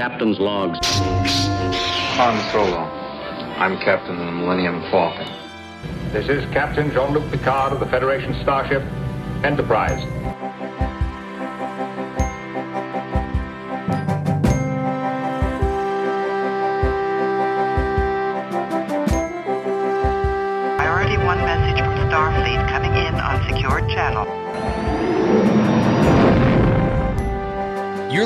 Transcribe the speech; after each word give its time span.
Captain's 0.00 0.40
logs. 0.40 0.78
Han 2.16 2.52
Solo. 2.52 2.78
I'm 3.58 3.76
captain 3.80 4.18
of 4.18 4.24
the 4.24 4.32
Millennium 4.32 4.80
Falcon. 4.90 5.30
This 6.10 6.26
is 6.30 6.42
Captain 6.54 6.90
Jean-Luc 6.90 7.30
Picard 7.30 7.74
of 7.74 7.80
the 7.80 7.84
Federation 7.84 8.32
starship 8.40 8.82
Enterprise. 9.44 10.02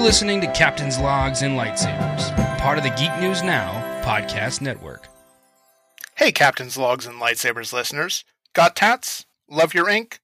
Listening 0.05 0.39
to 0.39 0.47
Captain's 0.53 0.99
Logs 0.99 1.41
and 1.41 1.59
Lightsabers, 1.59 2.59
part 2.59 2.77
of 2.77 2.85
the 2.85 2.91
Geek 2.91 3.19
News 3.21 3.43
Now 3.43 3.73
podcast 4.05 4.61
network. 4.61 5.09
Hey, 6.17 6.31
Captain's 6.31 6.77
Logs 6.77 7.07
and 7.07 7.19
Lightsabers 7.19 7.73
listeners. 7.73 8.23
Got 8.53 8.77
tats? 8.77 9.25
Love 9.49 9.73
your 9.73 9.89
ink? 9.89 10.21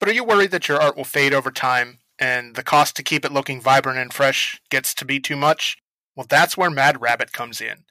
But 0.00 0.08
are 0.08 0.12
you 0.12 0.24
worried 0.24 0.50
that 0.50 0.66
your 0.66 0.82
art 0.82 0.96
will 0.96 1.04
fade 1.04 1.32
over 1.32 1.52
time 1.52 1.98
and 2.18 2.56
the 2.56 2.64
cost 2.64 2.96
to 2.96 3.04
keep 3.04 3.24
it 3.24 3.30
looking 3.30 3.60
vibrant 3.60 4.00
and 4.00 4.12
fresh 4.12 4.60
gets 4.68 4.92
to 4.94 5.04
be 5.04 5.20
too 5.20 5.36
much? 5.36 5.76
Well, 6.16 6.26
that's 6.28 6.56
where 6.56 6.68
Mad 6.68 7.00
Rabbit 7.00 7.32
comes 7.32 7.60
in. 7.60 7.84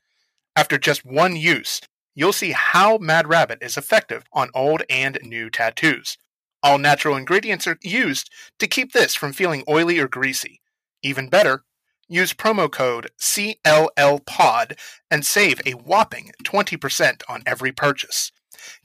After 0.58 0.77
just 0.77 1.05
one 1.05 1.38
use, 1.38 1.80
you'll 2.13 2.34
see 2.34 2.52
how 2.52 2.98
Mad 2.98 3.30
Rabbit 3.30 3.60
is 3.62 3.77
effective 3.77 4.26
on 4.34 4.49
old 4.54 4.84
and 4.90 5.18
new 5.24 5.49
tattoos. 5.49 6.18
All 6.62 6.77
natural 6.77 7.16
ingredients 7.16 7.66
are 7.66 7.80
used 7.82 8.30
to 8.60 8.68
keep 8.68 8.91
this 8.91 9.16
from 9.16 9.32
feeling 9.32 9.63
oily 9.70 9.99
or 9.99 10.10
greasy. 10.10 10.60
Even 11.05 11.27
better, 11.27 11.66
use 12.07 12.34
promo 12.34 12.71
code 12.71 13.12
CLLPOD 13.20 14.80
and 15.12 15.26
save 15.26 15.59
a 15.66 15.71
whopping 15.71 16.31
20% 16.45 17.23
on 17.27 17.43
every 17.45 17.73
purchase. 17.73 18.32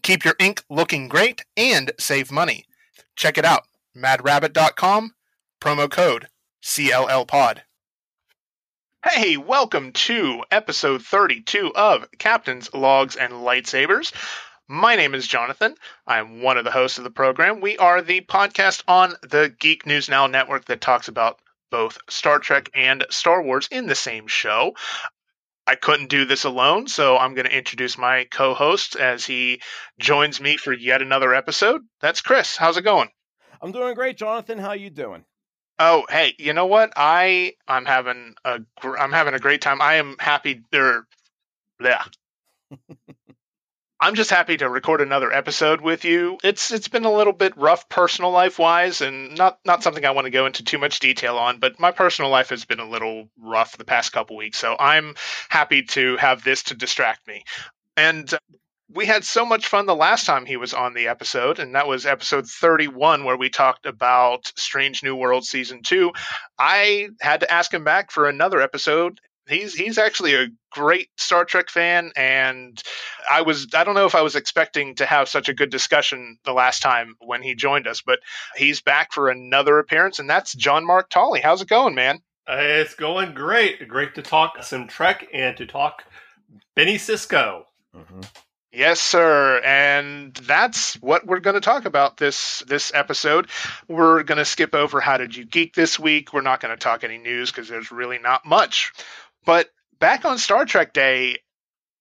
Keep 0.02 0.24
your 0.24 0.34
ink 0.40 0.64
looking 0.68 1.06
great 1.06 1.44
and 1.56 1.92
save 2.00 2.32
money. 2.32 2.64
Check 3.14 3.38
it 3.38 3.44
out, 3.44 3.62
madrabbit.com, 3.96 5.12
promo 5.60 5.88
code 5.88 6.26
CLLPOD. 6.60 7.60
Hey, 9.04 9.36
welcome 9.36 9.92
to 9.92 10.42
episode 10.50 11.04
32 11.04 11.72
of 11.76 12.04
Captain's 12.18 12.74
Logs 12.74 13.14
and 13.14 13.32
Lightsabers. 13.32 14.12
My 14.66 14.96
name 14.96 15.14
is 15.14 15.28
Jonathan. 15.28 15.76
I'm 16.04 16.42
one 16.42 16.58
of 16.58 16.64
the 16.64 16.72
hosts 16.72 16.98
of 16.98 17.04
the 17.04 17.10
program. 17.10 17.60
We 17.60 17.78
are 17.78 18.02
the 18.02 18.22
podcast 18.22 18.82
on 18.88 19.14
the 19.22 19.54
Geek 19.56 19.86
News 19.86 20.08
Now 20.08 20.26
network 20.26 20.64
that 20.64 20.80
talks 20.80 21.06
about 21.06 21.38
both 21.70 21.98
Star 22.08 22.38
Trek 22.38 22.70
and 22.74 23.04
Star 23.10 23.42
Wars 23.42 23.68
in 23.70 23.86
the 23.86 23.94
same 23.94 24.26
show. 24.26 24.74
I 25.66 25.74
couldn't 25.74 26.08
do 26.08 26.24
this 26.24 26.44
alone, 26.44 26.88
so 26.88 27.18
I'm 27.18 27.34
going 27.34 27.46
to 27.46 27.56
introduce 27.56 27.98
my 27.98 28.26
co-host 28.30 28.96
as 28.96 29.26
he 29.26 29.60
joins 29.98 30.40
me 30.40 30.56
for 30.56 30.72
yet 30.72 31.02
another 31.02 31.34
episode. 31.34 31.82
That's 32.00 32.22
Chris. 32.22 32.56
How's 32.56 32.78
it 32.78 32.82
going? 32.82 33.10
I'm 33.60 33.72
doing 33.72 33.94
great, 33.94 34.16
Jonathan. 34.16 34.58
How 34.58 34.72
you 34.72 34.88
doing? 34.88 35.24
Oh, 35.78 36.06
hey, 36.08 36.34
you 36.38 36.54
know 36.54 36.66
what? 36.66 36.92
I 36.96 37.52
I'm 37.68 37.84
having 37.84 38.34
a 38.44 38.60
gr- 38.80 38.98
I'm 38.98 39.12
having 39.12 39.34
a 39.34 39.38
great 39.38 39.60
time. 39.60 39.80
I 39.80 39.94
am 39.96 40.16
happy 40.18 40.62
there. 40.72 41.06
Yeah. 41.80 42.02
I'm 44.00 44.14
just 44.14 44.30
happy 44.30 44.56
to 44.58 44.68
record 44.68 45.00
another 45.00 45.32
episode 45.32 45.80
with 45.80 46.04
you. 46.04 46.38
It's 46.44 46.70
it's 46.70 46.86
been 46.86 47.04
a 47.04 47.12
little 47.12 47.32
bit 47.32 47.56
rough 47.56 47.88
personal 47.88 48.30
life 48.30 48.58
wise 48.58 49.00
and 49.00 49.34
not 49.36 49.58
not 49.64 49.82
something 49.82 50.04
I 50.04 50.12
want 50.12 50.26
to 50.26 50.30
go 50.30 50.46
into 50.46 50.62
too 50.62 50.78
much 50.78 51.00
detail 51.00 51.36
on, 51.36 51.58
but 51.58 51.80
my 51.80 51.90
personal 51.90 52.30
life 52.30 52.50
has 52.50 52.64
been 52.64 52.78
a 52.78 52.88
little 52.88 53.28
rough 53.36 53.76
the 53.76 53.84
past 53.84 54.12
couple 54.12 54.36
weeks. 54.36 54.58
So 54.58 54.76
I'm 54.78 55.14
happy 55.48 55.82
to 55.82 56.16
have 56.18 56.44
this 56.44 56.62
to 56.64 56.74
distract 56.74 57.26
me. 57.26 57.42
And 57.96 58.32
uh, 58.32 58.38
we 58.94 59.04
had 59.04 59.24
so 59.24 59.44
much 59.44 59.66
fun 59.66 59.86
the 59.86 59.94
last 59.94 60.24
time 60.24 60.46
he 60.46 60.56
was 60.56 60.72
on 60.72 60.94
the 60.94 61.08
episode, 61.08 61.58
and 61.58 61.74
that 61.74 61.88
was 61.88 62.06
episode 62.06 62.46
31, 62.46 63.24
where 63.24 63.36
we 63.36 63.50
talked 63.50 63.84
about 63.84 64.50
Strange 64.56 65.02
New 65.02 65.14
World 65.14 65.44
season 65.44 65.82
two. 65.82 66.12
I 66.58 67.08
had 67.20 67.40
to 67.40 67.52
ask 67.52 67.74
him 67.74 67.84
back 67.84 68.10
for 68.10 68.28
another 68.28 68.60
episode. 68.60 69.20
He's 69.48 69.74
he's 69.74 69.98
actually 69.98 70.34
a 70.34 70.48
great 70.70 71.08
Star 71.16 71.44
Trek 71.44 71.70
fan, 71.70 72.12
and 72.16 72.80
I 73.30 73.42
was 73.42 73.68
I 73.74 73.84
don't 73.84 73.94
know 73.94 74.06
if 74.06 74.14
I 74.14 74.22
was 74.22 74.36
expecting 74.36 74.96
to 74.96 75.06
have 75.06 75.28
such 75.28 75.48
a 75.48 75.54
good 75.54 75.70
discussion 75.70 76.38
the 76.44 76.52
last 76.52 76.80
time 76.80 77.14
when 77.20 77.42
he 77.42 77.54
joined 77.54 77.86
us, 77.86 78.02
but 78.02 78.18
he's 78.56 78.80
back 78.80 79.12
for 79.12 79.28
another 79.28 79.78
appearance, 79.78 80.18
and 80.18 80.28
that's 80.28 80.54
John 80.54 80.86
Mark 80.86 81.08
Tolly. 81.10 81.40
How's 81.40 81.62
it 81.62 81.68
going, 81.68 81.94
man? 81.94 82.20
Uh, 82.48 82.56
It's 82.60 82.94
going 82.94 83.34
great. 83.34 83.86
Great 83.88 84.14
to 84.14 84.22
talk 84.22 84.62
some 84.62 84.86
Trek 84.88 85.28
and 85.32 85.56
to 85.56 85.66
talk 85.66 86.04
Benny 86.74 86.96
Sisko. 86.96 87.64
Yes, 88.70 89.00
sir. 89.00 89.60
And 89.64 90.34
that's 90.34 90.94
what 90.96 91.26
we're 91.26 91.40
going 91.40 91.54
to 91.54 91.60
talk 91.60 91.86
about 91.86 92.16
this 92.16 92.62
this 92.66 92.92
episode. 92.94 93.48
We're 93.88 94.22
going 94.22 94.38
to 94.38 94.44
skip 94.44 94.74
over 94.74 95.00
how 95.00 95.16
did 95.16 95.34
you 95.34 95.46
geek 95.46 95.74
this 95.74 95.98
week. 95.98 96.32
We're 96.32 96.42
not 96.42 96.60
going 96.60 96.76
to 96.76 96.80
talk 96.80 97.02
any 97.02 97.18
news 97.18 97.50
because 97.50 97.68
there's 97.68 97.90
really 97.90 98.18
not 98.18 98.44
much. 98.44 98.92
But 99.44 99.68
back 99.98 100.24
on 100.24 100.38
Star 100.38 100.64
Trek 100.64 100.92
Day, 100.92 101.38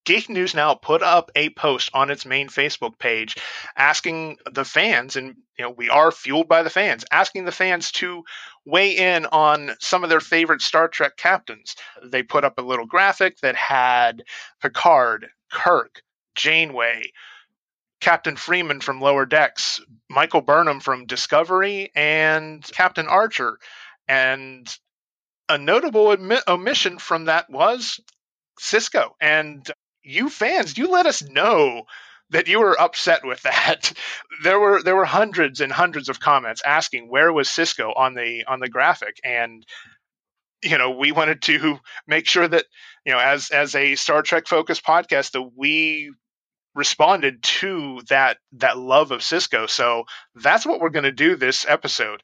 Geek 0.08 0.30
News 0.30 0.56
Now 0.56 0.74
put 0.74 1.04
up 1.04 1.32
a 1.36 1.50
post 1.50 1.90
on 1.94 2.10
its 2.10 2.26
main 2.26 2.48
Facebook 2.48 2.98
page 2.98 3.36
asking 3.76 4.38
the 4.50 4.64
fans, 4.64 5.18
and 5.18 5.36
you 5.60 5.66
know 5.66 5.70
we 5.70 5.90
are 5.90 6.12
fueled 6.12 6.48
by 6.48 6.64
the 6.64 6.70
fans, 6.70 7.04
asking 7.12 7.44
the 7.44 7.52
fans 7.52 7.92
to 7.92 8.24
weigh 8.66 8.96
in 8.96 9.26
on 9.26 9.72
some 9.82 10.06
of 10.06 10.10
their 10.10 10.22
favorite 10.22 10.62
Star 10.62 10.88
Trek 10.88 11.18
captains. 11.18 11.76
They 12.02 12.24
put 12.24 12.46
up 12.46 12.58
a 12.58 12.62
little 12.62 12.86
graphic 12.86 13.40
that 13.42 13.58
had 13.58 14.24
Picard, 14.62 15.28
Kirk, 15.52 16.02
Janeway, 16.36 17.12
Captain 18.00 18.38
Freeman 18.38 18.80
from 18.80 19.02
Lower 19.02 19.26
Decks, 19.26 19.82
Michael 20.10 20.42
Burnham 20.42 20.80
from 20.80 21.06
Discovery, 21.06 21.92
and 21.96 22.64
Captain 22.72 23.08
Archer. 23.08 23.58
And 24.08 24.74
a 25.50 25.58
notable 25.58 26.08
omi- 26.08 26.42
omission 26.48 27.00
from 27.00 27.26
that 27.26 27.50
was 27.50 28.00
Sisko. 28.60 29.12
And 29.22 29.70
you 30.04 30.30
fans, 30.30 30.78
you 30.78 30.90
let 30.90 31.06
us 31.06 31.22
know 31.22 31.84
that 32.30 32.48
you 32.48 32.60
were 32.60 32.80
upset 32.80 33.26
with 33.26 33.42
that. 33.44 33.94
There 34.44 34.60
were 34.60 34.84
there 34.84 34.96
were 34.96 35.06
hundreds 35.06 35.62
and 35.62 35.72
hundreds 35.72 36.10
of 36.10 36.20
comments 36.20 36.62
asking 36.64 37.10
where 37.10 37.34
was 37.34 37.48
Sisko 37.50 37.92
on 37.98 38.14
the 38.14 38.44
on 38.48 38.60
the 38.60 38.70
graphic 38.70 39.18
and 39.24 39.66
you 40.62 40.78
know 40.78 40.92
we 40.92 41.12
wanted 41.12 41.42
to 41.44 41.80
make 42.06 42.28
sure 42.28 42.48
that 42.48 42.66
you 43.04 43.14
know 43.14 43.20
as 43.20 43.50
as 43.50 43.74
a 43.74 43.96
Star 43.96 44.22
Trek 44.22 44.48
focused 44.48 44.86
podcast 44.86 45.32
that 45.32 45.50
we 45.56 46.12
responded 46.76 47.42
to 47.42 48.00
that 48.10 48.38
that 48.54 48.78
love 48.78 49.12
of 49.12 49.22
Sisko. 49.22 49.70
So 49.70 50.04
that's 50.36 50.66
what 50.66 50.80
we're 50.80 50.92
going 50.92 51.04
to 51.06 51.12
do 51.12 51.36
this 51.36 51.66
episode. 51.68 52.22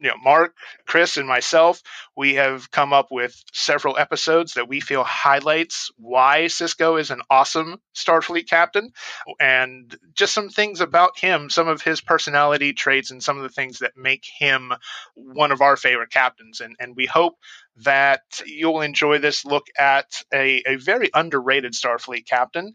You 0.00 0.08
know, 0.08 0.16
Mark, 0.22 0.54
Chris, 0.86 1.16
and 1.16 1.26
myself, 1.26 1.82
we 2.16 2.34
have 2.34 2.70
come 2.70 2.92
up 2.92 3.08
with 3.10 3.34
several 3.52 3.98
episodes 3.98 4.54
that 4.54 4.68
we 4.68 4.80
feel 4.80 5.02
highlights 5.02 5.90
why 5.96 6.44
Sisko 6.44 7.00
is 7.00 7.10
an 7.10 7.22
awesome 7.28 7.80
Starfleet 7.96 8.48
captain, 8.48 8.92
and 9.40 9.96
just 10.14 10.34
some 10.34 10.50
things 10.50 10.80
about 10.80 11.18
him, 11.18 11.50
some 11.50 11.66
of 11.66 11.82
his 11.82 12.00
personality 12.00 12.72
traits, 12.72 13.10
and 13.10 13.22
some 13.22 13.36
of 13.38 13.42
the 13.42 13.48
things 13.48 13.80
that 13.80 13.96
make 13.96 14.24
him 14.38 14.72
one 15.14 15.50
of 15.50 15.62
our 15.62 15.76
favorite 15.76 16.10
captains. 16.10 16.60
And 16.60 16.76
and 16.78 16.94
we 16.96 17.06
hope 17.06 17.34
that 17.78 18.22
you'll 18.46 18.80
enjoy 18.80 19.18
this 19.18 19.44
look 19.44 19.66
at 19.76 20.22
a, 20.32 20.62
a 20.66 20.76
very 20.76 21.10
underrated 21.14 21.72
Starfleet 21.72 22.26
captain. 22.26 22.74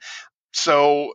So, 0.54 1.14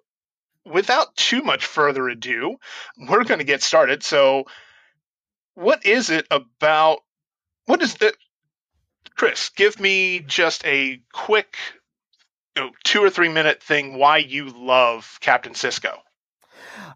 without 0.65 1.17
too 1.17 1.43
much 1.43 1.65
further 1.65 2.09
ado, 2.09 2.57
we're 2.97 3.25
going 3.25 3.39
to 3.39 3.45
get 3.45 3.63
started. 3.63 4.03
So, 4.03 4.45
what 5.59 5.85
is 5.85 6.09
it 6.11 6.27
about? 6.31 7.01
What 7.67 7.83
is 7.83 7.95
the. 7.95 8.15
Chris, 9.17 9.49
give 9.51 9.81
me 9.81 10.21
just 10.21 10.65
a 10.65 11.01
quick 11.13 11.56
you 12.56 12.62
know, 12.62 12.71
two 12.85 13.03
or 13.03 13.11
three 13.11 13.29
minute 13.29 13.62
thing 13.62 13.99
why 13.99 14.19
you 14.19 14.50
love 14.50 15.19
Captain 15.21 15.55
Sisko. 15.55 15.97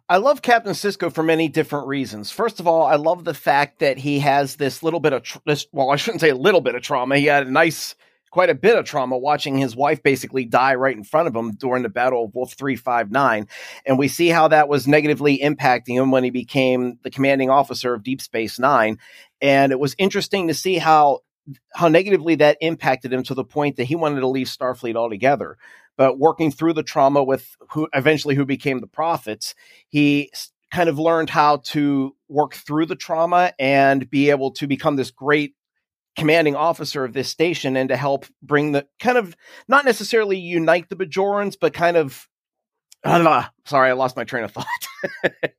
I 0.09 0.19
love 0.19 0.43
Captain 0.43 0.73
Sisko 0.75 1.13
for 1.13 1.25
many 1.25 1.49
different 1.49 1.89
reasons. 1.89 2.31
First 2.31 2.61
of 2.61 2.69
all, 2.69 2.85
I 2.85 2.95
love 2.95 3.25
the 3.25 3.35
fact 3.35 3.81
that 3.81 3.99
he 3.99 4.21
has 4.21 4.57
this 4.57 4.83
little 4.83 5.01
bit 5.01 5.13
of 5.13 5.25
tr- 5.25 5.39
this. 5.45 5.67
Well, 5.73 5.91
I 5.91 5.97
shouldn't 5.97 6.21
say 6.21 6.31
a 6.31 6.37
little 6.37 6.61
bit 6.61 6.77
of 6.77 6.83
trauma. 6.83 7.19
He 7.19 7.27
had 7.27 7.47
a 7.47 7.51
nice, 7.51 7.97
quite 8.33 8.51
a 8.51 8.55
bit 8.55 8.77
of 8.77 8.85
trauma 8.87 9.17
watching 9.17 9.59
his 9.59 9.77
wife 9.77 10.03
basically 10.03 10.47
die 10.47 10.75
right 10.75 10.97
in 10.97 11.05
front 11.05 11.29
of 11.29 11.37
him 11.37 11.53
during 11.53 11.83
the 11.83 11.89
Battle 11.89 12.25
of 12.25 12.35
Wolf 12.35 12.55
Three 12.55 12.77
Five 12.77 13.13
Nine, 13.13 13.47
and 13.87 13.99
we 13.99 14.09
see 14.09 14.29
how 14.29 14.49
that 14.49 14.69
was 14.69 14.89
negatively 14.89 15.39
impacting 15.39 15.95
him 15.95 16.11
when 16.11 16.25
he 16.25 16.31
became 16.31 16.99
the 17.05 17.11
commanding 17.11 17.51
officer 17.51 17.95
of 17.95 18.03
Deep 18.03 18.21
Space 18.21 18.59
Nine. 18.59 18.99
And 19.41 19.71
it 19.71 19.79
was 19.79 19.95
interesting 19.99 20.49
to 20.49 20.55
see 20.55 20.79
how 20.79 21.21
how 21.75 21.89
negatively 21.89 22.37
that 22.37 22.57
impacted 22.61 23.13
him 23.13 23.23
to 23.25 23.35
the 23.35 23.45
point 23.45 23.77
that 23.77 23.85
he 23.85 23.97
wanted 23.97 24.21
to 24.21 24.29
leave 24.29 24.47
Starfleet 24.47 24.97
altogether. 24.97 25.59
But 25.97 26.19
working 26.19 26.51
through 26.51 26.73
the 26.73 26.83
trauma 26.83 27.23
with 27.23 27.55
who 27.73 27.89
eventually 27.93 28.35
who 28.35 28.47
became 28.47 28.81
the 28.81 28.87
prophets, 28.87 29.55
he 29.89 30.33
kind 30.73 30.89
of 30.89 30.99
learned 30.99 31.29
how 31.29 31.59
to 31.59 32.17
work 32.29 32.55
through 32.55 32.87
the 32.87 32.97
trauma 32.97 33.53
and 33.59 34.09
be 34.09 34.31
able 34.31 34.53
to 34.53 34.67
become 34.67 34.97
this 34.97 35.11
great 35.11 35.55
commanding 36.17 36.55
officer 36.55 37.05
of 37.05 37.13
this 37.13 37.29
station 37.29 37.77
and 37.77 37.89
to 37.89 37.97
help 37.97 38.27
bring 38.43 38.73
the 38.73 38.87
kind 39.01 39.19
of 39.19 39.37
not 39.69 39.85
necessarily 39.85 40.39
unite 40.39 40.89
the 40.89 40.97
Bajorans, 40.97 41.57
but 41.61 41.73
kind 41.73 41.97
of. 41.97 42.29
Uh, 43.05 43.45
sorry, 43.65 43.91
I 43.91 43.93
lost 43.95 44.17
my 44.17 44.25
train 44.25 44.45
of 44.45 44.53
thought. 44.53 44.67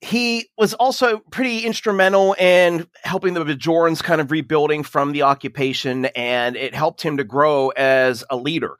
he 0.00 0.48
was 0.56 0.74
also 0.74 1.18
pretty 1.30 1.60
instrumental 1.60 2.34
in 2.38 2.86
helping 3.02 3.34
the 3.34 3.44
Bajorans 3.44 4.02
kind 4.02 4.20
of 4.20 4.30
rebuilding 4.30 4.82
from 4.82 5.12
the 5.12 5.22
occupation, 5.22 6.06
and 6.06 6.56
it 6.56 6.74
helped 6.74 7.02
him 7.02 7.16
to 7.16 7.24
grow 7.24 7.70
as 7.70 8.24
a 8.30 8.36
leader. 8.36 8.76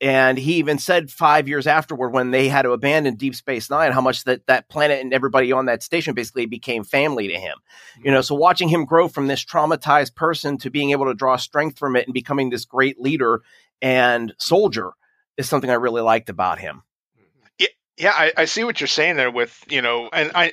And 0.00 0.38
he 0.38 0.54
even 0.54 0.78
said 0.78 1.10
five 1.10 1.48
years 1.48 1.66
afterward, 1.66 2.10
when 2.10 2.30
they 2.30 2.48
had 2.48 2.62
to 2.62 2.70
abandon 2.70 3.16
Deep 3.16 3.34
Space 3.34 3.68
Nine, 3.68 3.90
how 3.90 4.00
much 4.00 4.24
that 4.24 4.46
that 4.46 4.68
planet 4.68 5.00
and 5.00 5.12
everybody 5.12 5.50
on 5.50 5.66
that 5.66 5.82
station 5.82 6.14
basically 6.14 6.46
became 6.46 6.84
family 6.84 7.26
to 7.28 7.34
him. 7.34 7.56
You 8.04 8.12
know, 8.12 8.20
so 8.20 8.36
watching 8.36 8.68
him 8.68 8.84
grow 8.84 9.08
from 9.08 9.26
this 9.26 9.44
traumatized 9.44 10.14
person 10.14 10.56
to 10.58 10.70
being 10.70 10.90
able 10.90 11.06
to 11.06 11.14
draw 11.14 11.36
strength 11.36 11.78
from 11.78 11.96
it 11.96 12.06
and 12.06 12.14
becoming 12.14 12.50
this 12.50 12.64
great 12.64 13.00
leader 13.00 13.42
and 13.82 14.32
soldier 14.38 14.92
is 15.36 15.48
something 15.48 15.70
I 15.70 15.74
really 15.74 16.02
liked 16.02 16.28
about 16.28 16.58
him. 16.58 16.82
Yeah, 17.96 18.12
I, 18.14 18.32
I 18.36 18.44
see 18.44 18.62
what 18.62 18.80
you're 18.80 18.86
saying 18.86 19.16
there. 19.16 19.30
With 19.30 19.64
you 19.68 19.82
know, 19.82 20.08
and 20.12 20.30
I 20.34 20.52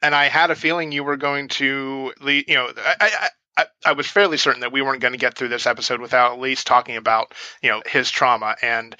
and 0.00 0.14
I 0.14 0.28
had 0.28 0.50
a 0.50 0.54
feeling 0.54 0.92
you 0.92 1.04
were 1.04 1.18
going 1.18 1.48
to 1.48 2.14
lead. 2.20 2.46
You 2.48 2.54
know, 2.54 2.72
I, 2.74 2.96
I 3.00 3.28
I, 3.56 3.66
I, 3.84 3.92
was 3.92 4.06
fairly 4.06 4.36
certain 4.36 4.60
that 4.60 4.72
we 4.72 4.82
weren't 4.82 5.00
going 5.00 5.12
to 5.12 5.18
get 5.18 5.36
through 5.36 5.48
this 5.48 5.66
episode 5.66 6.00
without 6.00 6.32
at 6.32 6.40
least 6.40 6.66
talking 6.66 6.96
about 6.96 7.32
you 7.62 7.70
know 7.70 7.82
his 7.86 8.10
trauma. 8.10 8.56
And 8.60 8.94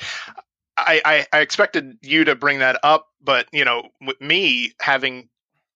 I, 0.76 1.00
I, 1.04 1.26
I 1.32 1.40
expected 1.40 1.98
you 2.02 2.24
to 2.24 2.34
bring 2.34 2.60
that 2.60 2.78
up 2.82 3.08
but 3.26 3.46
you 3.52 3.66
know 3.66 3.82
with 4.00 4.18
me 4.20 4.72
having 4.80 5.28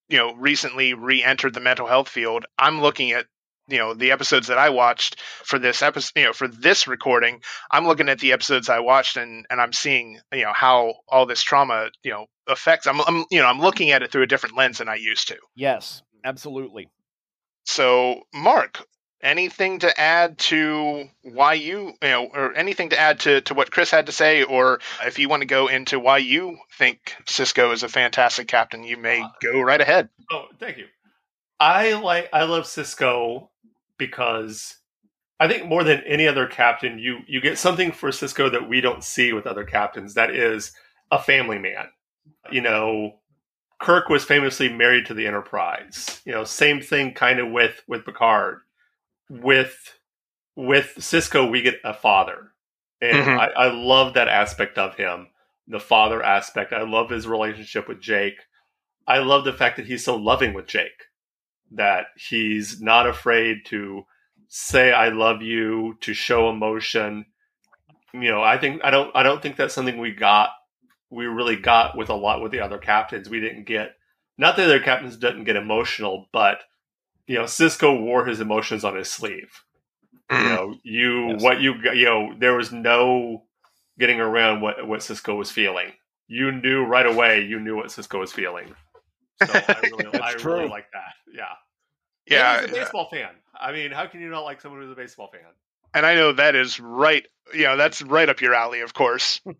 you 0.08 0.16
know 0.16 0.32
recently 0.34 0.94
re-entered 0.94 1.52
the 1.52 1.60
mental 1.60 1.86
health 1.86 2.08
field 2.08 2.46
i'm 2.58 2.80
looking 2.80 3.10
at 3.10 3.26
you 3.68 3.78
know 3.78 3.92
the 3.92 4.12
episodes 4.12 4.46
that 4.46 4.56
i 4.56 4.70
watched 4.70 5.20
for 5.44 5.58
this 5.58 5.82
episode 5.82 6.12
you 6.16 6.24
know 6.24 6.32
for 6.32 6.48
this 6.48 6.88
recording. 6.88 7.40
I'm 7.70 7.86
looking 7.86 8.08
at 8.08 8.18
the 8.20 8.32
episodes 8.32 8.68
i 8.68 8.80
watched 8.80 9.16
and 9.16 9.44
and 9.50 9.60
i'm 9.60 9.72
seeing 9.72 10.18
you 10.32 10.44
know 10.44 10.52
how 10.54 10.94
all 11.08 11.26
this 11.26 11.42
trauma 11.42 11.90
you 12.02 12.12
know 12.12 12.26
affects. 12.46 12.86
I'm, 12.86 13.00
I'm 13.02 13.24
you 13.30 13.40
know 13.40 13.46
i'm 13.46 13.60
looking 13.60 13.90
at 13.90 14.02
it 14.02 14.10
through 14.10 14.22
a 14.22 14.26
different 14.26 14.56
lens 14.56 14.78
than 14.78 14.88
i 14.88 14.96
used 14.96 15.28
to. 15.28 15.36
Yes 15.54 16.02
absolutely 16.24 16.88
so, 17.64 18.22
Mark, 18.32 18.86
anything 19.22 19.80
to 19.80 20.00
add 20.00 20.38
to 20.38 21.04
why 21.22 21.54
you, 21.54 21.92
you 22.02 22.08
know, 22.08 22.26
or 22.32 22.54
anything 22.54 22.90
to 22.90 22.98
add 22.98 23.20
to, 23.20 23.40
to 23.42 23.54
what 23.54 23.70
Chris 23.70 23.90
had 23.90 24.06
to 24.06 24.12
say, 24.12 24.42
or 24.42 24.80
if 25.04 25.18
you 25.18 25.28
want 25.28 25.42
to 25.42 25.46
go 25.46 25.68
into 25.68 26.00
why 26.00 26.18
you 26.18 26.58
think 26.78 27.14
Sisko 27.26 27.72
is 27.72 27.82
a 27.82 27.88
fantastic 27.88 28.48
captain, 28.48 28.84
you 28.84 28.96
may 28.96 29.20
uh, 29.20 29.28
go 29.42 29.60
right 29.60 29.80
ahead. 29.80 30.08
Oh, 30.30 30.46
thank 30.58 30.78
you. 30.78 30.86
I 31.58 31.92
like 31.92 32.30
I 32.32 32.44
love 32.44 32.64
Sisko 32.64 33.48
because 33.98 34.78
I 35.38 35.46
think 35.46 35.66
more 35.66 35.84
than 35.84 36.02
any 36.06 36.26
other 36.26 36.46
captain, 36.46 36.98
you 36.98 37.18
you 37.26 37.40
get 37.40 37.58
something 37.58 37.92
for 37.92 38.10
Sisko 38.10 38.50
that 38.52 38.68
we 38.68 38.80
don't 38.80 39.04
see 39.04 39.32
with 39.32 39.46
other 39.46 39.64
captains. 39.64 40.14
That 40.14 40.30
is 40.30 40.72
a 41.10 41.22
family 41.22 41.58
man. 41.58 41.88
You 42.50 42.62
know, 42.62 43.19
Kirk 43.80 44.10
was 44.10 44.24
famously 44.24 44.68
married 44.68 45.06
to 45.06 45.14
the 45.14 45.26
Enterprise. 45.26 46.20
You 46.24 46.32
know, 46.32 46.44
same 46.44 46.80
thing 46.80 47.14
kind 47.14 47.40
of 47.40 47.50
with 47.50 47.82
with 47.88 48.04
Picard. 48.04 48.58
With 49.28 49.98
with 50.54 50.92
Sisko, 50.98 51.50
we 51.50 51.62
get 51.62 51.80
a 51.84 51.94
father, 51.94 52.52
and 53.00 53.16
mm-hmm. 53.16 53.40
I, 53.40 53.66
I 53.66 53.72
love 53.72 54.14
that 54.14 54.28
aspect 54.28 54.76
of 54.76 54.96
him, 54.96 55.28
the 55.66 55.80
father 55.80 56.22
aspect. 56.22 56.72
I 56.72 56.82
love 56.82 57.10
his 57.10 57.26
relationship 57.26 57.88
with 57.88 58.00
Jake. 58.00 58.34
I 59.06 59.18
love 59.18 59.44
the 59.44 59.52
fact 59.52 59.76
that 59.76 59.86
he's 59.86 60.04
so 60.04 60.16
loving 60.16 60.52
with 60.52 60.66
Jake, 60.66 61.06
that 61.72 62.06
he's 62.16 62.80
not 62.82 63.06
afraid 63.06 63.64
to 63.66 64.02
say 64.48 64.92
"I 64.92 65.08
love 65.08 65.40
you," 65.40 65.96
to 66.02 66.12
show 66.12 66.50
emotion. 66.50 67.24
You 68.12 68.30
know, 68.30 68.42
I 68.42 68.58
think 68.58 68.82
I 68.84 68.90
don't 68.90 69.14
I 69.14 69.22
don't 69.22 69.40
think 69.40 69.56
that's 69.56 69.72
something 69.72 69.98
we 69.98 70.10
got 70.10 70.50
we 71.10 71.26
really 71.26 71.56
got 71.56 71.96
with 71.96 72.08
a 72.08 72.14
lot 72.14 72.40
with 72.40 72.52
the 72.52 72.60
other 72.60 72.78
captains. 72.78 73.28
We 73.28 73.40
didn't 73.40 73.64
get 73.64 73.96
not 74.38 74.56
that 74.56 74.66
the 74.66 74.76
other 74.76 74.84
captains 74.84 75.16
didn't 75.16 75.44
get 75.44 75.56
emotional, 75.56 76.28
but 76.32 76.60
you 77.26 77.36
know, 77.36 77.44
Sisko 77.44 78.00
wore 78.00 78.24
his 78.24 78.40
emotions 78.40 78.84
on 78.84 78.96
his 78.96 79.10
sleeve. 79.10 79.62
You 80.30 80.36
mm-hmm. 80.36 80.54
know, 80.54 80.74
you 80.82 81.28
yes. 81.30 81.42
what 81.42 81.60
you 81.60 81.74
you 81.92 82.04
know, 82.04 82.34
there 82.38 82.54
was 82.54 82.72
no 82.72 83.44
getting 83.98 84.20
around 84.20 84.60
what 84.60 84.86
what 84.86 85.00
Sisko 85.00 85.36
was 85.36 85.50
feeling. 85.50 85.92
You 86.28 86.52
knew 86.52 86.84
right 86.84 87.06
away. 87.06 87.42
You 87.42 87.58
knew 87.58 87.76
what 87.76 87.86
Sisko 87.86 88.20
was 88.20 88.32
feeling. 88.32 88.74
So 89.44 89.52
I 89.52 89.80
really, 89.98 90.20
I 90.20 90.32
really 90.44 90.68
like 90.68 90.90
that. 90.92 91.14
Yeah. 91.32 91.44
Yeah. 92.26 92.60
he's 92.60 92.70
a 92.70 92.74
baseball 92.74 93.08
fan. 93.10 93.30
I 93.58 93.72
mean, 93.72 93.90
how 93.90 94.06
can 94.06 94.20
you 94.20 94.28
not 94.28 94.44
like 94.44 94.60
someone 94.60 94.80
who's 94.80 94.92
a 94.92 94.94
baseball 94.94 95.28
fan? 95.32 95.42
And 95.92 96.06
I 96.06 96.14
know 96.14 96.32
that 96.32 96.54
is 96.54 96.78
right. 96.78 97.26
You 97.52 97.64
know, 97.64 97.76
that's 97.76 98.00
right 98.00 98.28
up 98.28 98.40
your 98.40 98.54
alley, 98.54 98.80
of 98.80 98.94
course. 98.94 99.40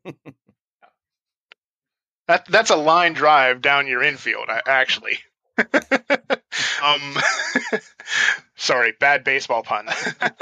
That 2.31 2.47
that's 2.47 2.71
a 2.71 2.77
line 2.77 3.15
drive 3.15 3.61
down 3.61 3.88
your 3.88 4.05
infield, 4.05 4.49
actually. 4.65 5.19
um, 5.59 7.17
sorry, 8.56 8.94
bad 9.00 9.25
baseball 9.25 9.65
pun. 9.65 9.88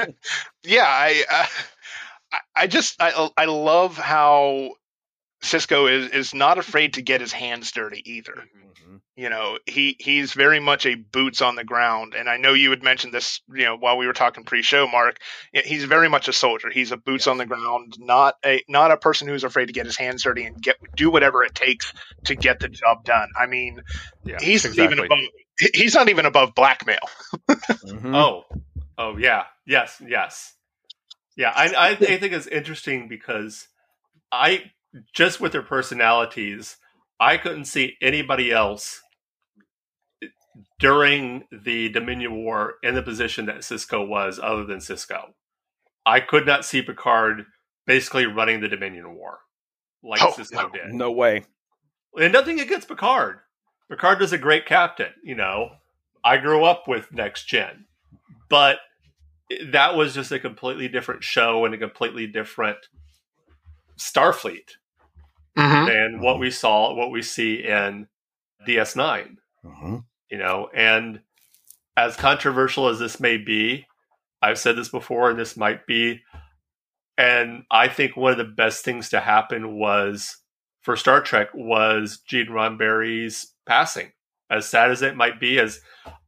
yeah, 0.63 0.85
I, 0.85 1.25
uh, 2.33 2.39
I 2.55 2.67
just 2.67 2.97
I 3.01 3.31
I 3.39 3.47
love 3.47 3.97
how 3.97 4.73
Sisko 5.43 5.91
is 5.91 6.11
is 6.11 6.35
not 6.35 6.59
afraid 6.59 6.95
to 6.95 7.03
get 7.03 7.21
his 7.21 7.33
hands 7.33 7.71
dirty 7.71 8.03
either. 8.05 8.33
Mm-hmm. 8.33 8.97
You 9.15 9.31
know, 9.31 9.59
he 9.67 9.97
he's 9.99 10.33
very 10.33 10.59
much 10.59 10.85
a 10.87 10.95
boots 10.95 11.43
on 11.43 11.55
the 11.55 11.65
ground, 11.65 12.15
and 12.15 12.29
I 12.29 12.39
know 12.39 12.55
you 12.55 12.71
had 12.71 12.83
mentioned 12.83 13.15
this. 13.15 13.41
You 13.53 13.65
know, 13.65 13.77
while 13.77 13.97
we 13.97 14.07
were 14.07 14.13
talking 14.13 14.45
pre-show, 14.45 14.89
Mark, 14.89 15.19
he's 15.53 15.85
very 15.85 16.09
much 16.09 16.29
a 16.29 16.33
soldier. 16.33 16.71
He's 16.71 16.91
a 16.91 16.97
boots 16.97 17.27
yes. 17.27 17.29
on 17.29 17.39
the 17.39 17.47
ground, 17.47 17.95
not 17.99 18.35
a 18.45 18.63
not 18.69 18.91
a 18.91 18.97
person 18.97 19.29
who's 19.29 19.45
afraid 19.45 19.67
to 19.67 19.73
get 19.73 19.87
his 19.87 19.97
hands 19.97 20.25
dirty 20.25 20.45
and 20.45 20.61
get 20.61 20.77
do 20.97 21.11
whatever 21.11 21.45
it 21.45 21.55
takes 21.55 21.93
to 22.25 22.35
get 22.35 22.59
the 22.59 22.69
job 22.69 23.05
done. 23.05 23.29
I 23.39 23.47
mean, 23.47 23.83
yeah, 24.25 24.39
he's 24.41 24.65
exactly. 24.65 24.85
even 24.85 25.05
above. 25.05 25.19
He's 25.75 25.95
not 25.95 26.09
even 26.09 26.27
above 26.27 26.55
blackmail. 26.55 26.99
mm-hmm. 27.51 28.15
Oh, 28.15 28.45
oh 28.97 29.17
yeah, 29.17 29.45
yes, 29.67 30.01
yes, 30.05 30.53
yeah. 31.37 31.53
I 31.55 31.69
I, 31.69 31.89
I 31.91 31.95
think 31.95 32.33
it's 32.33 32.47
interesting 32.47 33.09
because 33.09 33.69
I 34.31 34.71
just 35.15 35.41
with 35.41 35.53
their 35.53 35.63
personalities, 35.63 36.77
I 37.21 37.37
couldn't 37.37 37.67
see 37.67 37.97
anybody 38.01 38.53
else 38.53 39.03
during 40.79 41.45
the 41.53 41.89
Dominion 41.89 42.35
War 42.37 42.75
in 42.83 42.95
the 42.95 43.03
position 43.03 43.47
that 43.47 43.59
Sisko 43.59 44.07
was, 44.07 44.39
other 44.43 44.65
than 44.65 44.79
Sisko. 44.79 45.33
I 46.07 46.21
could 46.21 46.47
not 46.47 46.65
see 46.65 46.83
Picard 46.83 47.45
basically 47.87 48.27
running 48.27 48.61
the 48.61 48.69
Dominion 48.69 49.15
War 49.15 49.39
like 50.03 50.23
oh, 50.23 50.33
Sisko 50.33 50.53
no, 50.53 50.69
did. 50.71 50.95
No 50.95 51.11
way. 51.11 51.45
And 52.19 52.33
nothing 52.33 52.61
against 52.61 52.89
Picard. 52.89 53.41
Picard 53.91 54.23
is 54.23 54.33
a 54.33 54.39
great 54.39 54.67
captain. 54.67 55.13
You 55.23 55.35
know, 55.35 55.71
I 56.25 56.39
grew 56.39 56.65
up 56.65 56.87
with 56.87 57.13
Next 57.13 57.47
Gen, 57.47 57.87
but 58.49 58.79
that 59.71 59.97
was 59.97 60.15
just 60.15 60.33
a 60.33 60.39
completely 60.39 60.89
different 60.89 61.25
show 61.25 61.65
and 61.65 61.75
a 61.75 61.79
completely 61.79 62.27
different 62.27 62.79
Starfleet 63.99 64.77
mm-hmm. 65.57 65.87
than 65.87 66.21
what 66.21 66.39
we 66.39 66.51
saw, 66.51 66.95
what 66.95 67.11
we 67.11 67.23
see 67.23 67.65
in 67.65 68.09
DS9. 68.67 69.37
Mm-hmm. 69.65 69.97
You 70.31 70.39
know, 70.39 70.69
and 70.75 71.21
as 71.97 72.17
controversial 72.17 72.89
as 72.89 72.99
this 72.99 73.19
may 73.19 73.39
be, 73.39 73.87
I've 74.41 74.59
said 74.59 74.77
this 74.77 74.89
before, 74.89 75.31
and 75.31 75.39
this 75.39 75.57
might 75.57 75.87
be, 75.87 76.21
and 77.17 77.65
I 77.71 77.89
think 77.89 78.17
one 78.17 78.33
of 78.33 78.39
the 78.39 78.45
best 78.45 78.85
things 78.85 79.09
to 79.09 79.21
happen 79.21 79.77
was 79.77 80.37
for 80.83 80.97
Star 80.97 81.21
Trek 81.21 81.49
was 81.55 82.21
Gene 82.27 82.47
Roddenberry's 82.47 83.53
passing. 83.67 84.13
As 84.51 84.69
sad 84.69 84.91
as 84.91 85.03
it 85.03 85.17
might 85.17 85.41
be, 85.41 85.59
as 85.59 85.81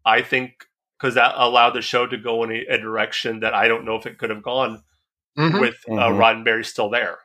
I 0.04 0.22
think 0.22 0.66
because 0.98 1.14
that 1.14 1.34
allowed 1.36 1.70
the 1.70 1.80
show 1.80 2.06
to 2.06 2.18
go 2.18 2.42
in 2.44 2.50
a, 2.50 2.74
a, 2.74 2.78
direction 2.78 3.40
that 3.40 3.54
I 3.54 3.68
don't 3.68 3.86
know 3.86 3.96
if 3.96 4.04
it 4.04 4.18
could 4.18 4.28
have 4.28 4.42
gone 4.42 4.82
mm-hmm. 5.38 5.58
with 5.58 5.76
uh, 5.88 5.92
mm-hmm. 5.92 6.20
Roddenberry 6.20 6.66
still 6.66 6.90
there. 6.90 7.18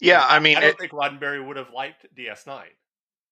Yeah, 0.00 0.24
I 0.26 0.38
mean, 0.38 0.56
I 0.56 0.60
don't 0.60 0.70
it, 0.70 0.78
think 0.78 0.92
Roddenberry 0.92 1.44
would 1.44 1.56
have 1.56 1.70
liked 1.70 2.06
DS9. 2.16 2.64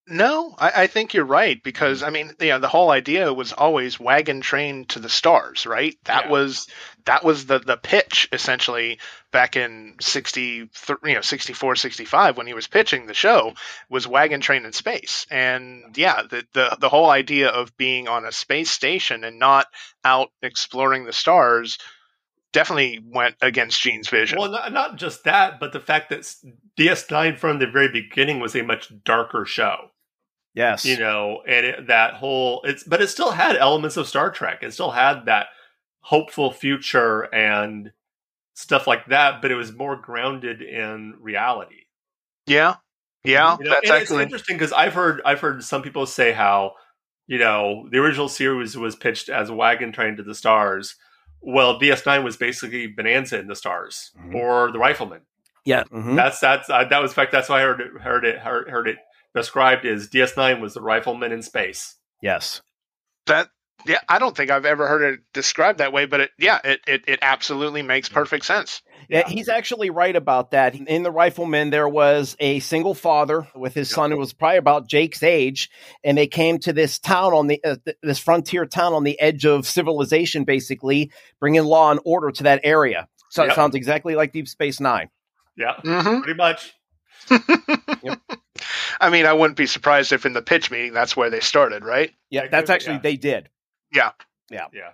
No, 0.09 0.55
I, 0.59 0.83
I, 0.83 0.87
think 0.89 1.15
you're 1.15 1.25
right 1.25 1.63
because 1.63 1.99
mm-hmm. 1.99 2.07
I 2.07 2.11
mean, 2.11 2.33
you 2.41 2.49
know, 2.49 2.59
the 2.59 2.69
whole 2.69 2.91
idea 2.91 3.33
was 3.33 3.53
always 3.53 4.01
wagon 4.01 4.41
train 4.41 4.85
to 4.87 4.99
the 4.99 5.09
stars, 5.09 5.65
right? 5.65 5.97
That 6.05 6.25
yeah. 6.25 6.31
was 6.33 6.67
that 7.05 7.23
was 7.23 7.47
the 7.47 7.61
the 7.61 7.77
pitch 7.77 8.29
essentially 8.33 8.99
back 9.31 9.57
in 9.57 9.95
60 10.01 10.69
you 11.05 11.15
know 11.15 11.21
64 11.21 11.77
65 11.77 12.37
when 12.37 12.49
he 12.49 12.55
was 12.55 12.67
pitching 12.67 13.07
the 13.07 13.15
show 13.15 13.55
was 13.89 14.09
wagon 14.09 14.41
train 14.41 14.65
in 14.65 14.73
space. 14.73 15.25
And 15.31 15.97
yeah, 15.97 16.23
the 16.23 16.45
the 16.53 16.77
the 16.81 16.89
whole 16.89 17.09
idea 17.09 17.51
of 17.51 17.77
being 17.77 18.09
on 18.09 18.25
a 18.25 18.33
space 18.33 18.73
station 18.73 19.23
and 19.23 19.39
not 19.39 19.69
out 20.05 20.33
exploring 20.43 21.05
the 21.05 21.13
stars 21.13 21.79
definitely 22.53 23.01
went 23.05 23.37
against 23.41 23.81
Gene's 23.81 24.09
vision. 24.09 24.39
Well, 24.39 24.51
not, 24.51 24.73
not 24.73 24.97
just 24.97 25.25
that, 25.25 25.59
but 25.59 25.73
the 25.73 25.81
fact 25.81 26.11
that 26.11 26.21
DS9 26.79 27.39
from 27.39 27.59
the 27.59 27.67
very 27.67 27.89
beginning 27.89 28.41
was 28.41 28.55
a 28.55 28.63
much 28.63 28.93
darker 29.05 29.45
show. 29.45 29.91
Yes. 30.55 30.85
you 30.85 30.99
know, 30.99 31.41
and 31.47 31.65
it, 31.65 31.87
that 31.87 32.15
whole 32.15 32.61
it's 32.65 32.85
but 32.85 33.01
it 33.01 33.09
still 33.09 33.31
had 33.31 33.57
elements 33.57 33.97
of 33.97 34.07
Star 34.07 34.31
Trek. 34.31 34.63
It 34.63 34.75
still 34.75 34.91
had 34.91 35.25
that 35.25 35.47
hopeful 36.01 36.53
future 36.53 37.23
and 37.35 37.93
stuff 38.55 38.87
like 38.87 39.07
that, 39.07 39.41
but 39.41 39.51
it 39.51 39.55
was 39.55 39.73
more 39.73 39.97
grounded 39.97 40.61
in 40.61 41.15
reality. 41.21 41.87
Yeah, 42.47 42.77
yeah, 43.25 43.57
You 43.59 43.65
know, 43.65 43.71
that's 43.71 43.89
and 43.89 43.97
it's 43.97 44.03
actually 44.03 44.23
interesting 44.25 44.57
because 44.57 44.73
I've 44.73 44.95
heard 44.95 45.23
I've 45.25 45.41
heard 45.41 45.65
some 45.65 45.81
people 45.81 46.07
say 46.07 46.33
how 46.33 46.75
you 47.27 47.39
know 47.39 47.89
the 47.91 47.99
original 47.99 48.29
series 48.29 48.77
was 48.77 48.97
pitched 48.97 49.29
as 49.29 49.49
a 49.49 49.55
Wagon 49.55 49.93
Train 49.93 50.17
to 50.17 50.23
the 50.23 50.35
Stars. 50.35 50.97
Well, 51.43 51.79
DS9 51.81 52.23
was 52.25 52.37
basically 52.37 52.87
Bonanza 52.87 53.39
in 53.39 53.47
the 53.49 53.57
Stars 53.57 54.13
Mhm. 54.19 54.35
or 54.35 54.71
the 54.73 54.79
Rifleman. 54.79 55.23
yeah. 55.65 55.85
mhm. 55.85 56.17
That's 56.17 56.39
that's 56.41 56.71
uh, 56.71 56.85
that 56.85 57.03
was 57.03 57.11
in 57.13 57.15
fact 57.15 57.33
that's 57.33 57.49
why 57.49 57.61
I 57.61 57.63
heard 57.63 57.81
it 57.81 58.01
heard 58.01 58.25
it 58.25 58.39
heard, 58.39 58.69
heard 58.71 58.89
it 58.89 58.97
described 59.35 59.85
as 59.87 60.09
DS9 60.09 60.61
was 60.61 60.75
the 60.75 60.81
Rifleman 60.83 61.33
in 61.33 61.43
space. 61.43 61.97
Yes. 62.21 62.63
that. 63.27 63.49
Yeah, 63.85 63.99
I 64.09 64.21
don't 64.21 64.37
think 64.37 64.49
I've 64.53 64.65
ever 64.65 64.87
heard 64.87 65.03
it 65.03 65.21
described 65.33 65.81
that 65.81 65.93
way, 65.93 66.05
but 66.07 66.21
it, 66.21 66.31
yeah, 66.39 66.61
it, 66.63 66.81
it 66.87 67.03
it 67.09 67.19
absolutely 67.21 67.83
makes 67.83 68.09
perfect 68.09 68.45
sense. 68.45 68.81
Yeah, 69.13 69.29
he's 69.29 69.51
actually 69.51 69.91
right 69.91 70.17
about 70.17 70.53
that. 70.53 70.75
In 70.75 71.03
the 71.03 71.11
Rifleman, 71.11 71.69
there 71.69 71.89
was 71.89 72.35
a 72.41 72.61
single 72.61 72.95
father 72.95 73.47
with 73.55 73.75
his 73.75 73.91
son 73.91 74.11
who 74.11 74.17
was 74.17 74.33
probably 74.33 74.57
about 74.57 74.89
Jake's 74.89 75.23
age, 75.23 75.71
and 76.03 76.17
they 76.17 76.27
came 76.27 76.59
to 76.61 76.73
this 76.73 76.99
town 76.99 77.35
on 77.35 77.47
the 77.47 77.63
uh, 77.63 77.77
th- 77.85 77.99
this 78.03 78.19
frontier 78.19 78.65
town 78.65 78.95
on 78.95 79.05
the 79.05 79.21
edge 79.21 79.45
of 79.45 79.67
civilization, 79.67 80.45
basically 80.45 81.13
bringing 81.41 81.65
law 81.65 81.91
and 81.91 82.01
order 82.07 82.31
to 82.31 82.45
that 82.45 82.61
area. 82.65 83.07
So 83.29 83.45
it 83.45 83.55
sounds 83.55 83.75
exactly 83.75 84.15
like 84.15 84.33
Deep 84.33 84.49
Space 84.49 84.81
Nine. 84.81 85.11
Yeah, 85.59 85.75
hmm 85.83 86.21
pretty 86.21 86.39
much. 86.39 86.73
I 89.01 89.11
mean, 89.11 89.27
I 89.27 89.35
wouldn't 89.35 89.59
be 89.59 89.67
surprised 89.67 90.13
if 90.13 90.25
in 90.25 90.33
the 90.33 90.43
pitch 90.43 90.71
meeting 90.71 90.95
that's 90.95 91.17
where 91.17 91.29
they 91.29 91.41
started, 91.41 91.85
right? 91.85 92.11
Yeah, 92.31 92.45
Yeah, 92.45 92.49
that's 92.51 92.71
actually 92.71 92.95
yeah. 92.95 93.01
they 93.01 93.17
did. 93.17 93.49
Yeah, 93.93 94.13
yeah, 94.51 94.67
yeah. 94.73 94.91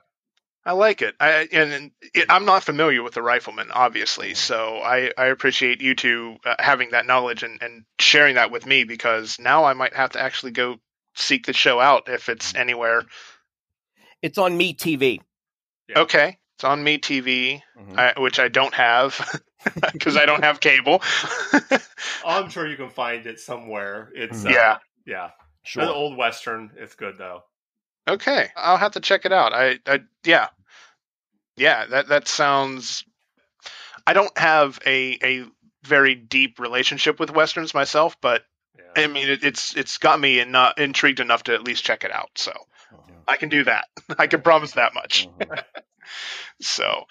I 0.68 0.72
like 0.72 1.00
it. 1.00 1.14
I 1.18 1.48
and, 1.50 1.72
and 1.72 1.90
it, 2.12 2.26
I'm 2.28 2.44
not 2.44 2.62
familiar 2.62 3.02
with 3.02 3.14
the 3.14 3.22
Rifleman, 3.22 3.70
obviously, 3.72 4.34
so 4.34 4.80
I, 4.80 5.10
I 5.16 5.28
appreciate 5.28 5.80
you 5.80 5.94
two 5.94 6.36
uh, 6.44 6.56
having 6.58 6.90
that 6.90 7.06
knowledge 7.06 7.42
and, 7.42 7.62
and 7.62 7.86
sharing 7.98 8.34
that 8.34 8.50
with 8.50 8.66
me 8.66 8.84
because 8.84 9.38
now 9.38 9.64
I 9.64 9.72
might 9.72 9.94
have 9.94 10.10
to 10.10 10.20
actually 10.20 10.52
go 10.52 10.76
seek 11.14 11.46
the 11.46 11.54
show 11.54 11.80
out 11.80 12.10
if 12.10 12.28
it's 12.28 12.54
anywhere. 12.54 13.04
It's 14.20 14.36
on 14.36 14.58
Me 14.58 14.74
TV. 14.74 15.22
Yeah. 15.88 16.00
Okay, 16.00 16.36
it's 16.56 16.64
on 16.64 16.84
Me 16.84 16.98
TV, 16.98 17.62
Mhm. 17.74 17.96
I, 17.98 18.20
which 18.20 18.38
I 18.38 18.48
don't 18.48 18.74
have 18.74 19.40
because 19.94 20.18
I 20.18 20.26
don't 20.26 20.44
have 20.44 20.60
cable. 20.60 21.00
I'm 22.26 22.50
sure 22.50 22.66
you 22.66 22.76
can 22.76 22.90
find 22.90 23.24
it 23.24 23.40
somewhere. 23.40 24.10
It's 24.14 24.44
uh, 24.44 24.50
yeah. 24.50 24.78
yeah. 25.06 25.30
Sure. 25.62 25.84
An 25.84 25.88
old 25.88 26.18
western. 26.18 26.72
It's 26.76 26.94
good 26.94 27.16
though. 27.16 27.44
Okay, 28.06 28.48
I'll 28.56 28.78
have 28.78 28.92
to 28.92 29.00
check 29.00 29.24
it 29.26 29.32
out. 29.32 29.52
I, 29.52 29.78
I 29.86 30.00
yeah, 30.24 30.48
yeah. 31.58 31.86
That 31.86 32.08
that 32.08 32.28
sounds. 32.28 33.04
I 34.06 34.12
don't 34.14 34.36
have 34.38 34.78
a 34.86 35.18
a 35.22 35.44
very 35.84 36.14
deep 36.14 36.58
relationship 36.58 37.20
with 37.20 37.30
westerns 37.30 37.74
myself, 37.74 38.20
but 38.20 38.44
Yeah. 38.76 39.04
I 39.04 39.06
mean 39.06 39.28
it, 39.28 39.44
it's 39.44 39.76
it's 39.76 39.98
got 39.98 40.18
me 40.18 40.40
in, 40.40 40.54
uh, 40.54 40.72
intrigued 40.76 41.20
enough 41.20 41.44
to 41.44 41.54
at 41.54 41.62
least 41.64 41.84
check 41.84 42.04
it 42.04 42.12
out. 42.12 42.30
So 42.36 42.52
I 43.26 43.36
can 43.36 43.48
do 43.50 43.64
that. 43.64 43.86
I 44.18 44.26
can 44.26 44.40
promise 44.40 44.72
that 44.72 44.94
much. 44.94 45.28
Mhm. 45.38 45.62
So, 46.60 47.04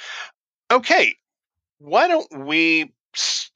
okay, 0.72 1.16
why 1.78 2.08
don't 2.08 2.46
we 2.46 2.92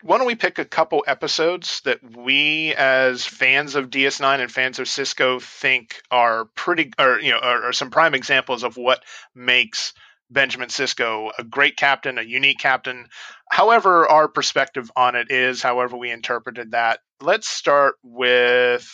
why 0.04 0.18
don't 0.18 0.28
we 0.28 0.36
pick 0.36 0.58
a 0.60 0.66
couple 0.66 1.04
episodes 1.06 1.82
that 1.82 2.00
we 2.16 2.74
as 2.76 3.26
fans 3.26 3.76
of 3.76 3.90
DS9 3.90 4.40
and 4.40 4.52
fans 4.52 4.80
of 4.80 4.88
Sisko 4.88 5.42
think 5.42 6.02
are 6.10 6.46
pretty 6.56 6.92
or 6.98 7.20
you 7.20 7.32
know 7.32 7.40
are, 7.40 7.64
are 7.66 7.74
some 7.74 7.90
prime 7.92 8.14
examples 8.16 8.64
of 8.64 8.78
what 8.78 9.04
makes 9.36 9.94
Benjamin 10.32 10.70
Sisko 10.70 11.32
a 11.38 11.44
great 11.44 11.76
captain, 11.76 12.18
a 12.18 12.24
unique 12.24 12.60
captain. 12.60 13.08
However, 13.52 14.10
our 14.10 14.28
perspective 14.28 14.90
on 14.96 15.16
it 15.16 15.30
is, 15.30 15.62
however 15.62 15.98
we 15.98 16.10
interpreted 16.10 16.72
that. 16.72 17.02
Let's 17.20 17.48
start 17.48 17.96
with 18.02 18.90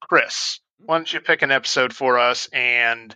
Chris. 0.00 0.60
Why 0.78 0.98
don't 0.98 1.12
you 1.12 1.20
pick 1.20 1.42
an 1.42 1.50
episode 1.50 1.94
for 1.94 2.18
us 2.18 2.46
and 2.52 3.14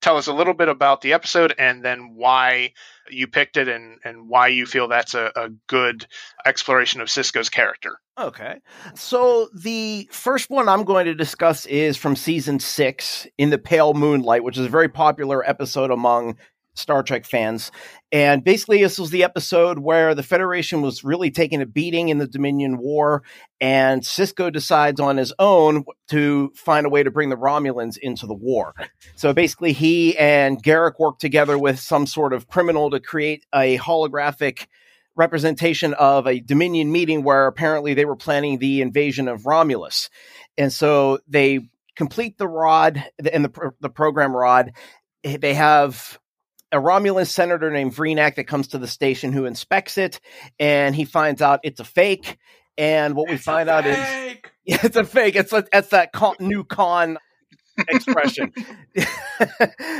tell 0.00 0.16
us 0.16 0.28
a 0.28 0.32
little 0.32 0.54
bit 0.54 0.68
about 0.68 1.00
the 1.00 1.12
episode 1.12 1.52
and 1.58 1.84
then 1.84 2.14
why 2.14 2.72
you 3.10 3.26
picked 3.26 3.56
it 3.56 3.68
and, 3.68 3.98
and 4.04 4.28
why 4.28 4.48
you 4.48 4.64
feel 4.64 4.86
that's 4.86 5.14
a, 5.14 5.32
a 5.34 5.48
good 5.66 6.06
exploration 6.46 7.00
of 7.00 7.08
Sisko's 7.08 7.48
character. 7.48 7.98
Okay. 8.16 8.60
So 8.94 9.48
the 9.54 10.08
first 10.12 10.50
one 10.50 10.68
I'm 10.68 10.84
going 10.84 11.06
to 11.06 11.14
discuss 11.14 11.66
is 11.66 11.96
from 11.96 12.14
season 12.14 12.60
six 12.60 13.26
in 13.38 13.50
the 13.50 13.58
Pale 13.58 13.94
Moonlight, 13.94 14.44
which 14.44 14.58
is 14.58 14.66
a 14.66 14.70
very 14.70 14.88
popular 14.88 15.48
episode 15.48 15.90
among 15.90 16.36
Star 16.78 17.02
Trek 17.02 17.26
fans. 17.26 17.70
And 18.10 18.42
basically, 18.42 18.82
this 18.82 18.98
was 18.98 19.10
the 19.10 19.24
episode 19.24 19.80
where 19.80 20.14
the 20.14 20.22
Federation 20.22 20.80
was 20.80 21.04
really 21.04 21.30
taking 21.30 21.60
a 21.60 21.66
beating 21.66 22.08
in 22.08 22.18
the 22.18 22.26
Dominion 22.26 22.78
War, 22.78 23.22
and 23.60 24.02
Sisko 24.02 24.52
decides 24.52 25.00
on 25.00 25.16
his 25.16 25.32
own 25.38 25.84
to 26.08 26.50
find 26.54 26.86
a 26.86 26.90
way 26.90 27.02
to 27.02 27.10
bring 27.10 27.28
the 27.28 27.36
Romulans 27.36 27.98
into 27.98 28.26
the 28.26 28.34
war. 28.34 28.74
So 29.16 29.32
basically, 29.32 29.72
he 29.72 30.16
and 30.16 30.62
Garak 30.62 30.98
work 30.98 31.18
together 31.18 31.58
with 31.58 31.78
some 31.78 32.06
sort 32.06 32.32
of 32.32 32.48
criminal 32.48 32.90
to 32.90 33.00
create 33.00 33.44
a 33.54 33.76
holographic 33.78 34.66
representation 35.18 35.94
of 35.94 36.26
a 36.26 36.40
Dominion 36.40 36.92
meeting 36.92 37.24
where 37.24 37.48
apparently 37.48 37.92
they 37.92 38.04
were 38.04 38.16
planning 38.16 38.58
the 38.58 38.80
invasion 38.80 39.28
of 39.28 39.44
Romulus. 39.44 40.08
And 40.56 40.72
so 40.72 41.18
they 41.26 41.68
complete 41.96 42.38
the 42.38 42.46
rod 42.46 43.04
and 43.32 43.44
the, 43.44 43.72
the 43.80 43.90
program 43.90 44.34
rod. 44.34 44.72
They 45.24 45.54
have 45.54 46.20
a 46.72 46.76
Romulan 46.76 47.26
senator 47.26 47.70
named 47.70 47.94
Vreenak 47.94 48.36
that 48.36 48.44
comes 48.44 48.68
to 48.68 48.78
the 48.78 48.86
station 48.86 49.32
who 49.32 49.46
inspects 49.46 49.98
it 49.98 50.20
and 50.58 50.94
he 50.94 51.04
finds 51.04 51.42
out 51.42 51.60
it's 51.62 51.80
a 51.80 51.84
fake. 51.84 52.38
And 52.76 53.16
what 53.16 53.28
we 53.28 53.34
It's 53.34 53.44
find 53.44 53.68
out 53.68 53.86
is 53.86 53.96
yeah, 54.64 54.78
it's 54.82 54.96
a 54.96 55.04
fake. 55.04 55.34
It's 55.34 55.52
a, 55.52 55.64
it's 55.72 55.88
that 55.88 56.12
con, 56.12 56.36
new 56.38 56.64
con 56.64 57.18
expression. 57.88 58.52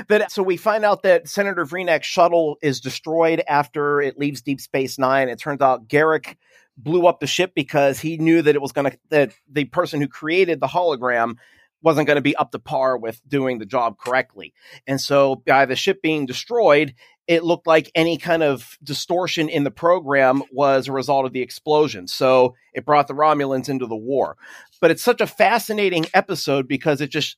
that 0.08 0.26
so 0.30 0.42
we 0.42 0.56
find 0.56 0.84
out 0.84 1.02
that 1.02 1.28
Senator 1.28 1.64
Vreenak's 1.64 2.06
shuttle 2.06 2.58
is 2.62 2.80
destroyed 2.80 3.42
after 3.48 4.00
it 4.00 4.18
leaves 4.18 4.42
Deep 4.42 4.60
Space 4.60 4.98
Nine. 4.98 5.28
It 5.28 5.38
turns 5.38 5.60
out 5.60 5.88
Garak 5.88 6.36
blew 6.76 7.06
up 7.06 7.20
the 7.20 7.26
ship 7.26 7.52
because 7.54 7.98
he 7.98 8.18
knew 8.18 8.42
that 8.42 8.54
it 8.54 8.62
was 8.62 8.72
going 8.72 8.90
to 8.90 8.98
that 9.10 9.32
the 9.50 9.64
person 9.64 10.00
who 10.00 10.08
created 10.08 10.60
the 10.60 10.66
hologram 10.66 11.36
wasn't 11.82 12.06
going 12.06 12.16
to 12.16 12.22
be 12.22 12.36
up 12.36 12.50
to 12.52 12.58
par 12.58 12.96
with 12.96 13.20
doing 13.28 13.58
the 13.58 13.66
job 13.66 13.98
correctly. 13.98 14.52
And 14.86 15.00
so 15.00 15.36
by 15.46 15.66
the 15.66 15.76
ship 15.76 16.02
being 16.02 16.26
destroyed, 16.26 16.94
it 17.26 17.44
looked 17.44 17.66
like 17.66 17.90
any 17.94 18.16
kind 18.16 18.42
of 18.42 18.78
distortion 18.82 19.48
in 19.48 19.62
the 19.62 19.70
program 19.70 20.42
was 20.50 20.88
a 20.88 20.92
result 20.92 21.26
of 21.26 21.32
the 21.32 21.42
explosion. 21.42 22.08
So 22.08 22.54
it 22.72 22.86
brought 22.86 23.06
the 23.06 23.14
Romulans 23.14 23.68
into 23.68 23.86
the 23.86 23.96
war. 23.96 24.36
But 24.80 24.90
it's 24.90 25.04
such 25.04 25.20
a 25.20 25.26
fascinating 25.26 26.06
episode 26.14 26.66
because 26.66 27.00
it 27.00 27.10
just 27.10 27.36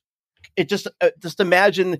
it 0.55 0.69
just 0.69 0.87
uh, 1.01 1.09
just 1.19 1.39
imagine 1.39 1.99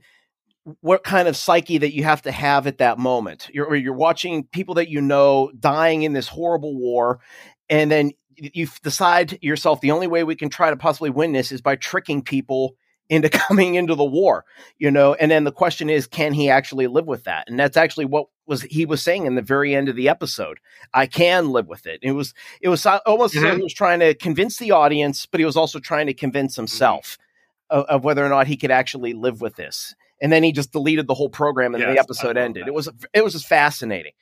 what 0.82 1.04
kind 1.04 1.28
of 1.28 1.36
psyche 1.36 1.80
that 1.80 1.94
you 1.94 2.04
have 2.04 2.22
to 2.22 2.32
have 2.32 2.68
at 2.68 2.78
that 2.78 2.98
moment. 2.98 3.50
You're 3.54 3.76
you're 3.76 3.94
watching 3.94 4.46
people 4.46 4.76
that 4.76 4.90
you 4.90 5.02
know 5.02 5.52
dying 5.60 6.04
in 6.04 6.14
this 6.14 6.28
horrible 6.28 6.78
war, 6.78 7.20
and 7.70 7.92
then 7.92 8.12
you 8.54 8.68
decide 8.84 9.38
yourself 9.42 9.82
the 9.82 9.92
only 9.92 10.08
way 10.08 10.24
we 10.24 10.36
can 10.36 10.50
try 10.50 10.70
to 10.70 10.76
possibly 10.76 11.10
win 11.10 11.32
this 11.32 11.52
is 11.52 11.62
by 11.62 11.76
tricking 11.76 12.22
people 12.22 12.76
into 13.10 13.30
coming 13.30 13.76
into 13.76 13.94
the 13.94 14.06
war 14.06 14.46
you 14.80 14.90
know? 14.90 15.14
And 15.14 15.30
then 15.30 15.44
the 15.44 15.52
question 15.52 15.90
is 15.90 16.08
can 16.08 16.34
he 16.34 16.50
actually 16.50 16.88
live 16.88 17.06
with 17.06 17.26
that? 17.26 17.48
And 17.48 17.60
that's 17.60 17.78
actually 17.78 18.06
what 18.06 18.28
was 18.48 18.64
he 18.64 18.86
was 18.86 19.04
saying 19.04 19.26
in 19.26 19.36
the 19.36 19.42
very 19.42 19.76
end 19.76 19.90
of 19.90 19.96
the 19.96 20.10
episode. 20.10 20.60
I 20.94 21.06
can 21.06 21.52
live 21.52 21.68
with 21.68 21.86
it. 21.86 22.00
It 22.02 22.14
was 22.14 22.34
it 22.62 22.70
was 22.70 22.86
almost 22.86 23.36
as 23.36 23.42
though 23.42 23.50
mm-hmm. 23.50 23.58
he 23.58 23.64
was 23.64 23.74
trying 23.74 24.00
to 24.00 24.16
convince 24.16 24.58
the 24.58 24.72
audience 24.72 25.26
but 25.26 25.40
he 25.40 25.46
was 25.46 25.58
also 25.58 25.80
trying 25.80 26.08
to 26.08 26.14
convince 26.14 26.54
mm-hmm. 26.54 26.64
himself 26.64 27.18
of, 27.70 27.86
of 27.86 28.04
whether 28.04 28.26
or 28.26 28.30
not 28.30 28.48
he 28.48 28.58
could 28.58 28.72
actually 28.72 29.14
live 29.14 29.42
with 29.42 29.56
this. 29.56 29.94
And 30.22 30.32
then 30.32 30.44
he 30.44 30.52
just 30.52 30.72
deleted 30.72 31.08
the 31.08 31.16
whole 31.16 31.30
program 31.30 31.74
and 31.74 31.82
Yes, 31.82 31.94
the 31.94 32.00
episode 32.00 32.38
ended. 32.38 32.64
That. 32.64 32.70
it 32.70 32.74
was 32.74 32.90
it 33.14 33.24
was 33.24 33.34
just 33.34 33.48
fascinating. 33.48 34.14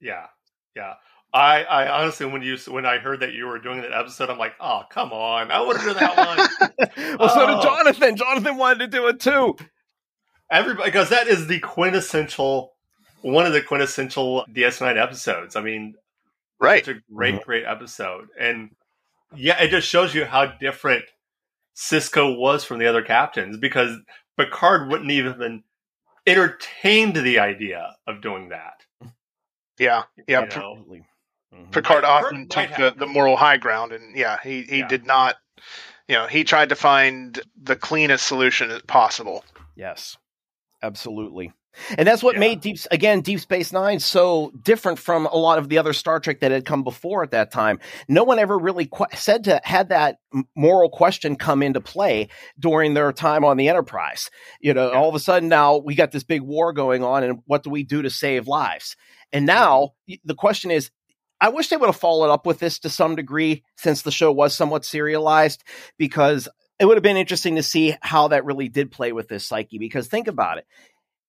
Yeah, 0.00 0.26
yeah. 0.74 0.94
I, 1.36 1.62
I 1.62 2.00
honestly, 2.00 2.26
when 2.26 2.42
you 2.42 2.56
when 2.68 2.86
I 2.86 2.98
heard 2.98 3.20
that 3.20 3.32
you 3.32 3.46
were 3.46 3.58
doing 3.58 3.80
that 3.82 3.92
episode, 3.92 4.30
I'm 4.30 4.38
like, 4.38 4.54
oh, 4.60 4.82
come 4.90 5.12
on, 5.12 5.50
I 5.50 5.60
want 5.60 5.78
to 5.80 5.84
do 5.84 5.94
that 5.94 6.16
one. 6.16 7.18
well 7.18 7.28
so 7.28 7.46
did 7.46 7.56
Oh. 7.56 7.62
jonathan 7.62 8.16
jonathan 8.16 8.56
wanted 8.56 8.78
to 8.80 8.86
do 8.88 9.06
it 9.08 9.20
too 9.20 9.56
Everybody, 10.50 10.88
because 10.90 11.08
that 11.08 11.26
is 11.26 11.48
the 11.48 11.58
quintessential, 11.58 12.74
one 13.22 13.46
of 13.46 13.52
the 13.52 13.60
quintessential 13.60 14.44
DS9 14.52 14.96
episodes. 14.96 15.56
I 15.56 15.60
mean, 15.60 15.94
Right. 16.58 16.78
It's 16.78 16.88
a 16.88 17.02
great, 17.12 17.34
mm-hmm. 17.34 17.44
great 17.44 17.64
episode. 17.64 18.28
And 18.38 18.70
yeah, 19.34 19.62
it 19.62 19.68
just 19.68 19.88
shows 19.88 20.14
you 20.14 20.24
how 20.24 20.46
different 20.46 21.04
Sisko 21.76 22.38
was 22.38 22.64
from 22.64 22.78
the 22.78 22.86
other 22.86 23.02
captains 23.02 23.58
because 23.58 23.96
Picard 24.38 24.88
wouldn't 24.88 25.10
even 25.10 25.62
entertained 26.26 27.16
the 27.16 27.38
idea 27.38 27.94
of 28.06 28.22
doing 28.22 28.48
that. 28.50 28.84
Yeah. 29.78 30.04
Yeah. 30.26 30.42
You 30.42 30.60
know? 30.60 30.84
Absolutely. 31.52 31.68
Mhm. 31.68 31.72
Picard 31.72 32.02
Might- 32.02 32.08
often 32.08 32.38
might 32.40 32.50
took 32.50 32.76
the, 32.76 32.94
the 32.98 33.06
moral 33.06 33.36
high 33.36 33.56
ground, 33.56 33.92
and 33.92 34.16
yeah, 34.16 34.38
he, 34.42 34.62
he 34.62 34.78
Yeah. 34.78 34.88
did 34.88 35.06
not. 35.06 35.36
you 36.08 36.14
know, 36.14 36.26
he 36.28 36.44
tried 36.44 36.68
to 36.68 36.76
find 36.76 37.40
the 37.60 37.74
cleanest 37.74 38.26
solution 38.28 38.70
possible. 38.86 39.44
Yes, 39.74 40.16
absolutely. 40.82 41.52
And 41.98 42.06
that's 42.08 42.22
what 42.22 42.34
Yeah. 42.36 42.40
made 42.40 42.60
Deep 42.60 42.78
again 42.92 43.20
Deep 43.22 43.40
Space 43.40 43.72
Nine 43.72 43.98
so 43.98 44.50
different 44.62 44.98
from 45.00 45.26
a 45.26 45.36
lot 45.36 45.58
of 45.58 45.68
the 45.68 45.76
other 45.78 45.92
Star 45.92 46.20
Trek 46.20 46.40
that 46.40 46.50
had 46.52 46.64
come 46.64 46.84
before 46.84 47.22
at 47.24 47.32
that 47.32 47.50
time. 47.50 47.80
No 48.08 48.22
one 48.24 48.38
ever 48.38 48.56
really 48.56 48.86
que- 48.86 49.06
said 49.16 49.44
to 49.44 49.60
had 49.64 49.88
that 49.88 50.18
moral 50.54 50.88
question 50.88 51.34
come 51.36 51.60
into 51.62 51.80
play 51.80 52.28
during 52.58 52.94
their 52.94 53.12
time 53.12 53.44
on 53.44 53.56
the 53.56 53.68
Enterprise. 53.68 54.30
You 54.60 54.74
know, 54.74 54.90
all 54.92 55.08
of 55.08 55.14
a 55.16 55.18
sudden 55.20 55.48
now 55.48 55.76
we 55.78 55.94
got 55.96 56.12
this 56.12 56.24
big 56.24 56.40
war 56.42 56.72
going 56.72 57.02
on, 57.04 57.24
and 57.24 57.40
what 57.46 57.62
do 57.64 57.70
we 57.70 57.82
do 57.82 58.00
to 58.02 58.10
save 58.10 58.46
lives? 58.46 58.94
And 59.32 59.44
now 59.44 59.94
the 60.24 60.34
question 60.36 60.70
is. 60.70 60.90
I 61.40 61.50
wish 61.50 61.68
they 61.68 61.76
would 61.76 61.86
have 61.86 61.96
followed 61.96 62.30
up 62.30 62.46
with 62.46 62.58
this 62.58 62.78
to 62.80 62.90
some 62.90 63.14
degree 63.14 63.62
since 63.76 64.02
the 64.02 64.10
show 64.10 64.32
was 64.32 64.54
somewhat 64.54 64.84
serialized 64.84 65.62
because 65.98 66.48
it 66.78 66.86
would 66.86 66.96
have 66.96 67.02
been 67.02 67.16
interesting 67.16 67.56
to 67.56 67.62
see 67.62 67.96
how 68.00 68.28
that 68.28 68.44
really 68.44 68.68
did 68.68 68.90
play 68.90 69.12
with 69.12 69.28
this 69.28 69.44
psyche 69.44 69.78
because 69.78 70.06
think 70.06 70.28
about 70.28 70.58
it 70.58 70.66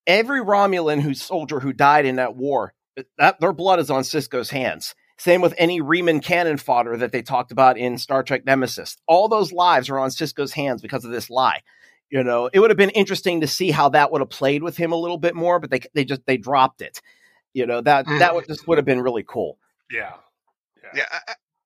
every 0.08 0.42
Romulan 0.42 1.02
who 1.02 1.14
soldier 1.14 1.60
who 1.60 1.74
died 1.74 2.06
in 2.06 2.16
that 2.16 2.36
war, 2.36 2.74
uh, 2.98 3.04
that 3.18 3.40
their 3.40 3.54
blood 3.54 3.80
is 3.80 3.92
on 3.92 4.04
Sisko's 4.04 4.50
hands. 4.50 4.96
Same 5.20 5.42
with 5.42 5.54
any 5.58 5.82
Reman 5.82 6.24
cannon 6.24 6.58
fodder 6.58 6.98
that 6.98 7.12
they 7.12 7.22
talked 7.22 7.52
about 7.52 7.78
in 7.78 7.98
Star 7.98 8.24
Trek 8.24 8.46
Nemesis. 8.46 8.98
All 9.08 9.28
those 9.28 9.52
lives 9.52 9.90
are 9.90 10.00
on 10.00 10.10
Sisko's 10.10 10.54
hands 10.54 10.82
because 10.82 11.04
of 11.06 11.12
this 11.12 11.30
lie. 11.30 11.62
You 12.10 12.24
know, 12.24 12.50
it 12.52 12.60
would 12.60 12.70
have 12.70 12.78
been 12.78 12.92
interesting 12.92 13.42
to 13.42 13.48
see 13.48 13.70
how 13.72 13.90
that 13.90 14.12
would 14.12 14.22
have 14.22 14.30
played 14.30 14.64
with 14.64 14.78
him 14.78 14.94
a 14.94 14.98
little 14.98 15.18
bit 15.18 15.36
more, 15.36 15.60
but 15.60 15.70
they 15.70 15.82
they 15.94 16.06
just 16.06 16.26
they 16.26 16.38
dropped 16.38 16.82
it. 16.82 17.02
You 17.54 17.66
know 17.66 17.82
that 17.82 18.06
that 18.06 18.32
mm. 18.32 18.36
would 18.36 18.48
just 18.48 18.68
would 18.68 18.78
have 18.78 18.86
been 18.86 19.02
really 19.02 19.26
cool. 19.28 19.58
Yeah. 19.92 20.14
Yeah, 20.96 21.06
I, 21.12 21.20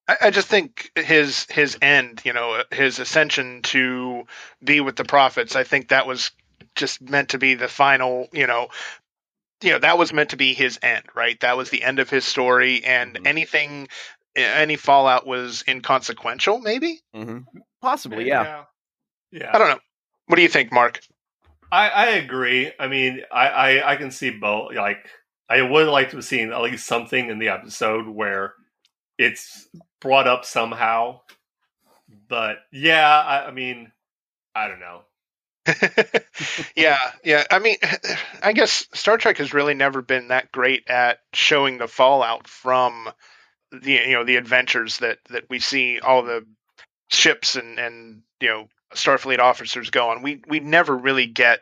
I- 0.08 0.16
I 0.20 0.30
just 0.30 0.48
think 0.48 0.90
his 0.96 1.46
his 1.48 1.78
end, 1.80 2.22
you 2.24 2.32
know, 2.32 2.64
his 2.72 2.98
ascension 2.98 3.62
to 3.62 4.26
be 4.62 4.80
with 4.80 4.96
the 4.96 5.04
prophets. 5.04 5.54
I 5.54 5.62
think 5.62 5.88
that 5.88 6.06
was 6.08 6.32
just 6.74 7.00
meant 7.00 7.30
to 7.30 7.38
be 7.38 7.54
the 7.54 7.68
final, 7.68 8.28
you 8.32 8.46
know, 8.48 8.68
you 9.62 9.70
know 9.70 9.78
that 9.78 9.96
was 9.98 10.12
meant 10.12 10.30
to 10.30 10.36
be 10.36 10.54
his 10.54 10.78
end, 10.82 11.04
right? 11.14 11.38
That 11.40 11.56
was 11.56 11.70
the 11.70 11.82
end 11.84 12.00
of 12.00 12.10
his 12.10 12.24
story, 12.24 12.84
and 12.84 13.14
Mhm. 13.14 13.26
anything, 13.26 13.88
any 14.34 14.76
fallout 14.76 15.24
was 15.26 15.62
inconsequential. 15.68 16.58
Maybe 16.58 17.00
Mm-hmm. 17.14 17.38
Possibly, 17.80 18.26
yeah. 18.26 18.42
Yeah. 18.42 18.64
Yeah. 19.30 19.50
I 19.54 19.58
don't 19.58 19.68
know. 19.68 19.80
What 20.26 20.36
do 20.36 20.42
you 20.42 20.48
think, 20.48 20.72
Mark? 20.72 21.00
I, 21.70 21.88
I 21.88 22.06
agree. 22.10 22.72
I 22.78 22.88
mean, 22.88 23.22
I, 23.30 23.48
I, 23.48 23.92
I 23.92 23.96
can 23.96 24.10
see 24.10 24.30
both. 24.30 24.74
Like, 24.74 25.06
I 25.48 25.62
would 25.62 25.88
like 25.88 26.10
to 26.10 26.16
have 26.16 26.24
seen 26.24 26.52
at 26.52 26.62
least 26.62 26.86
something 26.86 27.28
in 27.28 27.38
the 27.38 27.48
episode 27.48 28.06
where 28.06 28.54
it's 29.18 29.68
brought 30.00 30.26
up 30.26 30.44
somehow. 30.44 31.20
But 32.28 32.58
yeah, 32.72 33.08
I, 33.08 33.46
I 33.46 33.50
mean, 33.50 33.92
I 34.54 34.68
don't 34.68 34.80
know. 34.80 35.02
yeah, 36.76 36.98
yeah. 37.24 37.44
I 37.50 37.58
mean, 37.58 37.76
I 38.42 38.52
guess 38.52 38.86
Star 38.92 39.18
Trek 39.18 39.38
has 39.38 39.54
really 39.54 39.74
never 39.74 40.02
been 40.02 40.28
that 40.28 40.52
great 40.52 40.88
at 40.88 41.18
showing 41.32 41.78
the 41.78 41.88
fallout 41.88 42.48
from 42.48 43.08
the 43.70 43.92
you 43.92 44.12
know 44.12 44.24
the 44.24 44.36
adventures 44.36 44.98
that 44.98 45.18
that 45.30 45.44
we 45.48 45.58
see 45.58 46.00
all 46.00 46.22
the 46.22 46.44
ships 47.08 47.56
and 47.56 47.78
and 47.78 48.22
you 48.40 48.48
know 48.48 48.68
Starfleet 48.94 49.38
officers 49.38 49.90
go 49.90 50.10
on. 50.10 50.22
We 50.22 50.42
we 50.48 50.60
never 50.60 50.96
really 50.96 51.26
get 51.26 51.60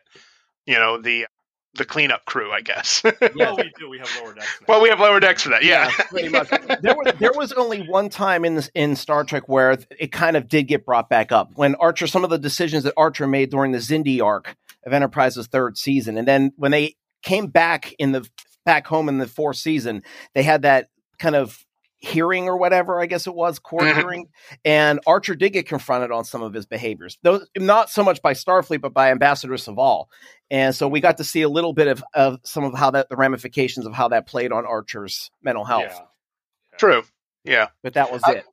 you 0.67 0.75
know 0.75 1.01
the 1.01 1.27
the 1.75 1.85
cleanup 1.85 2.25
crew, 2.25 2.51
I 2.51 2.61
guess. 2.61 3.03
Well, 3.37 3.57
we 3.57 3.73
do. 3.79 3.89
We 3.89 3.99
have 3.99 4.11
lower 4.21 4.35
decks. 4.35 4.61
Now. 4.61 4.65
well, 4.69 4.83
we 4.83 4.89
have 4.89 5.01
lower 5.01 5.21
decks 5.21 5.43
for 5.43 5.51
that. 5.51 5.65
Yeah, 5.65 5.91
pretty 6.09 6.29
much. 6.29 6.51
there 6.83 6.95
was 6.97 7.15
there 7.19 7.33
was 7.33 7.53
only 7.53 7.87
one 7.87 8.09
time 8.09 8.45
in 8.45 8.63
in 8.75 8.97
Star 8.97 9.25
Trek 9.25 9.49
where 9.49 9.79
it 9.99 10.11
kind 10.13 10.37
of 10.37 10.49
did 10.49 10.65
get 10.65 10.85
brought 10.85 11.09
back 11.09 11.33
up 11.33 11.53
when 11.55 11.75
Archer. 11.77 12.07
Some 12.07 12.25
of 12.25 12.31
the 12.31 12.39
decisions 12.39 12.85
that 12.85 12.95
Archer 12.97 13.27
made 13.27 13.51
during 13.51 13.73
the 13.73 13.79
Xindi 13.79 14.23
arc 14.23 14.57
of 14.85 14.93
Enterprise's 14.93 15.47
third 15.47 15.79
season, 15.79 16.19
and 16.19 16.27
then 16.27 16.53
when 16.57 16.71
they 16.71 16.97
came 17.23 17.47
back 17.47 17.95
in 17.99 18.13
the 18.13 18.29
back 18.65 18.87
home 18.87 19.09
in 19.09 19.19
the 19.19 19.27
fourth 19.27 19.57
season, 19.57 20.03
they 20.35 20.43
had 20.43 20.63
that 20.63 20.89
kind 21.19 21.37
of 21.37 21.65
hearing 22.01 22.49
or 22.49 22.57
whatever 22.57 23.01
I 23.01 23.07
guess 23.07 23.27
it 23.27 23.35
was 23.35 23.59
court 23.59 23.83
Mhm. 23.85 23.95
hearing, 23.95 24.29
and 24.65 25.01
Archer 25.07 25.35
did 25.35 25.51
get 25.51 25.69
confronted 25.69 26.11
on 26.11 26.25
some 26.25 26.43
of 26.43 26.53
his 26.55 26.67
behaviors. 26.67 27.19
Though 27.23 27.41
not 27.57 27.91
so 27.91 28.03
much 28.03 28.23
by 28.23 28.33
Starfleet, 28.33 28.81
but 28.81 28.95
by 28.95 29.11
Ambassador 29.11 29.55
Soval. 29.55 30.07
And 30.51 30.75
so 30.75 30.89
we 30.89 31.01
got 31.01 31.19
to 31.19 31.25
see 31.25 31.43
a 31.43 31.49
little 31.49 31.73
bit 31.75 31.87
of, 31.89 32.03
of 32.15 32.39
some 32.45 32.65
of 32.65 32.75
how 32.75 32.91
that 32.93 33.09
the 33.11 33.17
ramifications 33.17 33.87
of 33.87 33.93
how 33.95 34.09
that 34.09 34.27
played 34.27 34.51
on 34.51 34.65
Archer's 34.67 35.31
mental 35.43 35.65
health. 35.65 35.85
Yeah. 35.93 36.77
true. 36.79 37.03
Yeah, 37.45 37.69
But 37.83 37.95
that 37.95 38.11
was 38.13 38.23
I- 38.25 38.33
it. 38.33 38.45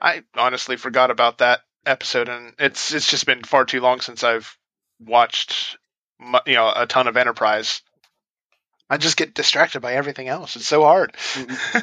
I 0.00 0.22
honestly 0.36 0.76
forgot 0.76 1.10
about 1.10 1.38
that 1.38 1.60
episode, 1.86 2.28
and 2.28 2.54
it's 2.58 2.92
it's 2.92 3.08
just 3.10 3.24
been 3.26 3.42
far 3.44 3.64
too 3.64 3.80
long 3.80 4.00
since 4.00 4.22
I've 4.22 4.56
watched 5.00 5.78
you 6.46 6.54
know 6.54 6.72
a 6.74 6.86
ton 6.86 7.06
of 7.08 7.16
Enterprise. 7.16 7.82
I 8.94 8.96
just 8.96 9.16
get 9.16 9.34
distracted 9.34 9.80
by 9.80 9.94
everything 9.94 10.28
else. 10.28 10.54
It's 10.54 10.66
so 10.66 10.82
hard. 10.82 11.16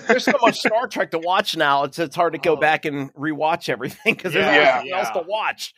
There's 0.07 0.23
so 0.23 0.37
much 0.41 0.59
Star 0.59 0.87
Trek 0.87 1.11
to 1.11 1.19
watch 1.19 1.57
now. 1.57 1.83
It's 1.83 1.99
it's 1.99 2.15
hard 2.15 2.33
to 2.33 2.39
go 2.39 2.53
Oh. 2.53 2.55
back 2.55 2.85
and 2.85 3.13
rewatch 3.15 3.67
everything 3.67 4.13
because 4.15 4.31
there's 4.33 4.45
Yeah, 4.45 4.75
nothing 4.75 4.91
else 4.93 5.09
to 5.09 5.23
watch. 5.27 5.73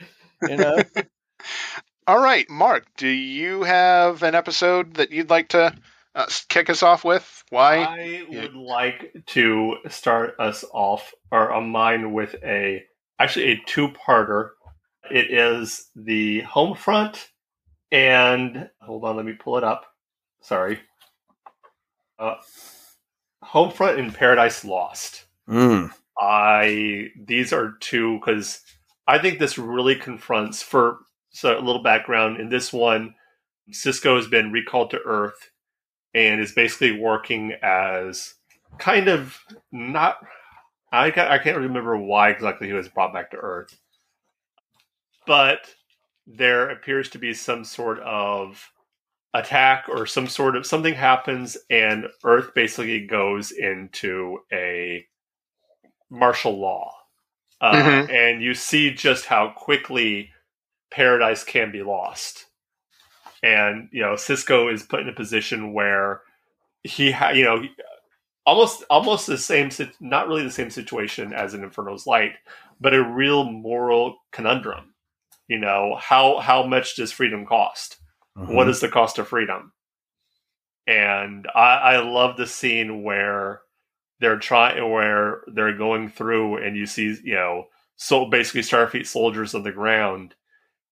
You 0.48 0.58
know, 0.58 0.84
All 2.08 2.22
right, 2.22 2.48
Mark, 2.50 2.86
do 2.98 3.08
you 3.08 3.64
have 3.64 4.24
an 4.24 4.36
episode 4.36 4.96
that 4.96 5.12
you'd 5.12 5.30
like 5.30 5.50
to 5.50 5.74
uh, 6.14 6.26
kick 6.50 6.70
us 6.70 6.84
off 6.84 7.04
with? 7.04 7.44
Why? 7.50 7.78
I 7.78 8.26
would 8.30 8.54
like 8.56 9.14
to 9.28 9.78
start 9.90 10.36
us 10.40 10.64
off 10.72 11.14
or 11.32 11.52
on 11.52 11.70
mine 11.70 12.12
with 12.14 12.36
a 12.44 12.84
actually 13.20 13.52
a 13.54 13.62
two-parter. 13.66 14.50
It 15.10 15.32
is 15.32 15.90
the 15.96 16.42
home 16.42 16.76
front 16.76 17.30
and 17.92 18.70
hold 18.82 19.04
on, 19.06 19.16
let 19.16 19.26
me 19.26 19.34
pull 19.34 19.58
it 19.58 19.64
up. 19.64 19.86
Sorry. 20.42 20.80
Uh, 22.20 22.36
home 23.42 23.72
front 23.72 24.00
and 24.00 24.14
Paradise 24.14 24.64
Lost. 24.64 25.26
Mm. 25.48 25.92
I 26.20 27.10
these 27.26 27.52
are 27.52 27.74
two 27.80 28.20
because 28.20 28.62
I 29.08 29.18
think 29.18 29.40
this 29.40 29.58
really 29.58 29.96
confronts 29.96 30.62
for 30.62 31.00
so 31.32 31.58
a 31.58 31.62
little 31.62 31.84
background 31.84 32.40
in 32.40 32.50
this 32.50 32.72
one. 32.72 33.16
Sisko 33.72 34.16
has 34.16 34.28
been 34.28 34.52
recalled 34.52 34.92
to 34.92 35.00
Earth 35.06 35.50
and 36.14 36.40
is 36.40 36.52
basically 36.52 37.00
working 37.00 37.54
as 37.62 38.36
kind 38.78 39.08
of 39.08 39.38
not. 39.72 40.18
I 40.92 41.10
ca- 41.12 41.30
I 41.30 41.40
can't 41.40 41.58
remember 41.58 41.98
why 41.98 42.30
exactly 42.30 42.68
he 42.68 42.74
was 42.74 42.88
brought 42.88 43.14
back 43.14 43.32
to 43.32 43.38
Earth, 43.38 43.76
but 45.26 45.74
there 46.28 46.70
appears 46.70 47.10
to 47.10 47.20
be 47.20 47.34
some 47.34 47.64
sort 47.64 48.00
of 48.00 48.72
attack 49.34 49.86
or 49.90 50.06
some 50.06 50.28
sort 50.28 50.56
of 50.56 50.66
something 50.66 50.94
happens 50.94 51.58
and 51.70 52.08
Earth 52.24 52.54
basically 52.54 53.06
goes 53.08 53.52
into 53.52 54.40
a 54.52 55.06
martial 56.10 56.60
law. 56.60 56.94
Uh, 57.62 57.74
Mhm. 57.74 58.10
And 58.12 58.44
you 58.44 58.54
see 58.54 58.92
just 58.94 59.26
how 59.26 59.50
quickly 59.50 60.32
paradise 60.92 61.44
can 61.44 61.72
be 61.72 61.82
lost. 61.82 62.46
And, 63.42 63.90
you 63.92 64.02
know, 64.02 64.14
Sisko 64.14 64.72
is 64.72 64.84
put 64.84 65.02
in 65.02 65.10
a 65.10 65.14
position 65.14 65.74
where 65.74 66.22
he, 66.84 67.12
ha- 67.12 67.30
you 67.30 67.44
know, 67.44 67.64
almost 68.46 68.84
almost 68.90 69.28
the 69.28 69.38
same, 69.38 69.70
not 70.00 70.28
really 70.28 70.44
the 70.44 70.52
same 70.52 70.70
situation 70.70 71.34
as 71.34 71.54
in 71.54 71.64
Inferno's 71.64 72.06
Light, 72.06 72.34
but 72.80 72.94
a 72.94 73.04
real 73.04 73.46
moral 73.46 74.18
conundrum. 74.32 74.94
You 75.48 75.60
know, 75.60 75.96
how 76.00 76.40
how 76.40 76.64
much 76.64 76.96
does 76.96 77.12
freedom 77.12 77.46
cost? 77.46 77.98
What 78.36 78.48
mm-hmm. 78.48 78.70
is 78.70 78.80
the 78.80 78.90
cost 78.90 79.20
of 79.20 79.28
freedom? 79.28 79.74
And 80.88 81.48
I, 81.54 81.76
I 81.76 81.98
love 82.00 82.36
the 82.36 82.48
scene 82.48 83.04
where 83.04 83.62
they're 84.20 84.40
trying, 84.40 84.92
where 84.92 85.42
they're 85.48 85.78
going 85.78 86.10
through, 86.10 86.58
and 86.58 86.76
you 86.76 86.86
see, 86.86 87.18
you 87.24 87.36
know, 87.36 87.66
so 87.96 88.26
basically 88.26 88.62
Starfleet 88.62 89.06
soldiers 89.06 89.54
on 89.54 89.64
the 89.64 89.72
ground, 89.72 90.36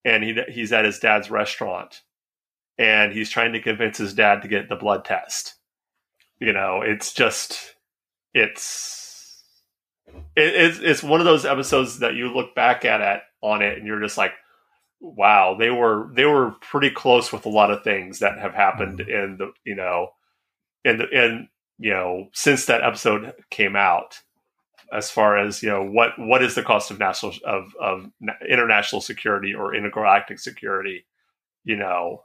and 0.06 0.24
he 0.24 0.38
he's 0.50 0.72
at 0.72 0.86
his 0.86 1.00
dad's 1.00 1.32
restaurant, 1.32 2.02
and 2.78 3.12
he's 3.12 3.30
trying 3.30 3.54
to 3.54 3.62
convince 3.62 3.98
his 3.98 4.14
dad 4.14 4.42
to 4.42 4.48
get 4.48 4.70
the 4.70 4.76
blood 4.76 5.04
test. 5.04 5.56
You 6.40 6.54
know, 6.54 6.82
it's 6.82 7.14
just, 7.14 7.76
it's, 8.34 9.44
it, 10.36 10.56
it's 10.56 10.80
it's 10.80 11.04
one 11.04 11.20
of 11.20 11.26
those 11.26 11.46
episodes 11.46 12.00
that 12.00 12.16
you 12.16 12.34
look 12.34 12.56
back 12.56 12.86
at 12.86 13.02
it 13.02 13.22
on 13.42 13.62
it, 13.62 13.78
and 13.78 13.86
you're 13.88 14.02
just 14.02 14.18
like, 14.18 14.34
wow, 15.02 15.56
they 15.60 15.72
were 15.72 16.10
they 16.14 16.26
were 16.26 16.52
pretty 16.62 16.92
close 16.92 17.34
with 17.34 17.46
a 17.46 17.50
lot 17.50 17.72
of 17.72 17.84
things 17.84 18.20
that 18.20 18.40
have 18.40 18.54
happened 18.54 19.02
in 19.02 19.38
the 19.38 19.52
you 19.66 19.76
know 19.76 20.10
in 20.86 20.98
the 21.00 21.10
in 21.10 21.50
you 21.80 21.92
know 21.92 22.30
since 22.34 22.66
that 22.68 22.84
episode 22.84 23.34
came 23.50 23.76
out 23.76 24.20
as 24.94 25.10
far 25.12 25.38
as 25.38 25.64
you 25.64 25.70
know 25.70 25.84
what 25.84 26.12
what 26.20 26.44
is 26.44 26.56
the 26.56 26.64
cost 26.64 26.92
of 26.92 27.00
national 27.00 27.34
of 27.46 27.74
of 27.82 28.10
international 28.50 29.02
security 29.02 29.54
or 29.54 29.74
intergalactic 29.76 30.40
security 30.40 31.06
you 31.64 31.76
know 31.78 32.24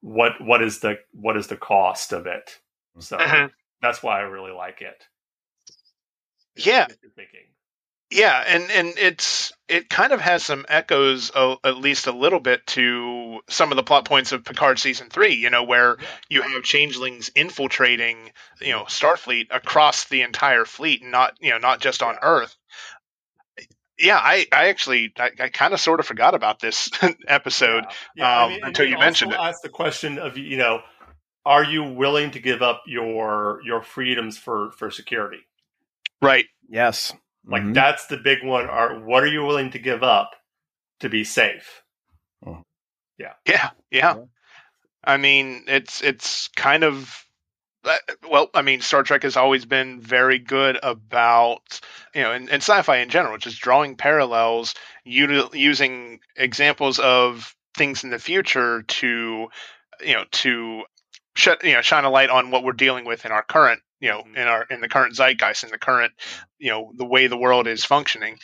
what 0.00 0.32
what 0.40 0.62
is 0.62 0.80
the 0.80 0.96
what 1.12 1.36
is 1.36 1.48
the 1.48 1.56
cost 1.56 2.12
of 2.12 2.26
it 2.26 2.58
so 2.98 3.16
Mhm. 3.18 3.50
that's 3.82 4.02
why 4.02 4.18
i 4.18 4.22
really 4.22 4.52
like 4.52 4.80
it 4.80 5.04
Yeah. 6.56 6.86
Thinking. 7.14 7.46
Yeah, 8.10 8.42
and 8.46 8.70
and 8.70 8.94
it's 8.96 9.52
it 9.68 9.90
kind 9.90 10.12
of 10.12 10.20
has 10.20 10.42
some 10.42 10.64
echoes, 10.68 11.30
uh, 11.34 11.56
at 11.62 11.76
least 11.76 12.06
a 12.06 12.12
little 12.12 12.40
bit, 12.40 12.66
to 12.68 13.40
some 13.50 13.70
of 13.70 13.76
the 13.76 13.82
plot 13.82 14.06
points 14.06 14.32
of 14.32 14.44
Picard 14.44 14.78
season 14.78 15.10
three. 15.10 15.34
You 15.34 15.50
know, 15.50 15.64
where 15.64 15.98
you 16.30 16.40
have 16.40 16.62
changelings 16.62 17.30
infiltrating, 17.34 18.32
you 18.62 18.72
know, 18.72 18.84
Starfleet 18.84 19.48
across 19.50 20.06
the 20.06 20.22
entire 20.22 20.64
fleet, 20.64 21.02
and 21.02 21.10
not 21.10 21.34
you 21.40 21.50
know 21.50 21.58
not 21.58 21.80
just 21.80 22.02
on 22.02 22.16
Earth. 22.22 22.56
Yeah, 23.98 24.16
I, 24.16 24.46
I 24.52 24.68
actually 24.68 25.12
I, 25.18 25.30
I 25.38 25.48
kind 25.50 25.74
of 25.74 25.80
sort 25.80 26.00
of 26.00 26.06
forgot 26.06 26.34
about 26.34 26.60
this 26.60 26.88
episode 27.28 27.84
Yeah, 28.16 28.44
um, 28.44 28.56
until 28.62 28.86
we 28.86 28.92
you 28.92 28.98
mentioned 28.98 29.32
also 29.34 29.44
it. 29.44 29.48
Ask 29.48 29.62
the 29.62 29.68
question 29.68 30.18
of 30.18 30.38
you 30.38 30.56
know, 30.56 30.80
are 31.44 31.64
you 31.64 31.82
willing 31.84 32.30
to 32.30 32.38
give 32.38 32.62
up 32.62 32.84
your 32.86 33.60
your 33.66 33.82
freedoms 33.82 34.38
for 34.38 34.70
for 34.70 34.90
security? 34.90 35.40
Right. 36.22 36.46
Yes. 36.70 37.12
Like 37.46 37.62
Mhm. 37.62 37.74
that's 37.74 38.06
the 38.06 38.18
big 38.18 38.44
one. 38.44 38.66
Are 38.66 38.98
what 39.00 39.22
are 39.22 39.28
you 39.28 39.44
willing 39.44 39.70
to 39.72 39.78
give 39.78 40.02
up 40.02 40.30
to 41.00 41.08
be 41.08 41.24
safe? 41.24 41.82
Yeah, 43.18 43.32
yeah. 43.46 43.70
Yeah. 43.90 44.14
I 45.04 45.16
mean, 45.16 45.64
it's 45.66 46.02
it's 46.02 46.48
kind 46.48 46.84
of 46.84 47.24
uh, 47.84 47.96
well, 48.28 48.50
I 48.54 48.62
mean, 48.62 48.80
Star 48.80 49.02
Trek 49.02 49.22
has 49.22 49.36
always 49.36 49.64
been 49.64 50.00
very 50.00 50.38
good 50.38 50.78
about 50.82 51.80
you 52.14 52.22
know, 52.22 52.32
and, 52.32 52.48
and 52.50 52.62
sci-fi 52.62 52.98
in 52.98 53.08
general, 53.08 53.38
just 53.38 53.60
drawing 53.60 53.96
parallels, 53.96 54.74
util- 55.06 55.54
using 55.54 56.20
examples 56.36 56.98
of 56.98 57.54
things 57.76 58.04
in 58.04 58.10
the 58.10 58.18
future 58.18 58.82
to 58.82 59.48
you 60.00 60.12
know 60.14 60.24
to 60.32 60.82
shut 61.36 61.62
you 61.64 61.72
know 61.74 61.82
shine 61.82 62.04
a 62.04 62.10
light 62.10 62.30
on 62.30 62.50
what 62.50 62.64
we're 62.64 62.72
dealing 62.72 63.04
with 63.04 63.24
in 63.24 63.32
our 63.32 63.42
current 63.42 63.80
you 64.00 64.08
know 64.08 64.20
mm-hmm. 64.20 64.36
in 64.36 64.48
our 64.48 64.66
in 64.70 64.80
the 64.80 64.88
current 64.88 65.14
zeitgeist 65.14 65.64
in 65.64 65.70
the 65.70 65.78
current 65.78 66.12
you 66.58 66.70
know 66.70 66.92
the 66.96 67.06
way 67.06 67.26
the 67.26 67.36
world 67.36 67.66
is 67.66 67.84
functioning 67.84 68.38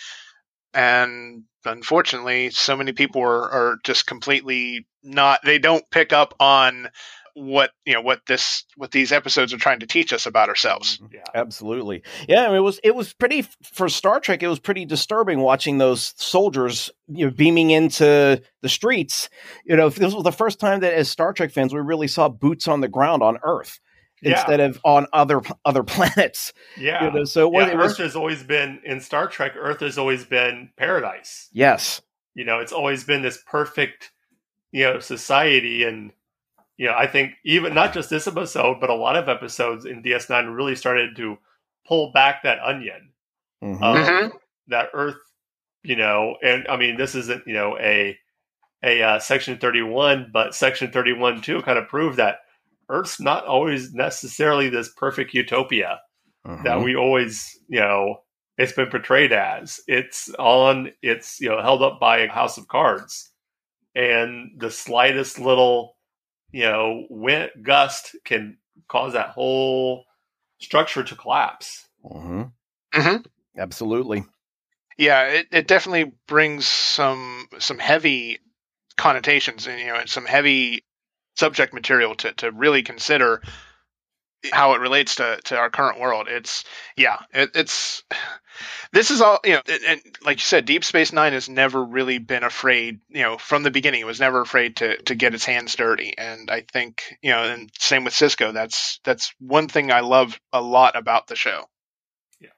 and 0.73 1.45
unfortunately 1.64 2.51
so 2.51 2.77
many 2.77 2.93
people 2.93 3.23
are, 3.23 3.51
are 3.51 3.79
just 3.85 4.07
completely 4.07 4.87
not 5.03 5.40
they 5.45 5.59
don't 5.59 5.88
pick 5.90 6.12
up 6.12 6.35
on 6.40 6.88
what 7.35 7.71
you 7.85 7.93
know 7.93 8.01
what 8.01 8.21
this 8.27 8.64
what 8.77 8.93
these 8.93 9.11
episodes 9.11 9.53
are 9.53 9.59
trying 9.59 9.81
to 9.81 9.88
teach 9.88 10.12
us 10.12 10.25
about 10.25 10.49
ourselves 10.49 10.99
mm-hmm. 10.99 11.14
Yeah. 11.14 11.23
Absolutely. 11.35 12.03
Yeah, 12.29 12.45
I 12.45 12.49
mean, 12.49 12.57
it 12.57 12.61
was 12.61 12.81
it 12.83 12.95
was 12.95 13.12
pretty 13.12 13.47
for 13.62 13.88
Star 13.88 14.19
Trek. 14.19 14.43
It 14.43 14.49
was 14.49 14.59
pretty 14.59 14.85
disturbing 14.85 15.40
watching 15.40 15.79
those 15.79 16.12
soldiers, 16.17 16.90
you 17.09 17.27
know, 17.27 17.33
beaming 17.33 17.71
into 17.71 18.43
the 18.62 18.69
streets. 18.69 19.29
You 19.64 19.77
know, 19.77 19.90
this 19.90 20.14
was 20.14 20.25
the 20.25 20.33
first 20.33 20.59
time 20.59 20.81
that 20.81 20.93
as 20.95 21.09
Star 21.09 21.33
Trek 21.33 21.53
fans 21.53 21.73
we 21.73 21.81
really 21.81 22.09
saw 22.09 22.29
boots 22.29 22.67
on 22.67 22.81
the 22.81 22.88
ground 22.88 23.23
on 23.23 23.38
Earth 23.45 23.79
Yeah. 24.25 24.33
instead 24.41 24.61
of 24.61 24.81
on 24.85 25.07
other 25.13 25.41
other 25.65 25.83
planets. 25.95 26.53
Yeah. 26.77 27.05
You 27.07 27.11
know, 27.13 27.25
so 27.25 27.49
what 27.49 27.67
Yeah, 27.67 27.75
it 27.75 27.77
was, 27.79 27.93
Earth 27.93 27.99
has 27.99 28.17
always 28.17 28.43
been 28.43 28.81
in 28.85 29.01
Star 29.01 29.27
Trek. 29.29 29.53
Earth 29.57 29.81
has 29.81 29.99
always 29.99 30.25
been 30.25 30.71
paradise. 30.77 31.49
yes, 31.53 32.01
You 32.35 32.45
know, 32.45 32.59
it's 32.61 32.73
always 32.73 33.05
been 33.05 33.23
this 33.23 33.43
perfect, 33.47 34.11
you 34.73 34.85
know, 34.85 34.99
society. 35.01 35.85
And 35.85 36.13
you 36.77 36.87
know, 36.87 36.95
I 36.97 37.07
think 37.07 37.35
even 37.45 37.73
not 37.75 37.93
just 37.95 38.11
this 38.11 38.27
episode, 38.27 38.81
but 38.81 38.91
a 38.91 38.95
lot 38.95 39.15
of 39.17 39.29
episodes 39.29 39.85
in 39.85 40.03
DS9 40.03 40.57
really 40.57 40.75
started 40.75 41.15
to 41.17 41.39
pull 41.87 42.11
back 42.13 42.43
that 42.43 42.59
onion 42.61 43.13
Mhm. 43.63 43.83
of 43.83 43.97
Mhm. 44.07 44.33
that 44.69 44.89
Earth. 44.95 45.17
You 45.87 45.97
know, 45.97 46.37
and 46.43 46.67
I 46.69 46.77
mean, 46.79 46.97
this 46.97 47.15
isn't 47.15 47.47
you 47.47 47.53
know 47.53 47.79
a 47.79 48.19
a 48.83 49.03
uh, 49.03 49.19
Section 49.19 49.59
31, 49.59 50.31
but 50.33 50.55
Section 50.55 50.91
31 50.91 51.41
too 51.43 51.61
kind 51.63 51.79
of 51.79 51.89
proved 51.89 52.17
that 52.19 52.41
Earth's 52.88 53.20
not 53.20 53.47
always 53.47 53.92
necessarily 53.94 54.68
this 54.68 54.92
perfect 54.97 55.35
utopia 55.35 56.01
that 56.44 56.77
Mhm. 56.79 56.85
we 56.85 56.97
always, 56.97 57.59
you 57.68 57.81
know, 57.81 58.23
it's 58.59 58.73
been 58.73 58.88
portrayed 58.90 59.33
as. 59.33 59.81
It's 59.88 60.29
on, 60.38 60.92
it's, 61.03 61.40
you 61.40 61.49
know, 61.49 61.61
held 61.61 61.83
up 61.83 61.99
by 62.01 62.18
a 62.18 62.29
house 62.31 62.59
of 62.59 62.68
cards. 62.68 63.31
And 63.94 64.53
the 64.61 64.70
slightest 64.70 65.38
little, 65.38 65.97
you 66.53 66.64
know, 66.64 67.07
wind 67.11 67.51
gust 67.62 68.16
can 68.25 68.59
cause 68.88 69.12
that 69.14 69.31
whole 69.31 70.05
structure 70.61 71.03
to 71.03 71.16
collapse. 71.16 71.88
Mhm. 72.05 72.53
Mhm. 72.92 73.27
absolutely. 73.59 74.25
yeah 74.99 75.25
it, 75.27 75.49
it 75.51 75.66
definitely 75.66 76.12
brings 76.29 76.66
some 76.66 77.49
some 77.59 77.79
heavy 77.79 78.38
connotations 78.97 79.66
and 79.66 79.81
you 79.81 79.87
know 79.87 79.97
and 79.97 80.09
some 80.09 80.25
heavy 80.27 80.84
subject 81.37 81.75
material 81.75 82.14
to, 82.14 82.33
to 82.35 82.51
really 82.51 82.83
consider 82.83 83.42
how 84.53 84.75
it 84.75 84.81
relates 84.81 85.16
to, 85.16 85.38
to 85.44 85.57
our 85.57 85.70
current 85.70 86.01
world 86.01 86.27
it's 86.29 86.64
yeah 86.97 87.18
it, 87.33 87.51
it's 87.55 88.03
this 88.92 89.11
is 89.11 89.20
all 89.20 89.38
you 89.44 89.55
know 89.55 89.62
and, 89.68 89.81
and 89.87 90.01
like 90.25 90.38
you 90.38 90.44
said 90.44 90.64
deep 90.64 90.85
space 90.85 91.12
nine 91.12 91.33
has 91.33 91.49
never 91.49 91.83
really 91.83 92.18
been 92.18 92.44
afraid 92.44 93.01
you 93.09 93.23
know 93.23 93.38
from 93.38 93.62
the 93.62 93.70
beginning 93.70 94.01
it 94.01 94.07
was 94.07 94.20
never 94.20 94.40
afraid 94.40 94.77
to 94.77 95.01
to 95.03 95.14
get 95.14 95.35
its 95.35 95.44
hands 95.44 95.75
dirty 95.75 96.14
and 96.18 96.51
i 96.51 96.62
think 96.73 97.03
you 97.23 97.31
know 97.31 97.42
and 97.42 97.70
same 97.79 98.05
with 98.05 98.14
sisko 98.14 98.53
that's 98.53 99.01
that's 99.05 99.33
one 99.38 99.68
thing 99.68 99.90
i 99.90 100.01
love 100.01 100.38
a 100.53 100.61
lot 100.61 100.97
about 100.97 101.27
the 101.27 101.37
show 101.37 101.64
Yeah, 102.40 102.49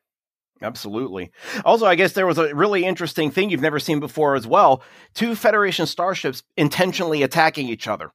Absolutely. 0.62 1.30
Also, 1.64 1.86
I 1.86 1.94
guess 1.94 2.12
there 2.12 2.26
was 2.26 2.38
a 2.38 2.54
really 2.54 2.84
interesting 2.84 3.30
thing 3.30 3.50
you've 3.50 3.60
never 3.60 3.78
seen 3.78 4.00
before 4.00 4.34
as 4.34 4.46
well. 4.46 4.82
Two 5.14 5.34
Federation 5.34 5.86
starships 5.86 6.42
intentionally 6.56 7.22
attacking 7.22 7.68
each 7.68 7.86
other. 7.86 8.10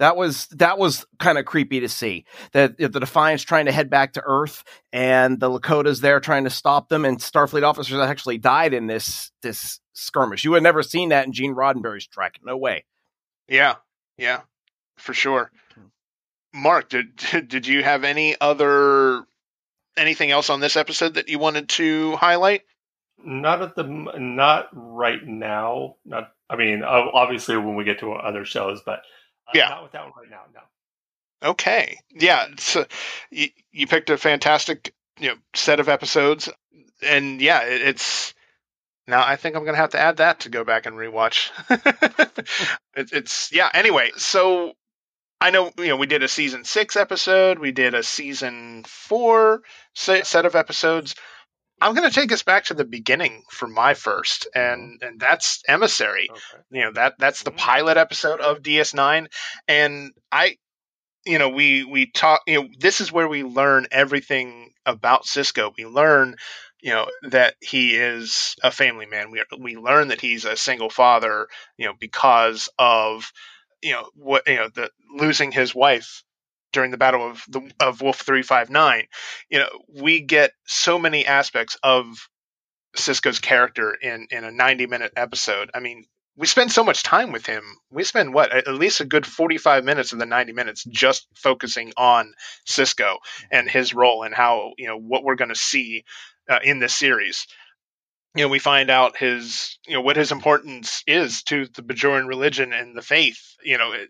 That 0.00 0.16
was 0.16 0.46
that 0.48 0.78
was 0.78 1.06
kind 1.18 1.36
of 1.36 1.44
creepy 1.44 1.80
to 1.80 1.88
see. 1.88 2.24
That 2.52 2.78
the 2.78 2.88
Defiance 2.88 3.42
trying 3.42 3.66
to 3.66 3.72
head 3.72 3.90
back 3.90 4.14
to 4.14 4.22
Earth, 4.24 4.64
and 4.92 5.38
the 5.38 5.50
Lakotas 5.50 6.00
there 6.00 6.20
trying 6.20 6.44
to 6.44 6.50
stop 6.50 6.88
them, 6.88 7.04
and 7.04 7.18
Starfleet 7.18 7.62
officers 7.62 8.00
actually 8.00 8.38
died 8.38 8.72
in 8.72 8.86
this 8.86 9.30
this 9.42 9.78
skirmish. 9.92 10.42
You 10.42 10.54
had 10.54 10.62
never 10.62 10.82
seen 10.82 11.10
that 11.10 11.26
in 11.26 11.32
Gene 11.32 11.54
Roddenberry's 11.54 12.06
Trek. 12.06 12.40
No 12.42 12.56
way. 12.56 12.86
Yeah, 13.46 13.76
yeah, 14.16 14.40
for 14.96 15.12
sure. 15.12 15.52
Hmm. 15.74 16.60
Mark, 16.62 16.88
did 16.88 17.16
did 17.46 17.66
you 17.66 17.84
have 17.84 18.02
any 18.02 18.36
other 18.40 19.26
anything 19.98 20.30
else 20.30 20.48
on 20.48 20.60
this 20.60 20.76
episode 20.76 21.14
that 21.14 21.28
you 21.28 21.38
wanted 21.38 21.68
to 21.68 22.16
highlight? 22.16 22.62
Not 23.22 23.60
at 23.60 23.76
the, 23.76 23.82
not 23.82 24.68
right 24.72 25.24
now. 25.26 25.96
Not, 26.06 26.32
I 26.48 26.56
mean, 26.56 26.82
obviously 26.82 27.56
when 27.58 27.76
we 27.76 27.84
get 27.84 28.00
to 28.00 28.12
other 28.12 28.46
shows, 28.46 28.80
but 28.84 29.02
Uh, 29.50 29.58
yeah. 29.58 29.68
not 29.68 29.82
with 29.82 29.92
that 29.92 30.04
one 30.04 30.12
right 30.16 30.30
now. 30.30 30.42
No. 30.54 31.50
Okay, 31.50 31.98
yeah, 32.10 32.46
mm. 32.46 32.60
so 32.60 32.86
you, 33.30 33.48
you 33.72 33.86
picked 33.86 34.10
a 34.10 34.18
fantastic 34.18 34.94
you 35.18 35.28
know 35.28 35.36
set 35.54 35.80
of 35.80 35.88
episodes, 35.88 36.48
and 37.02 37.40
yeah, 37.40 37.62
it, 37.62 37.80
it's 37.82 38.34
now 39.06 39.24
I 39.26 39.36
think 39.36 39.56
I'm 39.56 39.64
gonna 39.64 39.76
have 39.76 39.90
to 39.90 40.00
add 40.00 40.18
that 40.18 40.40
to 40.40 40.48
go 40.50 40.64
back 40.64 40.86
and 40.86 40.96
rewatch. 40.96 41.50
it, 42.94 43.12
it's 43.12 43.52
yeah. 43.52 43.70
Anyway, 43.72 44.10
so 44.16 44.74
I 45.40 45.50
know 45.50 45.72
you 45.78 45.88
know 45.88 45.96
we 45.96 46.06
did 46.06 46.22
a 46.22 46.28
season 46.28 46.64
six 46.64 46.94
episode, 46.96 47.58
we 47.58 47.72
did 47.72 47.94
a 47.94 48.02
season 48.02 48.84
four 48.86 49.62
se- 49.94 50.24
set 50.24 50.44
of 50.44 50.54
episodes. 50.54 51.14
I'm 51.80 51.94
going 51.94 52.08
to 52.08 52.14
take 52.14 52.32
us 52.32 52.42
back 52.42 52.64
to 52.66 52.74
the 52.74 52.84
beginning 52.84 53.42
for 53.50 53.66
my 53.66 53.94
first, 53.94 54.46
and 54.54 55.00
and 55.02 55.18
that's 55.20 55.62
Emissary. 55.66 56.28
Okay. 56.30 56.62
You 56.70 56.82
know 56.84 56.92
that 56.92 57.14
that's 57.18 57.42
the 57.42 57.50
Mm. 57.52 57.56
pilot 57.56 57.96
episode 57.96 58.40
of 58.40 58.62
DS9, 58.62 59.28
and 59.68 60.12
I, 60.30 60.56
you 61.24 61.38
know, 61.38 61.48
we 61.48 61.84
we 61.84 62.10
talk. 62.10 62.42
You 62.46 62.62
know, 62.62 62.68
this 62.78 63.00
is 63.00 63.12
where 63.12 63.28
we 63.28 63.42
learn 63.44 63.86
everything 63.90 64.72
about 64.86 65.24
Sisko. 65.24 65.72
We 65.76 65.86
learn, 65.86 66.36
you 66.80 66.90
know, 66.90 67.08
that 67.30 67.54
he 67.60 67.96
is 67.96 68.56
a 68.62 68.70
family 68.70 69.06
man. 69.06 69.30
We 69.30 69.42
we 69.58 69.76
learn 69.76 70.08
that 70.08 70.20
he's 70.20 70.44
a 70.44 70.56
single 70.56 70.90
father. 70.90 71.48
You 71.78 71.86
know, 71.86 71.94
because 71.98 72.68
of 72.78 73.32
you 73.82 73.92
know 73.92 74.10
what 74.14 74.46
you 74.46 74.56
know 74.56 74.68
the 74.68 74.90
losing 75.14 75.52
his 75.52 75.74
wife 75.74 76.22
during 76.72 76.90
the 76.90 76.98
battle 76.98 77.28
of 77.28 77.44
the 77.48 77.70
of 77.80 78.00
Wolf 78.00 78.20
359 78.20 79.04
you 79.48 79.58
know 79.58 79.68
we 79.88 80.20
get 80.20 80.52
so 80.66 80.98
many 80.98 81.26
aspects 81.26 81.76
of 81.82 82.28
Sisko's 82.96 83.38
character 83.38 83.94
in 83.94 84.26
in 84.30 84.44
a 84.44 84.50
90 84.50 84.86
minute 84.86 85.12
episode. 85.16 85.70
I 85.74 85.80
mean 85.80 86.04
we 86.36 86.46
spend 86.46 86.72
so 86.72 86.82
much 86.82 87.02
time 87.02 87.32
with 87.32 87.44
him. 87.44 87.62
We 87.90 88.02
spend 88.04 88.32
what 88.32 88.52
at 88.52 88.66
least 88.68 89.00
a 89.00 89.04
good 89.04 89.26
45 89.26 89.84
minutes 89.84 90.12
of 90.12 90.18
the 90.18 90.26
90 90.26 90.52
minutes 90.52 90.84
just 90.84 91.26
focusing 91.34 91.92
on 91.96 92.32
Sisko 92.66 93.16
and 93.50 93.68
his 93.68 93.92
role 93.92 94.22
and 94.22 94.34
how 94.34 94.72
you 94.78 94.88
know 94.88 94.96
what 94.96 95.22
we're 95.22 95.34
going 95.34 95.50
to 95.50 95.54
see 95.54 96.04
uh, 96.48 96.60
in 96.64 96.78
this 96.78 96.94
series 96.94 97.46
you 98.36 98.44
know, 98.44 98.48
we 98.48 98.60
find 98.60 98.90
out 98.90 99.16
his, 99.16 99.78
you 99.86 99.94
know, 99.94 100.02
what 100.02 100.16
his 100.16 100.30
importance 100.30 101.02
is 101.06 101.42
to 101.44 101.66
the 101.74 101.82
Bajoran 101.82 102.28
religion 102.28 102.72
and 102.72 102.96
the 102.96 103.02
faith. 103.02 103.56
You 103.64 103.76
know, 103.76 103.92
it, 103.92 104.08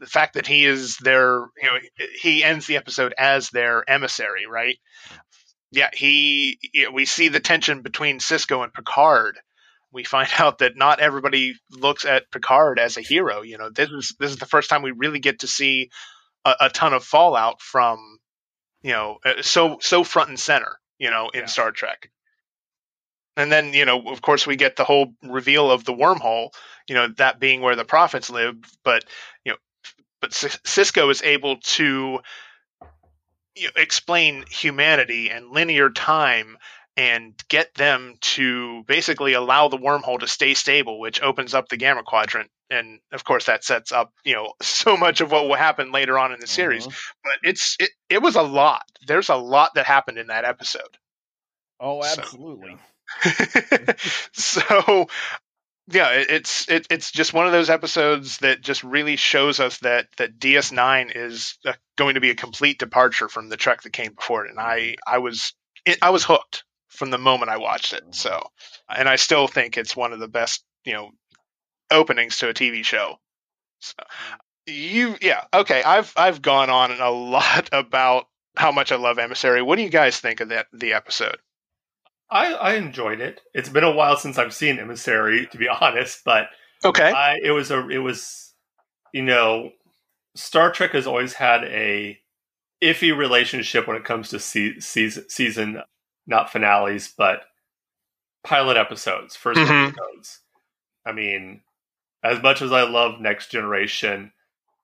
the 0.00 0.06
fact 0.06 0.34
that 0.34 0.46
he 0.46 0.66
is 0.66 0.98
their, 0.98 1.46
you 1.60 1.64
know, 1.64 1.78
he 2.20 2.44
ends 2.44 2.66
the 2.66 2.76
episode 2.76 3.14
as 3.16 3.48
their 3.50 3.88
emissary, 3.88 4.46
right? 4.46 4.78
Yeah, 5.70 5.88
he. 5.92 6.58
You 6.74 6.84
know, 6.86 6.90
we 6.92 7.04
see 7.06 7.28
the 7.28 7.40
tension 7.40 7.80
between 7.82 8.18
Sisko 8.18 8.62
and 8.62 8.72
Picard. 8.72 9.38
We 9.92 10.04
find 10.04 10.28
out 10.38 10.58
that 10.58 10.76
not 10.76 11.00
everybody 11.00 11.54
looks 11.70 12.04
at 12.04 12.30
Picard 12.30 12.78
as 12.78 12.96
a 12.98 13.02
hero. 13.02 13.42
You 13.42 13.56
know, 13.58 13.70
this 13.70 13.88
is 13.88 14.14
this 14.20 14.30
is 14.30 14.36
the 14.36 14.46
first 14.46 14.68
time 14.68 14.82
we 14.82 14.92
really 14.92 15.20
get 15.20 15.40
to 15.40 15.46
see 15.46 15.88
a, 16.44 16.54
a 16.60 16.68
ton 16.70 16.92
of 16.92 17.02
fallout 17.02 17.62
from, 17.62 18.18
you 18.82 18.92
know, 18.92 19.18
uh, 19.24 19.40
so 19.40 19.78
so 19.80 20.04
front 20.04 20.28
and 20.28 20.38
center. 20.38 20.78
You 20.98 21.10
know, 21.10 21.30
in 21.32 21.40
Yeah. 21.40 21.46
Star 21.46 21.72
Trek. 21.72 22.10
And 23.36 23.50
then 23.50 23.72
you 23.72 23.84
know 23.84 24.08
of 24.08 24.22
course 24.22 24.46
we 24.46 24.56
get 24.56 24.76
the 24.76 24.84
whole 24.84 25.14
reveal 25.22 25.70
of 25.70 25.84
the 25.84 25.92
wormhole 25.92 26.50
you 26.88 26.94
know 26.94 27.08
that 27.16 27.40
being 27.40 27.60
where 27.60 27.76
the 27.76 27.84
prophets 27.84 28.30
live 28.30 28.54
but 28.84 29.04
you 29.44 29.52
know 29.52 29.58
but 30.20 30.30
sisko 30.30 31.10
is 31.10 31.22
able 31.22 31.56
to 31.58 32.20
you 33.56 33.64
know, 33.64 33.70
explain 33.76 34.44
humanity 34.48 35.30
and 35.30 35.50
linear 35.50 35.90
time 35.90 36.56
and 36.96 37.34
get 37.48 37.74
them 37.74 38.14
to 38.20 38.84
basically 38.86 39.32
allow 39.32 39.68
the 39.68 39.78
wormhole 39.78 40.20
to 40.20 40.28
stay 40.28 40.54
stable, 40.54 41.00
which 41.00 41.20
opens 41.22 41.52
up 41.52 41.68
the 41.68 41.76
gamma 41.76 42.02
quadrant. 42.04 42.50
And 42.70 43.00
of 43.12 43.24
course, 43.24 43.46
that 43.46 43.64
sets 43.64 43.92
up 43.92 44.12
you 44.24 44.34
know 44.34 44.52
so 44.62 44.96
much 44.96 45.20
of 45.20 45.30
what 45.30 45.46
will 45.48 45.54
happen 45.54 45.92
later 45.92 46.18
on 46.18 46.32
in 46.32 46.40
the 46.40 46.46
series. 46.46 46.86
Uh-huh. 46.86 47.12
But 47.22 47.50
it's 47.50 47.76
it, 47.80 47.90
it 48.08 48.22
was 48.22 48.36
a 48.36 48.42
lot. 48.42 48.82
There's 49.06 49.28
a 49.28 49.36
lot 49.36 49.74
that 49.74 49.86
happened 49.86 50.18
in 50.18 50.28
that 50.28 50.44
episode. 50.44 50.98
Oh, 51.80 52.00
So- 52.02 52.20
absolutely. 52.20 52.76
so 54.32 55.06
yeah 55.92 56.10
it, 56.10 56.30
it's 56.30 56.68
it, 56.68 56.86
it's 56.90 57.10
just 57.10 57.34
one 57.34 57.46
of 57.46 57.52
those 57.52 57.70
episodes 57.70 58.38
that 58.38 58.62
just 58.62 58.82
really 58.84 59.16
shows 59.16 59.60
us 59.60 59.78
that 59.78 60.06
that 60.16 60.38
ds9 60.38 61.12
is 61.14 61.58
going 61.96 62.14
to 62.14 62.20
be 62.20 62.30
a 62.30 62.34
complete 62.34 62.78
departure 62.78 63.28
from 63.28 63.48
the 63.48 63.56
trek 63.56 63.82
that 63.82 63.92
came 63.92 64.14
before 64.14 64.46
it. 64.46 64.50
And 64.50 64.60
i 64.60 64.78
mm-hmm. 64.78 65.14
i 65.14 65.18
was 65.18 65.52
it, 65.84 65.98
i 66.02 66.10
was 66.10 66.24
hooked 66.24 66.64
from 66.88 67.10
the 67.10 67.18
moment 67.18 67.50
i 67.50 67.58
watched 67.58 67.92
it. 67.92 68.02
Mm-hmm. 68.02 68.12
So 68.12 68.42
and 68.88 69.08
i 69.08 69.16
still 69.16 69.46
think 69.46 69.76
it's 69.76 69.96
one 69.96 70.12
of 70.12 70.20
the 70.20 70.28
best 70.28 70.64
you 70.84 70.94
know 70.94 71.10
openings 71.90 72.38
to 72.38 72.48
a 72.48 72.54
tv 72.54 72.84
show. 72.84 73.16
So 73.80 73.94
mm-hmm. 73.98 74.36
you 74.66 75.16
yeah 75.20 75.44
okay 75.52 75.82
i've 75.82 76.12
i've 76.16 76.40
gone 76.40 76.70
on 76.70 76.98
a 77.00 77.10
lot 77.10 77.68
about 77.72 78.26
how 78.56 78.72
much 78.72 78.92
i 78.92 78.96
love 78.96 79.18
emissary. 79.18 79.60
What 79.60 79.76
do 79.76 79.82
you 79.82 79.90
guys 79.90 80.18
think 80.18 80.40
of 80.40 80.48
that 80.48 80.66
the 80.72 80.94
episode 80.94 81.36
I, 82.34 82.52
I 82.52 82.74
enjoyed 82.74 83.20
it. 83.20 83.40
It's 83.54 83.68
been 83.70 83.84
a 83.84 83.90
while 83.94 84.16
since 84.16 84.36
I've 84.38 84.52
seen 84.52 84.78
Emissary, 84.78 85.46
to 85.52 85.56
be 85.58 85.68
honest, 85.80 86.22
but 86.24 86.48
okay 86.84 87.10
I 87.12 87.38
it 87.42 87.52
was 87.52 87.70
a 87.70 87.88
it 87.88 87.98
was 87.98 88.52
you 89.12 89.22
know 89.22 89.70
Star 90.34 90.70
Trek 90.72 90.90
has 90.92 91.06
always 91.06 91.32
had 91.34 91.64
a 91.64 92.18
iffy 92.82 93.16
relationship 93.16 93.86
when 93.86 93.96
it 93.96 94.04
comes 94.04 94.28
to 94.30 94.38
se- 94.38 94.80
season 94.80 95.24
season 95.30 95.82
not 96.26 96.50
finales 96.50 97.14
but 97.16 97.40
pilot 98.42 98.76
episodes 98.76 99.36
first 99.36 99.60
Mhm. 99.60 99.88
episodes. 99.88 100.40
I 101.06 101.12
mean, 101.12 101.62
as 102.22 102.42
much 102.42 102.60
as 102.62 102.72
I 102.72 102.82
love 102.82 103.20
Next 103.20 103.50
Generation, 103.50 104.32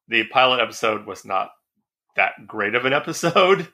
the 0.09 0.25
pilot 0.25 0.61
episode 0.61 1.07
was 1.07 1.25
not 1.25 1.51
that 2.17 2.47
great 2.47 2.75
of 2.75 2.85
an 2.87 2.93
episode. 3.03 3.69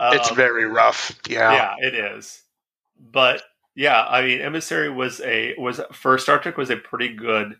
it's 0.00 0.30
Um, 0.30 0.36
very 0.36 0.64
rough 0.64 1.12
Yeah. 1.28 1.52
yeah, 1.52 1.74
it 1.86 1.94
is. 1.94 2.42
But 2.98 3.42
yeah, 3.74 4.04
I 4.04 4.22
mean, 4.22 4.40
Emissary 4.40 4.90
was 4.90 5.20
a 5.20 5.54
was 5.58 5.80
for 5.92 6.18
Star 6.18 6.38
Trek 6.38 6.56
was 6.56 6.70
a 6.70 6.76
pretty 6.76 7.14
good 7.14 7.56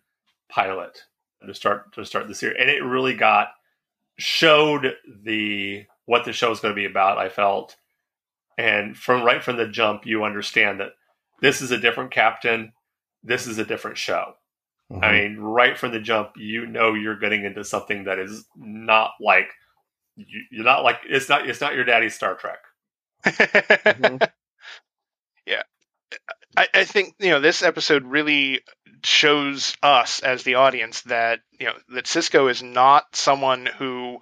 pilot 0.48 1.02
to 1.46 1.54
start 1.54 1.92
to 1.94 2.04
start 2.04 2.26
the 2.28 2.34
series, 2.34 2.56
and 2.60 2.68
it 2.68 2.82
really 2.82 3.14
got 3.14 3.48
showed 4.18 4.94
the 5.24 5.84
what 6.06 6.24
the 6.24 6.32
show 6.32 6.50
is 6.50 6.60
going 6.60 6.72
to 6.74 6.80
be 6.80 6.86
about. 6.86 7.18
I 7.18 7.28
felt, 7.28 7.76
and 8.56 8.96
from 8.96 9.22
right 9.22 9.42
from 9.42 9.56
the 9.56 9.68
jump, 9.68 10.06
you 10.06 10.24
understand 10.24 10.80
that 10.80 10.92
this 11.40 11.60
is 11.60 11.70
a 11.70 11.78
different 11.78 12.10
captain. 12.10 12.72
This 13.22 13.46
is 13.46 13.58
a 13.58 13.64
different 13.64 13.98
show. 13.98 14.34
Mm-hmm. 14.90 15.04
I 15.04 15.12
mean, 15.12 15.38
right 15.38 15.76
from 15.78 15.92
the 15.92 16.00
jump, 16.00 16.30
you 16.36 16.66
know 16.66 16.94
you're 16.94 17.18
getting 17.18 17.44
into 17.44 17.62
something 17.62 18.04
that 18.04 18.18
is 18.18 18.44
not 18.56 19.12
like 19.20 19.50
you- 20.16 20.46
you're 20.50 20.64
not 20.64 20.82
like 20.82 21.00
it's 21.08 21.28
not 21.28 21.48
it's 21.48 21.60
not 21.60 21.74
your 21.74 21.84
daddy's 21.84 22.14
Star 22.14 22.34
Trek. 22.34 22.58
Mhm. 23.24 24.28
Yeah. 25.48 25.62
I, 26.56 26.68
I 26.74 26.84
think 26.84 27.14
you 27.18 27.30
know 27.30 27.40
this 27.40 27.62
episode 27.62 28.04
really 28.04 28.60
shows 29.04 29.76
us 29.82 30.20
as 30.20 30.42
the 30.42 30.56
audience 30.56 31.02
that 31.02 31.40
you 31.58 31.66
know 31.66 31.74
that 31.94 32.06
sisko 32.06 32.50
is 32.50 32.62
not 32.62 33.04
someone 33.14 33.66
who 33.66 34.18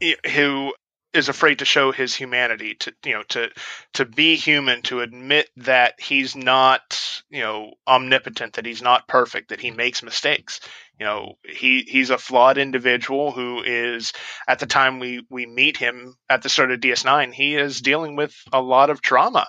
eh, 0.00 0.14
eh, 0.24 0.30
who 0.30 0.72
is 1.14 1.28
afraid 1.28 1.58
to 1.58 1.64
show 1.64 1.90
his 1.90 2.14
humanity 2.14 2.74
to 2.74 2.92
you 3.04 3.14
know 3.14 3.22
to 3.24 3.48
to 3.94 4.04
be 4.04 4.36
human 4.36 4.82
to 4.82 5.00
admit 5.00 5.48
that 5.56 5.94
he's 5.98 6.36
not 6.36 7.22
you 7.30 7.40
know 7.40 7.72
omnipotent 7.86 8.54
that 8.54 8.66
he's 8.66 8.82
not 8.82 9.08
perfect 9.08 9.48
that 9.48 9.60
he 9.60 9.70
makes 9.70 10.02
mistakes. 10.02 10.60
You 11.00 11.06
know 11.06 11.34
he 11.44 11.82
he's 11.88 12.10
a 12.10 12.18
flawed 12.18 12.58
individual 12.58 13.32
who 13.32 13.62
is 13.62 14.12
at 14.46 14.58
the 14.58 14.66
time 14.66 14.98
we 14.98 15.24
we 15.30 15.46
meet 15.46 15.76
him 15.78 16.14
at 16.28 16.42
the 16.42 16.48
start 16.48 16.70
of 16.70 16.80
DS9 16.80 17.32
he 17.32 17.56
is 17.56 17.80
dealing 17.80 18.16
with 18.16 18.34
a 18.52 18.60
lot 18.60 18.90
of 18.90 19.00
trauma 19.00 19.46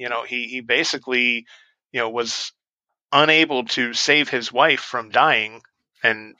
you 0.00 0.08
know 0.08 0.24
he 0.24 0.46
he 0.48 0.60
basically 0.60 1.46
you 1.92 2.00
know 2.00 2.10
was 2.10 2.52
unable 3.12 3.64
to 3.64 3.92
save 3.92 4.28
his 4.28 4.52
wife 4.52 4.80
from 4.80 5.10
dying 5.10 5.62
and 6.02 6.34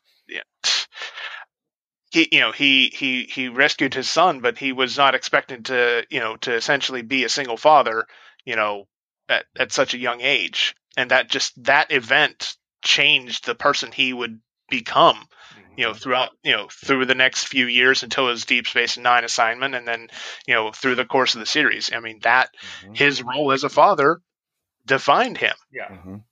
he 2.11 2.29
you 2.33 2.40
know 2.40 2.53
he 2.53 2.88
he 2.88 3.25
he 3.25 3.49
rescued 3.49 3.94
his 3.94 4.11
son 4.11 4.40
but 4.40 4.59
he 4.59 4.73
was 4.73 4.96
not 4.96 5.14
expected 5.14 5.66
to 5.66 6.05
you 6.11 6.20
know 6.20 6.37
to 6.37 6.55
essentially 6.55 7.03
be 7.03 7.25
a 7.25 7.29
single 7.29 7.57
father 7.57 8.07
you 8.44 8.57
know 8.57 8.87
at, 9.31 9.46
at 9.59 9.73
such 9.73 9.94
a 9.94 9.99
young 9.99 10.20
age. 10.20 10.75
And 10.96 11.12
that 11.12 11.31
just 11.31 11.62
that 11.64 11.92
event 11.92 12.57
changed 12.83 13.46
the 13.46 13.55
person 13.55 13.92
he 13.92 14.12
would 14.12 14.40
become 14.68 15.16
mm-hmm. 15.16 15.69
You 15.81 15.87
know 15.87 15.95
throughout 15.95 16.31
you 16.43 16.53
know 16.53 16.69
through 16.71 17.07
the 17.07 17.14
next 17.14 17.45
few 17.49 17.66
years 17.66 18.03
until 18.03 18.29
his 18.29 18.45
deep 18.45 18.66
space 18.66 18.99
nine 18.99 19.25
assignment 19.25 19.75
and 19.75 19.88
then 19.88 20.09
you 20.47 20.55
know 20.55 20.73
through 20.73 20.95
the 20.97 21.07
course 21.07 21.35
of 21.35 21.40
the 21.40 21.47
series 21.47 21.90
i 21.95 22.01
mean 22.01 22.19
that 22.23 22.51
Mhm. 22.85 22.97
his 22.99 23.23
role 23.23 23.51
as 23.53 23.64
a 23.64 23.69
father 23.71 24.21
defined 24.87 25.38
him 25.38 25.55
Yeah. 25.73 25.88
Mhm. 25.88 26.23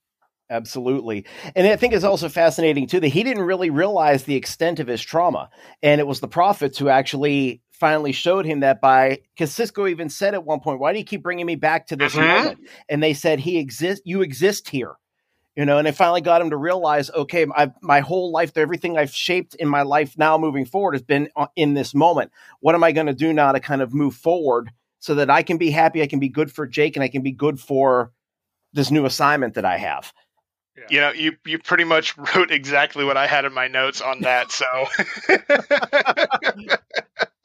Absolutely. 0.51 1.27
And 1.55 1.67
I 1.67 1.77
think 1.77 1.93
it's 1.93 2.05
also 2.05 2.31
fascinating, 2.31 2.87
too, 2.87 3.01
that 3.01 3.09
he 3.09 3.23
didn't 3.23 3.43
really 3.45 3.69
realize 3.69 4.25
the 4.25 4.35
extent 4.35 4.81
of 4.81 4.87
his 4.87 5.03
trauma. 5.03 5.51
And 5.83 6.01
it 6.01 6.07
was 6.07 6.21
the 6.21 6.29
prophets 6.29 6.79
who 6.79 6.89
actually 6.89 7.61
finally 7.71 8.13
showed 8.13 8.47
him 8.47 8.61
that 8.61 8.81
by, 8.81 9.19
because 9.35 9.55
Sisko 9.55 9.91
even 9.91 10.09
said 10.09 10.33
at 10.33 10.45
one 10.45 10.61
point, 10.61 10.81
why 10.81 10.93
do 10.95 10.99
you 10.99 11.05
keep 11.05 11.23
bringing 11.23 11.45
me 11.45 11.57
back 11.57 11.89
to 11.89 11.97
this 11.97 12.15
Mhm. 12.15 12.27
moment? 12.27 12.59
And 12.89 13.03
they 13.03 13.13
said, 13.13 13.41
he 13.41 13.59
exists, 13.59 14.03
you 14.07 14.23
exist 14.23 14.71
here. 14.71 14.95
You 15.59 15.67
know, 15.67 15.79
and 15.79 15.89
it 15.89 15.97
finally 15.97 16.21
got 16.21 16.41
him 16.41 16.51
to 16.51 16.57
realize, 16.57 17.11
okay, 17.11 17.45
I, 17.53 17.73
my 17.83 17.99
whole 17.99 18.31
life, 18.31 18.57
everything 18.57 18.97
I've 18.97 19.11
shaped 19.11 19.57
in 19.57 19.67
my 19.67 19.83
life 19.83 20.17
now 20.17 20.39
moving 20.39 20.65
forward 20.65 20.95
has 20.95 21.03
been 21.03 21.31
uh, 21.35 21.49
in 21.57 21.75
this 21.75 21.97
moment. 21.97 22.31
What 22.61 22.77
am 22.77 22.85
I 22.85 22.93
going 22.93 23.09
to 23.09 23.13
do 23.13 23.33
now 23.33 23.51
to 23.51 23.59
kind 23.59 23.83
of 23.83 23.93
move 23.93 24.15
forward 24.15 24.71
so 25.01 25.17
that 25.17 25.31
I 25.31 25.43
can 25.43 25.59
be 25.59 25.73
happy, 25.73 26.01
I 26.01 26.07
can 26.07 26.21
be 26.21 26.29
good 26.29 26.53
for 26.53 26.65
Jake, 26.65 26.95
and 26.95 27.03
I 27.03 27.09
can 27.09 27.23
be 27.23 27.33
good 27.33 27.59
for 27.59 28.13
this 28.73 28.93
new 28.93 29.05
assignment 29.05 29.55
that 29.55 29.65
I 29.65 29.79
have? 29.79 30.13
you 30.91 31.01
know 31.01 31.11
you 31.11 31.33
you 31.45 31.59
pretty 31.59 31.83
much 31.83 32.17
wrote 32.37 32.53
exactly 32.53 33.05
what 33.05 33.17
i 33.17 33.27
had 33.27 33.45
in 33.45 33.53
my 33.53 33.67
notes 33.67 34.01
on 34.01 34.21
that 34.21 34.53
so 34.53 34.65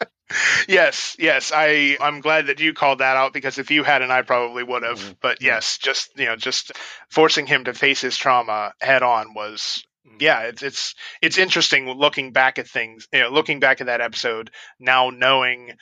yes 0.67 1.15
yes 1.19 1.51
i 1.53 1.97
i'm 2.01 2.21
glad 2.21 2.47
that 2.47 2.59
you 2.59 2.73
called 2.73 2.99
that 2.99 3.15
out 3.17 3.33
because 3.33 3.57
if 3.57 3.71
you 3.71 3.83
hadn't 3.83 4.11
i 4.11 4.21
probably 4.21 4.63
would 4.63 4.83
have 4.83 4.99
Mhm. 4.99 5.17
but 5.21 5.41
yes 5.41 5.77
just 5.77 6.11
you 6.17 6.25
know 6.25 6.35
just 6.35 6.71
forcing 7.09 7.45
him 7.47 7.65
to 7.65 7.73
face 7.73 8.01
his 8.01 8.17
trauma 8.17 8.73
head 8.81 9.03
on 9.03 9.33
was 9.33 9.83
yeah 10.19 10.41
it's 10.41 10.61
it's 10.63 10.95
it's 11.21 11.37
interesting 11.37 11.89
looking 11.89 12.31
back 12.31 12.59
at 12.59 12.67
things 12.67 13.07
you 13.13 13.19
know 13.19 13.29
looking 13.29 13.59
back 13.59 13.81
at 13.81 13.87
that 13.87 14.01
episode 14.01 14.51
now 14.79 15.09
knowing 15.09 15.73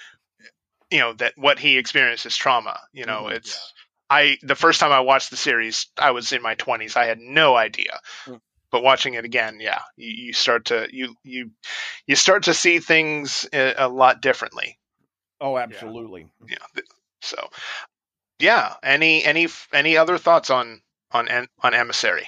you 0.90 1.00
know 1.00 1.14
that 1.14 1.34
what 1.38 1.60
he 1.60 1.78
experienced 1.78 2.26
is 2.26 2.36
trauma 2.36 2.80
you 2.94 3.06
know 3.06 3.24
Mhm. 3.30 3.36
it's 3.38 3.74
i 4.10 4.38
the 4.42 4.56
first 4.56 4.80
time 4.80 4.92
i 4.92 5.00
watched 5.00 5.30
the 5.30 5.38
series 5.38 5.88
i 5.98 6.12
was 6.12 6.32
in 6.34 6.42
my 6.42 6.56
20s 6.56 6.96
i 6.98 7.06
had 7.06 7.20
no 7.20 7.56
idea 7.56 8.00
Mm. 8.28 8.40
But 8.72 8.84
watching 8.84 9.14
it 9.16 9.26
again 9.26 9.58
yeah 9.60 9.82
you, 9.96 10.26
you 10.26 10.34
start 10.34 10.66
to 10.66 10.88
you 10.92 11.16
you 11.24 11.52
you 12.08 12.16
start 12.16 12.44
to 12.44 12.54
see 12.54 12.80
things 12.80 13.48
a, 13.54 13.74
a 13.78 13.88
lot 13.90 14.22
differently 14.22 14.78
Oh, 15.40 15.58
absolutely. 15.58 16.28
yeah 16.48 16.84
so 17.22 17.50
yeah 18.40 18.74
any 18.84 19.24
any 19.24 19.48
any 19.74 19.98
other 19.98 20.18
thoughts 20.18 20.50
on 20.50 20.82
on 21.12 21.28
on 21.62 21.74
emissary 21.74 22.28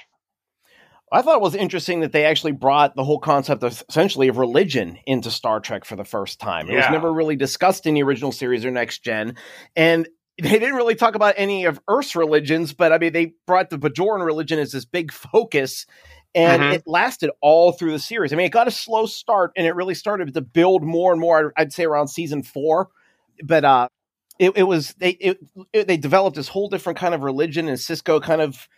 I 1.12 1.22
thought 1.22 1.36
it 1.36 1.42
was 1.42 1.54
interesting 1.54 2.00
that 2.00 2.10
they 2.10 2.24
actually 2.24 2.52
brought 2.52 2.96
the 2.96 3.04
whole 3.04 3.20
concept 3.20 3.62
of 3.62 3.84
essentially 3.88 4.26
of 4.26 4.36
religion 4.36 4.98
into 5.06 5.30
Star 5.30 5.60
Trek 5.60 5.84
for 5.84 5.94
the 5.94 6.04
first 6.04 6.40
time. 6.40 6.68
It 6.68 6.74
was 6.74 6.90
never 6.90 7.12
really 7.12 7.36
discussed 7.36 7.86
in 7.86 7.94
the 7.94 8.02
original 8.02 8.32
series 8.32 8.64
or 8.64 8.72
Next 8.72 9.04
Gen, 9.04 9.36
and 9.76 10.08
they 10.42 10.48
didn't 10.58 10.74
really 10.74 10.96
talk 10.96 11.14
about 11.14 11.34
any 11.36 11.66
of 11.66 11.78
Earth's 11.86 12.16
religions. 12.16 12.72
But 12.72 12.92
I 12.92 12.98
mean, 12.98 13.12
they 13.12 13.34
brought 13.46 13.70
the 13.70 13.78
Bajoran 13.78 14.24
religion 14.24 14.58
as 14.58 14.72
this 14.72 14.86
big 14.86 15.12
focus, 15.12 15.86
and 16.34 16.62
Mhm. 16.62 16.74
it 16.74 16.82
lasted 16.86 17.30
all 17.40 17.72
through 17.72 17.92
the 17.92 17.98
series. 17.98 18.32
I 18.32 18.36
mean, 18.36 18.46
it 18.46 18.50
got 18.52 18.68
a 18.68 18.72
slow 18.72 19.06
start, 19.06 19.52
and 19.56 19.66
it 19.66 19.74
really 19.74 19.94
started 19.94 20.34
to 20.34 20.40
build 20.40 20.82
more 20.82 21.12
and 21.12 21.20
more. 21.20 21.52
I'd 21.56 21.72
say 21.72 21.84
around 21.84 22.08
season 22.08 22.42
four, 22.42 22.88
but 23.42 23.64
uh, 23.64 23.88
it, 24.38 24.52
it 24.56 24.62
was 24.64 24.94
they 24.98 25.10
it, 25.10 25.38
it, 25.72 25.86
they 25.86 25.96
developed 25.96 26.36
this 26.36 26.48
whole 26.48 26.68
different 26.68 26.98
kind 26.98 27.14
of 27.14 27.22
religion, 27.22 27.68
and 27.68 27.78
Sisko 27.78 28.22
kind 28.22 28.40
of 28.40 28.68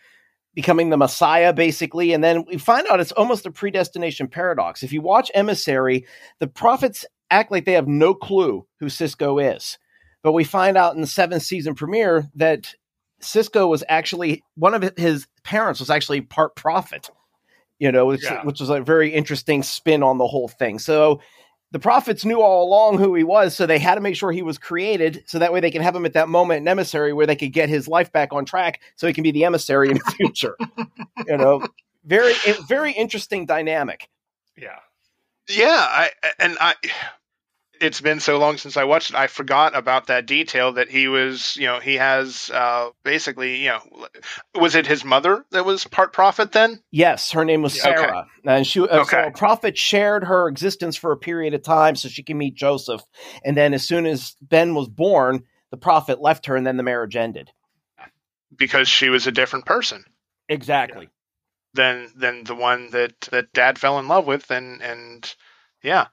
becoming 0.53 0.89
the 0.89 0.97
Messiah, 0.97 1.53
basically. 1.53 2.13
And 2.13 2.23
then 2.23 2.43
we 2.47 2.57
find 2.57 2.87
out 2.87 2.99
it's 2.99 3.11
almost 3.11 3.45
a 3.45 3.51
predestination 3.51 4.27
paradox. 4.27 4.81
If 4.81 4.91
you 4.91 5.01
watch 5.01 5.29
Emissary, 5.35 6.05
the 6.39 6.47
prophets 6.47 7.05
act 7.29 7.51
like 7.51 7.65
they 7.65 7.73
have 7.73 7.87
no 7.87 8.13
clue 8.15 8.65
who 8.79 8.87
Sisko 8.87 9.55
is. 9.55 9.77
But 10.23 10.31
we 10.31 10.43
find 10.43 10.75
out 10.75 10.95
in 10.95 11.01
the 11.01 11.07
seventh 11.07 11.43
season 11.43 11.75
premiere 11.75 12.27
that 12.35 12.73
Sisko 13.21 13.69
was 13.69 13.83
actually 13.87 14.43
one 14.55 14.73
of 14.73 14.97
his 14.97 15.27
parents 15.43 15.79
was 15.79 15.89
actually 15.91 16.21
part 16.21 16.55
prophet. 16.55 17.09
You 17.79 17.91
know, 17.91 18.05
which, 18.07 18.23
Yeah. 18.23 18.43
which 18.43 18.59
was 18.59 18.69
a 18.69 18.81
very 18.81 19.13
interesting 19.13 19.61
spin 19.63 20.01
on 20.03 20.17
the 20.17 20.27
whole 20.27 20.47
thing. 20.47 20.79
So 20.79 21.21
the 21.71 21.79
prophets 21.79 22.23
knew 22.25 22.41
all 22.41 22.63
along 22.67 22.97
who 22.97 23.13
he 23.13 23.23
was, 23.23 23.55
so 23.55 23.65
they 23.65 23.77
had 23.77 23.95
to 23.95 24.01
make 24.01 24.15
sure 24.15 24.31
he 24.31 24.41
was 24.41 24.57
created, 24.57 25.23
so 25.27 25.37
that 25.39 25.51
way 25.53 25.59
they 25.59 25.69
can 25.69 25.81
have 25.81 25.95
him 25.95 26.05
at 26.05 26.13
that 26.13 26.29
moment 26.29 26.61
in 26.61 26.67
emissary 26.67 27.11
where 27.13 27.27
they 27.27 27.35
could 27.35 27.51
get 27.53 27.67
his 27.69 27.87
life 27.87 28.11
back 28.11 28.31
on 28.33 28.45
track, 28.45 28.79
so 28.95 29.05
he 29.05 29.13
can 29.13 29.23
be 29.23 29.31
the 29.31 29.43
emissary 29.43 29.89
in 29.91 29.95
the 29.97 30.11
future. 30.17 30.55
you 31.27 31.37
know, 31.37 31.67
very 32.05 32.33
very 32.67 32.93
interesting 32.93 33.45
dynamic. 33.45 34.09
Yeah. 34.55 34.79
Yeah, 35.49 35.67
I 35.89 36.09
and 36.39 36.57
I 36.59 36.73
it's 37.81 38.01
been 38.01 38.19
so 38.19 38.39
long 38.39 38.57
since 38.57 38.77
I 38.77 38.85
watched 38.85 39.11
it. 39.11 39.15
I 39.15 39.27
forgot 39.27 39.75
about 39.75 40.07
that 40.07 40.25
detail 40.27 40.73
that 40.73 40.89
he 40.89 41.07
was, 41.07 41.55
you 41.57 41.67
know, 41.67 41.79
he 41.79 41.95
has 41.95 42.49
uh 42.53 42.89
basically, 43.03 43.57
you 43.63 43.69
know, 43.69 44.07
was 44.55 44.75
it 44.75 44.87
his 44.87 45.05
mother 45.05 45.45
that 45.51 45.65
was 45.65 45.85
part 45.85 46.13
prophet 46.13 46.51
then? 46.53 46.81
Yes, 46.91 47.31
her 47.31 47.45
name 47.45 47.61
was 47.63 47.73
Yeah. 47.75 47.81
Sarah, 47.83 48.27
and 48.45 48.65
she 48.67 48.81
uh, 48.81 49.03
so 49.03 49.17
Okay. 49.17 49.27
a 49.27 49.31
prophet 49.31 49.77
shared 49.77 50.23
her 50.25 50.47
existence 50.47 50.95
for 50.97 51.11
a 51.11 51.17
period 51.17 51.53
of 51.53 51.63
time 51.63 51.95
so 51.95 52.09
she 52.09 52.23
can 52.23 52.37
meet 52.37 52.55
Joseph, 52.55 53.01
and 53.45 53.57
then 53.57 53.73
as 53.73 53.87
soon 53.87 54.05
as 54.05 54.35
Ben 54.41 54.75
was 54.75 54.87
born, 54.89 55.43
the 55.71 55.77
prophet 55.77 56.21
left 56.21 56.45
her, 56.47 56.55
and 56.55 56.65
then 56.67 56.77
the 56.77 56.83
marriage 56.83 57.15
ended. 57.15 57.51
Because 58.57 58.87
she 58.87 59.09
was 59.09 59.27
a 59.27 59.31
different 59.31 59.65
person 59.65 60.05
Exactly. 60.49 61.09
than 61.75 62.09
than 62.17 62.45
the 62.45 62.55
one 62.55 62.91
that 62.91 63.21
that 63.31 63.53
dad 63.53 63.79
fell 63.79 63.99
in 63.99 64.09
love 64.09 64.27
with 64.27 64.51
and 64.51 64.81
and 64.83 65.35
yeah. 65.83 66.07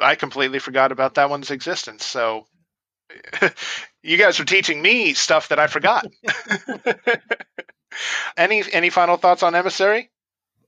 I 0.00 0.14
completely 0.14 0.58
forgot 0.58 0.92
about 0.92 1.14
that 1.14 1.30
one's 1.30 1.50
existence. 1.50 2.04
So 2.06 2.46
you 4.02 4.16
guys 4.16 4.40
are 4.40 4.44
teaching 4.44 4.80
me 4.80 5.14
stuff 5.14 5.48
that 5.48 5.58
I 5.58 5.66
forgot. 5.66 6.06
any 8.36 8.62
any 8.72 8.90
final 8.90 9.16
thoughts 9.16 9.42
on 9.42 9.54
emissary? 9.54 10.10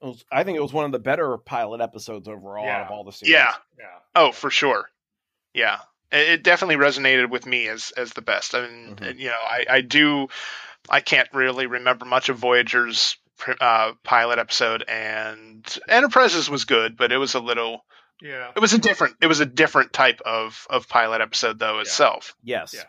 Was- 0.03 0.25
I 0.31 0.45
think 0.45 0.57
it 0.57 0.63
was 0.63 0.73
one 0.73 0.85
of 0.85 0.93
the 0.93 0.99
better 0.99 1.37
pilot 1.39 1.81
episodes 1.81 2.29
overall 2.29 2.65
Yeah. 2.67 2.77
out 2.81 2.87
of 2.87 2.91
all 2.91 3.05
the 3.05 3.13
series. 3.13 3.33
Yeah. 3.33 3.53
Yeah. 3.79 3.85
Oh, 4.15 4.33
for 4.33 4.51
sure. 4.51 4.89
Yeah, 5.55 5.79
it, 6.13 6.29
it 6.29 6.43
definitely 6.43 6.77
resonated 6.77 7.31
with 7.31 7.47
me 7.47 7.69
as 7.69 7.93
as 7.97 8.13
the 8.13 8.23
best. 8.23 8.55
I 8.55 8.67
mean, 8.69 8.97
Mhm. 8.97 9.19
you 9.19 9.29
know, 9.29 9.41
I 9.43 9.65
I 9.69 9.81
do. 9.81 10.29
I 10.91 11.01
can't 11.01 11.29
really 11.33 11.67
remember 11.67 12.05
much 12.05 12.29
of 12.29 12.37
Voyager's 12.37 13.17
uh, 13.61 13.93
pilot 14.03 14.39
episode, 14.39 14.85
and 14.87 15.67
Enterprises 15.89 16.51
was 16.51 16.67
good, 16.67 16.97
but 16.97 17.11
it 17.13 17.17
was 17.17 17.35
a 17.35 17.41
little. 17.41 17.85
Yeah. 18.20 18.50
It 18.55 18.61
was 18.61 18.72
a 18.72 18.79
different. 18.79 19.16
It 19.20 19.27
was 19.27 19.40
a 19.40 19.46
different 19.46 19.92
type 19.92 20.20
of 20.24 20.66
of 20.70 20.88
pilot 20.88 21.20
episode 21.20 21.59
though 21.59 21.81
itself. 21.81 22.35
Yes. 22.42 22.74
Yeah. 22.74 22.85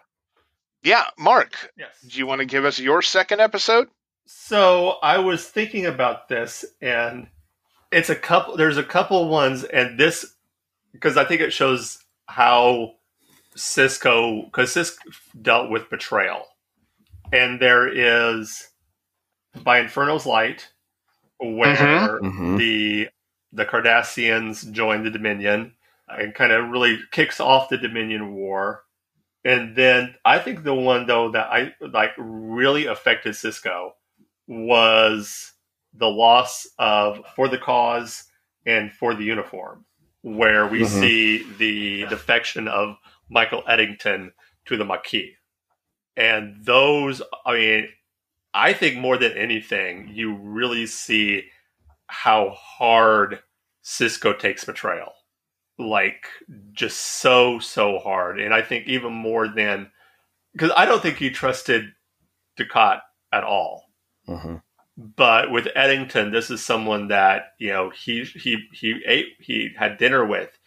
Yeah, 0.84 1.06
Mark, 1.18 1.72
Yes. 1.78 2.00
do 2.08 2.20
you 2.20 2.28
want 2.28 2.40
to 2.42 2.46
give 2.46 2.64
us 2.64 2.78
your 2.80 3.02
second 3.02 3.42
episode? 3.42 3.88
So 4.28 4.98
I 5.02 5.18
was 5.18 5.48
thinking 5.48 5.88
about 5.88 6.30
this, 6.30 6.64
and 6.80 7.28
it's 7.92 8.10
a 8.12 8.16
couple. 8.16 8.56
There's 8.56 8.78
a 8.78 8.84
couple 8.84 9.28
ones, 9.28 9.64
and 9.64 10.00
this 10.00 10.26
because 10.94 11.18
I 11.18 11.26
think 11.26 11.42
it 11.42 11.52
shows 11.52 11.98
how 12.28 12.94
Sisko 13.56 14.46
because 14.46 14.74
Sisko 14.76 14.98
dealt 15.42 15.72
with 15.72 15.90
betrayal, 15.90 16.46
and 17.34 17.60
there 17.60 17.88
is 17.88 18.68
by 19.64 19.80
Inferno's 19.80 20.26
Light, 20.26 20.70
where 21.40 22.20
Mhm. 22.22 22.58
the 22.58 23.10
the 23.56 23.66
Cardassians 23.66 24.70
join 24.72 25.04
the 25.04 25.10
Dominion 25.10 25.74
and 26.08 26.36
kind 26.36 26.52
of 26.52 26.70
really 26.70 27.00
kicks 27.12 27.40
off 27.40 27.70
the 27.70 27.78
Dominion 27.78 28.36
War. 28.36 28.84
And 29.44 29.76
then 29.76 30.16
I 30.26 30.40
think 30.40 30.64
the 30.64 30.74
one 30.74 31.08
though 31.08 31.32
that 31.32 31.48
I 31.52 31.74
like 31.80 32.12
really 32.18 32.86
affected 32.86 33.34
Sisko 33.34 33.92
was 34.48 35.54
the 35.94 36.10
loss 36.10 36.68
of 36.78 37.22
for 37.36 37.48
the 37.48 37.58
cause 37.58 38.26
and 38.66 38.92
for 38.92 39.14
the 39.14 39.24
uniform, 39.24 39.86
where 40.22 40.68
we 40.68 40.82
Mhm. 40.82 40.88
see 40.88 41.44
the 41.58 42.06
defection 42.08 42.68
of 42.68 42.98
Michael 43.30 43.64
Eddington 43.68 44.34
to 44.66 44.78
the 44.78 44.86
Maquis. 44.86 45.38
And 46.18 46.64
those, 46.66 47.22
I 47.46 47.54
mean, 47.54 47.90
I 48.54 48.74
think 48.74 48.98
more 48.98 49.18
than 49.18 49.34
anything, 49.34 50.10
you 50.14 50.34
really 50.34 50.88
see 50.88 51.50
how 52.08 52.52
hard 52.52 53.42
Sisko 53.86 54.38
takes 54.38 54.66
betrayal. 54.66 55.14
Like, 55.78 56.26
just 56.74 56.98
so, 56.98 57.60
so 57.60 58.00
hard. 58.00 58.40
And 58.40 58.54
I 58.54 58.62
think 58.62 58.88
even 58.88 59.14
more 59.14 59.48
than, 59.48 59.92
because 60.54 60.72
I 60.76 60.86
don't 60.86 61.02
think 61.02 61.18
he 61.18 61.30
trusted 61.30 61.94
Dukat 62.58 63.02
at 63.32 63.44
all. 63.44 63.90
Mhm. 64.28 64.62
But 64.98 65.52
with 65.52 65.68
Eddington, 65.76 66.32
this 66.32 66.50
is 66.50 66.64
someone 66.64 67.10
that 67.10 67.54
you 67.60 67.68
know 67.68 67.90
he 67.90 68.24
he 68.24 68.66
he 68.72 69.02
ate 69.06 69.36
he 69.40 69.72
had 69.78 69.98
dinner 69.98 70.26
with. 70.26 70.58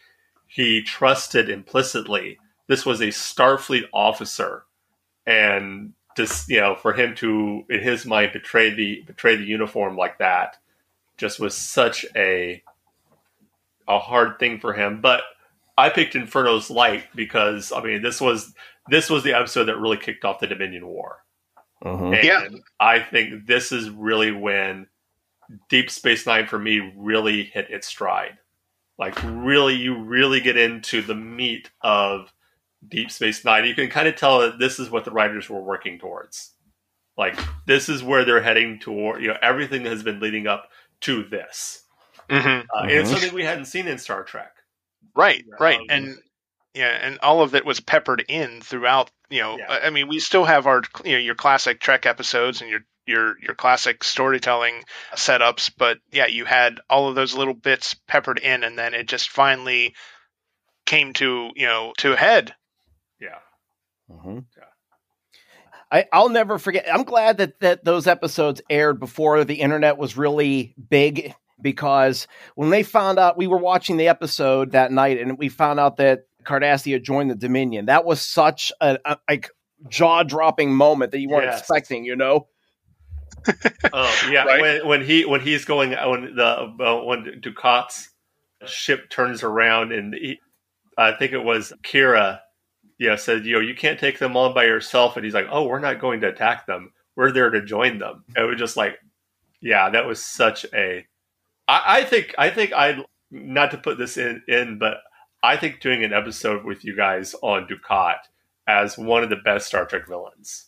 He 0.47 0.83
trusted 0.83 1.49
implicitly. 1.49 2.39
This 2.67 2.85
was 2.85 3.01
a 3.01 3.07
Starfleet 3.09 3.89
officer, 3.93 4.65
and 5.27 5.95
just 6.15 6.51
you 6.51 6.61
know 6.61 6.75
for 6.75 6.93
him 6.93 7.15
to 7.17 7.65
in 7.71 7.81
his 7.81 8.05
mind 8.05 8.33
betray 8.35 8.69
the 8.71 9.03
betray 9.07 9.37
the 9.37 9.45
uniform 9.45 9.97
like 9.97 10.19
that, 10.19 10.59
just 11.17 11.41
was 11.41 11.57
such 11.57 12.05
a 12.15 12.63
a 13.89 13.99
hard 13.99 14.39
thing 14.39 14.61
for 14.61 14.73
him. 14.73 15.01
But 15.01 15.23
I 15.77 15.89
picked 15.91 16.15
Inferno's 16.15 16.71
Light 16.71 17.05
because 17.15 17.73
I 17.73 17.83
mean 17.83 18.03
this 18.03 18.21
was 18.21 18.55
this 18.89 19.11
was 19.11 19.25
the 19.25 19.35
episode 19.35 19.65
that 19.65 19.79
really 19.79 19.97
kicked 19.97 20.25
off 20.25 20.41
the 20.41 20.47
Dominion 20.47 20.87
War. 20.87 21.25
Mhm. 21.85 22.17
And 22.17 22.25
Yeah. 22.25 22.49
I 22.81 23.01
think 23.01 23.47
this 23.47 23.73
is 23.73 23.91
really 23.91 24.33
when 24.33 24.87
Deep 25.69 25.91
Space 25.91 26.27
Nine 26.27 26.47
for 26.47 26.59
me 26.59 26.93
really 26.97 27.45
hit 27.45 27.71
its 27.71 27.87
stride. 27.87 28.39
Like 28.99 29.17
really, 29.25 29.75
you 29.75 29.97
really 29.97 30.41
get 30.41 30.57
into 30.57 31.03
the 31.03 31.15
meat 31.15 31.71
of 31.83 32.33
Deep 32.87 33.11
Space 33.11 33.45
Nine. 33.45 33.65
You 33.65 33.75
can 33.75 33.89
kind 33.89 34.09
of 34.09 34.17
tell 34.17 34.41
that 34.41 34.59
this 34.59 34.79
is 34.79 34.91
what 34.91 35.05
the 35.05 35.11
writers 35.13 35.49
were 35.49 35.63
working 35.63 35.99
towards. 35.99 36.55
Like 37.17 37.39
this 37.67 37.89
is 37.89 38.03
where 38.03 38.25
they're 38.25 38.43
heading 38.43 38.79
toward. 38.79 39.23
You 39.23 39.29
know, 39.29 39.39
everything 39.41 39.85
has 39.85 40.03
been 40.03 40.21
leading 40.21 40.47
up 40.47 40.71
to 41.03 41.23
this, 41.25 41.85
Mm-hmm. 42.29 42.47
uh, 42.75 42.83
and 42.83 42.91
it's 42.91 43.09
Mhm. 43.11 43.13
something 43.13 43.35
we 43.35 43.45
hadn't 43.45 43.67
seen 43.67 43.89
in 43.89 43.99
Star 43.99 44.23
Trek. 44.25 44.53
Right, 45.15 45.45
right, 45.59 45.79
Um, 45.79 45.87
and 45.89 46.19
yeah, 46.75 46.91
and 46.91 47.19
all 47.21 47.41
of 47.43 47.55
it 47.55 47.65
was 47.65 47.81
peppered 47.81 48.25
in 48.29 48.61
throughout. 48.61 49.11
You 49.31 49.41
know, 49.43 49.59
Yeah. 49.59 49.67
I 49.71 49.87
I 49.87 49.91
mean, 49.91 50.09
we 50.09 50.21
still 50.21 50.45
have 50.45 50.67
our 50.67 50.83
you 51.05 51.13
know 51.13 51.19
your 51.19 51.35
classic 51.35 51.81
Trek 51.81 52.07
episodes 52.07 52.61
and 52.61 52.71
your 52.71 52.81
your 53.07 53.37
your 53.41 53.55
classic 53.55 54.05
storytelling 54.05 54.85
setups, 55.15 55.71
but 55.77 55.99
yeah, 56.13 56.27
you 56.27 56.45
had 56.45 56.79
all 56.91 57.09
of 57.09 57.15
those 57.15 57.35
little 57.35 57.55
bits 57.55 57.95
peppered 58.07 58.39
in, 58.39 58.63
and 58.65 58.79
then 58.79 58.95
it 58.95 59.09
just 59.09 59.31
finally 59.31 59.95
came 60.87 61.13
to 61.15 61.51
you 61.57 61.67
know 61.67 61.93
to 61.99 62.13
a 62.13 62.17
head. 62.17 62.55
Yeah, 63.21 63.39
Mhm. 64.11 64.45
Yeah. 64.57 64.65
I, 65.91 66.05
I'll 66.13 66.29
never 66.29 66.59
forget. 66.59 66.87
I'm 66.93 67.05
glad 67.05 67.39
that, 67.39 67.61
that 67.61 67.83
those 67.83 68.07
episodes 68.07 68.61
aired 68.69 69.01
before 69.01 69.45
the 69.45 69.55
internet 69.63 69.97
was 69.97 70.19
really 70.19 70.75
big 70.91 71.35
because 71.61 72.27
when 72.55 72.71
they 72.71 72.83
found 72.83 73.19
out 73.19 73.37
we 73.37 73.47
were 73.47 73.59
watching 73.59 73.97
the 73.97 74.09
episode 74.09 74.73
that 74.73 74.93
night 74.93 75.19
and 75.21 75.39
we 75.39 75.49
found 75.49 75.81
out 75.81 75.97
that 75.99 76.25
Cardassia 76.45 77.03
joined 77.03 77.31
the 77.31 77.35
Dominion, 77.35 77.87
that 77.87 78.05
was 78.05 78.21
such 78.23 78.73
a, 78.81 78.99
a 79.05 79.19
like 79.29 79.51
jaw 79.89 80.23
dropping 80.23 80.73
moment 80.75 81.13
that 81.13 81.19
you 81.21 81.29
weren't 81.29 81.45
Yes. 81.45 81.61
expecting. 81.61 82.05
You 82.05 82.17
know? 82.17 82.49
Oh 83.93 84.29
yeah, 84.31 84.45
Right. 84.45 84.61
when 84.61 84.87
when 84.89 85.05
he 85.05 85.25
when 85.25 85.41
he's 85.41 85.65
going 85.65 85.91
when 85.93 86.35
the 86.35 86.45
uh, 86.47 87.03
when 87.05 87.41
Dukat's 87.41 88.11
ship 88.67 89.09
turns 89.11 89.43
around 89.43 89.93
and 89.93 90.13
he, 90.15 90.41
I 90.97 91.13
think 91.13 91.33
it 91.33 91.43
was 91.45 91.73
Kira, 91.85 92.41
yeah, 92.99 93.17
said 93.17 93.45
you 93.47 93.55
know 93.55 93.61
you 93.61 93.75
can't 93.75 93.99
take 93.99 94.19
them 94.19 94.37
on 94.37 94.55
by 94.55 94.65
yourself, 94.65 95.17
and 95.17 95.25
he's 95.25 95.35
like, 95.35 95.47
oh, 95.51 95.67
we're 95.67 95.79
not 95.79 96.01
going 96.01 96.21
to 96.23 96.29
attack 96.29 96.67
them, 96.67 96.93
we're 97.17 97.31
there 97.33 97.51
to 97.51 97.65
join 97.65 97.99
them. 97.99 98.25
It 98.37 98.43
was 98.43 98.59
just 98.59 98.77
like, 98.77 98.97
yeah, 99.61 99.89
that 99.91 100.07
was 100.07 100.23
such 100.25 100.67
a. 100.75 101.07
I, 101.69 101.99
I 101.99 102.05
think 102.05 102.35
I 102.39 102.51
think 102.51 102.73
I 102.73 102.99
not 103.31 103.71
to 103.73 103.79
put 103.79 103.99
this 103.99 104.17
in 104.17 104.43
in, 104.49 104.79
but 104.79 104.99
I 105.43 105.57
think 105.57 105.81
doing 105.81 106.03
an 106.05 106.13
episode 106.13 106.65
with 106.65 106.85
you 106.85 106.97
guys 106.97 107.35
on 107.43 107.69
Dukat 107.69 108.17
as 108.67 108.99
one 108.99 109.23
of 109.23 109.31
the 109.31 109.37
best 109.37 109.67
Star 109.69 109.85
Trek 109.87 110.09
villains. 110.09 110.67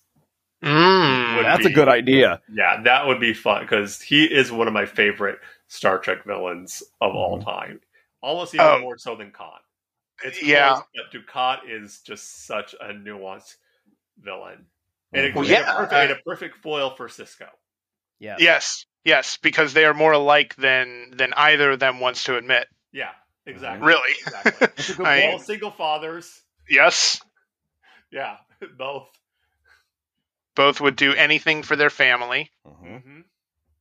Mm. 0.62 1.36
Would 1.36 1.46
That's 1.46 1.66
a 1.66 1.70
good 1.72 1.88
idea. 1.88 2.40
Yeah, 2.52 2.82
that 2.84 3.06
would 3.06 3.18
be 3.20 3.32
fun 3.34 3.62
because 3.62 4.00
he 4.00 4.24
is 4.24 4.52
one 4.52 4.68
of 4.68 4.74
my 4.74 4.84
favorite 4.86 5.38
Star 5.68 5.98
Trek 5.98 6.24
villains 6.26 6.82
of 7.00 7.14
all 7.14 7.40
time. 7.40 7.80
Almost 8.22 8.54
even 8.54 8.66
Oh. 8.66 8.80
more 8.80 8.98
so 8.98 9.16
than 9.16 9.30
Khan. 9.30 9.58
It's 10.22 10.42
Yeah. 10.42 10.74
close, 10.74 10.82
but 10.94 11.18
Dukat 11.18 11.58
is 11.66 12.00
just 12.02 12.44
such 12.46 12.74
a 12.78 12.92
nuanced 12.92 13.56
villain. 14.18 14.66
And, 15.14 15.26
it, 15.26 15.34
Well, 15.34 15.44
and 15.44 15.52
a 15.54 15.64
perfect, 15.64 15.92
uh, 15.92 15.96
and 15.96 16.10
a 16.12 16.16
perfect 16.26 16.56
foil 16.58 16.90
for 16.94 17.08
Sisko. 17.08 17.48
Yeah. 18.18 18.36
Yes, 18.38 18.84
yes, 19.04 19.38
because 19.42 19.72
they 19.72 19.84
are 19.84 19.94
more 19.94 20.12
alike 20.12 20.54
than 20.56 21.10
than 21.16 21.32
either 21.34 21.72
of 21.72 21.78
them 21.80 22.00
wants 22.00 22.24
to 22.24 22.36
admit. 22.36 22.66
Yeah, 22.92 23.10
exactly. 23.46 23.86
Really. 23.86 24.12
Exactly. 24.22 24.68
That's 24.76 24.88
a 24.90 24.94
good 24.94 25.06
I- 25.06 25.32
all 25.32 25.38
single 25.38 25.70
fathers. 25.70 26.42
Yes, 26.68 27.20
Yeah, 28.12 28.36
both. 28.78 29.08
Both 30.56 30.80
would 30.80 30.96
do 30.96 31.14
anything 31.14 31.62
for 31.62 31.76
their 31.76 31.90
family. 31.90 32.50
Mhm. 32.66 33.24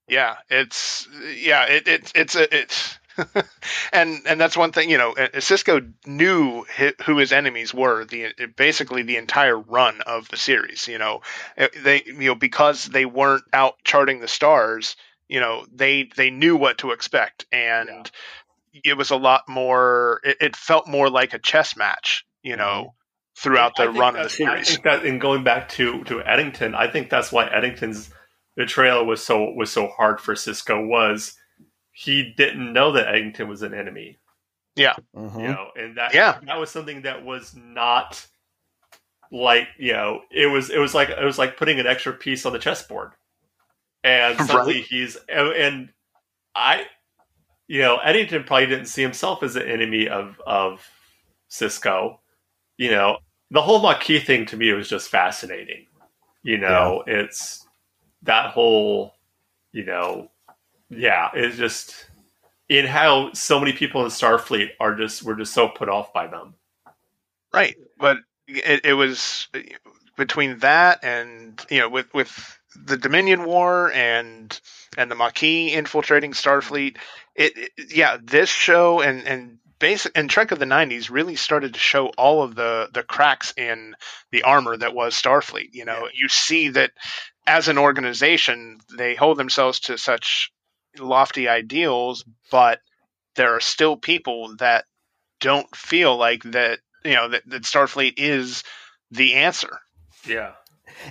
Yeah, 0.07 0.38
it's 0.49 1.07
yeah, 1.36 1.65
it, 1.65 1.88
it 1.88 2.11
it's 2.15 2.36
a 2.36 2.55
it's 2.55 2.97
and 3.93 4.22
and 4.26 4.39
that's 4.39 4.57
one 4.57 4.72
thing 4.72 4.89
you 4.89 4.97
know. 4.97 5.11
uh, 5.11 5.28
Sisko 5.36 5.93
knew 6.05 6.63
who 7.05 7.17
his 7.17 7.32
enemies 7.32 7.74
were 7.74 8.05
the 8.05 8.34
basically 8.55 9.03
the 9.03 9.17
entire 9.17 9.57
run 9.57 10.01
of 10.01 10.28
the 10.30 10.38
series. 10.38 10.88
You 10.88 10.97
know, 10.97 11.22
Uh, 11.57 11.67
they 11.84 12.03
you 12.05 12.13
know 12.13 12.36
because 12.36 12.86
they 12.86 13.05
weren't 13.05 13.43
out 13.53 13.76
charting 13.84 14.20
the 14.20 14.28
stars. 14.28 14.95
You 15.30 15.40
know, 15.40 15.66
they 15.72 16.10
they 16.16 16.30
knew 16.32 16.56
what 16.58 16.80
to 16.80 16.92
expect, 16.92 17.46
and 17.52 18.10
it 18.84 18.98
was 18.98 19.12
a 19.12 19.16
lot 19.16 19.48
more. 19.48 20.20
It, 20.24 20.38
it 20.42 20.56
felt 20.56 20.88
more 20.88 21.10
like 21.10 21.34
a 21.34 21.40
chess 21.40 21.78
match. 21.78 22.26
You 22.44 22.56
know, 22.58 22.96
throughout 23.38 23.74
I 23.80 23.86
the 23.86 23.92
think 23.92 24.02
run 24.02 24.16
of 24.16 24.24
the 24.32 24.38
that's- 24.38 24.42
I 24.42 24.64
series. 24.64 24.70
think 24.72 24.84
that 24.86 25.06
in 25.06 25.20
going 25.20 25.44
back 25.44 25.70
to 25.70 26.04
to 26.06 26.22
Eddington, 26.24 26.74
I 26.76 26.90
think 26.92 27.10
that's 27.10 27.32
why 27.32 27.46
Eddington's 27.48 28.10
betrayal 28.56 29.06
was 29.06 29.24
so 29.24 29.52
was 29.54 29.72
so 29.72 29.88
hard 29.88 30.20
for 30.20 30.34
Sisko 30.34 30.86
was 30.88 31.38
he 31.92 32.34
didn't 32.36 32.74
know 32.74 32.92
that 32.94 33.08
Eddington 33.08 33.48
was 33.48 33.62
an 33.62 33.74
enemy, 33.74 34.18
Mhm. 34.78 35.42
you 35.42 35.48
know, 35.48 35.70
and 35.76 35.98
that 35.98 36.14
Yeah. 36.14 36.40
that 36.44 36.60
was 36.60 36.72
something 36.72 37.04
that 37.04 37.24
was 37.24 37.54
not 37.56 38.26
like 39.32 39.68
you 39.78 39.94
know 39.94 40.22
it 40.32 40.48
was 40.48 40.70
it 40.72 40.80
was 40.80 40.96
like 40.96 41.10
it 41.10 41.24
was 41.24 41.38
like 41.38 41.56
putting 41.58 41.80
an 41.80 41.86
extra 41.86 42.12
piece 42.14 42.46
on 42.46 42.54
the 42.54 42.58
chessboard, 42.60 43.12
and 44.10 44.39
suddenly 44.41 44.76
Right. 44.76 44.86
he's 44.89 45.18
and, 45.28 45.89
I, 46.55 46.86
you 47.68 47.82
know, 47.82 47.97
Eddington 47.97 48.43
probably 48.43 48.68
didn't 48.68 48.88
see 48.88 49.01
himself 49.03 49.43
as 49.43 49.55
an 49.55 49.68
enemy 49.68 50.07
of 50.10 50.41
of 50.45 50.86
Sisko, 51.49 52.18
you 52.78 52.91
know, 52.91 53.20
the 53.51 53.62
whole 53.62 53.82
Maquis 53.82 54.24
thing 54.26 54.45
to 54.47 54.57
me 54.57 54.74
was 54.74 54.89
just 54.89 55.10
fascinating. 55.10 55.88
You 56.43 56.57
know, 56.57 57.03
it's 57.07 57.68
that 58.24 58.51
whole, 58.51 59.16
you 59.72 59.86
know, 59.86 60.32
yeah, 60.89 61.30
it's 61.34 61.57
just 61.57 62.07
in 62.70 62.86
how 62.86 63.34
so 63.34 63.60
many 63.60 63.74
people 63.74 64.03
in 64.03 64.10
Starfleet 64.10 64.70
are 64.80 64.95
just 64.95 65.24
were 65.24 65.36
just 65.36 65.53
so 65.53 65.68
put 65.68 65.89
off 65.89 66.14
by 66.14 66.28
them. 66.28 66.55
Right, 67.53 67.76
but 67.97 68.18
it, 68.47 68.86
it 68.86 68.93
was 68.93 69.47
between 70.18 70.60
that 70.60 71.03
and 71.03 71.66
you 71.70 71.80
know 71.80 71.89
with 71.89 72.14
with 72.14 72.59
the 72.76 72.97
Dominion 72.97 73.45
War 73.45 73.91
and 73.91 74.59
and 74.97 75.09
the 75.09 75.15
Maquis 75.15 75.74
infiltrating 75.74 76.34
Starfleet. 76.34 76.97
It, 77.36 77.57
it 77.57 77.72
yeah, 77.95 78.17
this 78.22 78.49
show 78.49 79.01
and 79.01 79.28
and 79.28 79.57
basic 79.80 80.11
and 80.15 80.30
Trek 80.30 80.51
of 80.51 80.59
the 80.59 80.65
'90s 80.65 81.09
really 81.09 81.36
started 81.36 81.74
to 81.74 81.80
show 81.80 82.07
all 82.17 82.43
of 82.43 82.55
the 82.55 82.89
the 82.93 83.03
cracks 83.03 83.53
in 83.57 83.95
the 84.32 84.43
armor 84.43 84.78
that 84.78 84.93
was 84.93 85.13
Starfleet. 85.15 85.70
You 85.74 85.86
know, 85.86 86.07
you 86.13 86.28
see 86.30 86.70
that 86.70 86.91
as 87.47 87.67
an 87.67 87.78
organization, 87.78 88.80
they 88.97 89.15
hold 89.15 89.38
themselves 89.38 89.80
to 89.82 89.97
such 89.97 90.51
lofty 90.97 91.47
ideals, 91.47 92.24
but 92.51 92.80
there 93.36 93.55
are 93.55 93.61
still 93.61 93.95
people 93.97 94.55
that 94.57 94.86
don't 95.39 95.74
feel 95.76 96.17
like 96.17 96.43
that 96.43 96.80
you 97.03 97.13
know 97.13 97.30
that, 97.30 97.43
that 97.47 97.63
starfleet 97.63 98.13
is 98.17 98.63
the 99.11 99.36
answer 99.36 99.80
Yeah, 100.26 100.51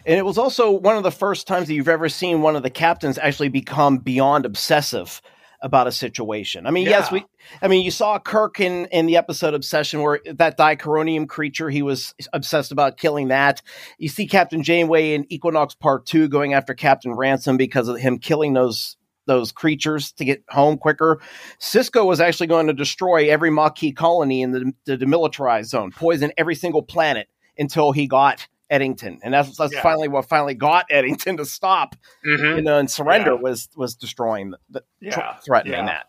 And 0.07 0.19
it 0.19 0.25
was 0.25 0.39
also 0.39 0.71
one 0.71 0.97
of 0.97 1.03
the 1.03 1.11
first 1.11 1.47
times 1.47 1.69
that 1.69 1.75
you've 1.75 1.89
ever 1.89 2.09
seen 2.09 2.43
one 2.43 2.57
of 2.57 2.63
the 2.63 2.71
captains 2.71 3.19
actually 3.19 3.49
become 3.49 3.99
beyond 3.99 4.47
obsessive 4.47 5.21
about 5.61 5.87
a 5.87 5.93
situation. 5.93 6.67
I 6.67 6.71
mean, 6.71 6.87
yes, 6.87 7.11
we 7.11 7.25
I 7.61 7.69
mean, 7.69 7.85
you 7.85 7.91
saw 7.91 8.19
Kirk 8.19 8.61
in 8.61 8.87
in 8.87 9.07
the 9.07 9.17
episode 9.17 9.55
Obsession 9.55 10.03
where 10.03 10.21
that 10.35 10.57
dikironium 10.57 11.29
creature, 11.29 11.69
he 11.69 11.83
was 11.83 12.15
obsessed 12.33 12.71
about 12.71 12.97
killing 12.97 13.29
that. 13.29 13.63
You 13.99 14.09
see 14.09 14.27
Captain 14.27 14.63
Janeway 14.63 15.15
in 15.15 15.27
Equinox 15.31 15.75
Part 15.75 16.07
2 16.07 16.29
going 16.29 16.55
after 16.55 16.75
Captain 16.75 17.13
Ransom 17.13 17.57
because 17.57 17.89
of 17.89 17.99
him 17.99 18.19
killing 18.19 18.53
those 18.53 18.97
those 19.27 19.53
creatures 19.53 20.13
to 20.13 20.25
get 20.25 20.43
home 20.49 20.79
quicker. 20.79 21.21
Sisko 21.61 22.07
was 22.07 22.19
actually 22.19 22.47
going 22.47 22.67
to 22.67 22.73
destroy 22.73 23.29
every 23.29 23.51
Maquis 23.51 23.93
colony 23.95 24.43
in 24.43 24.53
the, 24.53 24.73
the 24.87 24.97
demilitarized 24.97 25.67
zone, 25.67 25.93
poison 25.93 26.33
every 26.39 26.55
single 26.55 26.83
planet 26.83 27.29
until 27.59 27.93
he 27.93 28.07
got 28.07 28.49
Eddington, 28.71 29.21
and 29.23 29.35
that's 29.35 29.57
that's 29.57 29.73
Yeah. 29.73 29.83
finally 29.83 30.09
what 30.09 30.29
finally 30.29 30.55
got 30.55 30.87
Eddington 30.91 31.37
to 31.39 31.45
stop. 31.45 31.97
You 32.25 32.63
know, 32.63 32.79
and 32.79 32.91
surrender 32.91 33.33
Yeah. 33.33 33.41
was 33.41 33.69
was 33.77 33.95
destroying 33.95 34.55
the, 34.71 34.83
Yeah. 35.01 35.37
threatening 35.45 35.87
that. 35.87 36.07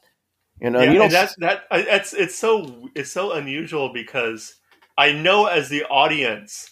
You 0.62 0.70
know, 0.70 0.82
yeah, 0.82 0.91
you 0.91 1.03
and 1.03 1.12
that's 1.14 1.36
that. 1.38 1.64
That's 1.72 2.14
it's 2.14 2.38
so 2.38 2.89
it's 2.95 3.12
so 3.12 3.32
unusual 3.32 3.93
because 3.93 4.55
I 4.97 5.14
know 5.14 5.45
as 5.45 5.70
the 5.70 5.86
audience, 5.86 6.70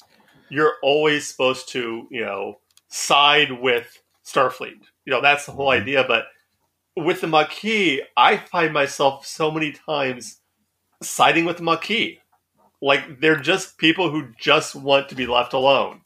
you're 0.49 0.73
always 0.83 1.27
supposed 1.27 1.69
to 1.69 2.07
you 2.11 2.21
know 2.25 2.55
side 2.89 3.51
with 3.61 4.01
Starfleet. 4.25 4.81
You 5.05 5.11
know 5.13 5.21
that's 5.21 5.45
the 5.45 5.53
whole 5.53 5.69
Mm-hmm. 5.69 5.81
idea. 5.83 6.03
But 6.05 6.25
with 6.97 7.21
the 7.21 7.27
Maquis, 7.27 8.01
I 8.17 8.37
find 8.37 8.73
myself 8.73 9.25
so 9.25 9.51
many 9.51 9.71
times 9.71 10.41
siding 11.01 11.45
with 11.45 11.57
the 11.57 11.63
Maquis. 11.63 12.17
Like 12.81 13.19
they're 13.19 13.39
just 13.39 13.77
people 13.77 14.11
who 14.11 14.29
just 14.39 14.75
want 14.75 15.09
to 15.09 15.15
be 15.15 15.25
left 15.27 15.53
alone. 15.53 16.01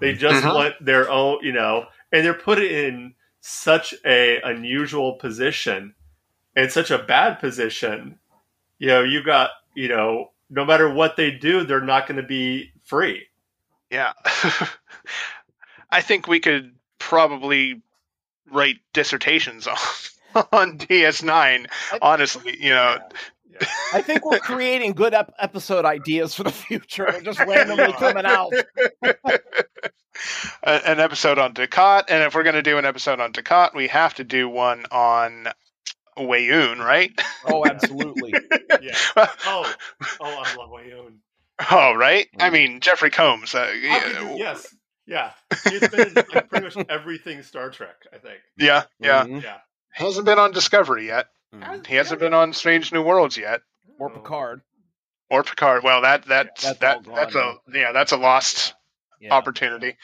They 0.00 0.12
just 0.14 0.42
Mhm. 0.44 0.54
want 0.54 0.74
their 0.84 1.10
own, 1.10 1.38
you 1.42 1.52
know, 1.52 1.86
and 2.12 2.24
they're 2.24 2.34
put 2.34 2.58
in 2.62 3.14
such 3.40 3.94
a 4.04 4.40
unusual 4.42 5.14
position 5.14 5.94
and 6.54 6.70
such 6.70 6.90
a 6.90 6.98
bad 6.98 7.38
position. 7.40 8.18
You 8.78 8.88
know, 8.88 9.02
you 9.02 9.22
got, 9.22 9.50
you 9.74 9.88
know, 9.88 10.32
no 10.50 10.64
matter 10.64 10.92
what 10.92 11.16
they 11.16 11.30
do, 11.30 11.64
they're 11.64 11.80
not 11.80 12.06
going 12.06 12.20
to 12.20 12.26
be 12.26 12.72
free. 12.84 13.26
yeah 13.90 14.12
i 15.90 16.00
think 16.00 16.26
we 16.28 16.40
could 16.40 16.74
probably 16.98 17.82
write 18.50 18.76
dissertations 18.92 19.66
on 20.34 20.44
on 20.52 20.78
ds9 20.78 21.66
honestly 22.02 22.56
you 22.60 22.70
know 22.70 22.98
I 23.92 24.02
think 24.02 24.24
we're 24.24 24.38
creating 24.38 24.92
good 24.92 25.14
ep- 25.14 25.34
episode 25.38 25.84
ideas 25.84 26.34
for 26.34 26.42
the 26.44 26.52
future. 26.52 27.06
They're 27.10 27.20
just 27.20 27.38
randomly 27.40 27.92
coming 27.98 28.26
out. 28.26 28.52
an 30.64 31.00
episode 31.00 31.38
on 31.38 31.54
Dukat, 31.54 32.04
and 32.08 32.22
if 32.24 32.34
we're 32.34 32.42
going 32.42 32.54
to 32.54 32.62
do 32.62 32.78
an 32.78 32.84
episode 32.84 33.20
on 33.20 33.32
Dukat, 33.32 33.74
we 33.74 33.88
have 33.88 34.14
to 34.14 34.24
do 34.24 34.48
one 34.48 34.84
on 34.90 35.48
Weyoun, 36.18 36.78
right? 36.78 37.12
Oh, 37.46 37.64
absolutely. 37.66 38.34
Yeah. 38.82 38.96
Oh, 39.46 39.74
oh, 40.20 40.42
I 40.44 40.56
love 40.56 40.70
Weyoun. 40.70 41.16
oh, 41.70 41.92
right. 41.94 42.28
I 42.38 42.48
mean, 42.50 42.80
Jeffrey 42.80 43.10
Combs. 43.10 43.54
Uh, 43.54 43.70
yeah, 43.78 44.34
yes. 44.36 44.74
Yeah. 45.06 45.32
He's 45.68 45.86
been 45.88 46.08
in 46.08 46.14
like, 46.14 46.48
pretty 46.48 46.64
much 46.64 46.86
everything 46.88 47.42
Star 47.42 47.68
Trek, 47.70 47.96
I 48.14 48.18
think. 48.18 48.38
yeah, 48.56 48.84
yeah. 49.00 49.24
Mhm. 49.26 49.42
Yeah. 49.42 49.56
Hasn't 49.92 50.24
been 50.24 50.38
on 50.38 50.52
Discovery 50.52 51.08
yet. 51.08 51.26
Mhm. 51.54 51.86
He 51.86 51.94
hasn't 51.96 52.20
been 52.20 52.34
on 52.34 52.52
Strange 52.52 52.92
New 52.92 53.02
Worlds 53.02 53.36
yet, 53.36 53.60
Or 53.98 54.10
Picard. 54.10 54.62
or 55.30 55.42
Picard. 55.42 55.82
Well, 55.82 56.02
that 56.02 56.24
that's 56.26 56.62
That's 56.62 56.78
that 56.80 57.04
that's 57.04 57.34
a 57.34 57.56
yeah, 57.72 57.92
that's 57.92 58.12
a 58.12 58.16
lost 58.16 58.74
Yeah. 59.20 59.32
opportunity. 59.34 59.96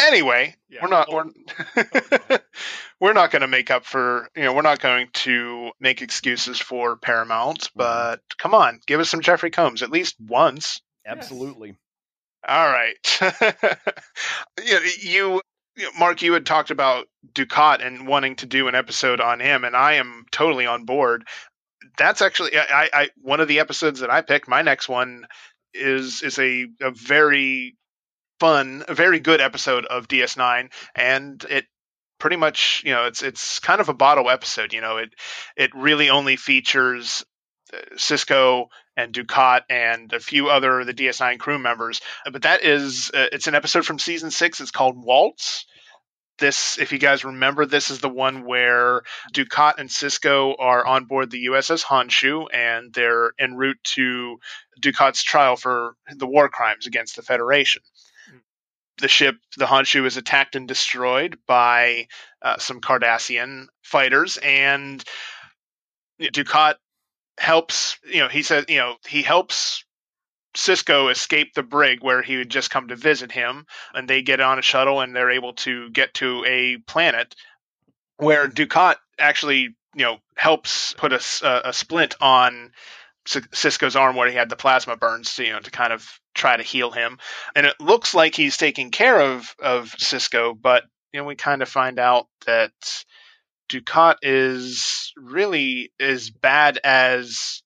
Anyway, 0.00 0.54
Yeah. 0.68 0.80
we're 0.82 0.88
not 0.88 1.08
Oh, 1.10 1.14
we're 1.14 2.38
we're 3.00 3.12
not 3.12 3.30
going 3.30 3.42
to 3.42 3.48
make 3.48 3.70
up 3.70 3.84
for 3.84 4.28
you 4.36 4.42
know 4.42 4.52
we're 4.52 4.62
not 4.62 4.80
going 4.80 5.08
to 5.12 5.70
make 5.80 6.02
excuses 6.02 6.58
for 6.58 6.96
Paramount, 6.96 7.70
but 7.74 8.20
come 8.38 8.54
on, 8.54 8.80
give 8.86 9.00
us 9.00 9.08
some 9.10 9.20
Jeffrey 9.20 9.50
Combs 9.50 9.82
at 9.82 9.90
least 9.90 10.16
once. 10.20 10.80
Absolutely. 11.06 11.76
All 12.46 12.68
right, 12.68 13.20
you, 14.64 14.78
you 15.00 15.40
you 15.76 15.84
know, 15.84 15.90
Mark, 15.98 16.22
you 16.22 16.32
had 16.32 16.46
talked 16.46 16.70
about 16.70 17.06
Dukat 17.32 17.84
and 17.84 18.06
wanting 18.06 18.36
to 18.36 18.46
do 18.46 18.68
an 18.68 18.74
episode 18.74 19.20
on 19.20 19.40
him, 19.40 19.64
and 19.64 19.76
I 19.76 19.94
am 19.94 20.26
totally 20.30 20.66
on 20.66 20.84
board. 20.84 21.24
That's 21.98 22.22
actually 22.22 22.56
I, 22.56 22.88
I 22.92 23.08
one 23.20 23.40
of 23.40 23.48
the 23.48 23.60
episodes 23.60 24.00
that 24.00 24.10
I 24.10 24.22
picked. 24.22 24.48
My 24.48 24.62
next 24.62 24.88
one 24.88 25.26
is 25.74 26.22
is 26.22 26.38
a, 26.38 26.66
a 26.80 26.90
very 26.90 27.76
fun, 28.40 28.84
a 28.88 28.94
very 28.94 29.20
good 29.20 29.40
episode 29.40 29.86
of 29.86 30.08
DS9, 30.08 30.72
and 30.94 31.44
it 31.48 31.66
pretty 32.18 32.36
much 32.36 32.82
you 32.84 32.92
know 32.92 33.06
it's 33.06 33.22
it's 33.22 33.58
kind 33.58 33.80
of 33.80 33.88
a 33.88 33.94
bottle 33.94 34.30
episode. 34.30 34.72
You 34.72 34.80
know 34.80 34.98
it 34.98 35.14
it 35.56 35.70
really 35.74 36.10
only 36.10 36.36
features 36.36 37.24
Sisko 37.96 38.66
and 38.96 39.14
Dukat 39.14 39.62
and 39.70 40.12
a 40.12 40.20
few 40.20 40.48
other 40.48 40.84
the 40.84 40.94
DS9 40.94 41.38
crew 41.38 41.58
members. 41.58 42.00
But 42.30 42.42
that 42.42 42.64
is 42.64 43.10
uh, 43.12 43.26
it's 43.32 43.46
an 43.46 43.54
episode 43.54 43.86
from 43.86 43.98
season 43.98 44.30
six. 44.30 44.60
It's 44.60 44.70
called 44.70 45.02
Waltz. 45.02 45.66
This, 46.38 46.78
if 46.78 46.92
you 46.92 46.98
guys 46.98 47.24
remember, 47.24 47.66
this 47.66 47.90
is 47.90 48.00
the 48.00 48.08
one 48.08 48.44
where 48.44 49.02
Dukat 49.32 49.74
and 49.78 49.88
Sisko 49.88 50.56
are 50.58 50.84
on 50.84 51.04
board 51.04 51.30
the 51.30 51.46
USS 51.46 51.84
Honshu, 51.84 52.46
and 52.52 52.92
they're 52.92 53.32
en 53.38 53.54
route 53.54 53.78
to 53.94 54.38
Dukat's 54.80 55.22
trial 55.22 55.56
for 55.56 55.94
the 56.08 56.26
war 56.26 56.48
crimes 56.48 56.86
against 56.86 57.16
the 57.16 57.22
Federation. 57.22 57.82
The 58.98 59.08
ship, 59.08 59.36
the 59.56 59.66
Honshu, 59.66 60.04
is 60.06 60.16
attacked 60.16 60.56
and 60.56 60.66
destroyed 60.66 61.38
by 61.46 62.08
uh, 62.40 62.58
some 62.58 62.80
Cardassian 62.80 63.66
fighters, 63.82 64.36
and 64.38 65.04
Dukat 66.20 66.76
helps. 67.38 67.98
You 68.04 68.20
know, 68.20 68.28
he 68.28 68.42
says, 68.42 68.66
you 68.68 68.78
know, 68.78 68.96
he 69.08 69.22
helps 69.22 69.84
Sisko 70.54 71.10
escape 71.10 71.54
the 71.54 71.62
brig 71.62 72.02
where 72.02 72.22
he 72.22 72.34
had 72.34 72.50
just 72.50 72.70
come 72.70 72.88
to 72.88 72.96
visit 72.96 73.32
him, 73.32 73.66
and 73.94 74.08
they 74.08 74.22
get 74.22 74.40
on 74.40 74.58
a 74.58 74.62
shuttle 74.62 75.00
and 75.00 75.14
they're 75.14 75.30
able 75.30 75.54
to 75.54 75.90
get 75.90 76.14
to 76.14 76.44
a 76.46 76.76
planet 76.78 77.34
where 78.16 78.48
Dukat 78.48 78.96
actually, 79.18 79.74
you 79.94 80.04
know, 80.04 80.18
helps 80.36 80.94
put 80.94 81.12
a, 81.12 81.68
a 81.68 81.72
splint 81.72 82.14
on 82.20 82.72
Sisko's 83.26 83.96
arm 83.96 84.16
where 84.16 84.28
he 84.28 84.34
had 84.34 84.48
the 84.48 84.56
plasma 84.56 84.96
burns, 84.96 85.38
you 85.38 85.52
know, 85.52 85.60
to 85.60 85.70
kind 85.70 85.92
of 85.92 86.06
try 86.34 86.56
to 86.56 86.62
heal 86.62 86.90
him. 86.90 87.18
And 87.54 87.66
it 87.66 87.80
looks 87.80 88.14
like 88.14 88.34
he's 88.34 88.56
taking 88.56 88.90
care 88.90 89.20
of 89.20 89.54
of 89.60 89.90
Sisko, 89.98 90.60
but 90.60 90.84
you 91.12 91.20
know, 91.20 91.26
we 91.26 91.36
kind 91.36 91.62
of 91.62 91.68
find 91.68 91.98
out 91.98 92.26
that 92.46 92.72
Dukat 93.72 94.16
is 94.22 95.12
really 95.16 95.92
as 95.98 96.30
bad 96.30 96.78
as 96.84 97.62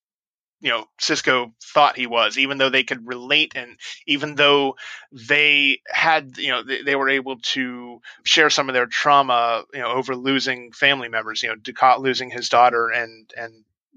you 0.60 0.70
know 0.70 0.86
Sisko 1.00 1.52
thought 1.62 1.96
he 1.96 2.06
was, 2.06 2.38
even 2.38 2.58
though 2.58 2.70
they 2.70 2.84
could 2.84 3.06
relate 3.06 3.52
and 3.56 3.76
even 4.06 4.36
though 4.36 4.76
they 5.12 5.80
had 5.88 6.38
you 6.38 6.50
know 6.50 6.62
they, 6.62 6.82
they, 6.82 6.96
were 6.96 7.08
able 7.08 7.38
to 7.40 8.00
share 8.24 8.50
some 8.50 8.68
of 8.68 8.74
their 8.74 8.86
trauma 8.86 9.64
you 9.74 9.80
know 9.80 9.88
over 9.88 10.14
losing 10.14 10.72
family 10.72 11.08
members, 11.08 11.42
you 11.42 11.48
know 11.48 11.56
Dukat 11.56 11.98
losing 11.98 12.30
his 12.30 12.48
daughter 12.48 12.88
and 12.88 13.28
and 13.36 13.52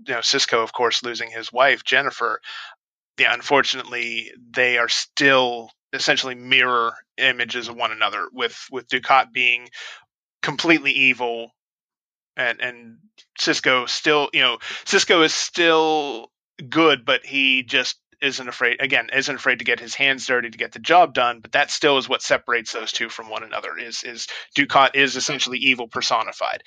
you 0.07 0.13
know 0.13 0.19
Sisko 0.19 0.63
of 0.63 0.73
course 0.73 1.03
losing 1.03 1.29
his 1.29 1.53
wife 1.53 1.83
Jennifer. 1.83 2.41
Yeah, 3.19 3.33
unfortunately, 3.33 4.31
they 4.49 4.77
are 4.77 4.87
still 4.87 5.71
essentially 5.91 6.35
mirror 6.35 6.93
images 7.17 7.67
of 7.67 7.75
one 7.75 7.91
another 7.91 8.27
with 8.31 8.57
with 8.71 8.87
Dukat 8.87 9.33
being 9.33 9.67
completely 10.41 10.91
evil 10.91 11.51
and 12.39 12.61
and 12.61 12.97
Sisko 13.39 13.87
still, 13.87 14.29
you 14.33 14.41
know, 14.41 14.57
Sisko 14.85 15.23
is 15.23 15.33
still 15.33 16.31
good, 16.69 17.05
but 17.05 17.25
he 17.25 17.63
just 17.63 17.97
isn't 18.21 18.49
afraid 18.49 18.81
again 18.81 19.07
isn't 19.13 19.37
afraid 19.37 19.59
to 19.59 19.63
get 19.63 19.79
his 19.79 19.95
hands 19.95 20.27
dirty 20.27 20.49
to 20.49 20.57
get 20.57 20.73
the 20.73 20.79
job 20.79 21.13
done 21.13 21.39
but 21.39 21.53
that 21.53 21.71
still 21.71 21.97
is 21.97 22.09
what 22.09 22.21
separates 22.21 22.73
those 22.73 22.91
two 22.91 23.07
from 23.07 23.29
one 23.29 23.43
another 23.43 23.77
is 23.77 24.03
is 24.03 24.27
dukat 24.57 24.93
is 24.93 25.15
essentially 25.15 25.57
evil 25.57 25.87
personified 25.87 26.61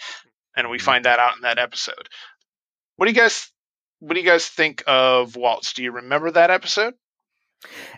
and 0.56 0.70
we 0.70 0.78
mm-hmm. 0.78 0.84
find 0.84 1.04
that 1.04 1.18
out 1.18 1.36
in 1.36 1.42
that 1.42 1.58
episode. 1.58 2.08
What 2.96 3.06
do 3.06 3.12
you 3.12 3.18
guys 3.18 3.50
what 4.00 4.14
do 4.14 4.20
you 4.20 4.26
guys 4.26 4.46
think 4.48 4.82
of 4.86 5.36
waltz? 5.36 5.74
Do 5.74 5.82
you 5.82 5.92
remember 5.92 6.30
that 6.32 6.50
episode 6.50 6.94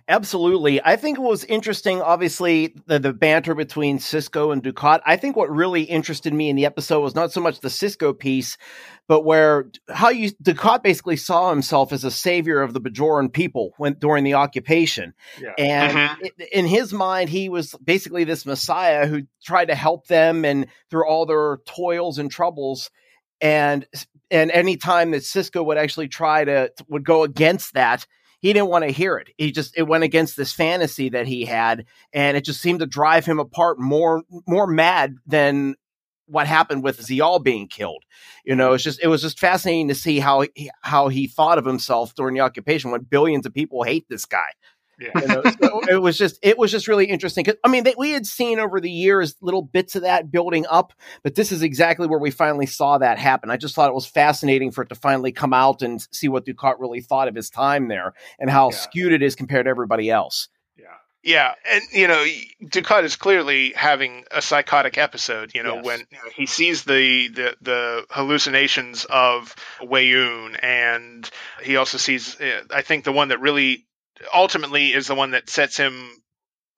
Absolutely. 0.08 0.82
I 0.82 0.96
think 0.96 1.18
it 1.18 1.22
was 1.22 1.44
interesting, 1.44 2.02
obviously, 2.02 2.74
the, 2.86 2.98
the 2.98 3.12
banter 3.12 3.54
between 3.54 3.98
Sisko 3.98 4.52
and 4.52 4.62
Dukat. 4.62 5.00
I 5.06 5.16
think 5.16 5.36
what 5.36 5.50
really 5.50 5.82
interested 5.82 6.34
me 6.34 6.50
in 6.50 6.56
the 6.56 6.66
episode 6.66 7.00
was 7.00 7.14
not 7.14 7.32
so 7.32 7.40
much 7.40 7.60
the 7.60 7.68
Sisko 7.68 8.18
piece, 8.18 8.58
but 9.08 9.22
where 9.22 9.70
how 9.88 10.10
you 10.10 10.30
Dukat 10.42 10.82
basically 10.82 11.16
saw 11.16 11.50
himself 11.50 11.92
as 11.92 12.04
a 12.04 12.10
savior 12.10 12.60
of 12.60 12.74
the 12.74 12.80
Bajoran 12.80 13.32
people 13.32 13.72
when 13.78 13.94
during 13.94 14.24
the 14.24 14.34
occupation. 14.34 15.14
Yeah. 15.40 15.52
And 15.58 15.96
mm-hmm. 15.96 16.42
in 16.52 16.66
his 16.66 16.92
mind, 16.92 17.30
he 17.30 17.48
was 17.48 17.74
basically 17.82 18.24
this 18.24 18.44
messiah 18.44 19.06
who 19.06 19.22
tried 19.42 19.66
to 19.66 19.74
help 19.74 20.06
them 20.06 20.44
and 20.44 20.66
through 20.90 21.06
all 21.06 21.26
their 21.26 21.58
toils 21.66 22.18
and 22.18 22.30
troubles. 22.30 22.90
And 23.40 23.86
and 24.30 24.50
any 24.50 24.76
time 24.76 25.10
that 25.12 25.22
Sisko 25.22 25.64
would 25.64 25.78
actually 25.78 26.08
try 26.08 26.44
to 26.44 26.72
would 26.88 27.04
go 27.04 27.24
against 27.24 27.74
that, 27.74 28.06
he 28.44 28.52
didn't 28.52 28.68
want 28.68 28.84
to 28.84 28.90
hear 28.90 29.16
it. 29.16 29.30
He 29.38 29.52
just 29.52 29.72
it 29.74 29.84
went 29.84 30.04
against 30.04 30.36
this 30.36 30.52
fantasy 30.52 31.08
that 31.08 31.26
he 31.26 31.46
had, 31.46 31.86
and 32.12 32.36
it 32.36 32.44
just 32.44 32.60
seemed 32.60 32.80
to 32.80 32.86
drive 32.86 33.24
him 33.24 33.38
apart 33.38 33.80
more 33.80 34.22
more 34.46 34.66
mad 34.66 35.16
than 35.26 35.76
what 36.26 36.46
happened 36.46 36.84
with 36.84 37.00
Ziyal 37.00 37.42
being 37.42 37.68
killed. 37.68 38.02
You 38.44 38.54
know, 38.54 38.74
it's 38.74 38.84
just 38.84 39.02
it 39.02 39.06
was 39.06 39.22
just 39.22 39.40
fascinating 39.40 39.88
to 39.88 39.94
see 39.94 40.18
how 40.18 40.42
he, 40.42 40.70
how 40.82 41.08
he 41.08 41.26
thought 41.26 41.56
of 41.56 41.64
himself 41.64 42.14
during 42.16 42.34
the 42.34 42.42
occupation 42.42 42.90
when 42.90 43.04
billions 43.04 43.46
of 43.46 43.54
people 43.54 43.82
hate 43.82 44.04
this 44.10 44.26
guy. 44.26 44.50
Yeah. 44.98 45.10
You 45.20 45.26
know, 45.26 45.42
so 45.60 45.80
it 45.88 46.00
was 46.00 46.16
just 46.16 46.38
it 46.42 46.58
was 46.58 46.70
just 46.70 46.88
really 46.88 47.06
interesting. 47.06 47.44
I 47.62 47.68
mean, 47.68 47.84
they, 47.84 47.94
we 47.96 48.10
had 48.10 48.26
seen 48.26 48.58
over 48.58 48.80
the 48.80 48.90
years 48.90 49.34
little 49.40 49.62
bits 49.62 49.96
of 49.96 50.02
that 50.02 50.30
building 50.30 50.66
up, 50.70 50.92
but 51.22 51.34
this 51.34 51.52
is 51.52 51.62
exactly 51.62 52.06
where 52.06 52.18
we 52.18 52.30
finally 52.30 52.66
saw 52.66 52.98
that 52.98 53.18
happen. 53.18 53.50
I 53.50 53.56
just 53.56 53.74
thought 53.74 53.88
it 53.88 53.94
was 53.94 54.06
fascinating 54.06 54.70
for 54.70 54.82
it 54.82 54.88
to 54.90 54.94
finally 54.94 55.32
come 55.32 55.52
out 55.52 55.82
and 55.82 56.06
see 56.12 56.28
what 56.28 56.46
Dukat 56.46 56.76
really 56.78 57.00
thought 57.00 57.28
of 57.28 57.34
his 57.34 57.50
time 57.50 57.88
there 57.88 58.14
and 58.38 58.50
how 58.50 58.70
yeah. 58.70 58.76
skewed 58.76 59.12
it 59.12 59.22
is 59.22 59.34
compared 59.34 59.66
to 59.66 59.70
everybody 59.70 60.10
else. 60.10 60.48
Yeah. 60.78 60.84
Yeah, 61.24 61.54
and 61.70 61.82
you 61.90 62.06
know, 62.06 62.22
Dukat 62.64 63.04
is 63.04 63.16
clearly 63.16 63.72
having 63.74 64.24
a 64.30 64.42
psychotic 64.42 64.98
episode. 64.98 65.54
You 65.54 65.62
know, 65.62 65.76
yes. 65.76 65.84
when 65.84 66.00
he 66.36 66.44
sees 66.44 66.84
the, 66.84 67.28
the 67.28 67.56
the 67.62 68.04
hallucinations 68.10 69.06
of 69.06 69.56
Weyoun, 69.80 70.58
and 70.62 71.28
he 71.62 71.76
also 71.76 71.96
sees. 71.96 72.38
Uh, 72.38 72.64
I 72.70 72.82
think 72.82 73.04
the 73.04 73.12
one 73.12 73.28
that 73.28 73.40
really 73.40 73.86
ultimately 74.32 74.92
is 74.92 75.06
the 75.06 75.14
one 75.14 75.32
that 75.32 75.50
sets 75.50 75.76
him 75.76 76.10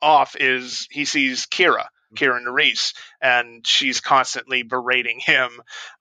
off 0.01 0.37
is 0.39 0.89
he 0.91 1.05
sees 1.05 1.47
Kira, 1.47 1.85
mm-hmm. 1.85 2.17
Kira 2.17 2.43
Nerys, 2.43 2.95
and 3.21 3.67
she's 3.67 4.01
constantly 4.01 4.63
berating 4.63 5.21
him, 5.21 5.51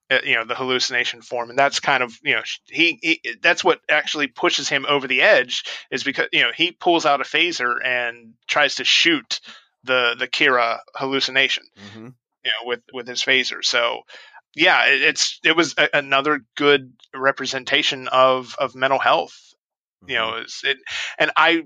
uh, 0.10 0.20
you 0.24 0.36
know, 0.36 0.46
the 0.46 0.56
hallucination 0.56 1.22
form, 1.22 1.50
and 1.50 1.58
that's 1.58 1.80
kind 1.80 2.04
of 2.04 2.18
you 2.24 2.36
know 2.36 2.42
he, 2.68 3.00
he, 3.02 3.36
that's 3.42 3.64
what 3.64 3.82
actually 3.90 4.28
pushes 4.28 4.70
him 4.70 4.86
over 4.88 5.08
the 5.08 5.22
edge 5.22 5.64
is 5.92 6.04
because 6.04 6.28
you 6.32 6.42
know 6.42 6.52
he 6.56 6.72
pulls 6.72 7.06
out 7.06 7.22
a 7.22 7.26
phaser 7.26 7.84
and 7.84 8.34
tries 8.48 8.76
to 8.76 8.84
shoot 8.84 9.40
the 9.84 10.16
the 10.18 10.28
Kira 10.28 10.80
hallucination, 10.96 11.64
mm-hmm. 11.78 12.06
you 12.44 12.52
know, 12.52 12.68
with 12.68 12.82
with 12.94 13.08
his 13.08 13.22
phaser. 13.22 13.64
So 13.64 14.02
yeah, 14.56 14.86
it, 14.86 15.02
it's 15.02 15.40
it 15.44 15.56
was 15.56 15.76
a, 15.78 15.90
another 15.94 16.42
good 16.56 16.94
representation 17.14 18.08
of 18.08 18.56
of 18.60 18.76
mental 18.76 19.00
health 19.00 19.45
you 20.08 20.16
know, 20.16 20.44
it, 20.64 20.78
and 21.18 21.32
I 21.36 21.64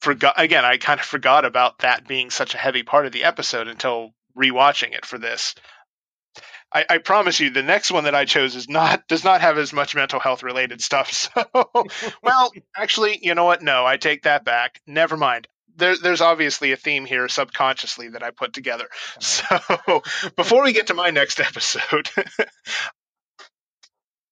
forgot 0.00 0.34
again. 0.38 0.64
I 0.64 0.76
kind 0.76 1.00
of 1.00 1.06
forgot 1.06 1.44
about 1.44 1.78
that 1.78 2.06
being 2.06 2.30
such 2.30 2.54
a 2.54 2.58
heavy 2.58 2.82
part 2.82 3.06
of 3.06 3.12
the 3.12 3.24
episode 3.24 3.68
until 3.68 4.10
rewatching 4.36 4.94
it 4.94 5.06
for 5.06 5.18
this. 5.18 5.54
I, 6.74 6.84
I, 6.88 6.98
promise 6.98 7.38
you, 7.38 7.50
the 7.50 7.62
next 7.62 7.90
one 7.90 8.04
that 8.04 8.14
I 8.14 8.24
chose 8.24 8.56
is 8.56 8.68
not 8.68 9.06
does 9.06 9.24
not 9.24 9.42
have 9.42 9.58
as 9.58 9.72
much 9.72 9.94
mental 9.94 10.20
health 10.20 10.42
related 10.42 10.80
stuff. 10.80 11.12
So, 11.12 11.86
well, 12.22 12.52
actually, 12.76 13.18
you 13.22 13.34
know 13.34 13.44
what? 13.44 13.62
No, 13.62 13.84
I 13.84 13.96
take 13.96 14.22
that 14.22 14.44
back. 14.44 14.80
Never 14.86 15.16
mind. 15.16 15.48
There, 15.76 15.96
there's 15.96 16.20
obviously 16.20 16.72
a 16.72 16.76
theme 16.76 17.04
here 17.04 17.28
subconsciously 17.28 18.10
that 18.10 18.22
I 18.22 18.30
put 18.30 18.52
together. 18.52 18.88
So, 19.20 20.02
before 20.36 20.62
we 20.62 20.72
get 20.72 20.88
to 20.88 20.94
my 20.94 21.10
next 21.10 21.40
episode, 21.40 22.08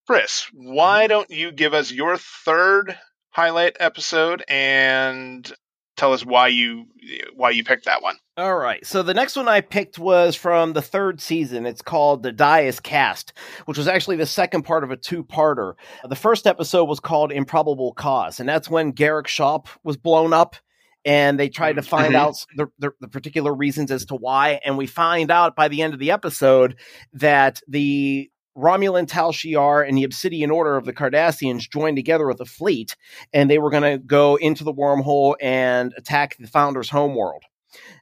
Chris, 0.07 0.47
why 0.53 1.03
mm-hmm. 1.03 1.09
don't 1.09 1.31
you 1.31 1.53
give 1.53 1.75
us 1.75 1.93
your 1.93 2.17
third 2.17 2.99
highlight 3.31 3.77
episode 3.81 4.45
and 4.49 5.51
tell 5.97 6.13
us 6.13 6.25
why 6.25 6.49
you 6.49 6.87
why 7.35 7.51
you 7.51 7.63
picked 7.63 7.85
that 7.85 8.03
one. 8.03 8.17
All 8.37 8.57
right. 8.57 8.85
So 8.87 9.03
the 9.03 9.13
next 9.13 9.37
one 9.37 9.49
I 9.49 9.61
picked 9.61 9.99
was 9.99 10.35
from 10.35 10.73
the 10.73 10.83
third 10.83 11.21
season. 11.21 11.67
It's 11.67 11.83
called 11.83 12.23
The 12.23 12.33
Die 12.33 12.61
is 12.61 12.81
Cast, 12.81 13.35
which 13.67 13.77
was 13.77 13.87
actually 13.87 14.17
the 14.17 14.27
second 14.27 14.63
part 14.63 14.83
of 14.83 14.91
a 14.91 14.97
two-parter. 14.97 15.75
The 16.09 16.17
first 16.17 16.47
episode 16.47 16.85
was 16.85 17.01
called 17.01 17.33
Improbable 17.33 17.93
Cause, 17.93 18.41
and 18.41 18.49
that's 18.49 18.71
when 18.71 18.95
Garak 18.95 19.27
shop 19.27 19.69
was 19.85 19.97
blown 19.99 20.33
up 20.33 20.57
and 21.05 21.39
they 21.39 21.49
tried 21.49 21.77
to 21.77 21.83
find 21.83 22.15
mm-hmm. 22.15 22.27
out 22.27 22.47
the, 22.57 22.67
the, 22.79 22.91
the, 23.01 23.09
particular 23.09 23.55
reasons 23.55 23.91
as 23.91 24.05
to 24.07 24.15
why. 24.15 24.61
And 24.65 24.77
we 24.77 24.87
find 24.87 25.31
out 25.31 25.57
by 25.57 25.69
the 25.69 25.83
end 25.83 25.95
of 25.95 26.01
the 26.01 26.11
episode 26.11 26.77
that 27.15 27.61
the 27.69 28.31
Romulan 28.61 29.07
Tal 29.09 29.33
Shiar 29.33 29.87
and 29.87 29.97
the 29.97 30.05
Obsidian 30.05 30.51
Order 30.51 30.77
of 30.77 30.85
the 30.85 30.93
Cardassians 30.93 31.69
joined 31.71 31.97
together 31.97 32.27
with 32.27 32.41
a 32.41 32.45
fleet, 32.45 32.97
and 33.33 33.51
they 33.51 33.59
were 33.59 33.71
going 33.71 33.83
to 33.83 33.99
go 33.99 34.37
into 34.37 34.65
the 34.65 34.75
wormhole 34.75 35.35
and 35.41 35.95
attack 35.97 36.37
the 36.39 36.47
Founder's 36.47 36.91
homeworld. 36.91 37.43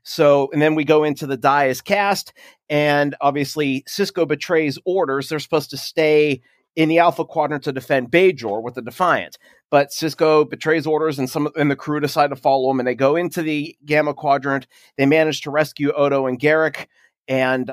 So, 0.03 0.49
and 0.53 0.61
then 0.61 0.75
we 0.75 0.85
go 0.85 1.05
into 1.05 1.27
the 1.27 1.37
die 1.37 1.67
is 1.67 1.81
cast, 1.81 2.33
and 2.69 3.15
obviously 3.21 3.85
Sisko 3.89 4.27
betrays 4.27 4.79
orders. 4.85 5.29
They're 5.29 5.39
supposed 5.39 5.71
to 5.71 5.77
stay 5.77 6.41
in 6.75 6.89
the 6.89 6.99
Alpha 6.99 7.25
Quadrant 7.25 7.65
to 7.65 7.73
defend 7.73 8.11
Bajor 8.11 8.63
with 8.63 8.75
the 8.75 8.83
Defiant. 8.83 9.39
But 9.71 9.91
Sisko 9.91 10.49
betrays 10.49 10.87
orders, 10.87 11.19
and 11.19 11.29
some 11.29 11.49
and 11.57 11.71
the 11.71 11.77
crew 11.77 12.01
decide 12.01 12.31
to 12.31 12.37
follow 12.37 12.71
him, 12.71 12.81
and 12.81 12.87
they 12.87 12.95
go 12.95 13.17
into 13.17 13.43
the 13.43 13.77
Gamma 13.85 14.15
Quadrant. 14.15 14.67
They 14.97 15.07
manage 15.07 15.43
to 15.43 15.51
rescue 15.51 15.93
Odo 15.93 16.27
and 16.27 16.41
Garak, 16.41 16.87
and 17.29 17.73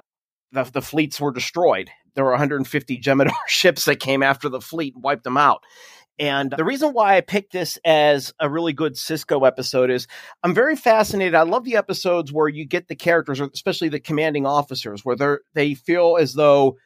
the, 0.52 0.64
the 0.64 0.82
fleets 0.82 1.20
were 1.22 1.32
destroyed 1.32 1.90
there 2.16 2.24
were 2.24 2.32
150 2.32 3.00
Jem'Hadar 3.00 3.32
ships 3.48 3.86
that 3.86 4.00
came 4.00 4.24
after 4.24 4.50
the 4.50 4.62
fleet 4.62 4.96
and 4.96 5.04
wiped 5.04 5.24
them 5.24 5.38
out. 5.38 5.64
And 6.18 6.54
the 6.56 6.64
reason 6.64 6.94
why 6.94 7.18
I 7.18 7.22
picked 7.22 7.52
this 7.52 7.78
as 7.84 8.34
a 8.40 8.50
really 8.50 8.72
good 8.72 8.94
Sisko 8.94 9.46
episode 9.46 9.90
is 9.90 10.08
I'm 10.44 10.54
very 10.54 10.78
fascinated. 10.78 11.36
I 11.36 11.42
love 11.42 11.66
the 11.66 11.76
episodes 11.76 12.32
where 12.32 12.48
you 12.48 12.66
get 12.66 12.88
the 12.88 12.96
characters, 12.96 13.42
especially 13.42 13.90
the 13.90 14.00
commanding 14.00 14.46
officers, 14.46 15.04
where 15.04 15.18
they 15.18 15.36
they 15.54 15.74
feel 15.74 16.18
as 16.18 16.34
though 16.34 16.78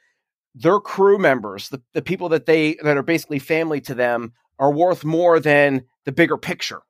their 0.55 0.79
crew 0.79 1.19
members, 1.19 1.69
the, 1.69 1.79
the 1.93 2.01
people 2.01 2.29
that 2.29 2.47
they 2.47 2.77
that 2.81 2.97
are 2.97 3.03
basically 3.03 3.37
family 3.37 3.81
to 3.81 3.93
them, 3.93 4.33
are 4.57 4.73
worth 4.73 5.05
more 5.05 5.39
than 5.39 5.83
the 6.05 6.11
bigger 6.11 6.37
picture 6.37 6.81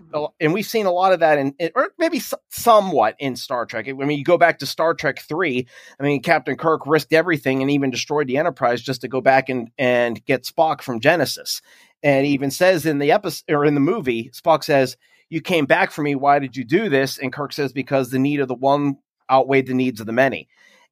Mm-hmm. 0.00 0.24
and 0.38 0.54
we've 0.54 0.64
seen 0.66 0.86
a 0.86 0.92
lot 0.92 1.12
of 1.12 1.20
that 1.20 1.38
in, 1.38 1.54
or 1.74 1.90
maybe 1.98 2.20
somewhat 2.50 3.16
in 3.18 3.34
Star 3.34 3.66
Trek. 3.66 3.88
I 3.88 3.92
mean, 3.92 4.16
you 4.16 4.24
go 4.24 4.38
back 4.38 4.60
to 4.60 4.66
Star 4.66 4.94
Trek 4.94 5.18
three. 5.18 5.66
I 5.98 6.02
mean, 6.04 6.22
Captain 6.22 6.56
Kirk 6.56 6.86
risked 6.86 7.12
everything 7.12 7.62
and 7.62 7.70
even 7.70 7.90
destroyed 7.90 8.28
the 8.28 8.36
Enterprise 8.36 8.80
just 8.80 9.00
to 9.00 9.08
go 9.08 9.20
back 9.20 9.48
and 9.48 9.70
and 9.76 10.24
get 10.24 10.44
Spock 10.44 10.82
from 10.82 11.00
Genesis. 11.00 11.62
And 12.02 12.26
even 12.26 12.52
says 12.52 12.86
in 12.86 12.98
the 12.98 13.10
episode 13.10 13.50
or 13.50 13.64
in 13.64 13.74
the 13.74 13.80
movie, 13.80 14.30
Spock 14.30 14.62
says, 14.62 14.96
"You 15.30 15.40
came 15.40 15.66
back 15.66 15.90
for 15.90 16.02
me. 16.02 16.14
Why 16.14 16.38
did 16.38 16.56
you 16.56 16.64
do 16.64 16.88
this?" 16.88 17.18
And 17.18 17.32
Kirk 17.32 17.52
says, 17.52 17.72
"Because 17.72 18.10
the 18.10 18.20
need 18.20 18.38
of 18.38 18.46
the 18.46 18.54
one 18.54 18.98
outweighed 19.30 19.66
the 19.66 19.74
needs 19.74 19.98
of 19.98 20.06
the 20.06 20.12
many." 20.12 20.48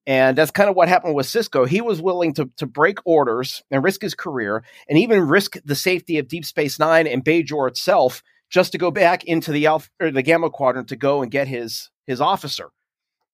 And 0.08 0.38
that's 0.38 0.50
kind 0.52 0.70
of 0.70 0.76
what 0.76 0.88
happened 0.88 1.14
with 1.14 1.26
Sisko. 1.26 1.66
He 1.66 1.80
was 1.80 2.02
willing 2.02 2.34
to 2.34 2.50
to 2.56 2.66
break 2.66 2.98
orders 3.04 3.62
and 3.70 3.84
risk 3.84 4.02
his 4.02 4.14
career, 4.14 4.64
and 4.88 4.98
even 4.98 5.28
risk 5.28 5.56
the 5.64 5.76
safety 5.76 6.18
of 6.18 6.26
Deep 6.26 6.44
Space 6.44 6.78
Nine 6.80 7.06
and 7.06 7.24
Bajor 7.24 7.68
itself, 7.68 8.22
just 8.50 8.72
to 8.72 8.78
go 8.78 8.90
back 8.90 9.24
into 9.24 9.52
the 9.52 9.66
Alpha 9.66 9.88
or 10.00 10.10
the 10.10 10.22
Gamma 10.22 10.50
Quadrant 10.50 10.88
to 10.88 10.96
go 10.96 11.22
and 11.22 11.30
get 11.30 11.48
his 11.48 11.90
his 12.06 12.20
officer. 12.20 12.70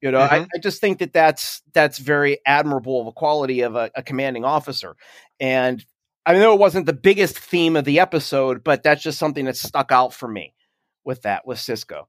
You 0.01 0.11
know, 0.11 0.21
I, 0.21 0.29
mm-hmm. 0.29 0.45
I 0.57 0.59
just 0.59 0.81
think 0.81 0.99
that 0.99 1.13
that's 1.13 1.63
that's 1.73 1.99
very 1.99 2.39
admirable 2.45 3.01
of 3.01 3.07
a 3.07 3.13
quality 3.13 3.61
of 3.61 3.77
a, 3.77 3.91
a 3.95 4.03
commanding 4.03 4.45
officer. 4.45 4.97
And 5.39 5.85
I 6.27 6.35
know 6.35 6.55
it 6.55 6.59
wasn't 6.59 6.87
the 6.87 6.93
biggest 6.93 7.39
theme 7.39 7.77
of 7.77 7.85
the 7.85 8.01
episode, 8.01 8.65
but 8.65 8.83
that's 8.83 9.03
just 9.03 9.19
something 9.19 9.45
that 9.45 9.57
stuck 9.57 9.93
out 9.93 10.13
for 10.13 10.29
me 10.29 10.55
with 11.05 11.23
that 11.23 11.47
with 11.47 11.59
Sisko. 11.59 12.05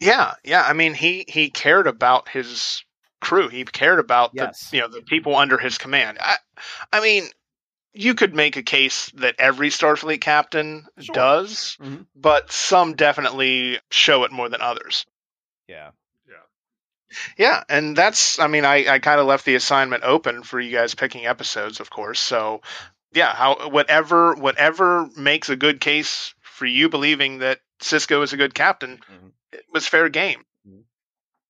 Yeah, 0.00 0.34
yeah. 0.44 0.62
I 0.62 0.72
mean, 0.72 0.94
he 0.94 1.24
he 1.28 1.50
cared 1.50 1.86
about 1.86 2.28
his 2.28 2.84
crew. 3.20 3.48
He 3.48 3.64
cared 3.64 3.98
about 4.00 4.30
Yes. 4.34 4.70
the 4.70 4.78
you 4.78 4.82
know 4.82 4.88
the 4.88 5.02
people 5.02 5.36
under 5.36 5.58
his 5.58 5.78
command. 5.78 6.18
I, 6.20 6.36
I 6.92 7.00
mean, 7.00 7.24
you 7.92 8.14
could 8.14 8.34
make 8.34 8.56
a 8.56 8.62
case 8.62 9.10
that 9.16 9.34
every 9.38 9.68
Starfleet 9.70 10.20
captain 10.20 10.86
Sure. 11.00 11.14
does, 11.14 11.76
Mhm. 11.80 12.06
but 12.14 12.52
some 12.52 12.94
definitely 12.94 13.80
show 13.90 14.24
it 14.24 14.32
more 14.32 14.48
than 14.48 14.60
others. 14.62 15.06
Yeah. 15.66 15.90
Yeah, 16.28 16.36
Yeah. 17.36 17.64
and 17.68 17.96
that's 17.96 18.38
I 18.38 18.46
mean 18.46 18.64
I, 18.64 18.86
I 18.88 18.98
kind 19.00 19.20
of 19.20 19.26
left 19.26 19.44
the 19.44 19.56
assignment 19.56 20.04
open 20.04 20.42
for 20.44 20.60
you 20.60 20.70
guys 20.76 20.94
picking 20.94 21.26
episodes, 21.26 21.80
of 21.80 21.90
course. 21.90 22.20
So 22.20 22.62
yeah, 23.12 23.34
how 23.34 23.68
whatever 23.68 24.34
whatever 24.34 25.08
makes 25.16 25.48
a 25.48 25.56
good 25.56 25.80
case 25.80 26.34
for 26.42 26.66
you 26.66 26.88
believing 26.88 27.38
that 27.38 27.60
Sisko 27.82 28.22
is 28.22 28.32
a 28.32 28.36
good 28.36 28.54
captain 28.54 28.98
Mhm. 29.10 29.32
it 29.52 29.64
was 29.72 29.86
fair 29.88 30.08
game. 30.08 30.44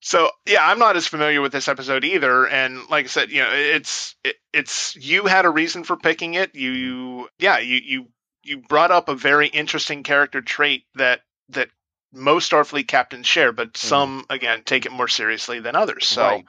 So 0.01 0.31
yeah, 0.47 0.67
I'm 0.67 0.79
not 0.79 0.97
as 0.97 1.07
familiar 1.07 1.41
with 1.43 1.53
this 1.53 1.69
episode 1.69 2.05
either, 2.05 2.47
and 2.49 2.89
like 2.89 3.05
I 3.05 3.09
said, 3.09 3.31
you 3.31 3.43
know, 3.43 3.51
it's 3.53 4.15
it, 4.25 4.37
it's 4.53 4.97
you 4.97 5.27
had 5.27 5.45
a 5.45 5.51
reason 5.51 5.85
for 5.85 5.97
picking 5.97 6.35
it. 6.35 6.55
You, 6.55 6.71
you 6.71 7.29
yeah, 7.39 7.59
you 7.59 7.81
you 7.85 8.07
you 8.43 8.59
brought 8.59 8.91
up 8.91 9.09
a 9.11 9.15
very 9.15 9.49
interesting 9.49 10.03
character 10.03 10.41
trait 10.41 10.85
that 10.95 11.21
that 11.51 11.69
most 12.13 12.51
Starfleet 12.51 12.89
captains 12.89 13.27
share, 13.27 13.53
but 13.53 13.77
some 13.77 14.25
again 14.31 14.63
take 14.65 14.87
it 14.87 14.93
more 14.93 15.09
seriously 15.09 15.61
than 15.61 15.77
others. 15.77 16.07
So 16.07 16.23
Right. 16.23 16.45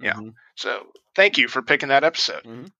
yeah. 0.00 0.14
Mhm. 0.14 0.32
so 0.54 0.86
thank 1.14 1.36
you 1.36 1.48
for 1.48 1.60
picking 1.62 1.90
that 1.90 2.02
episode. 2.04 2.44
Mhm. 2.44 2.70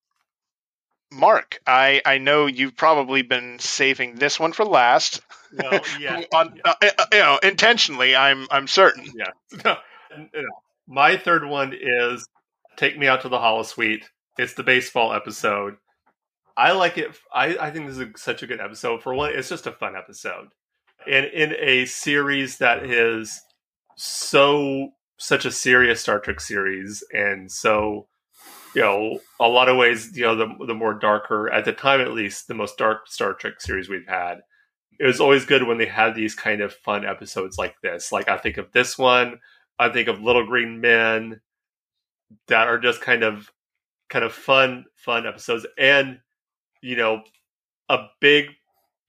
Mark, 1.13 1.61
I, 1.67 2.03
I 2.05 2.19
know 2.19 2.47
you've 2.47 2.77
probably 2.77 3.23
been 3.23 3.59
saving 3.61 4.17
this 4.17 4.41
one 4.41 4.53
for 4.53 4.65
last. 4.65 5.21
Well, 5.53 5.81
yeah. 6.01 6.23
On, 6.35 6.61
uh, 6.65 6.75
uh, 6.83 7.05
you 7.13 7.19
know, 7.19 7.39
intentionally, 7.43 8.17
I'm 8.17 8.47
I'm 8.51 8.67
certain. 8.67 9.13
No, 9.15 9.25
and, 9.65 9.79
my 10.87 11.17
third 11.17 11.47
one 11.47 11.75
is 11.79 12.27
Take 12.77 12.99
Me 12.99 13.07
Out 13.07 13.23
to 13.23 13.29
the 13.29 13.39
Holosuite. 13.39 14.05
It's 14.39 14.55
the 14.55 14.63
baseball 14.63 15.13
episode. 15.13 15.77
I 16.57 16.73
like 16.73 16.99
it. 16.99 17.17
I, 17.33 17.57
I 17.59 17.71
think 17.71 17.87
this 17.87 17.99
is 17.99 18.09
such 18.17 18.43
a 18.43 18.47
good 18.47 18.61
episode. 18.61 19.03
For 19.03 19.15
one, 19.15 19.33
it's 19.35 19.49
just 19.49 19.67
a 19.67 19.73
fun 19.73 19.95
episode. 19.97 20.49
And 21.11 21.27
in 21.27 21.55
a 21.59 21.85
series 21.87 22.59
that 22.59 22.85
is 22.85 23.41
so, 23.97 24.91
such 25.19 25.45
a 25.45 25.53
serious 25.53 26.01
Star 26.01 26.19
Trek 26.19 26.41
series 26.41 27.05
and 27.13 27.51
so, 27.51 28.07
you 28.75 28.83
know, 28.83 29.21
a 29.41 29.49
lot 29.49 29.69
of 29.69 29.77
ways, 29.77 30.17
you 30.17 30.25
know, 30.25 30.35
the, 30.35 30.49
the 30.67 30.75
more 30.75 30.95
darker, 30.95 31.51
at 31.51 31.65
the 31.65 31.73
time 31.73 32.01
at 32.01 32.13
least, 32.13 32.49
the 32.49 32.55
most 32.55 32.77
dark 32.77 33.07
Star 33.09 33.35
Trek 33.35 33.61
series 33.61 33.89
we've 33.89 34.09
had 34.09 34.41
it 34.99 35.07
was 35.07 35.21
always 35.21 35.45
good 35.45 35.67
when 35.67 35.79
they 35.79 35.87
had 35.87 36.15
these 36.15 36.35
kind 36.35 36.61
of 36.61 36.75
fun 36.75 37.05
episodes 37.05 37.59
like 37.59 37.77
this. 37.83 38.13
Like 38.13 38.29
I 38.29 38.39
think 38.39 38.57
of 38.57 38.73
this 38.73 38.97
one, 38.97 39.41
I 39.79 39.89
think 39.91 40.09
of 40.09 40.23
Little 40.23 40.47
Green 40.47 40.81
Men 40.81 41.41
that 42.49 42.69
are 42.69 42.79
just 42.79 43.01
kind 43.01 43.23
of 43.23 43.51
kind 44.09 44.25
of 44.25 44.33
fun 44.33 44.85
fun 44.97 45.27
episodes 45.27 45.67
and 45.79 46.19
you 46.83 46.97
know 46.97 47.23
a 47.89 47.99
big 48.21 48.47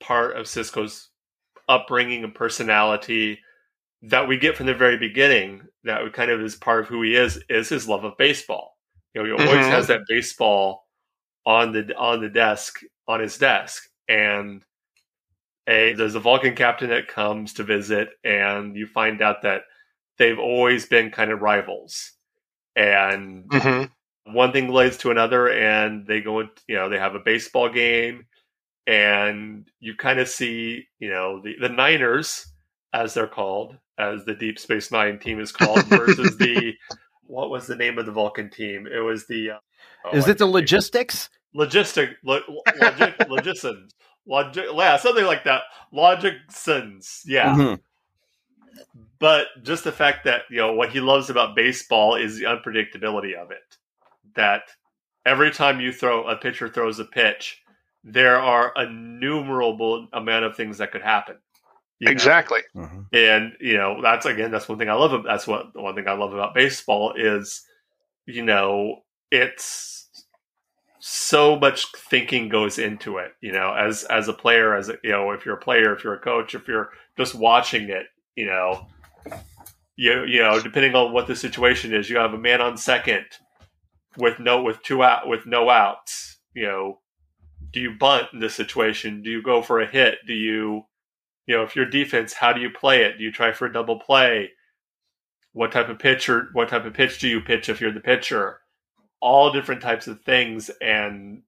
part 0.02 0.38
of 0.38 0.46
Sisko's 0.46 1.10
upbringing 1.70 2.24
and 2.24 2.34
personality 2.34 3.40
that 4.04 4.28
we 4.28 4.38
get 4.38 4.58
from 4.58 4.68
the 4.68 4.74
very 4.76 4.98
beginning 4.98 5.62
that 5.84 6.14
kind 6.14 6.32
of 6.32 6.42
is 6.42 6.56
part 6.56 6.82
of 6.82 6.88
who 6.88 7.02
he 7.04 7.16
is 7.16 7.44
is 7.50 7.70
his 7.70 7.88
love 7.88 8.04
of 8.04 8.18
baseball. 8.18 8.78
You 9.14 9.22
know, 9.24 9.26
he 9.28 9.34
always 9.34 9.66
Mhm. 9.66 9.72
has 9.72 9.88
that 9.88 10.02
baseball 10.08 10.88
on 11.46 11.72
the 11.74 11.96
on 11.98 12.22
the 12.22 12.30
desk 12.30 12.82
on 13.08 13.20
his 13.22 13.38
desk 13.38 13.84
and 14.10 14.64
a 15.68 15.94
there's 15.94 16.16
a 16.16 16.20
Vulcan 16.20 16.56
captain 16.56 16.90
that 16.90 17.08
comes 17.08 17.54
to 17.54 17.64
visit, 17.64 18.10
and 18.24 18.76
you 18.76 18.88
find 18.88 19.22
out 19.22 19.42
that 19.44 19.64
they've 20.18 20.40
always 20.40 20.86
been 20.86 21.12
kind 21.12 21.32
of 21.32 21.42
rivals, 21.42 22.14
and 22.76 23.52
Mm-hmm. 23.52 24.34
one 24.34 24.52
thing 24.52 24.70
leads 24.70 24.98
to 24.98 25.12
another, 25.12 25.50
and 25.50 26.06
they 26.08 26.22
go, 26.22 26.42
you 26.68 26.76
know, 26.76 26.90
they 26.90 27.00
have 27.00 27.16
a 27.16 27.20
baseball 27.20 27.70
game, 27.70 28.26
and 28.86 29.70
you 29.80 29.96
kind 29.96 30.20
of 30.20 30.28
see, 30.28 30.88
you 31.00 31.10
know, 31.10 31.42
the 31.42 31.56
the 31.60 31.70
Niners, 31.70 32.48
as 32.94 33.14
they're 33.14 33.28
called, 33.28 33.78
as 33.98 34.26
the 34.26 34.36
Deep 34.36 34.60
Space 34.60 34.92
Nine 34.92 35.20
team 35.20 35.40
is 35.40 35.52
called, 35.52 35.90
versus 35.90 36.38
the 36.38 36.74
what 37.28 37.50
was 37.50 37.68
the 37.68 37.76
name 37.76 37.98
of 37.98 38.06
the 38.06 38.12
Vulcan 38.12 38.50
team? 38.50 38.88
It 38.88 39.00
was 39.00 39.28
the 39.28 39.52
uh, 39.52 39.60
oh, 40.06 40.18
Is 40.18 40.26
I 40.26 40.30
it 40.30 40.38
the 40.38 40.46
logistics? 40.48 41.30
logistic 41.56 42.16
lo, 42.24 42.40
logic 42.76 43.16
logicians 43.28 43.94
logic 44.28 44.66
yeah 44.74 44.98
something 44.98 45.26
like 45.26 45.44
that 45.46 45.64
logicsons 45.94 47.22
yeah 47.26 47.56
Mhm. 47.56 47.80
But 49.20 49.48
just 49.64 49.84
the 49.84 49.92
fact 49.92 50.26
that 50.26 50.42
you 50.50 50.58
know 50.58 50.74
what 50.74 50.90
he 50.90 51.00
loves 51.00 51.30
about 51.30 51.56
baseball 51.56 52.16
is 52.16 52.38
the 52.38 52.46
unpredictability 52.46 53.34
of 53.34 53.52
it 53.52 53.78
that 54.36 54.64
every 55.26 55.52
time 55.52 55.80
you 55.80 55.92
throw 55.92 56.28
a 56.28 56.36
pitcher 56.36 56.68
throws 56.70 57.00
a 57.00 57.06
pitch 57.06 57.62
there 58.04 58.38
are 58.40 58.72
innumerable 58.78 60.08
amount 60.14 60.46
of 60.46 60.56
things 60.56 60.78
that 60.78 60.92
could 60.92 61.02
happen 61.02 61.36
you 62.00 62.06
know? 62.06 62.12
Exactly. 62.12 62.60
Mhm. 62.76 63.06
and 63.12 63.54
you 63.60 63.76
know 63.78 64.02
that's 64.02 64.26
again 64.26 64.52
that's 64.52 64.70
one 64.70 64.78
thing 64.78 64.90
i 64.90 64.94
love 64.94 65.14
ab- 65.14 65.26
that's 65.26 65.48
what 65.48 65.76
one 65.76 65.96
thing 65.96 66.08
i 66.08 66.14
love 66.14 66.34
about 66.34 66.54
baseball 66.54 67.14
is 67.18 67.66
you 68.26 68.44
know 68.44 69.02
it's 69.32 70.08
so 71.00 71.58
much 71.58 71.86
thinking 71.94 72.50
goes 72.50 72.80
into 72.80 73.18
it 73.18 73.32
you 73.42 73.52
know 73.52 73.74
as 73.74 74.04
as 74.06 74.28
a 74.28 74.34
player 74.34 74.76
as 74.76 74.90
a, 74.90 74.96
you 75.04 75.12
know 75.12 75.32
if 75.32 75.46
you're 75.46 75.56
a 75.56 75.60
player 75.60 75.94
if 75.96 76.04
you're 76.04 76.14
a 76.16 76.20
coach 76.20 76.54
if 76.56 76.68
you're 76.68 76.90
just 77.18 77.36
watching 77.36 77.90
it 77.90 78.08
you 78.36 78.46
know 78.46 78.86
you 79.96 80.24
you 80.26 80.42
know 80.42 80.60
depending 80.62 80.96
on 80.96 81.12
what 81.12 81.28
the 81.28 81.36
situation 81.36 81.94
is 81.94 82.10
you 82.10 82.18
have 82.18 82.34
a 82.34 82.38
man 82.38 82.62
on 82.62 82.78
second 82.78 83.26
with 84.18 84.40
no 84.40 84.62
with 84.62 84.82
two 84.84 85.04
out 85.04 85.28
with 85.28 85.46
no 85.46 85.70
outs 85.70 86.38
you 86.54 86.66
know 86.66 87.00
do 87.72 87.80
you 87.80 87.92
bunt 87.92 88.28
in 88.34 88.40
this 88.40 88.56
situation 88.56 89.22
do 89.22 89.30
you 89.30 89.42
go 89.42 89.62
for 89.62 89.80
a 89.80 89.88
hit 89.88 90.20
do 90.26 90.34
you 90.34 90.84
you 91.48 91.56
know, 91.56 91.64
if 91.64 91.76
you're 91.76 91.86
defense, 91.86 92.34
how 92.34 92.54
do 92.54 92.60
you 92.60 92.70
play 92.70 93.04
it? 93.04 93.18
Do 93.18 93.24
you 93.24 93.32
try 93.32 93.54
for 93.54 93.66
a 93.66 93.74
double 93.74 94.00
play? 94.00 94.52
What 95.54 95.72
type 95.72 95.90
of 95.90 95.98
pitcher? 95.98 96.50
What 96.52 96.70
type 96.70 96.86
of 96.86 96.94
pitch 96.94 97.20
do 97.20 97.28
you 97.28 97.42
pitch 97.42 97.70
if 97.70 97.80
you're 97.80 97.94
the 97.94 98.02
pitcher? 98.02 98.60
All 99.22 99.52
different 99.52 99.82
types 99.82 100.08
of 100.08 100.22
things, 100.22 100.70
and 100.82 101.42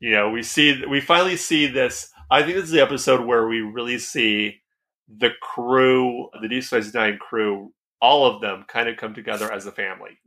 you 0.00 0.10
know, 0.10 0.28
we 0.28 0.42
see 0.42 0.84
we 0.84 1.00
finally 1.00 1.36
see 1.36 1.66
this. 1.66 2.10
I 2.30 2.42
think 2.42 2.56
this 2.56 2.64
is 2.64 2.70
the 2.72 2.82
episode 2.82 3.24
where 3.24 3.46
we 3.46 3.60
really 3.60 3.98
see 3.98 4.60
the 5.08 5.30
crew, 5.40 6.28
the 6.40 6.48
Deep 6.48 6.64
Space 6.64 6.92
Nine 6.94 7.18
crew, 7.18 7.72
all 8.00 8.26
of 8.26 8.40
them 8.40 8.64
kind 8.68 8.88
of 8.88 8.96
come 8.96 9.14
together 9.14 9.50
as 9.52 9.66
a 9.66 9.72
family 9.72 10.18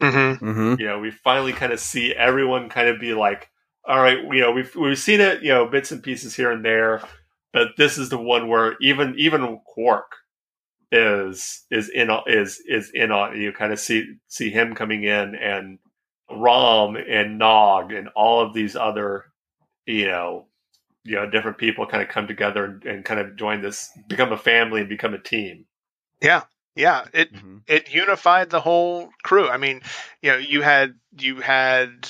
Mm-hmm. 0.00 0.44
Mhm. 0.48 0.78
you 0.78 0.86
know, 0.86 1.00
we 1.00 1.10
finally 1.10 1.52
kind 1.52 1.72
of 1.72 1.80
see 1.80 2.14
everyone 2.14 2.68
kind 2.68 2.88
of 2.88 3.00
be 3.00 3.14
like, 3.14 3.50
all 3.84 4.00
right, 4.00 4.18
you 4.22 4.40
know, 4.40 4.52
we've 4.52 4.72
we've 4.76 4.98
seen 4.98 5.20
it, 5.20 5.42
you 5.42 5.48
know, 5.48 5.66
bits 5.66 5.90
and 5.90 6.02
pieces 6.04 6.36
here 6.36 6.52
and 6.52 6.64
there, 6.64 7.02
but 7.52 7.70
this 7.76 7.98
is 7.98 8.08
the 8.08 8.18
one 8.18 8.46
where 8.46 8.76
even 8.80 9.14
even 9.18 9.58
Quark 9.66 10.12
is 10.92 11.64
is 11.70 11.88
in 11.88 12.10
on- 12.10 12.22
is 12.26 12.62
is 12.66 12.90
in 12.94 13.10
on. 13.10 13.40
You 13.40 13.52
kind 13.52 13.72
of 13.72 13.80
see 13.80 14.04
see 14.28 14.50
him 14.50 14.74
coming 14.74 15.02
in 15.04 15.34
and 15.34 15.78
Rom 16.30 16.96
and 16.96 17.38
Nog 17.38 17.92
and 17.92 18.08
all 18.14 18.40
of 18.40 18.54
these 18.54 18.76
other, 18.76 19.24
you 19.86 20.06
know, 20.06 20.46
you 21.08 21.16
know, 21.16 21.28
different 21.28 21.58
people 21.58 21.86
kind 21.86 22.02
of 22.02 22.08
come 22.08 22.26
together 22.26 22.64
and, 22.64 22.84
and 22.84 23.04
kind 23.04 23.20
of 23.20 23.36
join 23.36 23.62
this, 23.62 23.90
become 24.08 24.32
a 24.32 24.38
family 24.38 24.80
and 24.80 24.88
become 24.88 25.14
a 25.14 25.18
team. 25.18 25.64
Yeah, 26.20 26.42
yeah. 26.74 27.06
It 27.12 27.32
Mhm. 27.32 27.62
it 27.66 27.92
unified 27.92 28.50
the 28.50 28.60
whole 28.60 29.10
crew. 29.22 29.48
I 29.48 29.56
mean, 29.56 29.82
you 30.22 30.32
know, 30.32 30.38
you 30.38 30.62
had 30.62 30.94
you 31.18 31.40
had 31.40 32.08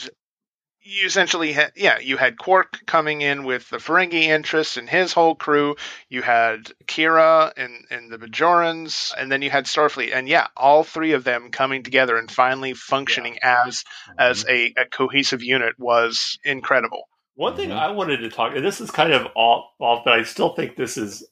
you 0.81 1.05
essentially 1.05 1.53
had 1.53 1.73
yeah, 1.77 1.99
you 1.99 2.17
had 2.17 2.39
Quark 2.39 2.79
coming 2.87 3.21
in 3.21 3.45
with 3.45 3.69
the 3.69 3.77
Ferengi 3.77 4.23
interests 4.23 4.79
and 4.79 4.89
his 4.89 5.13
whole 5.13 5.35
crew. 5.35 5.77
You 6.09 6.23
had 6.23 6.73
Kira 6.87 7.53
and 7.57 7.85
and 7.91 8.11
the 8.11 8.19
Bajorans, 8.19 9.13
and 9.17 9.31
then 9.31 9.43
you 9.43 9.51
had 9.51 9.67
Starfleet, 9.67 10.15
and 10.15 10.27
yeah, 10.27 10.47
all 10.57 10.85
three 10.85 11.13
of 11.13 11.25
them 11.25 11.51
coming 11.51 11.83
together 11.83 12.17
and 12.17 12.31
finally 12.31 12.73
functioning 12.75 13.39
as 13.43 13.85
as 14.19 14.47
a, 14.49 14.73
a 14.79 14.87
cohesive 14.87 15.43
unit 15.43 15.75
was 15.79 16.39
incredible. 16.43 17.09
One 17.39 17.55
thing 17.55 17.69
Mhm. 17.71 17.79
I 17.79 17.91
wanted 17.93 18.17
to 18.19 18.31
talk, 18.31 18.57
and 18.57 18.65
this 18.65 18.81
is 18.81 18.91
kind 18.91 19.13
of 19.13 19.29
off, 19.37 19.71
off, 19.79 20.05
but 20.05 20.13
I 20.15 20.25
still 20.25 20.57
think 20.57 20.75
this 20.75 20.97
is, 20.99 21.25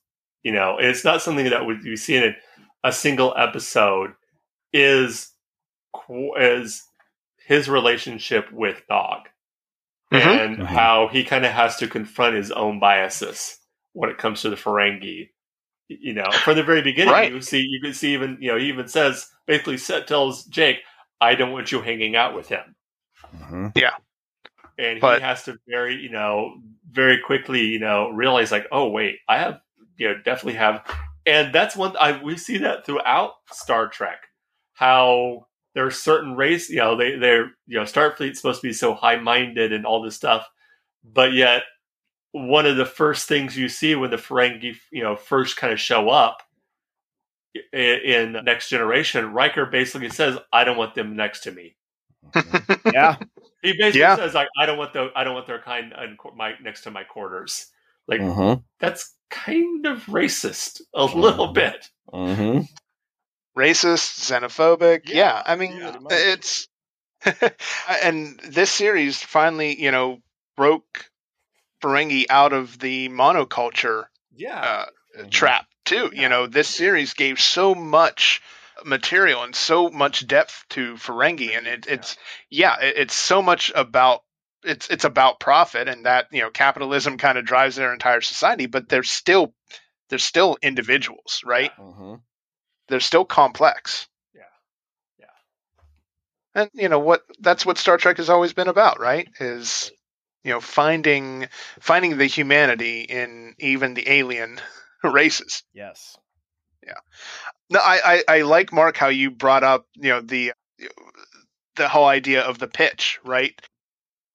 you 0.44 0.52
know, 0.52 0.78
it's 0.78 1.04
not 1.04 1.20
something 1.20 1.50
that 1.50 1.66
would 1.66 1.82
you 1.82 1.96
see 1.96 2.14
in 2.14 2.22
a, 2.22 2.36
a 2.88 2.92
single 2.92 3.34
episode. 3.36 4.12
Is 4.72 5.32
is 6.38 6.84
his 7.44 7.68
relationship 7.68 8.52
with 8.52 8.80
Nog, 8.88 9.28
Mhm. 10.12 10.44
and 10.44 10.58
Mhm. 10.58 10.66
how 10.66 11.08
he 11.08 11.24
kind 11.24 11.44
of 11.44 11.50
has 11.50 11.74
to 11.78 11.88
confront 11.88 12.36
his 12.36 12.52
own 12.52 12.78
biases 12.78 13.58
when 13.92 14.08
it 14.08 14.18
comes 14.18 14.42
to 14.42 14.50
the 14.50 14.56
Ferengi. 14.56 15.30
You 15.88 16.14
know, 16.14 16.30
from 16.30 16.54
the 16.56 16.62
very 16.62 16.82
beginning, 16.82 17.12
Right. 17.14 17.32
you 17.32 17.40
see, 17.40 17.62
you 17.62 17.80
can 17.80 17.94
see 17.94 18.12
even, 18.14 18.38
you 18.40 18.52
know, 18.52 18.58
he 18.58 18.66
even 18.68 18.86
says 18.86 19.28
basically 19.46 19.78
tells 20.02 20.44
Jake, 20.44 20.84
"I 21.20 21.34
don't 21.34 21.50
want 21.50 21.72
you 21.72 21.80
hanging 21.80 22.14
out 22.14 22.34
with 22.34 22.48
him." 22.48 22.76
Mhm. 23.36 23.72
And 24.78 25.00
But- 25.00 25.18
he 25.18 25.24
has 25.24 25.44
to 25.44 25.58
very 25.68 25.96
you 25.96 26.10
know 26.10 26.54
very 26.90 27.18
quickly 27.20 27.62
you 27.66 27.78
know 27.78 28.10
realize 28.10 28.50
like 28.52 28.66
oh 28.72 28.88
wait 28.88 29.18
i 29.28 29.38
have 29.38 29.60
you 29.98 30.08
know 30.08 30.14
definitely 30.24 30.54
have 30.58 30.82
and 31.26 31.52
that's 31.54 31.76
one 31.76 31.96
i 31.98 32.22
we 32.22 32.36
see 32.36 32.58
that 32.58 32.86
throughout 32.86 33.32
star 33.52 33.88
trek 33.88 34.18
how 34.74 35.46
there 35.74 35.84
are 35.86 35.90
certain 35.90 36.36
race 36.36 36.70
you 36.70 36.76
know 36.76 36.96
they 36.96 37.16
they're 37.16 37.46
you 37.66 37.76
know 37.78 37.82
starfleet's 37.82 38.38
supposed 38.38 38.60
to 38.62 38.66
be 38.68 38.72
so 38.72 38.94
high-minded 38.94 39.72
and 39.72 39.84
all 39.86 40.02
this 40.02 40.16
stuff 40.16 40.46
but 41.04 41.32
yet 41.32 41.62
one 42.32 42.66
of 42.66 42.76
the 42.76 42.86
first 42.86 43.28
things 43.28 43.56
you 43.56 43.68
see 43.68 43.94
when 43.94 44.10
the 44.10 44.16
ferengi 44.16 44.76
you 44.92 45.02
know 45.02 45.16
first 45.16 45.56
kind 45.56 45.72
of 45.72 45.80
show 45.80 46.08
up 46.10 46.42
i- 47.74 47.76
in 48.04 48.32
next 48.44 48.68
generation 48.68 49.32
riker 49.32 49.66
basically 49.66 50.08
says 50.10 50.38
i 50.52 50.64
don't 50.64 50.76
want 50.78 50.94
them 50.94 51.16
next 51.16 51.40
to 51.40 51.50
me 51.52 51.76
Yeah. 52.92 53.16
He 53.66 53.72
basically 53.78 54.00
Yeah. 54.00 54.16
says 54.16 54.34
like, 54.34 54.48
"I 54.58 54.66
don't 54.66 54.78
want 54.78 54.92
the 54.92 55.10
I 55.14 55.24
don't 55.24 55.34
want 55.34 55.46
their 55.46 55.60
kind 55.60 55.92
in 56.02 56.16
my 56.36 56.54
next 56.62 56.82
to 56.82 56.90
my 56.90 57.04
quarters." 57.04 57.66
Like 58.08 58.20
Mhm. 58.20 58.62
that's 58.80 59.14
kind 59.30 59.86
of 59.86 60.04
racist 60.06 60.80
a 60.94 61.04
little 61.04 61.48
Mhm. 61.48 61.54
bit. 61.54 61.90
Mhm. 62.12 62.68
racist, 63.56 64.20
xenophobic. 64.20 65.08
Yeah, 65.08 65.14
Yeah, 65.14 65.42
I 65.46 65.56
mean, 65.56 65.72
yeah. 65.78 65.98
it's 66.10 66.68
and 68.02 68.38
this 68.40 68.70
series 68.70 69.22
finally, 69.22 69.80
you 69.80 69.90
know, 69.90 70.20
broke 70.56 71.10
Ferengi 71.82 72.26
out 72.30 72.52
of 72.52 72.78
the 72.78 73.08
monoculture 73.08 74.04
Yeah, 74.36 74.60
uh, 74.60 74.86
Mhm. 75.18 75.30
trap 75.30 75.66
too. 75.84 76.10
Yeah. 76.12 76.22
You 76.22 76.28
know, 76.28 76.46
this 76.46 76.68
series 76.68 77.14
gave 77.14 77.40
so 77.40 77.74
much 77.74 78.42
material 78.84 79.42
and 79.42 79.54
so 79.54 79.88
much 79.90 80.26
depth 80.26 80.64
to 80.70 80.94
Ferengi, 80.94 81.56
and 81.56 81.66
it, 81.66 81.86
it's 81.88 82.16
yeah, 82.50 82.78
it, 82.80 82.94
it's 82.96 83.14
so 83.14 83.42
much 83.42 83.72
about 83.74 84.22
it's 84.64 84.88
it's 84.88 85.04
about 85.04 85.40
profit 85.40 85.88
and 85.88 86.06
that 86.06 86.26
you 86.32 86.42
know 86.42 86.50
capitalism 86.50 87.18
kind 87.18 87.38
of 87.38 87.44
drives 87.44 87.76
their 87.76 87.92
entire 87.92 88.20
society, 88.20 88.66
but 88.66 88.88
they're 88.88 89.02
still 89.02 89.54
they're 90.08 90.18
still 90.18 90.56
individuals, 90.62 91.42
right? 91.44 91.72
Mhm. 91.78 92.20
They're 92.88 93.00
still 93.00 93.24
complex. 93.24 94.08
Yeah. 94.34 94.42
Yeah. 95.18 96.62
And 96.62 96.70
you 96.74 96.88
know 96.88 97.00
what 97.00 97.22
that's 97.40 97.64
what 97.64 97.78
Star 97.78 97.96
Trek 97.96 98.18
has 98.18 98.30
always 98.30 98.52
been 98.52 98.68
about, 98.68 99.00
right? 99.00 99.28
Is 99.40 99.90
you 100.44 100.52
know 100.52 100.60
finding 100.60 101.48
finding 101.80 102.18
the 102.18 102.26
humanity 102.26 103.00
in 103.02 103.54
even 103.58 103.94
the 103.94 104.10
alien 104.10 104.60
races. 105.04 105.62
Yes. 105.72 106.16
No, 107.70 107.80
I, 107.80 108.22
I, 108.28 108.38
I 108.38 108.42
like 108.42 108.72
Mark 108.72 108.96
how 108.96 109.08
you 109.08 109.30
brought 109.30 109.64
up 109.64 109.86
you 109.94 110.10
know 110.10 110.20
the 110.20 110.52
the 111.76 111.88
whole 111.88 112.06
idea 112.06 112.42
of 112.42 112.58
the 112.58 112.68
pitch, 112.68 113.18
right? 113.24 113.60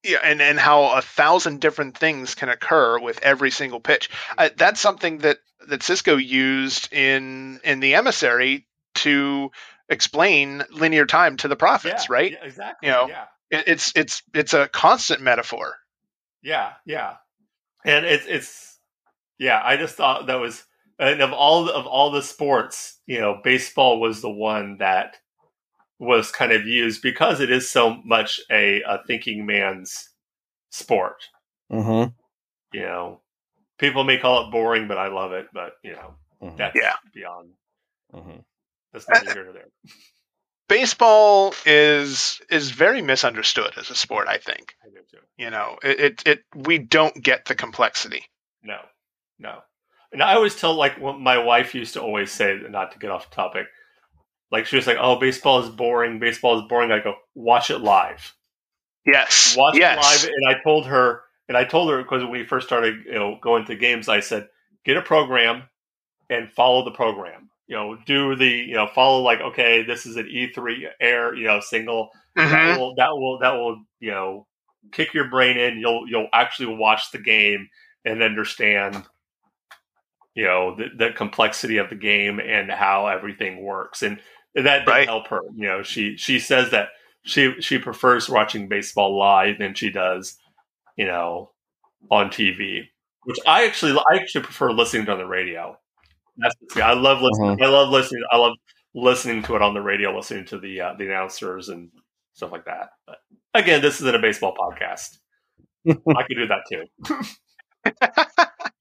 Yeah, 0.04 0.20
and 0.24 0.42
and 0.42 0.60
how 0.60 0.98
a 0.98 1.02
thousand 1.02 1.62
different 1.62 1.98
things 1.98 2.36
can 2.36 2.50
occur 2.50 3.00
with 3.00 3.20
every 3.22 3.52
single 3.52 3.80
pitch. 3.80 4.10
Uh, 4.38 4.50
that's 4.56 4.82
something 4.82 5.20
that 5.20 5.38
that 5.68 5.82
Sisko 5.82 6.24
used 6.24 6.92
in 6.92 7.60
in 7.64 7.80
the 7.80 7.96
emissary 7.96 8.68
to 8.96 9.52
explain 9.90 10.64
linear 10.72 11.06
time 11.06 11.38
to 11.38 11.48
the 11.48 11.56
prophets, 11.56 12.08
yeah, 12.10 12.14
right? 12.14 12.32
yeah, 12.32 12.44
exactly. 12.44 12.88
You 12.88 12.94
know, 12.94 13.08
yeah, 13.10 13.26
It, 13.52 13.68
it's 13.68 13.92
it's 13.96 14.24
it's 14.34 14.54
a 14.54 14.68
constant 14.68 15.22
metaphor. 15.22 15.76
yeah, 16.42 16.74
yeah. 16.86 17.16
And 17.86 18.06
it's 18.06 18.26
it's 18.28 18.80
yeah. 19.40 19.62
I 19.64 19.78
just 19.78 19.96
thought 19.96 20.28
that 20.28 20.40
was 20.40 20.64
and 21.02 21.22
of 21.22 21.34
all 21.34 21.70
of 21.70 21.86
all 21.88 22.12
the 22.12 22.22
sports, 22.24 23.00
you 23.08 23.20
know, 23.20 23.42
baseball 23.44 24.00
was 24.00 24.22
the 24.22 24.30
one 24.30 24.78
that 24.78 25.18
was 26.00 26.32
kind 26.32 26.52
of 26.52 26.66
used 26.66 27.02
because 27.02 27.42
it 27.42 27.52
is 27.52 27.70
so 27.70 28.02
much 28.06 28.40
a, 28.50 28.82
a 28.84 29.00
thinking 29.06 29.46
man's 29.46 30.10
sport. 30.72 31.24
Mhm. 31.72 32.14
you 32.74 32.82
know 32.82 33.22
people 33.78 34.04
may 34.04 34.18
call 34.18 34.46
it 34.48 34.52
boring 34.52 34.88
but 34.88 34.98
i 34.98 35.08
love 35.08 35.32
it 35.34 35.48
but 35.54 35.74
you 35.84 35.94
know 35.94 36.16
Mhm. 36.42 36.58
that's 36.58 36.76
Yeah. 36.76 36.96
beyond 37.14 37.54
Mhm. 38.14 38.44
that's 38.94 39.08
neither 39.10 39.34
here 39.34 39.44
nor 39.46 39.54
there 39.54 39.68
Baseball 40.68 41.54
is 41.66 42.42
is 42.50 42.72
very 42.72 43.02
misunderstood 43.02 43.74
as 43.78 43.90
a 43.90 43.96
sport. 43.96 44.28
I 44.30 44.38
think 44.38 44.76
i 44.84 44.88
do 44.90 45.02
too 45.12 45.20
you 45.38 45.50
know 45.50 45.78
it 45.84 46.00
it, 46.00 46.28
it 46.28 46.40
we 46.56 46.78
don't 46.78 47.22
get 47.22 47.46
the 47.46 47.56
complexity. 47.56 48.26
no 48.64 48.80
no 49.40 49.62
and 50.12 50.22
i 50.22 50.34
always 50.34 50.56
tell 50.56 50.74
like 50.74 51.00
what 51.00 51.20
my 51.20 51.38
wife 51.38 51.74
used 51.76 51.94
to 51.94 52.02
always 52.02 52.32
say 52.32 52.60
not 52.70 52.92
to 52.92 53.00
get 53.00 53.12
off 53.12 53.30
topic. 53.32 53.68
Like 54.52 54.66
she 54.66 54.76
was 54.76 54.88
like 54.88 54.98
oh 55.00 55.18
baseball 55.20 55.64
is 55.64 55.70
boring 55.70 56.20
baseball 56.20 56.60
is 56.60 56.68
boring. 56.68 56.92
I 56.92 57.00
go 57.00 57.16
watch 57.36 57.70
it 57.70 57.80
live. 57.80 58.34
Yes, 59.06 59.56
watch 59.58 59.78
yes. 59.78 60.24
it 60.24 60.28
live 60.28 60.34
and 60.36 60.48
i 60.56 60.62
told 60.64 60.86
her 60.88 61.22
and 61.48 61.58
i 61.58 61.64
told 61.64 61.90
her 61.90 62.02
because 62.02 62.22
when 62.22 62.32
we 62.32 62.46
first 62.46 62.68
started 62.68 63.06
you 63.06 63.14
know 63.14 63.40
going 63.42 63.66
to 63.66 63.76
games 63.76 64.10
i 64.10 64.20
said 64.20 64.48
get 64.86 64.98
a 64.98 65.02
program 65.02 65.64
and 66.30 66.52
follow 66.52 66.84
the 66.84 66.92
program. 66.92 67.50
You 67.68 67.76
know 67.78 67.98
do 68.06 68.36
the 68.36 68.48
you 68.48 68.74
know 68.74 68.88
follow 68.88 69.22
like 69.22 69.40
okay 69.40 69.84
this 69.84 70.06
is 70.06 70.18
an 70.18 70.26
e3 70.26 70.88
air 71.00 71.34
you 71.36 71.46
know 71.46 71.60
single. 71.60 72.10
Mhm. 72.38 72.50
that 72.50 72.80
will 72.80 72.96
that 72.96 73.12
will 73.12 73.40
that 73.40 73.54
will 73.54 73.84
you 74.00 74.12
know 74.12 74.48
kick 74.92 75.14
your 75.14 75.30
brain 75.30 75.58
in. 75.58 75.78
You'll 75.78 76.08
you'll 76.10 76.30
actually 76.34 76.76
watch 76.76 77.12
the 77.12 77.20
game 77.20 77.70
and 78.04 78.22
understand 78.24 79.04
you 80.36 80.44
know 80.46 80.76
the, 80.76 80.86
the 80.98 81.12
complexity 81.12 81.78
of 81.78 81.90
the 81.90 81.96
game 81.96 82.40
and 82.40 82.72
how 82.72 83.08
everything 83.08 83.62
works. 83.64 84.02
And 84.04 84.20
that 84.56 84.86
did 84.86 84.88
Right. 84.92 85.08
help 85.08 85.28
her 85.28 85.42
you 85.56 85.68
know 85.68 85.82
she 85.84 86.18
she 86.18 86.40
says 86.40 86.72
that 86.72 86.90
she 87.24 87.54
she 87.62 87.78
prefers 87.78 88.30
watching 88.30 88.68
baseball 88.68 89.18
live 89.18 89.60
than 89.60 89.74
she 89.74 89.90
does 89.90 90.38
you 90.98 91.06
know 91.06 91.52
on 92.10 92.28
tv 92.30 92.82
which 93.24 93.38
i 93.48 93.66
actually 93.66 93.94
i 94.12 94.16
actually 94.18 94.44
prefer 94.44 94.72
listening 94.72 95.06
to 95.06 95.12
on 95.14 95.18
the 95.20 95.26
radio. 95.26 95.78
That's 96.38 96.56
i 96.78 96.94
love 96.94 97.22
listening 97.22 97.62
i 97.62 97.68
love 97.68 97.90
listening 97.90 98.24
i 98.32 98.38
love 98.38 98.56
listening 98.94 99.42
to 99.44 99.56
it 99.56 99.62
on 99.62 99.74
the 99.74 99.82
radio 99.82 100.14
listening 100.16 100.46
to 100.48 100.60
the 100.60 100.82
uh, 100.82 100.94
the 100.98 101.06
announcers 101.06 101.70
and 101.70 101.90
stuff 102.34 102.52
like 102.52 102.66
that. 102.66 102.90
But 103.08 103.18
again 103.54 103.82
this 103.82 104.02
isn't 104.02 104.16
a 104.16 104.20
baseball 104.20 104.54
podcast. 104.56 105.18
I 105.88 106.24
could 106.24 106.36
do 106.36 106.48
that 106.48 106.64
too 106.70 106.86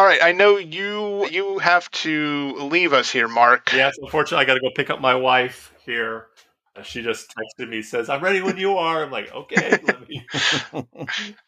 All 0.00 0.06
right, 0.06 0.22
I 0.22 0.32
know 0.32 0.56
you 0.56 1.28
you 1.28 1.58
have 1.58 1.90
to 1.90 2.54
leave 2.56 2.94
us 2.94 3.10
here, 3.10 3.28
Mark. 3.28 3.70
yes 3.74 3.98
unfortunately 4.00 4.42
i 4.42 4.46
gotta 4.46 4.60
go 4.60 4.70
pick 4.74 4.88
up 4.88 4.98
my 4.98 5.14
wife 5.14 5.74
here 5.84 6.28
she 6.82 7.02
just 7.02 7.34
texted 7.36 7.68
me 7.68 7.82
says 7.82 8.08
i'm 8.08 8.22
ready 8.24 8.40
when 8.40 8.56
you 8.56 8.78
are 8.78 9.04
i'm 9.04 9.10
like 9.10 9.30
okay 9.34 9.78
let 9.82 10.08
me 10.08 10.26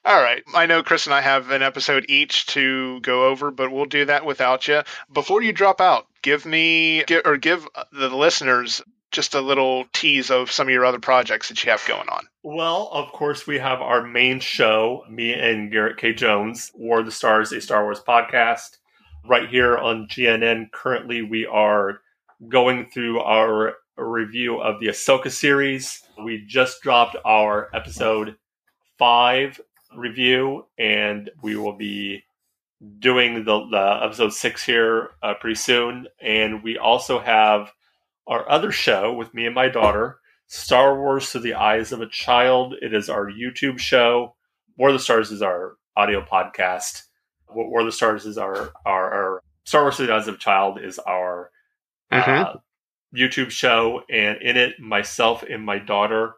All 0.05 0.21
right, 0.23 0.43
I 0.55 0.67
know 0.67 0.83
Chris 0.83 1.07
and 1.07 1.15
I 1.15 1.23
have 1.23 1.51
an 1.51 1.63
episode 1.63 2.05
each 2.11 2.45
to 2.49 3.01
go 3.01 3.29
over, 3.29 3.51
but 3.51 3.73
we'll 3.73 3.87
do 3.87 4.05
that 4.05 4.27
without 4.27 4.69
you. 4.69 4.83
Before 5.11 5.41
you 5.41 5.55
drop 5.55 5.81
out, 5.81 6.07
give 6.21 6.45
me 6.45 7.05
or 7.25 7.39
give 7.39 7.67
the 7.91 8.11
listeners 8.11 8.83
just 9.13 9.35
a 9.35 9.41
little 9.41 9.85
tease 9.93 10.31
of 10.31 10.51
some 10.51 10.67
of 10.67 10.73
your 10.73 10.85
other 10.85 10.99
projects 10.99 11.49
that 11.49 11.63
you 11.63 11.71
have 11.71 11.85
going 11.87 12.09
on. 12.09 12.27
Well, 12.43 12.89
of 12.93 13.13
course, 13.13 13.47
we 13.47 13.59
have 13.59 13.81
our 13.81 14.03
main 14.03 14.41
show, 14.41 15.05
me 15.09 15.33
and 15.33 15.71
Garrett 15.71 15.99
K. 15.99 16.13
Jones, 16.13 16.73
War 16.75 17.01
of 17.01 17.07
the 17.07 17.13
Stars, 17.13 17.53
a 17.53 17.61
Star 17.61 17.85
Wars 17.85 18.03
podcast. 18.07 18.79
Right 19.25 19.49
here 19.49 19.79
on 19.79 20.09
GNN, 20.09 20.73
currently 20.73 21.23
we 21.23 21.47
are 21.47 22.01
going 22.49 22.91
through 22.91 23.21
our 23.21 23.75
review 23.97 24.61
of 24.61 24.81
the 24.81 24.89
Ahsoka 24.89 25.31
series. 25.31 26.03
We 26.25 26.45
just 26.47 26.83
dropped 26.83 27.17
our 27.25 27.69
episode 27.73 28.37
five 28.99 29.61
review, 29.97 30.67
and 30.79 31.31
we 31.43 31.57
will 31.57 31.75
be 31.75 32.25
doing 32.99 33.45
the, 33.45 33.67
the 33.71 34.01
episode 34.03 34.33
six 34.33 34.65
here 34.65 35.11
uh, 35.23 35.35
pretty 35.35 35.55
soon. 35.55 36.09
And 36.21 36.63
we 36.63 36.79
also 36.79 37.21
have 37.21 37.71
our 38.33 38.51
other 38.51 38.73
show 38.73 39.13
with 39.13 39.35
me 39.35 39.45
and 39.45 39.55
my 39.55 39.69
daughter, 39.69 40.19
Star 40.47 40.99
Wars 40.99 41.29
Through 41.29 41.43
the 41.43 41.55
Eyes 41.55 41.93
of 41.93 42.01
a 42.01 42.09
Child. 42.09 42.75
It 42.81 42.95
is 42.95 43.11
our 43.11 43.31
YouTube 43.31 43.79
show. 43.79 44.35
War 44.79 44.89
of 44.89 44.95
the 44.95 45.01
Stars 45.01 45.31
is 45.31 45.43
our 45.43 45.77
audio 45.97 46.25
podcast. 46.25 47.03
War 47.49 47.81
of 47.81 47.87
the 47.87 47.93
Stars 47.93 48.25
is 48.25 48.39
our, 48.39 48.73
our, 48.87 49.13
our 49.13 49.43
Star 49.65 49.83
Wars 49.83 49.97
Through 49.97 50.07
the 50.07 50.15
Eyes 50.15 50.29
of 50.29 50.37
a 50.37 50.39
Child 50.39 50.81
is 50.83 50.99
our 50.99 51.51
uh, 52.11 52.55
YouTube 53.15 53.51
show. 53.51 54.01
And 54.11 54.41
in 54.41 54.57
it, 54.57 54.81
myself 54.81 55.43
and 55.43 55.63
my 55.63 55.79
daughter, 55.79 56.33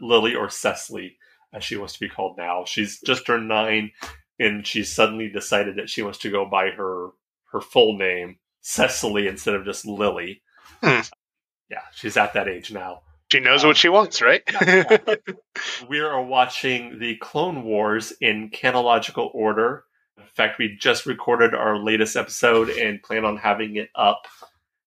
Lily 0.00 0.34
or 0.34 0.48
Cecily, 0.48 1.18
as 1.52 1.62
she 1.62 1.76
wants 1.76 1.92
to 1.94 2.00
be 2.00 2.08
called 2.08 2.38
now. 2.38 2.64
She's 2.64 2.98
just 3.00 3.26
turned 3.26 3.46
nine, 3.46 3.90
and 4.38 4.66
she's 4.66 4.90
suddenly 4.90 5.28
decided 5.28 5.76
that 5.76 5.90
she 5.90 6.02
wants 6.02 6.18
to 6.20 6.30
go 6.30 6.48
by 6.48 6.70
her 6.70 7.10
her 7.52 7.60
full 7.60 7.98
name, 7.98 8.38
Cecily, 8.62 9.28
instead 9.28 9.54
of 9.54 9.64
just 9.66 9.86
Lily. 9.86 10.42
Hmm. 10.82 11.02
Yeah, 11.70 11.80
she's 11.92 12.16
at 12.16 12.34
that 12.34 12.48
age 12.48 12.72
now. 12.72 13.02
She 13.30 13.40
knows 13.40 13.64
what 13.64 13.76
she 13.76 13.88
wants, 13.88 14.22
right? 14.22 14.42
we 15.88 15.98
are 15.98 16.22
watching 16.22 17.00
the 17.00 17.16
Clone 17.16 17.64
Wars 17.64 18.12
in 18.20 18.50
chronological 18.50 19.30
order. 19.34 19.84
In 20.16 20.24
fact, 20.34 20.58
we 20.58 20.76
just 20.78 21.06
recorded 21.06 21.52
our 21.52 21.76
latest 21.76 22.14
episode 22.14 22.70
and 22.70 23.02
plan 23.02 23.24
on 23.24 23.36
having 23.36 23.76
it 23.76 23.90
up 23.96 24.28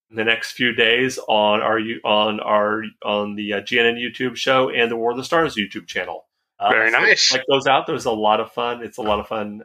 in 0.10 0.16
the 0.16 0.24
next 0.24 0.54
few 0.54 0.74
days 0.74 1.20
on 1.28 1.62
our 1.62 1.80
on 2.06 2.40
our 2.40 2.84
on 3.04 3.36
the 3.36 3.54
uh, 3.54 3.62
GNN 3.62 3.98
YouTube 4.00 4.38
show 4.38 4.70
and 4.70 4.90
the 4.90 4.96
War 4.96 5.12
of 5.12 5.18
the 5.18 5.24
Stars 5.24 5.56
YouTube 5.56 5.86
channel. 5.86 6.26
Uh, 6.58 6.70
Very 6.70 6.92
so 6.92 7.00
nice. 7.00 7.30
Check 7.30 7.44
those 7.50 7.68
out. 7.68 7.88
There's 7.88 8.06
a 8.06 8.12
lot 8.12 8.40
of 8.40 8.52
fun. 8.54 8.84
It's 8.84 8.98
a 8.98 9.02
lot 9.02 9.20
of 9.20 9.28
fun 9.28 9.64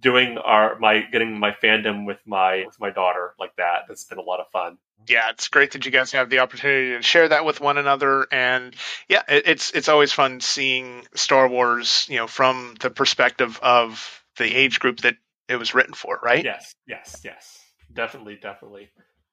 doing 0.00 0.38
our 0.38 0.78
my 0.78 1.02
getting 1.12 1.38
my 1.38 1.52
fandom 1.52 2.06
with 2.06 2.18
my 2.26 2.64
with 2.66 2.80
my 2.80 2.90
daughter 2.90 3.34
like 3.38 3.54
that. 3.56 3.82
That's 3.88 4.04
been 4.04 4.18
a 4.18 4.22
lot 4.22 4.40
of 4.40 4.48
fun. 4.50 4.78
yeah, 5.06 5.30
it's 5.30 5.48
great 5.48 5.72
that 5.72 5.84
you 5.84 5.92
guys 5.92 6.12
have 6.12 6.30
the 6.30 6.40
opportunity 6.40 6.96
to 6.96 7.02
share 7.02 7.28
that 7.28 7.44
with 7.44 7.60
one 7.60 7.78
another, 7.78 8.26
and 8.32 8.74
yeah, 9.08 9.22
it, 9.28 9.44
it's 9.46 9.70
it's 9.70 9.88
always 9.88 10.12
fun 10.12 10.40
seeing 10.40 11.06
Star 11.14 11.48
Wars, 11.48 12.06
you 12.10 12.16
know, 12.16 12.26
from 12.26 12.74
the 12.80 12.90
perspective 12.90 13.58
of 13.62 14.22
the 14.36 14.54
age 14.54 14.80
group 14.80 15.00
that 15.00 15.16
it 15.48 15.56
was 15.56 15.74
written 15.74 15.94
for, 15.94 16.18
right? 16.22 16.44
Yes, 16.44 16.74
yes, 16.86 17.20
yes. 17.24 17.58
Definitely, 17.92 18.38
definitely. 18.40 18.90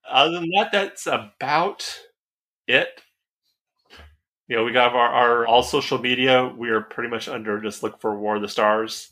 Other 0.09 0.39
than 0.39 0.49
that, 0.55 0.71
that's 0.71 1.07
about 1.07 1.99
it. 2.67 3.01
You 4.47 4.57
know, 4.57 4.63
we 4.63 4.71
got 4.71 4.93
our, 4.93 5.09
our 5.09 5.47
all 5.47 5.63
social 5.63 5.97
media. 5.97 6.47
We 6.55 6.69
are 6.69 6.81
pretty 6.81 7.09
much 7.09 7.27
under 7.27 7.59
just 7.59 7.81
look 7.81 7.99
for 7.99 8.17
War 8.17 8.35
of 8.35 8.43
the 8.43 8.47
Stars. 8.47 9.11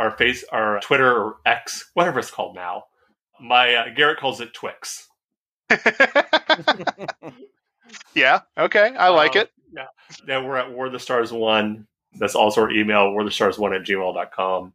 Our 0.00 0.10
face, 0.12 0.44
our 0.50 0.80
Twitter 0.80 1.12
or 1.14 1.36
X, 1.44 1.90
whatever 1.94 2.18
it's 2.20 2.30
called 2.30 2.54
now. 2.54 2.84
My 3.38 3.74
uh, 3.74 3.84
Garrett 3.94 4.18
calls 4.18 4.40
it 4.40 4.54
Twix. 4.54 5.06
yeah. 8.14 8.40
Okay. 8.58 8.94
I 8.96 9.08
like 9.08 9.36
Uh, 9.36 9.40
it. 9.40 9.50
Yeah. 9.72 9.86
Then 10.26 10.44
we're 10.44 10.56
at 10.56 10.72
War 10.72 10.86
of 10.86 10.92
the 10.92 10.98
Stars 11.00 11.32
One. 11.32 11.86
That's 12.14 12.34
also 12.34 12.62
our 12.62 12.70
email, 12.70 13.10
war 13.12 13.20
of 13.20 13.26
the 13.26 13.30
stars 13.32 13.56
one 13.58 13.72
at 13.72 13.82
gmail.com. 13.82 14.72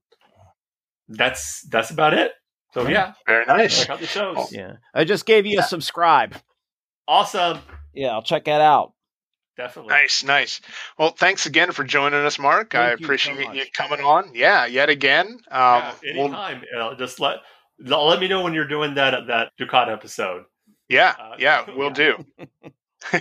That's 1.09 1.61
that's 1.69 1.89
about 1.91 2.13
it. 2.13 2.31
So 2.73 2.87
yeah, 2.87 3.13
Very 3.27 3.45
nice. 3.45 3.79
check 3.79 3.89
out 3.89 3.99
the 3.99 4.07
shows. 4.07 4.51
Yeah. 4.53 4.73
I 4.93 5.03
just 5.05 5.25
gave 5.25 5.45
you 5.45 5.59
a 5.59 5.63
subscribe. 5.63 6.35
Awesome. 7.07 7.59
Yeah, 7.93 8.09
I'll 8.09 8.21
check 8.23 8.45
that 8.45 8.61
out. 8.61 8.93
Definitely. 9.57 9.93
Nice, 9.93 10.23
nice. 10.23 10.61
Well, 10.97 11.11
thanks 11.11 11.45
again 11.45 11.71
for 11.71 11.83
joining 11.83 12.25
us, 12.25 12.37
Mark. 12.37 12.75
I 12.75 12.89
Thank 12.89 12.99
you 12.99 13.03
so 13.03 13.05
appreciate 13.05 13.53
you 13.55 13.63
coming 13.73 14.01
on. 14.05 14.31
Yeah, 14.33 14.65
yet 14.65 14.89
again. 14.89 15.27
Um, 15.27 15.39
yeah, 15.51 15.93
we'll- 16.13 16.25
anytime. 16.25 16.63
Uh, 16.77 16.95
just 16.95 17.19
let 17.19 17.37
let 17.79 18.19
me 18.19 18.27
know 18.27 18.41
when 18.41 18.53
you're 18.53 18.67
doing 18.67 18.95
that 18.95 19.27
that 19.27 19.51
Dukat 19.59 19.87
episode. 19.91 20.43
yeah, 20.89 21.13
Uh, 21.19 21.35
yeah, 21.39 21.65
we'll 21.75 21.89
do. 22.05 22.25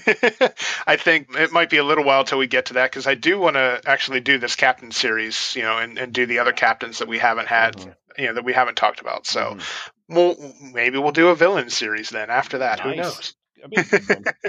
I 0.86 0.96
think 0.96 1.28
it 1.36 1.52
might 1.52 1.68
be 1.70 1.76
a 1.76 1.84
little 1.84 2.04
while 2.04 2.24
till 2.24 2.38
we 2.38 2.46
get 2.46 2.66
to 2.66 2.74
that 2.74 2.90
because 2.90 3.06
I 3.06 3.14
do 3.14 3.38
want 3.38 3.54
to 3.56 3.80
actually 3.86 4.20
do 4.20 4.38
this 4.38 4.56
captain 4.56 4.90
series, 4.92 5.54
you 5.56 5.62
know, 5.62 5.78
and, 5.78 5.98
and 5.98 6.12
do 6.12 6.24
the 6.26 6.38
other 6.38 6.52
captains 6.52 6.98
that 7.00 7.08
we 7.08 7.18
haven't 7.18 7.48
had, 7.48 7.76
Mhm. 7.76 7.94
you 8.18 8.26
know, 8.26 8.34
that 8.34 8.44
we 8.44 8.52
haven't 8.54 8.76
talked 8.76 9.00
about. 9.00 9.26
So 9.26 9.56
Mhm. 9.56 9.90
we'll 10.08 10.54
maybe 10.72 10.98
we'll 10.98 11.12
do 11.12 11.28
a 11.28 11.34
villain 11.34 11.68
series 11.70 12.10
then 12.10 12.30
after 12.30 12.58
that. 12.58 12.80
Who 12.80 12.94
Nice. 12.94 12.96
knows? 12.96 13.34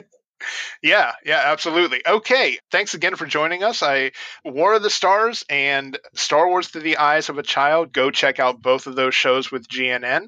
That'd 0.45 0.83
be 0.83 0.91
a 0.91 0.93
good 0.93 1.01
one. 1.01 1.11
Yeah, 1.11 1.11
yeah, 1.25 1.51
absolutely. 1.51 2.01
Okay, 2.05 2.59
thanks 2.71 2.93
again 2.93 3.15
for 3.15 3.25
joining 3.25 3.63
us. 3.63 3.83
I 3.83 4.11
War 4.43 4.75
of 4.75 4.83
the 4.83 4.89
Stars 4.89 5.43
and 5.49 5.97
Star 6.13 6.47
Wars 6.47 6.67
Through 6.67 6.81
the 6.81 6.97
Eyes 6.97 7.29
of 7.29 7.37
a 7.37 7.43
Child. 7.43 7.93
Go 7.93 8.11
check 8.11 8.39
out 8.39 8.61
both 8.61 8.87
of 8.87 8.95
those 8.95 9.15
shows 9.15 9.51
with 9.51 9.67
GNN. 9.67 10.27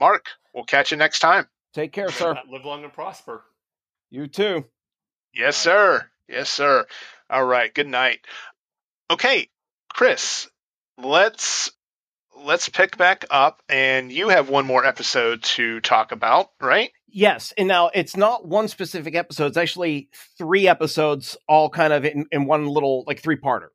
Mark, 0.00 0.26
we'll 0.54 0.64
catch 0.64 0.90
you 0.90 0.96
next 0.96 1.20
time. 1.20 1.46
Take 1.74 1.92
care, 1.92 2.10
sir. 2.10 2.38
Live 2.50 2.64
long 2.64 2.84
and 2.84 2.92
prosper. 2.92 3.42
You 4.10 4.26
too. 4.26 4.64
Yes, 5.34 5.56
sir. 5.56 6.08
Yes, 6.28 6.48
sir. 6.48 6.86
All 7.28 7.44
right. 7.44 7.72
Good 7.72 7.88
night. 7.88 8.20
Okay, 9.10 9.48
Chris, 9.92 10.48
let's 10.98 11.70
let's 12.36 12.68
pick 12.68 12.96
back 12.96 13.24
up 13.30 13.62
and 13.68 14.12
you 14.12 14.28
have 14.28 14.48
one 14.48 14.66
more 14.66 14.84
episode 14.84 15.42
to 15.42 15.80
talk 15.80 16.12
about, 16.12 16.50
right? 16.60 16.90
Yes, 17.08 17.54
and 17.56 17.68
now 17.68 17.90
it's 17.94 18.16
not 18.16 18.46
one 18.46 18.68
specific 18.68 19.14
episode. 19.14 19.46
It's 19.46 19.56
actually 19.56 20.08
three 20.36 20.68
episodes, 20.68 21.36
all 21.48 21.70
kind 21.70 21.92
of 21.92 22.04
in, 22.04 22.26
in 22.32 22.46
one 22.46 22.66
little 22.66 23.04
like 23.06 23.20
three 23.22 23.36
parter. 23.36 23.68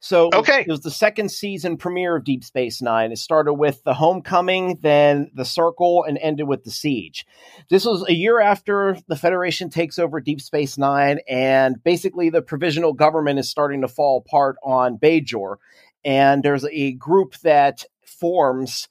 So 0.00 0.30
Okay. 0.32 0.60
it 0.60 0.68
was 0.68 0.80
the 0.82 0.90
second 0.92 1.30
season 1.30 1.76
premiere 1.76 2.16
of 2.16 2.24
Deep 2.24 2.44
Space 2.44 2.80
Nine. 2.80 3.10
It 3.10 3.18
started 3.18 3.54
with 3.54 3.82
the 3.82 3.94
Homecoming, 3.94 4.78
then 4.80 5.30
the 5.34 5.44
Circle, 5.44 6.04
and 6.04 6.16
ended 6.18 6.46
with 6.46 6.62
the 6.62 6.70
Siege. 6.70 7.26
This 7.68 7.84
was 7.84 8.08
a 8.08 8.14
year 8.14 8.40
after 8.40 8.96
the 9.08 9.16
Federation 9.16 9.70
takes 9.70 9.98
over 9.98 10.20
Deep 10.20 10.40
Space 10.40 10.78
Nine, 10.78 11.18
and 11.28 11.82
basically 11.82 12.30
the 12.30 12.42
provisional 12.42 12.92
government 12.92 13.40
is 13.40 13.50
starting 13.50 13.80
to 13.80 13.88
fall 13.88 14.18
apart 14.24 14.56
on 14.62 14.98
Bajor. 14.98 15.56
And 16.04 16.44
there's 16.44 16.64
a 16.64 16.92
group 16.92 17.34
that 17.38 17.84
forms 18.06 18.88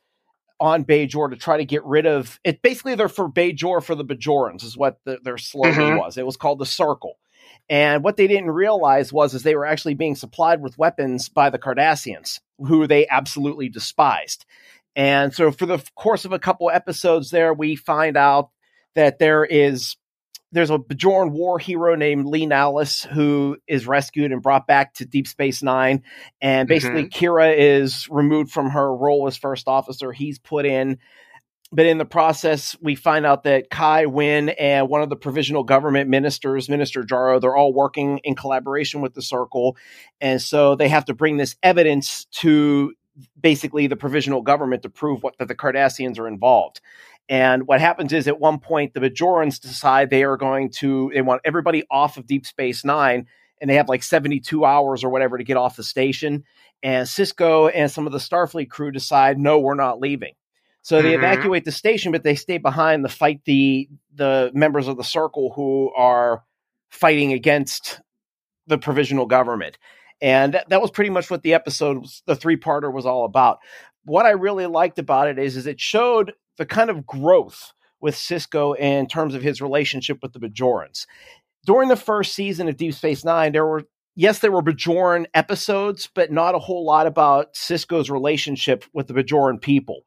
on 0.60 0.86
Bajor 0.86 1.30
to 1.30 1.36
try 1.36 1.58
to 1.58 1.66
get 1.66 1.84
rid 1.86 2.06
of 2.06 2.40
it. 2.44 2.62
Basically, 2.62 2.96
they're 2.96 3.10
for 3.10 3.30
Bajor 3.30 3.84
for 3.84 3.96
the 3.96 4.06
Bajorans, 4.06 4.64
is 4.64 4.78
what 4.78 5.00
the, 5.06 5.20
their 5.24 5.38
slogan 5.38 5.74
Mhm. 5.74 6.00
was. 6.00 6.18
It 6.18 6.26
was 6.26 6.38
called 6.38 6.60
the 6.60 6.66
Circle. 6.66 7.18
And 7.70 8.04
what 8.04 8.18
they 8.18 8.28
didn't 8.28 8.52
realize 8.52 9.12
was 9.12 9.34
is 9.34 9.44
they 9.44 9.56
were 9.56 9.66
actually 9.66 9.94
being 9.94 10.16
supplied 10.16 10.62
with 10.62 10.78
weapons 10.78 11.30
by 11.30 11.50
the 11.50 11.60
Cardassians, 11.60 12.40
who 12.60 12.88
they 12.88 13.08
absolutely 13.08 13.70
despised. 13.70 14.46
And 14.96 15.34
so, 15.34 15.52
for 15.52 15.66
the 15.66 15.84
course 15.96 16.26
of 16.26 16.32
a 16.32 16.40
couple 16.40 16.72
episodes, 16.72 17.30
there 17.30 17.54
we 17.54 17.76
find 17.76 18.18
out 18.18 18.50
that 18.96 19.20
there 19.20 19.46
is 19.46 19.96
there's 20.52 20.70
a 20.70 20.78
Bajoran 20.78 21.32
war 21.32 21.60
hero 21.60 21.96
named 21.96 22.26
Li 22.26 22.46
Nalas 22.46 23.06
who 23.06 23.58
is 23.68 23.86
rescued 23.86 24.32
and 24.32 24.42
brought 24.42 24.68
back 24.68 24.94
to 24.96 25.06
Deep 25.06 25.28
Space 25.28 25.62
Nine. 25.62 26.04
And 26.42 26.68
basically, 26.68 27.06
mm-hmm. 27.06 27.26
Kira 27.26 27.56
is 27.58 28.08
removed 28.10 28.52
from 28.52 28.70
her 28.70 28.96
role 28.96 29.28
as 29.28 29.38
first 29.38 29.68
officer. 29.68 30.12
He's 30.12 30.40
put 30.40 30.66
in. 30.66 31.00
But 31.70 31.86
in 31.86 31.98
the 31.98 32.06
process, 32.06 32.78
we 32.82 32.96
find 32.96 33.26
out 33.26 33.44
that 33.44 33.70
Kai 33.70 34.06
Wynn 34.06 34.50
and 34.50 34.88
one 34.88 35.02
of 35.02 35.10
the 35.10 35.18
provisional 35.18 35.66
government 35.66 36.10
ministers, 36.10 36.70
Minister 36.70 37.04
Jaro, 37.04 37.42
they're 37.42 37.58
all 37.58 37.74
working 37.74 38.20
in 38.20 38.36
collaboration 38.36 39.02
with 39.02 39.14
the 39.14 39.22
Circle. 39.22 39.76
And 40.22 40.42
so 40.42 40.76
they 40.76 40.88
have 40.88 41.04
to 41.06 41.14
bring 41.14 41.36
this 41.36 41.58
evidence 41.62 42.24
to 42.36 42.94
basically 43.40 43.88
the 43.88 43.98
provisional 43.98 44.42
government 44.42 44.84
to 44.84 44.90
prove 44.90 45.24
what 45.24 45.38
that 45.40 45.50
the 45.50 45.56
Cardassians 45.56 46.20
are 46.20 46.28
involved. 46.28 46.80
And 47.30 47.68
what 47.68 47.82
happens 47.82 48.14
is 48.14 48.28
at 48.28 48.40
one 48.40 48.60
point 48.60 48.94
the 48.94 49.00
Bajorans 49.02 49.60
decide 49.60 50.10
they 50.10 50.24
are 50.24 50.38
going 50.38 50.70
to 50.78 51.12
they 51.14 51.22
want 51.22 51.42
everybody 51.44 51.84
off 51.92 52.18
of 52.18 52.26
Deep 52.26 52.46
Space 52.46 52.86
Nine, 52.86 53.28
and 53.60 53.70
they 53.70 53.76
have 53.76 53.90
like 53.90 54.04
72 54.04 54.64
hours 54.64 55.04
or 55.04 55.10
whatever 55.10 55.38
to 55.38 55.44
get 55.44 55.58
off 55.58 55.76
the 55.76 55.84
station. 55.84 56.44
And 56.84 57.08
Sisko 57.08 57.72
and 57.74 57.92
some 57.92 58.06
of 58.06 58.14
the 58.14 58.20
Starfleet 58.20 58.70
crew 58.70 58.92
decide, 58.92 59.40
no, 59.40 59.60
we're 59.60 59.74
not 59.76 60.00
leaving. 60.00 60.34
So 60.84 61.02
they 61.02 61.12
Mhm. 61.12 61.16
evacuate 61.18 61.66
the 61.66 61.72
station, 61.72 62.12
but 62.14 62.24
they 62.24 62.36
stay 62.36 62.60
behind 62.60 63.04
to 63.04 63.10
fight 63.10 63.42
the 63.46 63.90
the 64.16 64.52
members 64.54 64.88
of 64.88 64.96
the 64.98 65.04
Circle 65.04 65.52
who 65.54 65.92
are 65.96 66.44
fighting 66.90 67.34
against 67.34 68.00
the 68.68 68.78
provisional 68.78 69.26
government. 69.26 69.78
And 70.22 70.54
that, 70.56 70.70
that 70.70 70.82
was 70.82 70.90
pretty 70.90 71.12
much 71.12 71.30
what 71.30 71.44
the 71.44 71.54
episode, 71.54 72.00
was, 72.00 72.24
the 72.26 72.36
three 72.36 72.58
parter, 72.58 72.92
was 72.92 73.06
all 73.06 73.26
about. 73.26 73.60
What 74.08 74.26
I 74.26 74.32
really 74.32 74.66
liked 74.66 75.00
about 75.00 75.28
it 75.28 75.38
is, 75.38 75.58
is 75.58 75.68
it 75.68 75.82
showed 75.82 76.34
the 76.58 76.66
kind 76.66 76.90
of 76.90 77.06
growth 77.06 77.74
with 78.00 78.16
Sisko 78.16 78.78
in 78.78 79.08
terms 79.08 79.36
of 79.36 79.42
his 79.42 79.62
relationship 79.62 80.20
with 80.22 80.34
the 80.34 80.40
Bajorans. 80.40 81.06
During 81.66 81.90
the 81.90 81.98
first 81.98 82.34
season 82.34 82.70
of 82.70 82.78
Deep 82.78 82.94
Space 82.94 83.26
Nine, 83.26 83.52
there 83.52 83.66
were 83.66 83.84
yes, 84.16 84.40
there 84.40 84.52
were 84.52 84.64
Bajoran 84.64 85.26
episodes, 85.34 86.10
but 86.14 86.32
not 86.32 86.56
a 86.56 86.60
whole 86.60 86.86
lot 86.86 87.06
about 87.06 87.54
Sisko's 87.54 88.10
relationship 88.10 88.86
with 88.94 89.08
the 89.08 89.14
Bajoran 89.14 89.62
people. 89.62 90.04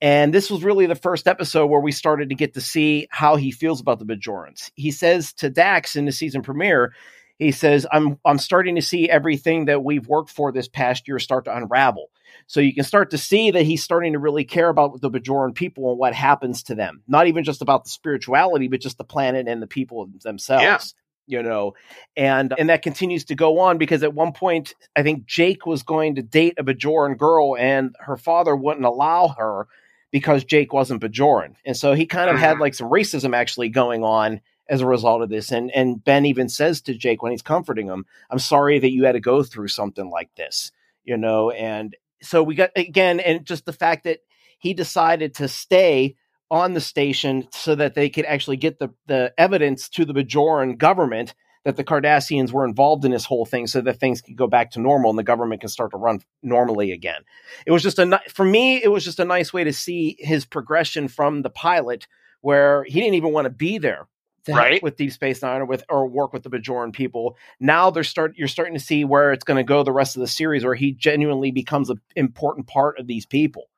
And 0.00 0.34
this 0.34 0.50
was 0.50 0.64
really 0.64 0.86
the 0.86 0.96
first 0.96 1.28
episode 1.28 1.66
where 1.66 1.80
we 1.80 1.92
started 1.92 2.30
to 2.30 2.34
get 2.34 2.54
to 2.54 2.60
see 2.60 3.06
how 3.10 3.36
he 3.36 3.52
feels 3.52 3.80
about 3.80 4.00
the 4.00 4.04
Bajorans. 4.04 4.70
He 4.74 4.90
says 4.90 5.32
to 5.34 5.48
Dax 5.48 5.94
in 5.94 6.04
the 6.04 6.12
season 6.12 6.42
premiere, 6.42 6.92
he 7.38 7.52
says, 7.52 7.86
I'm 7.90 8.18
I'm 8.24 8.38
starting 8.38 8.76
to 8.76 8.82
see 8.82 9.08
everything 9.08 9.64
that 9.64 9.82
we've 9.82 10.06
worked 10.06 10.30
for 10.30 10.52
this 10.52 10.68
past 10.68 11.08
year 11.08 11.18
start 11.18 11.46
to 11.46 11.56
unravel. 11.56 12.10
So 12.46 12.60
you 12.60 12.74
can 12.74 12.84
start 12.84 13.10
to 13.10 13.18
see 13.18 13.50
that 13.50 13.62
he's 13.62 13.82
starting 13.82 14.12
to 14.12 14.18
really 14.18 14.44
care 14.44 14.68
about 14.68 15.00
the 15.00 15.10
Bajoran 15.10 15.54
people 15.54 15.90
and 15.90 15.98
what 15.98 16.14
happens 16.14 16.62
to 16.64 16.74
them. 16.74 17.02
Not 17.08 17.26
even 17.26 17.44
just 17.44 17.62
about 17.62 17.84
the 17.84 17.90
spirituality, 17.90 18.68
but 18.68 18.80
just 18.80 18.98
the 18.98 19.04
planet 19.04 19.48
and 19.48 19.62
the 19.62 19.66
people 19.66 20.06
themselves. 20.22 20.62
Yeah. 20.62 20.78
You 21.26 21.42
know, 21.42 21.72
and 22.18 22.52
and 22.58 22.68
that 22.68 22.82
continues 22.82 23.24
to 23.26 23.34
go 23.34 23.60
on 23.60 23.78
because 23.78 24.02
at 24.02 24.12
one 24.12 24.32
point 24.32 24.74
I 24.94 25.02
think 25.02 25.24
Jake 25.24 25.64
was 25.64 25.82
going 25.82 26.16
to 26.16 26.22
date 26.22 26.54
a 26.58 26.64
Bajoran 26.64 27.16
girl 27.16 27.56
and 27.56 27.96
her 27.98 28.18
father 28.18 28.54
wouldn't 28.54 28.84
allow 28.84 29.28
her 29.38 29.66
because 30.10 30.44
Jake 30.44 30.74
wasn't 30.74 31.00
Bajoran. 31.00 31.54
And 31.64 31.74
so 31.76 31.94
he 31.94 32.04
kind 32.04 32.28
of 32.28 32.36
had 32.38 32.58
Mhm. 32.58 32.60
like 32.60 32.74
some 32.74 32.90
racism 32.90 33.34
actually 33.34 33.70
going 33.70 34.04
on 34.04 34.42
as 34.68 34.82
a 34.82 34.86
result 34.86 35.22
of 35.22 35.30
this. 35.30 35.50
And 35.50 35.70
and 35.70 36.04
Ben 36.04 36.26
even 36.26 36.50
says 36.50 36.82
to 36.82 36.94
Jake 36.94 37.22
when 37.22 37.32
he's 37.32 37.40
comforting 37.40 37.86
him, 37.86 38.04
"I'm 38.30 38.38
sorry 38.38 38.78
that 38.78 38.92
you 38.92 39.04
had 39.06 39.12
to 39.12 39.20
go 39.20 39.42
through 39.42 39.68
something 39.68 40.10
like 40.10 40.28
this." 40.36 40.72
You 41.04 41.16
know, 41.16 41.50
and 41.50 41.96
so 42.24 42.42
we 42.42 42.54
got 42.54 42.70
again, 42.76 43.20
and 43.20 43.44
just 43.44 43.66
the 43.66 43.72
fact 43.72 44.04
that 44.04 44.20
he 44.58 44.74
decided 44.74 45.34
to 45.34 45.48
stay 45.48 46.16
on 46.50 46.74
the 46.74 46.80
station 46.80 47.48
so 47.52 47.74
that 47.74 47.94
they 47.94 48.08
could 48.08 48.24
actually 48.24 48.56
get 48.56 48.78
the 48.78 48.90
the 49.06 49.32
evidence 49.38 49.88
to 49.90 50.04
the 50.04 50.14
Bajoran 50.14 50.78
government 50.78 51.34
that 51.64 51.76
the 51.76 51.84
Cardassians 51.84 52.52
were 52.52 52.66
involved 52.66 53.04
in 53.04 53.10
this 53.10 53.24
whole 53.24 53.46
thing 53.46 53.66
so 53.66 53.80
that 53.80 53.98
things 53.98 54.20
could 54.20 54.36
go 54.36 54.46
back 54.46 54.70
to 54.72 54.80
normal 54.80 55.10
and 55.10 55.18
the 55.18 55.22
government 55.24 55.62
can 55.62 55.68
start 55.68 55.90
to 55.92 55.96
run 55.96 56.20
normally 56.42 56.92
again. 56.92 57.22
It 57.66 57.72
was 57.72 57.82
just 57.82 57.98
a 57.98 58.20
for 58.28 58.44
me 58.44 58.82
it 58.82 58.88
was 58.88 59.04
just 59.04 59.20
a 59.20 59.24
nice 59.24 59.52
way 59.52 59.64
to 59.64 59.72
see 59.72 60.16
his 60.18 60.44
progression 60.44 61.08
from 61.08 61.42
the 61.42 61.50
pilot 61.50 62.06
where 62.40 62.84
he 62.84 63.00
didn't 63.00 63.14
even 63.14 63.32
want 63.32 63.46
to 63.46 63.50
be 63.50 63.78
there 63.78 64.06
right 64.48 64.82
with 64.82 64.96
Deep 64.96 65.12
Space 65.12 65.42
Nine 65.42 65.60
or 65.60 65.64
with 65.64 65.84
or 65.88 66.06
work 66.06 66.32
with 66.32 66.42
the 66.42 66.50
Bajoran 66.50 66.92
people. 66.92 67.36
Now 67.60 67.90
they're 67.90 68.04
start 68.04 68.34
you're 68.36 68.48
starting 68.48 68.74
to 68.74 68.80
see 68.80 69.04
where 69.04 69.32
it's 69.32 69.44
going 69.44 69.58
to 69.58 69.64
go 69.64 69.82
the 69.82 69.92
rest 69.92 70.16
of 70.16 70.20
the 70.20 70.28
series 70.28 70.64
where 70.64 70.74
he 70.74 70.92
genuinely 70.92 71.50
becomes 71.50 71.90
an 71.90 72.00
important 72.16 72.66
part 72.66 72.98
of 72.98 73.06
these 73.06 73.26
people. 73.26 73.68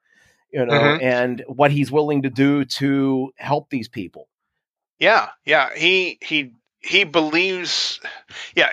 You 0.52 0.64
know, 0.64 0.72
mm-hmm. 0.72 1.04
and 1.04 1.44
what 1.48 1.70
he's 1.70 1.90
willing 1.90 2.22
to 2.22 2.30
do 2.30 2.64
to 2.64 3.32
help 3.36 3.68
these 3.68 3.88
people. 3.88 4.28
Yeah, 4.98 5.28
yeah. 5.44 5.70
He 5.74 6.18
he 6.22 6.52
he 6.86 7.04
believes 7.04 8.00
yeah 8.54 8.70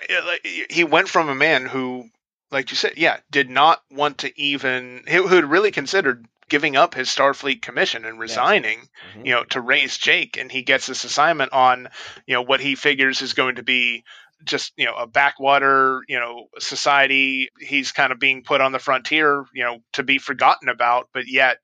he 0.70 0.84
went 0.84 1.10
from 1.10 1.30
a 1.30 1.36
man 1.36 1.66
who 1.66 2.10
like 2.52 2.70
you 2.70 2.78
said 2.78 2.94
yeah 2.96 3.18
did 3.32 3.50
not 3.50 3.82
want 3.91 4.20
to 4.20 4.39
even 4.39 5.04
who 5.08 5.28
had 5.28 5.46
really 5.46 5.72
considered 5.72 6.28
giving 6.50 6.76
up 6.76 6.94
his 6.94 7.10
starfleet 7.10 7.62
commission 7.62 8.06
and 8.06 8.20
resigning 8.20 8.80
mm-hmm. 8.80 9.26
you 9.26 9.34
know 9.34 9.44
to 9.44 9.62
raise 9.62 9.98
jake 9.98 10.38
and 10.38 10.52
he 10.52 10.62
gets 10.62 10.88
this 10.88 11.04
assignment 11.04 11.54
on 11.54 11.88
you 12.26 12.34
know 12.34 12.41
what 12.41 12.60
he 12.60 12.76
figures 12.76 13.22
is 13.22 13.34
going 13.34 13.56
to 13.56 13.64
be 13.64 14.04
just 14.44 14.74
you 14.76 14.86
know 14.86 14.96
a 14.96 15.08
backwater 15.08 16.02
you 16.08 16.20
know 16.20 16.48
society 16.60 17.50
he's 17.60 17.91
kind 17.91 18.12
of 18.12 18.20
being 18.20 18.44
put 18.44 18.62
on 18.62 18.72
the 18.72 18.80
frontier 18.80 19.46
you 19.54 19.64
know 19.64 19.80
to 19.94 20.04
be 20.04 20.18
forgotten 20.18 20.70
about 20.70 21.08
but 21.14 21.28
yet 21.28 21.58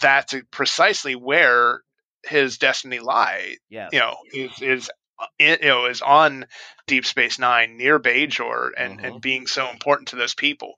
that's 0.00 0.34
precisely 0.50 1.14
where 1.14 1.80
his 2.24 2.58
destiny 2.58 2.98
lie 2.98 3.56
yes. 3.68 3.90
you 3.92 3.98
know 3.98 4.16
is, 4.32 4.62
is 4.62 4.90
you 5.38 5.56
know 5.62 5.86
is 5.86 6.02
on 6.02 6.46
Deep 6.86 7.06
Space 7.06 7.38
Nine 7.38 7.76
near 7.76 7.98
Bajor 7.98 8.70
and 8.76 8.96
mm-hmm. 8.96 9.04
and 9.04 9.20
being 9.20 9.46
so 9.46 9.68
important 9.70 10.08
to 10.08 10.16
those 10.16 10.34
people. 10.34 10.74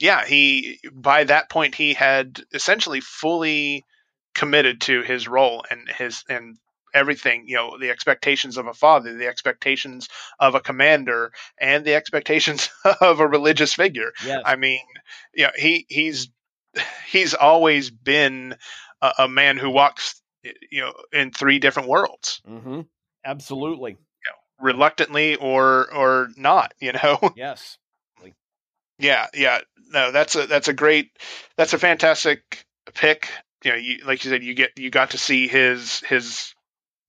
Yeah, 0.00 0.24
he 0.24 0.80
by 0.92 1.24
that 1.24 1.50
point 1.50 1.74
he 1.74 1.94
had 1.94 2.40
essentially 2.52 3.00
fully 3.00 3.84
committed 4.34 4.80
to 4.82 5.02
his 5.02 5.28
role 5.28 5.64
and 5.70 5.88
his 5.88 6.24
and 6.28 6.56
everything 6.92 7.44
you 7.46 7.54
know 7.54 7.78
the 7.78 7.90
expectations 7.90 8.56
of 8.56 8.66
a 8.66 8.74
father 8.74 9.16
the 9.16 9.28
expectations 9.28 10.08
of 10.40 10.56
a 10.56 10.60
commander 10.60 11.30
and 11.60 11.84
the 11.84 11.94
expectations 11.94 12.68
of 13.00 13.20
a 13.20 13.26
religious 13.28 13.74
figure 13.74 14.10
i 14.44 14.56
mean 14.56 14.80
you 15.32 15.44
know 15.44 15.52
he 15.54 15.86
he's 15.88 16.30
he's 17.08 17.32
always 17.32 17.90
been 17.90 18.56
a, 19.02 19.12
a 19.20 19.28
man 19.28 19.56
who 19.56 19.70
walks 19.70 20.20
you 20.42 20.80
know 20.80 20.92
in 21.12 21.30
three 21.30 21.60
different 21.60 21.88
worlds 21.88 22.42
mm-hmm. 22.48 22.80
Absolutely. 23.24 23.92
You 23.92 23.96
know, 23.96 24.64
reluctantly 24.64 25.36
or 25.36 25.92
or 25.92 26.28
not, 26.36 26.74
you 26.80 26.92
know. 26.92 27.18
Yes. 27.36 27.78
Yeah, 29.00 29.26
yeah. 29.34 29.60
No, 29.92 30.12
that's 30.12 30.36
a 30.36 30.46
that's 30.46 30.68
a 30.68 30.72
great 30.72 31.10
that's 31.56 31.72
a 31.72 31.78
fantastic 31.78 32.64
pick. 32.94 33.28
You 33.64 33.72
know, 33.72 33.76
you, 33.76 33.98
like 34.06 34.24
you 34.24 34.30
said, 34.30 34.42
you 34.42 34.54
get 34.54 34.78
you 34.78 34.90
got 34.90 35.10
to 35.10 35.18
see 35.18 35.48
his 35.48 36.00
his 36.00 36.54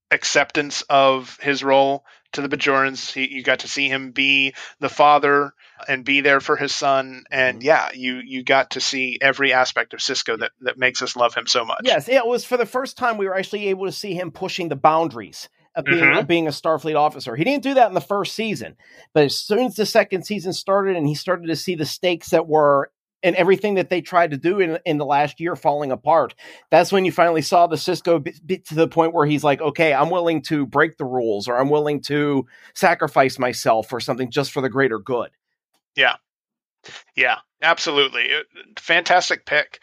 acceptance 0.09 0.83
of 0.89 1.37
his 1.41 1.63
role 1.63 2.03
to 2.33 2.41
the 2.41 2.49
Bajorans. 2.49 3.11
He, 3.11 3.33
you 3.33 3.43
got 3.43 3.59
to 3.59 3.67
see 3.67 3.87
him 3.87 4.11
be 4.11 4.53
the 4.79 4.89
father 4.89 5.53
and 5.87 6.03
be 6.03 6.21
there 6.21 6.39
for 6.39 6.55
his 6.57 6.73
son. 6.73 7.23
And 7.31 7.59
mm-hmm. 7.59 7.65
yeah, 7.65 7.89
you 7.93 8.21
you 8.25 8.43
got 8.43 8.71
to 8.71 8.81
see 8.81 9.17
every 9.21 9.53
aspect 9.53 9.93
of 9.93 9.99
Sisko 9.99 10.39
that 10.39 10.51
that 10.61 10.77
makes 10.77 11.01
us 11.01 11.15
love 11.15 11.33
him 11.33 11.47
so 11.47 11.65
much. 11.65 11.81
Yes, 11.83 12.09
it 12.09 12.25
was 12.25 12.45
for 12.45 12.57
the 12.57 12.65
first 12.65 12.97
time 12.97 13.17
we 13.17 13.27
were 13.27 13.35
actually 13.35 13.67
able 13.67 13.85
to 13.85 13.91
see 13.91 14.13
him 14.13 14.31
pushing 14.31 14.69
the 14.69 14.75
boundaries 14.75 15.49
of 15.75 15.85
being, 15.85 16.03
mm-hmm. 16.03 16.19
of 16.19 16.27
being 16.27 16.47
a 16.47 16.51
Starfleet 16.51 16.95
officer. 16.95 17.35
He 17.35 17.43
didn't 17.43 17.63
do 17.63 17.73
that 17.75 17.87
in 17.87 17.93
the 17.93 18.01
first 18.01 18.33
season, 18.33 18.75
but 19.13 19.23
as 19.25 19.37
soon 19.37 19.67
as 19.67 19.75
the 19.75 19.85
second 19.85 20.23
season 20.23 20.53
started 20.53 20.97
and 20.97 21.07
he 21.07 21.15
started 21.15 21.47
to 21.47 21.55
see 21.55 21.75
the 21.75 21.85
stakes 21.85 22.29
that 22.29 22.47
were 22.47 22.91
and 23.23 23.35
everything 23.35 23.75
that 23.75 23.89
they 23.89 24.01
tried 24.01 24.31
to 24.31 24.37
do 24.37 24.59
in, 24.59 24.79
in 24.85 24.97
the 24.97 25.05
last 25.05 25.39
year 25.39 25.55
falling 25.55 25.91
apart. 25.91 26.33
That's 26.69 26.91
when 26.91 27.05
you 27.05 27.11
finally 27.11 27.41
saw 27.41 27.67
the 27.67 27.75
Sisko 27.75 28.23
bit 28.45 28.65
to 28.67 28.75
the 28.75 28.87
point 28.87 29.13
where 29.13 29.25
he's 29.25 29.43
like, 29.43 29.61
okay, 29.61 29.93
I'm 29.93 30.09
willing 30.09 30.41
to 30.43 30.65
break 30.65 30.97
the 30.97 31.05
rules 31.05 31.47
or 31.47 31.57
I'm 31.57 31.69
willing 31.69 32.01
to 32.03 32.47
sacrifice 32.73 33.37
myself 33.37 33.93
or 33.93 33.99
something 33.99 34.31
just 34.31 34.51
for 34.51 34.61
the 34.61 34.69
greater 34.69 34.99
good. 34.99 35.29
Yeah. 35.95 36.15
Yeah, 37.15 37.37
absolutely. 37.61 38.29
Fantastic 38.79 39.45
pick. 39.45 39.79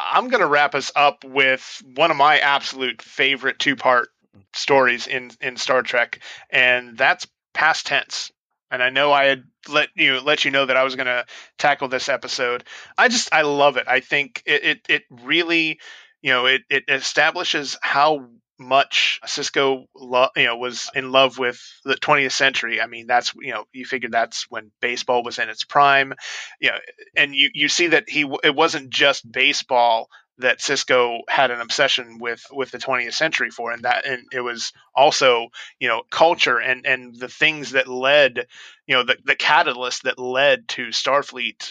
I'm 0.00 0.28
going 0.28 0.40
to 0.40 0.48
wrap 0.48 0.74
us 0.74 0.90
up 0.96 1.24
with 1.24 1.82
one 1.94 2.10
of 2.10 2.16
my 2.16 2.38
absolute 2.38 3.00
favorite 3.02 3.58
two 3.58 3.76
part 3.76 4.08
stories 4.54 5.06
in 5.06 5.30
in 5.40 5.56
Star 5.56 5.82
Trek, 5.82 6.20
and 6.50 6.96
that's 6.96 7.26
past 7.54 7.86
tense. 7.86 8.30
And 8.70 8.82
I 8.82 8.90
know 8.90 9.12
I 9.12 9.24
had 9.24 9.44
let 9.68 9.88
you 9.96 10.20
let 10.20 10.44
you 10.44 10.50
know 10.50 10.66
that 10.66 10.76
I 10.76 10.84
was 10.84 10.96
going 10.96 11.06
to 11.06 11.26
tackle 11.58 11.88
this 11.88 12.08
episode. 12.08 12.64
I 12.96 13.08
just 13.08 13.32
I 13.32 13.42
love 13.42 13.76
it. 13.76 13.88
I 13.88 14.00
think 14.00 14.42
it 14.46 14.64
it, 14.64 14.80
it 14.88 15.02
really 15.10 15.80
you 16.22 16.30
know 16.30 16.46
it 16.46 16.62
it 16.70 16.84
establishes 16.88 17.76
how 17.82 18.28
much 18.60 19.20
Sisko 19.24 19.86
lo- 19.96 20.28
you 20.36 20.44
know 20.44 20.56
was 20.56 20.90
in 20.94 21.10
love 21.10 21.38
with 21.38 21.60
the 21.84 21.94
20th 21.94 22.32
century. 22.32 22.80
I 22.80 22.86
mean, 22.86 23.06
that's 23.06 23.32
you 23.40 23.52
know 23.52 23.64
you 23.72 23.84
figure 23.84 24.10
that's 24.10 24.46
when 24.50 24.70
baseball 24.80 25.24
was 25.24 25.38
in 25.38 25.48
its 25.48 25.64
prime. 25.64 26.12
You 26.60 26.70
know, 26.70 26.78
and 27.16 27.34
you 27.34 27.50
you 27.54 27.68
see 27.68 27.88
that 27.88 28.08
he 28.08 28.30
it 28.44 28.54
wasn't 28.54 28.90
just 28.90 29.30
baseball 29.30 30.08
that 30.40 30.58
Sisko 30.58 31.20
had 31.28 31.50
an 31.50 31.60
obsession 31.60 32.18
with 32.18 32.44
with 32.52 32.70
the 32.70 32.78
20th 32.78 33.14
century 33.14 33.50
for, 33.50 33.72
and 33.72 33.84
that 33.84 34.06
and 34.06 34.24
it 34.32 34.40
was 34.40 34.72
also 34.94 35.48
you 35.78 35.88
know 35.88 36.02
culture 36.10 36.58
and 36.58 36.86
and 36.86 37.16
the 37.16 37.28
things 37.28 37.72
that 37.72 37.88
led 37.88 38.46
you 38.86 38.94
know 38.94 39.02
the 39.02 39.16
the 39.24 39.36
catalyst 39.36 40.04
that 40.04 40.18
led 40.18 40.68
to 40.68 40.88
Starfleet 40.88 41.70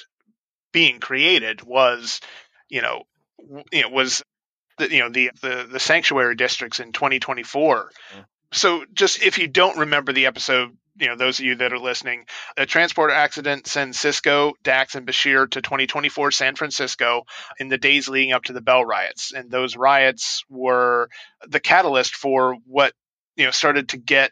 being 0.71 0.99
created 0.99 1.61
was 1.61 2.21
you 2.69 2.81
know 2.81 3.03
you 3.71 3.81
know 3.81 3.89
was 3.89 4.23
the 4.77 4.91
you 4.91 4.99
know 4.99 5.09
the 5.09 5.31
the 5.41 5.67
the 5.71 5.79
sanctuary 5.79 6.35
districts 6.35 6.79
in 6.79 6.91
2024. 6.91 7.91
Mm. 8.15 8.25
So 8.51 8.85
just 8.93 9.21
if 9.21 9.37
you 9.37 9.47
don't 9.47 9.77
remember 9.77 10.11
the 10.11 10.25
episode 10.25 10.75
you 10.99 11.07
know 11.07 11.15
those 11.15 11.39
of 11.39 11.45
you 11.45 11.55
that 11.55 11.73
are 11.73 11.79
listening 11.79 12.25
a 12.57 12.65
transport 12.65 13.11
accident 13.11 13.67
sends 13.67 13.97
sisko 13.97 14.53
dax 14.63 14.95
and 14.95 15.07
bashir 15.07 15.49
to 15.49 15.61
2024 15.61 16.31
san 16.31 16.55
francisco 16.55 17.23
in 17.59 17.69
the 17.69 17.77
days 17.77 18.07
leading 18.07 18.33
up 18.33 18.43
to 18.43 18.53
the 18.53 18.61
bell 18.61 18.85
riots. 18.85 19.31
And 19.33 19.49
those 19.49 19.75
riots 19.75 20.43
were 20.49 21.09
the 21.47 21.59
catalyst 21.59 22.15
for 22.15 22.57
what 22.65 22.93
you 23.35 23.45
know 23.45 23.51
started 23.51 23.89
to 23.89 23.97
get 23.97 24.31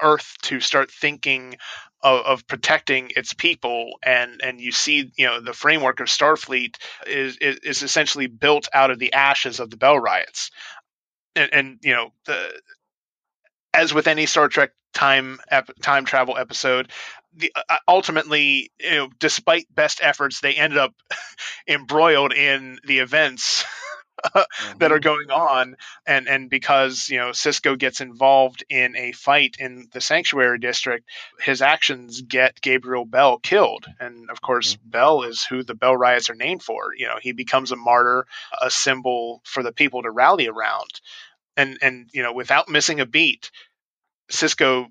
earth 0.00 0.36
to 0.42 0.60
start 0.60 0.90
thinking 0.90 1.56
of, 2.02 2.26
of, 2.26 2.46
protecting 2.46 3.10
its 3.16 3.32
people. 3.32 3.92
And 4.02 4.40
and 4.42 4.60
you 4.60 4.72
see 4.72 5.10
you 5.16 5.26
know 5.26 5.40
the 5.40 5.52
framework 5.52 6.00
of 6.00 6.08
starfleet 6.08 6.76
is 7.06 7.36
is, 7.38 7.58
is 7.58 7.82
essentially 7.82 8.26
built 8.26 8.68
out 8.72 8.90
of 8.90 8.98
the 8.98 9.12
ashes 9.12 9.60
of 9.60 9.70
the 9.70 9.76
bell 9.76 9.98
riots. 9.98 10.50
And, 11.34 11.52
and 11.52 11.78
you 11.82 11.94
know 11.94 12.12
the 12.26 12.60
as 13.74 13.92
with 13.92 14.06
any 14.06 14.26
Star 14.26 14.48
Trek 14.48 14.70
time 14.96 15.38
ep- 15.50 15.78
time 15.82 16.06
travel 16.06 16.38
episode, 16.38 16.90
the, 17.36 17.52
uh, 17.54 17.62
uh, 17.68 17.76
ultimately, 17.86 18.70
you 18.80 18.90
know, 18.92 19.08
despite 19.18 19.72
best 19.72 20.00
efforts, 20.02 20.40
they 20.40 20.54
ended 20.54 20.78
up 20.78 20.94
embroiled 21.68 22.32
in 22.32 22.78
the 22.82 23.00
events 23.00 23.62
mm-hmm. 24.24 24.78
that 24.78 24.92
are 24.92 24.98
going 24.98 25.30
on, 25.30 25.76
and 26.06 26.28
and 26.28 26.48
because 26.48 27.10
you 27.10 27.18
know 27.18 27.30
Sisko 27.30 27.78
gets 27.78 28.00
involved 28.00 28.64
in 28.70 28.96
a 28.96 29.12
fight 29.12 29.56
in 29.58 29.88
the 29.92 30.00
Sanctuary 30.00 30.58
District, 30.58 31.06
his 31.40 31.60
actions 31.60 32.22
get 32.22 32.62
Gabriel 32.62 33.04
Bell 33.04 33.38
killed, 33.38 33.84
and 34.00 34.30
of 34.30 34.40
course, 34.40 34.76
mm-hmm. 34.76 34.90
Bell 34.90 35.22
is 35.24 35.44
who 35.44 35.62
the 35.62 35.74
Bell 35.74 35.96
riots 35.96 36.30
are 36.30 36.34
named 36.34 36.62
for. 36.62 36.94
You 36.96 37.08
know, 37.08 37.18
he 37.20 37.32
becomes 37.32 37.70
a 37.70 37.76
martyr, 37.76 38.26
a 38.62 38.70
symbol 38.70 39.42
for 39.44 39.62
the 39.62 39.72
people 39.72 40.02
to 40.02 40.10
rally 40.10 40.48
around 40.48 40.88
and 41.56 41.78
and 41.82 42.08
you 42.12 42.22
know 42.22 42.32
without 42.32 42.68
missing 42.68 43.00
a 43.00 43.06
beat 43.06 43.50
Sisko, 44.30 44.86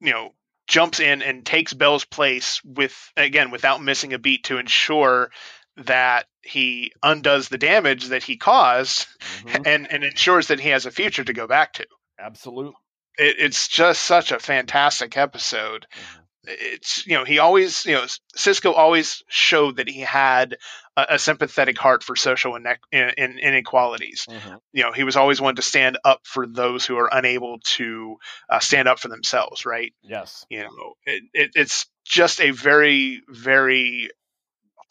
you 0.00 0.12
know, 0.12 0.34
jumps 0.66 1.00
in 1.00 1.22
and 1.22 1.44
takes 1.44 1.72
Bell's 1.72 2.04
place 2.04 2.62
with 2.64 3.12
again 3.16 3.50
without 3.50 3.82
missing 3.82 4.12
a 4.12 4.18
beat 4.18 4.44
to 4.44 4.58
ensure 4.58 5.30
that 5.76 6.26
he 6.42 6.92
undoes 7.02 7.48
the 7.48 7.58
damage 7.58 8.06
that 8.06 8.22
he 8.22 8.36
caused 8.36 9.06
mm-hmm. 9.44 9.62
and 9.66 9.92
and 9.92 10.04
ensures 10.04 10.48
that 10.48 10.60
he 10.60 10.70
has 10.70 10.86
a 10.86 10.90
future 10.90 11.24
to 11.24 11.32
go 11.32 11.46
back 11.46 11.74
to. 11.74 11.86
Absolutely. 12.18 12.74
It, 13.18 13.36
it's 13.38 13.68
just 13.68 14.02
such 14.02 14.32
a 14.32 14.38
fantastic 14.38 15.16
episode. 15.16 15.86
Mm-hmm. 15.92 16.20
It's 16.44 17.06
you 17.06 17.18
know 17.18 17.24
he 17.24 17.38
always 17.38 17.84
you 17.84 17.94
know 17.94 18.06
Sisko 18.36 18.72
always 18.74 19.22
showed 19.28 19.76
that 19.76 19.88
he 19.88 20.00
had 20.00 20.56
a, 20.96 21.06
a 21.10 21.18
sympathetic 21.18 21.78
heart 21.78 22.02
for 22.02 22.16
social 22.16 22.54
ine- 22.56 22.78
in, 22.92 23.10
in 23.16 23.38
inequalities. 23.38 24.26
Mm-hmm. 24.28 24.56
You 24.72 24.82
know, 24.84 24.92
he 24.92 25.04
was 25.04 25.16
always 25.16 25.40
one 25.40 25.56
to 25.56 25.62
stand 25.62 25.98
up 26.04 26.20
for 26.24 26.46
those 26.46 26.84
who 26.86 26.96
are 26.98 27.08
unable 27.12 27.58
to 27.76 28.16
uh, 28.48 28.58
stand 28.60 28.88
up 28.88 28.98
for 28.98 29.08
themselves. 29.08 29.64
Right? 29.66 29.92
Yes. 30.02 30.44
You 30.50 30.62
know, 30.64 30.94
it, 31.06 31.22
it, 31.32 31.50
it's 31.54 31.86
just 32.04 32.40
a 32.40 32.50
very, 32.50 33.22
very 33.28 34.10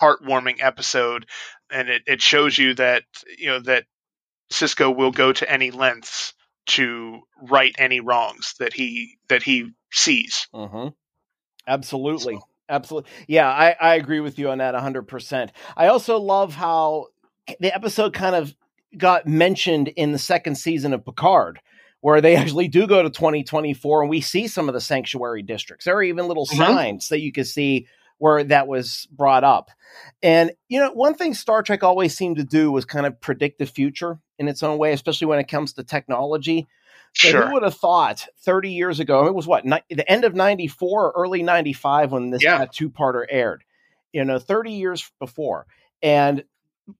heartwarming 0.01 0.57
episode, 0.61 1.25
and 1.71 1.89
it, 1.89 2.03
it 2.07 2.21
shows 2.21 2.57
you 2.57 2.73
that 2.75 3.03
you 3.37 3.47
know 3.47 3.59
that 3.61 3.85
Sisko 4.51 4.95
will 4.95 5.11
go 5.11 5.31
to 5.33 5.51
any 5.51 5.71
lengths 5.71 6.33
to 6.67 7.19
right 7.49 7.73
any 7.77 7.99
wrongs 7.99 8.53
that 8.59 8.73
he 8.73 9.17
that 9.27 9.43
he 9.43 9.71
sees. 9.91 10.47
Mm-hmm. 10.53 10.89
Absolutely. 11.67 12.35
So- 12.35 12.41
Absolutely. 12.69 13.09
Yeah, 13.27 13.47
I, 13.49 13.75
I 13.79 13.95
agree 13.95 14.19
with 14.19 14.37
you 14.37 14.49
on 14.51 14.59
that 14.59 14.75
100%. 14.75 15.49
I 15.75 15.87
also 15.87 16.17
love 16.19 16.53
how 16.53 17.07
the 17.59 17.73
episode 17.73 18.13
kind 18.13 18.35
of 18.35 18.55
got 18.97 19.27
mentioned 19.27 19.87
in 19.89 20.11
the 20.11 20.19
second 20.19 20.55
season 20.55 20.93
of 20.93 21.03
Picard, 21.03 21.59
where 22.01 22.21
they 22.21 22.35
actually 22.37 22.67
do 22.67 22.85
go 22.87 23.01
to 23.01 23.09
2024 23.09 24.01
and 24.01 24.09
we 24.09 24.21
see 24.21 24.47
some 24.47 24.69
of 24.69 24.73
the 24.73 24.81
sanctuary 24.81 25.41
districts. 25.41 25.85
There 25.85 25.95
are 25.95 26.03
even 26.03 26.27
little 26.27 26.45
Mhm. 26.45 26.57
signs 26.57 27.07
that 27.09 27.21
you 27.21 27.31
can 27.31 27.45
see 27.45 27.87
where 28.19 28.43
that 28.43 28.67
was 28.67 29.07
brought 29.11 29.43
up. 29.45 29.71
And, 30.21 30.51
you 30.67 30.79
know, 30.79 30.91
one 30.91 31.13
thing 31.15 31.33
Star 31.33 31.63
Trek 31.63 31.83
always 31.83 32.15
seemed 32.15 32.35
to 32.35 32.43
do 32.43 32.69
was 32.71 32.83
kind 32.85 33.05
of 33.05 33.19
predict 33.21 33.59
the 33.59 33.65
future 33.65 34.19
in 34.37 34.47
its 34.49 34.61
own 34.61 34.77
way, 34.77 34.91
especially 34.91 35.27
when 35.27 35.39
it 35.39 35.47
comes 35.47 35.73
to 35.73 35.83
technology. 35.83 36.67
So 37.13 37.29
Sure. 37.29 37.47
who 37.47 37.53
would 37.53 37.63
have 37.63 37.75
thought 37.75 38.25
30 38.43 38.71
years 38.71 38.99
ago? 38.99 39.25
It 39.27 39.35
was 39.35 39.47
what 39.47 39.65
ni- 39.65 39.81
the 39.89 40.09
end 40.09 40.23
of 40.25 40.35
94 40.35 41.07
or 41.07 41.23
early 41.23 41.43
95 41.43 42.11
when 42.11 42.29
this 42.29 42.43
Yeah. 42.43 42.65
two-parter 42.71 43.25
aired. 43.29 43.63
You 44.13 44.23
know, 44.25 44.39
30 44.39 44.71
years 44.73 45.11
before. 45.19 45.65
And 46.01 46.43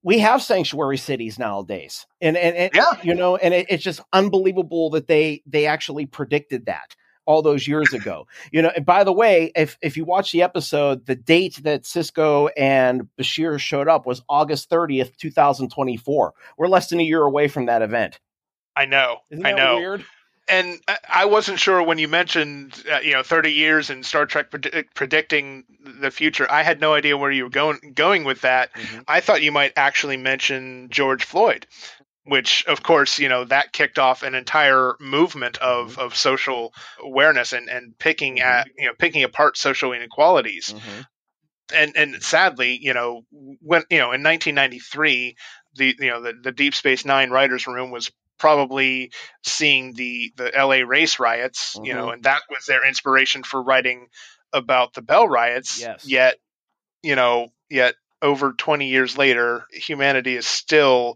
we 0.03 0.19
have 0.19 0.41
sanctuary 0.43 0.97
cities 0.97 1.39
nowadays. 1.39 2.05
And 2.21 2.37
and, 2.37 2.55
and 2.55 2.71
Yeah. 2.75 2.91
you 3.03 3.15
know, 3.15 3.35
and 3.37 3.53
it, 3.53 3.67
it's 3.69 3.83
just 3.83 4.01
unbelievable 4.13 4.89
that 4.91 5.07
they 5.07 5.41
they 5.47 5.65
actually 5.65 6.05
predicted 6.05 6.65
that 6.67 6.95
all 7.25 7.41
those 7.41 7.67
years 7.67 7.93
ago. 7.93 8.27
You 8.51 8.61
know, 8.63 8.71
and 8.75 8.85
by 8.85 9.03
the 9.03 9.13
way, 9.13 9.51
if 9.55 9.77
if 9.81 9.97
you 9.97 10.05
watch 10.05 10.31
the 10.31 10.41
episode, 10.43 11.05
the 11.07 11.15
date 11.15 11.59
that 11.63 11.83
Sisko 11.83 12.49
and 12.57 13.07
Bashir 13.19 13.59
showed 13.59 13.87
up 13.87 14.05
was 14.05 14.21
August 14.29 14.69
30th, 14.69 15.15
2024. 15.17 16.33
We're 16.57 16.67
less 16.67 16.89
than 16.89 16.99
a 16.99 17.03
year 17.03 17.21
away 17.23 17.47
from 17.47 17.65
that 17.67 17.81
event. 17.81 18.19
I 18.79 18.85
know. 18.85 19.17
Isn't 19.29 19.45
I 19.45 19.51
know. 19.51 19.75
weird? 19.77 20.05
and 20.47 20.79
I- 21.07 21.25
wasn't 21.25 21.59
sure 21.59 21.83
when 21.83 21.99
you 21.99 22.07
mentioned 22.07 22.83
uh, 22.91 22.99
you 23.03 23.11
know 23.13 23.21
30 23.23 23.51
years 23.53 23.89
and 23.91 24.03
Star 24.05 24.25
Trek 24.25 24.49
predi- 24.49 24.85
predicting 24.95 25.63
the 26.01 26.09
future. 26.11 26.47
I 26.49 26.63
had 26.63 26.79
no 26.81 26.93
idea 26.95 27.17
where 27.17 27.29
you 27.31 27.43
were 27.43 27.49
going 27.51 27.93
going 27.93 28.23
with 28.23 28.41
that. 28.41 28.73
Mhm. 28.73 29.03
I 29.07 29.19
thought 29.19 29.43
you 29.43 29.51
might 29.51 29.73
actually 29.75 30.17
mention 30.17 30.87
George 30.89 31.23
Floyd, 31.23 31.67
which 32.23 32.65
of 32.65 32.81
course 32.81 33.19
you 33.19 33.29
know 33.29 33.43
that 33.45 33.73
kicked 33.73 33.99
off 33.99 34.23
an 34.23 34.33
entire 34.33 34.95
movement 34.99 35.57
of 35.59 35.99
of 35.99 36.15
social 36.15 36.73
awareness 36.99 37.53
and 37.53 37.69
and 37.69 37.95
picking 37.99 38.39
at 38.39 38.67
you 38.77 38.87
know 38.87 38.93
picking 38.97 39.23
apart 39.23 39.55
social 39.57 39.93
inequalities 39.93 40.73
Mhm. 40.73 41.05
and 41.75 41.95
and 41.95 42.23
sadly, 42.23 42.79
you 42.81 42.93
know, 42.95 43.21
when 43.61 43.83
you 43.91 43.99
know 43.99 44.11
in 44.13 44.23
1993, 44.23 45.35
the 45.75 45.95
you 45.99 46.09
know 46.09 46.21
the, 46.23 46.33
the 46.41 46.51
Deep 46.51 46.73
Space 46.73 47.05
Nine 47.05 47.29
writers' 47.29 47.67
room 47.67 47.91
was 47.91 48.09
probably 48.39 49.11
seeing 49.43 49.93
the 49.93 50.33
the 50.35 50.55
L.A. 50.55 50.83
race 50.83 51.19
riots, 51.19 51.77
you 51.83 51.93
know, 51.93 52.05
mm-hmm. 52.05 52.13
and 52.13 52.23
that 52.23 52.41
was 52.49 52.65
their 52.65 52.87
inspiration 52.87 53.43
for 53.43 53.61
writing 53.61 54.07
about 54.53 54.93
the 54.93 55.01
Bell 55.01 55.27
riots. 55.27 55.79
Yes. 55.79 56.07
Yet, 56.07 56.37
you 57.03 57.15
know, 57.15 57.49
yet 57.69 57.95
over 58.21 58.53
20 58.53 58.87
years 58.87 59.17
later, 59.17 59.65
humanity 59.71 60.35
is 60.35 60.47
still 60.47 61.15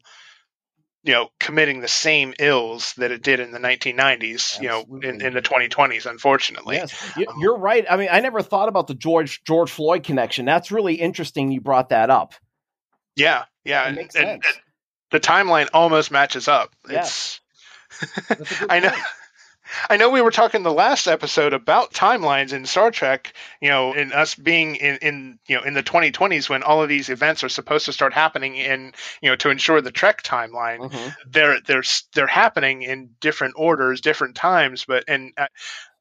you 1.03 1.13
know 1.13 1.29
committing 1.39 1.81
the 1.81 1.87
same 1.87 2.33
ills 2.39 2.93
that 2.97 3.11
it 3.11 3.21
did 3.21 3.41
in 3.41 3.51
the 3.51 3.59
1990s 3.59 4.61
you 4.61 4.69
know 4.69 4.85
in, 5.03 5.21
in 5.21 5.33
the 5.33 5.41
2020s 5.41 6.05
unfortunately 6.05 6.77
Yes, 6.77 7.13
you, 7.17 7.27
um, 7.27 7.35
you're 7.39 7.57
right. 7.57 7.85
I 7.89 7.97
mean, 7.97 8.07
I 8.09 8.21
never 8.21 8.41
thought 8.41 8.69
about 8.69 8.87
the 8.87 8.95
George 8.95 9.43
George 9.43 9.69
Floyd 9.69 10.03
connection. 10.03 10.45
That's 10.45 10.71
really 10.71 10.95
interesting. 10.95 11.51
You 11.51 11.59
brought 11.59 11.89
that 11.89 12.09
up. 12.09 12.33
Yeah, 13.15 13.43
yeah, 13.63 13.83
It 13.83 13.87
and, 13.87 13.95
makes 13.97 14.15
and 14.15 14.41
the 15.13 15.19
timeline 15.21 15.69
almost 15.73 16.11
matches 16.11 16.49
up. 16.49 16.73
Yes. 16.89 17.39
It's 18.01 18.27
That's 18.27 18.51
a 18.51 18.55
good 18.59 18.67
I 18.71 18.79
know. 18.81 18.89
point. 18.89 19.01
I 19.89 19.97
know 19.97 20.11
we 20.11 20.21
were 20.21 20.29
talking 20.29 20.61
the 20.61 20.71
last 20.73 21.07
episode 21.07 21.53
about 21.53 21.93
timelines 21.93 22.53
in 22.53 22.65
Star 22.65 22.91
Trek, 22.91 23.33
you 23.59 23.69
know, 23.69 23.93
in 23.93 24.11
us 24.13 24.35
being 24.35 24.75
in, 24.75 24.97
in 24.97 25.39
you 25.47 25.55
know 25.55 25.63
in 25.63 25.73
the 25.73 25.81
2020s 25.81 26.47
when 26.47 26.61
all 26.61 26.83
of 26.83 26.89
these 26.89 27.09
events 27.09 27.43
are 27.43 27.49
supposed 27.49 27.85
to 27.85 27.93
start 27.93 28.13
happening 28.13 28.55
in 28.55 28.93
you 29.21 29.29
know 29.29 29.35
to 29.37 29.49
ensure 29.49 29.81
the 29.81 29.91
Trek 29.91 30.21
timeline. 30.21 30.91
Mhm. 30.91 31.15
They're 31.27 31.59
they're 31.61 31.83
they're 32.13 32.27
happening 32.27 32.83
in 32.83 33.11
different 33.19 33.55
orders, 33.57 34.01
different 34.01 34.35
times, 34.35 34.85
but 34.85 35.05
and 35.07 35.33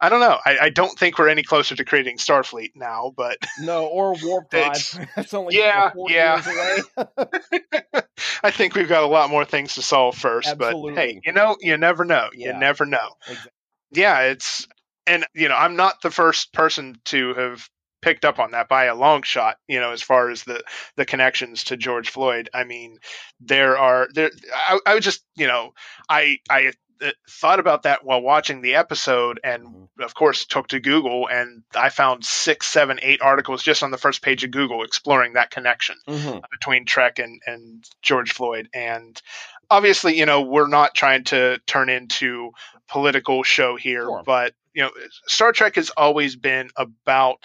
I, 0.03 0.09
don't 0.09 0.21
know. 0.21 0.39
I, 0.45 0.59
I 0.63 0.69
don't 0.71 0.99
think 0.99 1.19
we're 1.19 1.29
any 1.29 1.43
closer 1.43 1.75
to 1.75 1.85
creating 1.85 2.19
Starfleet 2.19 2.73
now, 2.75 3.13
but 3.17 3.39
No, 3.61 3.87
or 3.87 4.15
warp 4.23 4.51
drive. 4.51 5.09
That's 5.17 5.33
only 5.33 5.57
yeah, 5.57 5.93
yeah. 6.09 6.43
I 8.43 8.51
think 8.51 8.75
we've 8.75 8.89
got 8.89 9.05
a 9.05 9.07
lot 9.07 9.31
more 9.31 9.45
things 9.45 9.75
to 9.77 9.83
solve 9.83 10.17
first. 10.17 10.59
But 10.59 10.75
hey, 10.95 11.21
you 11.25 11.33
know, 11.33 11.57
you 11.61 11.77
never 11.77 12.05
know. 12.05 12.29
You 12.33 12.51
Yeah. 12.51 12.59
never 12.59 12.85
know. 12.85 13.11
Exactly. 13.27 13.51
Yeah, 13.93 14.21
it's 14.23 14.67
and 15.07 15.27
you 15.35 15.49
know, 15.49 15.57
I'm 15.57 15.77
not 15.77 16.03
the 16.03 16.11
first 16.11 16.53
person 16.53 16.97
to 17.07 17.35
have 17.35 17.69
picked 18.01 18.25
up 18.25 18.39
on 18.39 18.51
that 18.51 18.69
by 18.69 18.85
a 18.85 18.95
long 18.95 19.23
shot. 19.23 19.57
You 19.69 19.81
know, 19.81 19.93
as 19.93 20.03
far 20.03 20.31
as 20.31 20.45
the 20.45 20.63
the 20.97 21.05
connections 21.05 21.65
to 21.65 21.77
George 21.77 22.11
Floyd. 22.11 22.49
I 22.53 22.65
mean, 22.65 22.99
there 23.41 23.79
are 23.79 24.09
there. 24.15 24.31
I, 24.53 24.79
I 24.87 24.95
was 24.95 25.05
just 25.05 25.25
you 25.37 25.47
know, 25.47 25.73
I 26.09 26.39
I 26.51 26.73
thought 27.29 27.61
about 27.61 27.83
that 27.85 28.05
while 28.05 28.21
watching 28.21 28.63
the 28.63 28.75
episode, 28.77 29.41
and 29.43 29.67
Mhm. 29.67 30.05
of 30.05 30.15
course 30.15 30.47
took 30.47 30.69
to 30.69 30.81
Google, 30.81 31.29
and 31.29 31.63
I 31.75 31.89
found 31.89 32.25
six, 32.25 32.67
seven, 32.67 32.99
eight 33.03 33.21
articles 33.21 33.63
just 33.63 33.83
on 33.83 33.91
the 33.91 33.99
first 33.99 34.23
page 34.23 34.45
of 34.45 34.51
Google 34.51 34.83
exploring 34.85 35.35
that 35.35 35.51
connection 35.51 35.97
Mhm. 36.09 36.43
between 36.51 36.85
Trek 36.87 37.19
and, 37.19 37.41
and 37.47 37.85
George 38.03 38.33
Floyd. 38.33 38.69
And 38.75 39.21
obviously, 39.71 40.19
you 40.19 40.27
know, 40.27 40.43
we're 40.43 40.69
not 40.69 40.95
trying 40.95 41.25
to 41.25 41.59
turn 41.67 41.89
into 41.89 42.53
political 42.89 43.43
show 43.43 43.77
here, 43.77 44.03
Sure. 44.05 44.23
but 44.25 44.55
you 44.75 44.83
know, 44.83 44.91
Star 45.27 45.53
Trek 45.53 45.75
has 45.77 45.91
always 45.91 46.35
been 46.37 46.71
about 46.77 47.37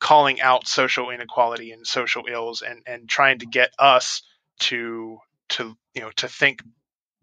calling 0.00 0.40
out 0.42 0.66
social 0.66 1.08
inequality 1.10 1.72
and 1.72 1.86
social 1.86 2.26
ills 2.28 2.60
and, 2.60 2.82
and 2.86 3.08
trying 3.08 3.38
to 3.38 3.46
get 3.46 3.70
us 3.78 4.22
to 4.60 5.18
to 5.48 5.76
you 5.94 6.02
know 6.02 6.10
to 6.16 6.28
think 6.28 6.62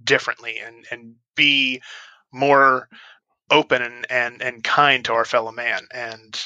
differently 0.04 0.58
and, 0.60 0.88
and 0.89 1.16
be 1.36 1.82
more 2.32 2.88
open 3.50 3.82
and, 3.82 4.06
and, 4.10 4.42
and 4.42 4.64
kind 4.64 5.06
to 5.06 5.14
our 5.14 5.26
fellow 5.26 5.52
man. 5.52 5.82
And 5.94 6.42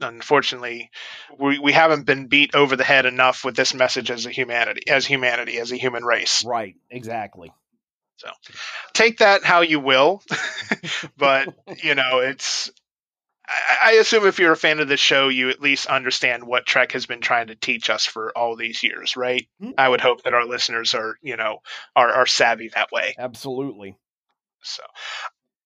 unfortunately, 0.00 0.90
we, 1.38 1.58
we 1.58 1.72
haven't 1.72 2.06
been 2.06 2.26
beat 2.26 2.54
over 2.54 2.76
the 2.76 2.84
head 2.84 3.06
enough 3.06 3.44
with 3.44 3.56
this 3.56 3.74
message 3.74 4.10
as 4.10 4.26
a 4.26 4.30
humanity, 4.30 4.82
as 4.88 5.06
humanity, 5.06 5.58
as 5.58 5.72
a 5.72 5.76
human 5.76 6.04
race. 6.04 6.44
Right. 6.44 6.74
Exactly. 6.90 7.52
So 8.16 8.28
take 8.92 9.18
that 9.18 9.44
how 9.44 9.60
you 9.62 9.80
will, 9.80 10.22
but 11.16 11.48
you 11.82 11.94
know, 11.94 12.20
it's. 12.20 12.70
I, 13.46 13.90
I 13.90 13.92
assume 13.94 14.26
if 14.26 14.38
you're 14.38 14.52
a 14.52 14.56
fan 14.56 14.80
of 14.80 14.88
the 14.88 14.96
show, 14.96 15.28
you 15.28 15.50
at 15.50 15.60
least 15.60 15.86
understand 15.86 16.44
what 16.44 16.64
Trek 16.64 16.92
has 16.92 17.06
been 17.06 17.20
trying 17.20 17.48
to 17.48 17.54
teach 17.54 17.90
us 17.90 18.06
for 18.06 18.32
all 18.36 18.56
these 18.56 18.82
years, 18.82 19.16
right? 19.16 19.46
Mhm. 19.60 19.74
I 19.76 19.88
would 19.88 20.00
hope 20.00 20.22
that 20.22 20.32
our 20.32 20.46
listeners 20.46 20.94
are, 20.94 21.18
you 21.22 21.36
know, 21.36 21.58
are, 21.94 22.10
are 22.10 22.26
savvy 22.26 22.70
that 22.74 22.90
way. 22.92 23.14
Absolutely. 23.18 23.96
So, 24.64 24.82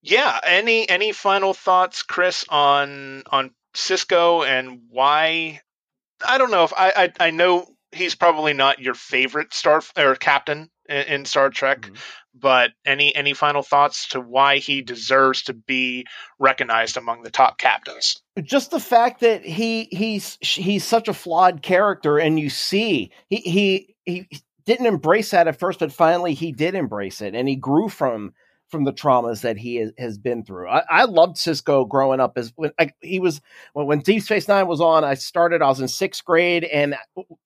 yeah. 0.02 0.38
Any 0.44 0.88
any 0.88 1.12
final 1.12 1.54
thoughts, 1.54 2.02
Chris, 2.02 2.44
on 2.48 3.22
on 3.30 3.50
Sisko 3.74 4.46
and 4.46 4.80
why? 4.90 5.60
I 6.26 6.38
don't 6.38 6.50
know 6.50 6.64
if 6.64 6.72
I 6.76 7.12
I, 7.18 7.26
I 7.28 7.30
know 7.30 7.66
he's 7.92 8.14
probably 8.14 8.52
not 8.52 8.80
your 8.80 8.94
favorite 8.94 9.54
star 9.54 9.82
or 9.96 10.14
captain 10.14 10.68
in, 10.88 10.96
in 11.06 11.24
Star 11.24 11.48
Trek, 11.50 11.82
Mhm. 11.82 11.96
but 12.34 12.72
any 12.84 13.14
any 13.14 13.32
final 13.34 13.62
thoughts 13.62 14.08
to 14.08 14.20
why 14.20 14.58
he 14.58 14.82
deserves 14.82 15.42
to 15.44 15.54
be 15.54 16.06
recognized 16.38 16.96
among 16.96 17.22
the 17.22 17.30
top 17.30 17.58
captains? 17.58 18.20
just 18.42 18.70
the 18.70 18.80
fact 18.80 19.20
that 19.20 19.44
he 19.44 19.88
he's 19.90 20.38
he's 20.40 20.84
such 20.84 21.08
a 21.08 21.14
flawed 21.14 21.62
character 21.62 22.18
and 22.18 22.38
you 22.38 22.50
see 22.50 23.10
he 23.28 23.36
he 23.38 23.94
he 24.04 24.28
didn't 24.64 24.86
embrace 24.86 25.30
that 25.30 25.48
at 25.48 25.58
first 25.58 25.80
but 25.80 25.92
finally 25.92 26.34
he 26.34 26.52
did 26.52 26.74
embrace 26.74 27.20
it 27.20 27.34
and 27.34 27.48
he 27.48 27.56
grew 27.56 27.88
from 27.88 28.32
from 28.68 28.84
the 28.84 28.92
traumas 28.92 29.40
that 29.40 29.56
he 29.56 29.90
has, 29.98 30.18
been 30.18 30.44
through. 30.44 30.68
I, 30.68 30.82
I 30.90 31.04
loved 31.04 31.36
sisko 31.36 31.88
growing 31.88 32.20
up 32.20 32.36
as 32.36 32.52
when 32.56 32.72
I, 32.78 32.90
he 33.00 33.20
was 33.20 33.40
when, 33.72 33.86
when 33.86 34.00
deep 34.00 34.22
space 34.22 34.48
nine 34.48 34.66
was 34.66 34.80
on 34.80 35.04
i 35.04 35.14
started 35.14 35.62
i 35.62 35.68
was 35.68 35.80
in 35.80 35.88
sixth 35.88 36.24
grade 36.24 36.64
and 36.64 36.96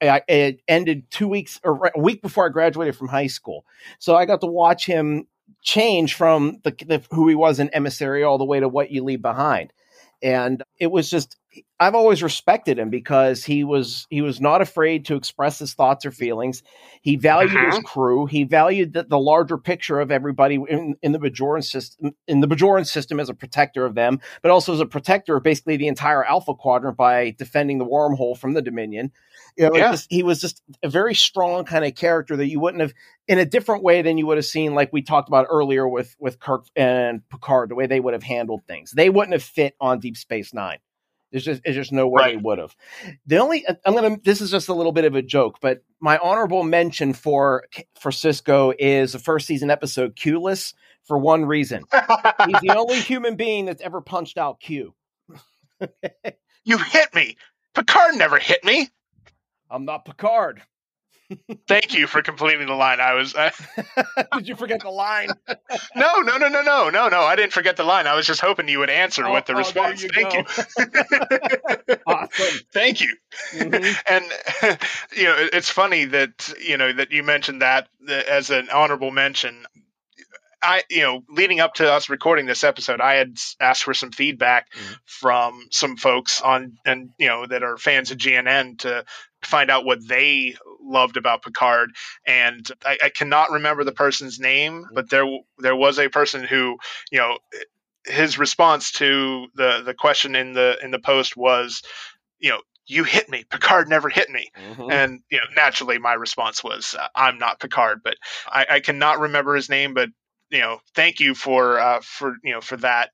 I, 0.00 0.22
it 0.26 0.60
ended 0.68 1.10
two 1.10 1.28
weeks 1.28 1.60
or 1.62 1.90
a 1.94 2.00
week 2.00 2.22
before 2.22 2.46
i 2.46 2.48
graduated 2.48 2.96
from 2.96 3.08
high 3.08 3.26
school. 3.26 3.64
So 3.98 4.16
i 4.16 4.24
got 4.24 4.40
to 4.40 4.46
watch 4.46 4.86
him 4.86 5.26
change 5.62 6.14
from 6.14 6.58
the, 6.64 6.70
the 6.86 7.02
who 7.10 7.28
he 7.28 7.34
was 7.34 7.60
in 7.60 7.68
emissary 7.70 8.24
all 8.24 8.38
the 8.38 8.44
way 8.44 8.60
to 8.60 8.68
what 8.68 8.90
you 8.90 9.04
leave 9.04 9.22
behind 9.22 9.72
and 10.22 10.62
it 10.78 10.90
was 10.90 11.10
just 11.10 11.36
I've 11.78 11.94
always 11.94 12.22
respected 12.22 12.78
him 12.78 12.88
because 12.88 13.44
he 13.44 13.62
was 13.64 14.06
he 14.08 14.22
was 14.22 14.40
not 14.40 14.62
afraid 14.62 15.04
to 15.06 15.16
express 15.16 15.58
his 15.58 15.74
thoughts 15.74 16.06
or 16.06 16.10
feelings. 16.10 16.62
He 17.02 17.16
valued 17.16 17.50
his 17.50 17.74
Mhm. 17.74 17.84
crew. 17.84 18.24
He 18.26 18.44
valued 18.44 18.94
the, 18.94 19.02
the 19.02 19.18
larger 19.18 19.58
picture 19.58 20.00
of 20.00 20.10
everybody 20.10 20.54
in, 20.68 20.94
in 21.02 21.12
the 21.12 21.18
Bajoran 21.18 21.62
system 21.62 22.12
in 22.26 22.40
the 22.40 22.46
Bajoran 22.48 22.86
system 22.86 23.20
as 23.20 23.28
a 23.28 23.34
protector 23.34 23.84
of 23.84 23.94
them, 23.94 24.20
but 24.40 24.50
also 24.50 24.72
as 24.72 24.80
a 24.80 24.86
protector 24.86 25.36
of 25.36 25.42
basically 25.42 25.76
the 25.76 25.88
entire 25.88 26.24
Alpha 26.24 26.54
Quadrant 26.54 26.96
by 26.96 27.34
defending 27.36 27.78
the 27.78 27.86
wormhole 27.86 28.38
from 28.38 28.54
the 28.54 28.62
Dominion. 28.62 29.12
You 29.58 29.68
know, 29.68 29.76
Yeah. 29.76 29.90
just- 29.90 30.10
he 30.10 30.22
was 30.22 30.40
just 30.40 30.62
a 30.82 30.88
very 30.88 31.14
strong 31.14 31.64
kind 31.64 31.84
of 31.84 31.94
character 31.94 32.36
that 32.36 32.48
you 32.48 32.60
wouldn't 32.60 32.80
have 32.80 32.94
in 33.32 33.38
a 33.38 33.46
different 33.46 33.82
way 33.82 34.02
than 34.02 34.18
you 34.18 34.26
would 34.26 34.36
have 34.36 34.44
seen, 34.44 34.74
like 34.74 34.92
we 34.92 35.00
talked 35.00 35.28
about 35.28 35.46
earlier 35.48 35.88
with 35.88 36.14
with 36.18 36.38
Kirk 36.38 36.66
and 36.76 37.26
Picard, 37.30 37.70
the 37.70 37.74
way 37.74 37.86
they 37.86 37.98
would 37.98 38.12
have 38.12 38.22
handled 38.22 38.60
things. 38.68 38.90
They 38.90 39.08
wouldn't 39.08 39.32
have 39.32 39.42
fit 39.42 39.74
on 39.80 40.00
Deep 40.00 40.18
Space 40.18 40.52
Nine. 40.52 40.76
There's 41.30 41.44
just 41.44 41.62
there's 41.64 41.76
just 41.76 41.92
no 41.92 42.08
way 42.08 42.32
they 42.32 42.36
would 42.36 42.58
have. 42.58 42.76
The 43.26 43.38
only 43.38 43.64
I'm 43.86 43.94
gonna 43.94 44.18
this 44.22 44.42
is 44.42 44.50
just 44.50 44.68
a 44.68 44.74
little 44.74 44.92
bit 44.92 45.06
of 45.06 45.14
a 45.14 45.22
joke, 45.22 45.60
but 45.62 45.82
my 45.98 46.18
honorable 46.18 46.62
mention 46.62 47.14
for 47.14 47.64
for 47.98 48.10
Sisko 48.10 48.74
is 48.78 49.12
the 49.12 49.18
first 49.18 49.46
season 49.46 49.70
episode 49.70 50.14
Q-less 50.14 50.74
for 51.04 51.16
one 51.16 51.46
reason. 51.46 51.84
He's 52.46 52.60
the 52.60 52.76
only 52.76 53.00
human 53.00 53.36
being 53.36 53.64
that's 53.64 53.80
ever 53.80 54.02
punched 54.02 54.36
out 54.36 54.60
Q. 54.60 54.94
you 56.64 56.76
hit 56.76 57.14
me. 57.14 57.38
Picard 57.74 58.16
never 58.16 58.38
hit 58.38 58.62
me. 58.62 58.90
I'm 59.70 59.86
not 59.86 60.04
Picard. 60.04 60.60
Thank 61.68 61.94
you 61.94 62.06
for 62.06 62.22
completing 62.22 62.66
the 62.66 62.74
line. 62.74 63.00
I 63.00 63.14
was 63.14 63.34
I, 63.36 63.52
Did 64.36 64.48
you 64.48 64.56
forget 64.56 64.80
the 64.80 64.90
line? 64.90 65.28
no, 65.94 66.20
no, 66.20 66.36
no, 66.36 66.48
no, 66.48 66.62
no, 66.62 66.90
no, 66.90 67.08
no. 67.08 67.20
I 67.22 67.36
didn't 67.36 67.52
forget 67.52 67.76
the 67.76 67.84
line. 67.84 68.06
I 68.06 68.14
was 68.14 68.26
just 68.26 68.40
hoping 68.40 68.68
you 68.68 68.78
would 68.80 68.90
answer 68.90 69.26
Oh, 69.26 69.32
with 69.32 69.46
the 69.46 69.52
oh, 69.52 69.56
there 69.72 69.90
response. 69.90 70.02
you 70.02 70.08
Thank 70.08 70.34
you. 70.34 70.44
awesome. 72.06 72.60
Thank 72.72 73.00
you. 73.00 73.16
Mhm. 73.52 73.96
and 74.06 74.24
you 75.16 75.24
know, 75.24 75.36
it's 75.52 75.68
funny 75.68 76.04
that 76.06 76.52
you 76.60 76.76
know 76.76 76.92
that 76.92 77.12
you 77.12 77.22
mentioned 77.22 77.62
that 77.62 77.88
uh, 78.08 78.12
as 78.28 78.50
an 78.50 78.68
honorable 78.70 79.10
mention. 79.10 79.66
I, 80.62 80.82
you 80.90 81.02
know, 81.02 81.22
leading 81.28 81.60
up 81.60 81.74
to 81.74 81.90
us 81.92 82.08
recording 82.08 82.46
this 82.46 82.64
episode, 82.64 83.00
I 83.00 83.14
had 83.14 83.36
asked 83.60 83.82
for 83.84 83.94
some 83.94 84.12
feedback 84.12 84.72
Mhm. 84.72 84.96
from 85.04 85.66
some 85.70 85.96
folks 85.96 86.40
on, 86.40 86.76
and 86.84 87.10
you 87.18 87.26
know, 87.28 87.46
that 87.46 87.62
are 87.62 87.76
fans 87.76 88.10
of 88.10 88.18
GNN 88.18 88.76
to 88.78 89.04
find 89.42 89.70
out 89.70 89.84
what 89.84 90.06
they 90.06 90.56
loved 90.80 91.16
about 91.16 91.42
Picard. 91.42 91.90
And 92.26 92.66
I, 92.84 92.98
I 93.04 93.08
cannot 93.08 93.50
remember 93.50 93.84
the 93.84 93.92
person's 93.92 94.38
name, 94.38 94.86
but 94.94 95.10
there 95.10 95.26
there 95.58 95.76
was 95.76 95.98
a 95.98 96.08
person 96.08 96.44
who, 96.44 96.76
you 97.10 97.18
know, 97.18 97.38
his 98.06 98.38
response 98.38 98.92
to 98.92 99.46
the 99.54 99.82
the 99.84 99.94
question 99.94 100.34
in 100.36 100.52
the 100.52 100.78
in 100.82 100.90
the 100.90 100.98
post 100.98 101.36
was, 101.36 101.82
you 102.38 102.50
know, 102.50 102.60
you 102.86 103.04
hit 103.04 103.28
me. 103.28 103.44
Picard 103.48 103.88
never 103.88 104.08
hit 104.08 104.28
me. 104.28 104.50
Mhm. 104.58 104.92
And 104.92 105.20
you 105.30 105.38
know, 105.38 105.44
naturally, 105.56 105.98
my 105.98 106.14
response 106.14 106.62
was, 106.64 106.94
uh, 106.98 107.06
"I'm 107.14 107.38
not 107.38 107.60
Picard," 107.60 108.00
but 108.02 108.16
I, 108.46 108.66
I 108.70 108.80
cannot 108.80 109.20
remember 109.20 109.54
his 109.54 109.68
name. 109.68 109.94
But 109.94 110.08
you 110.52 110.60
know, 110.60 110.78
thank 110.94 111.18
you 111.20 111.34
for 111.34 111.80
uh, 111.80 112.00
for 112.02 112.36
you 112.44 112.52
know 112.52 112.60
for 112.60 112.76
that. 112.78 113.10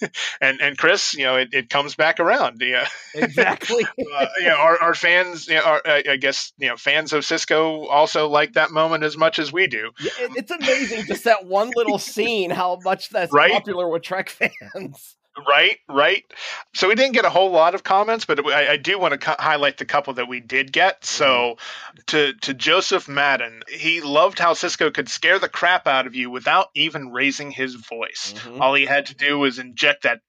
and 0.40 0.60
and 0.62 0.78
Chris, 0.78 1.12
you 1.14 1.24
know, 1.24 1.36
it, 1.36 1.48
it 1.52 1.68
comes 1.68 1.94
back 1.94 2.20
around. 2.20 2.62
Yeah, 2.62 2.88
Exactly. 3.14 3.84
uh, 4.16 4.26
you 4.38 4.46
know, 4.48 4.56
our, 4.56 4.80
our 4.80 4.94
fans, 4.94 5.46
you 5.46 5.56
know, 5.56 5.62
our, 5.62 5.82
I 5.84 6.02
I 6.12 6.16
guess 6.16 6.52
you 6.56 6.68
know, 6.68 6.76
fans 6.78 7.12
of 7.12 7.22
Sisko 7.22 7.86
also 7.90 8.28
like 8.28 8.54
that 8.54 8.70
moment 8.70 9.04
as 9.04 9.16
much 9.16 9.38
as 9.38 9.52
we 9.52 9.66
do. 9.66 9.90
Yeah, 10.00 10.10
it- 10.20 10.30
it's 10.36 10.50
amazing 10.50 11.04
just 11.04 11.24
that 11.24 11.44
one 11.44 11.70
little 11.76 11.98
scene, 11.98 12.50
how 12.50 12.78
much 12.82 13.10
that's 13.10 13.30
Right? 13.32 13.52
popular 13.52 13.88
with 13.90 14.02
Trek 14.02 14.30
fans. 14.30 15.16
Right, 15.46 15.78
right. 15.88 16.24
So 16.74 16.88
we 16.88 16.94
didn't 16.94 17.12
get 17.12 17.24
a 17.24 17.30
whole 17.30 17.50
lot 17.50 17.74
of 17.74 17.84
comments, 17.84 18.24
but 18.24 18.44
I, 18.46 18.72
I 18.72 18.76
do 18.76 18.98
want 18.98 19.12
to 19.12 19.18
co- 19.18 19.36
highlight 19.38 19.78
the 19.78 19.84
couple 19.84 20.14
that 20.14 20.28
we 20.28 20.40
did 20.40 20.72
get. 20.72 21.04
So 21.04 21.58
to 22.08 22.32
to 22.34 22.54
Joseph 22.54 23.08
Madden, 23.08 23.62
he 23.68 24.00
loved 24.00 24.38
how 24.38 24.54
Sisko 24.54 24.92
could 24.92 25.08
scare 25.08 25.38
the 25.38 25.48
crap 25.48 25.86
out 25.86 26.06
of 26.06 26.14
you 26.14 26.30
without 26.30 26.68
even 26.74 27.10
raising 27.10 27.50
his 27.50 27.74
voice. 27.74 28.34
Mhm. 28.36 28.60
All 28.60 28.74
he 28.74 28.86
had 28.86 29.06
to 29.06 29.14
do 29.14 29.38
was 29.38 29.58
inject 29.58 30.02
that 30.02 30.20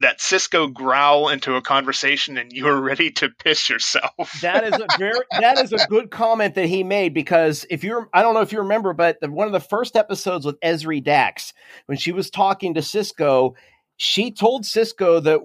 that 0.00 0.18
Sisko 0.20 0.72
growl 0.72 1.28
into 1.28 1.56
a 1.56 1.62
conversation, 1.62 2.38
and 2.38 2.52
you 2.52 2.66
were 2.66 2.80
ready 2.80 3.10
to 3.12 3.30
piss 3.30 3.68
yourself. 3.68 4.38
That 4.42 4.64
is 4.64 4.74
a 4.74 4.86
very 4.98 5.18
that 5.40 5.58
is 5.58 5.72
a 5.72 5.86
good 5.88 6.10
comment 6.10 6.54
that 6.54 6.66
he 6.66 6.84
made 6.84 7.14
because 7.14 7.66
if 7.70 7.82
you're 7.82 8.08
I 8.12 8.22
don't 8.22 8.34
know 8.34 8.40
if 8.42 8.52
you 8.52 8.60
remember, 8.60 8.92
but 8.92 9.20
the, 9.20 9.30
one 9.30 9.46
of 9.46 9.52
the 9.52 9.60
first 9.60 9.96
episodes 9.96 10.46
with 10.46 10.60
Ezri 10.60 11.02
Dax, 11.02 11.52
when 11.86 11.98
she 11.98 12.12
was 12.12 12.30
talking 12.30 12.74
to 12.74 12.80
Sisko, 12.80 13.54
she 13.98 14.30
told 14.30 14.64
Sisko 14.64 15.22
that 15.24 15.40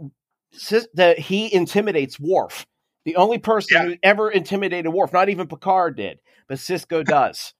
that 0.94 1.20
he 1.20 1.54
intimidates 1.54 2.18
Worf. 2.20 2.66
The 3.06 3.18
only 3.18 3.38
person 3.40 3.76
Yeah. 3.76 3.86
who 3.90 3.98
ever 4.04 4.32
intimidated 4.32 4.94
Worf, 4.94 5.12
not 5.12 5.28
even 5.28 5.48
Picard 5.48 5.98
did, 5.98 6.20
but 6.48 6.58
Sisko 6.60 7.04
does. 7.06 7.54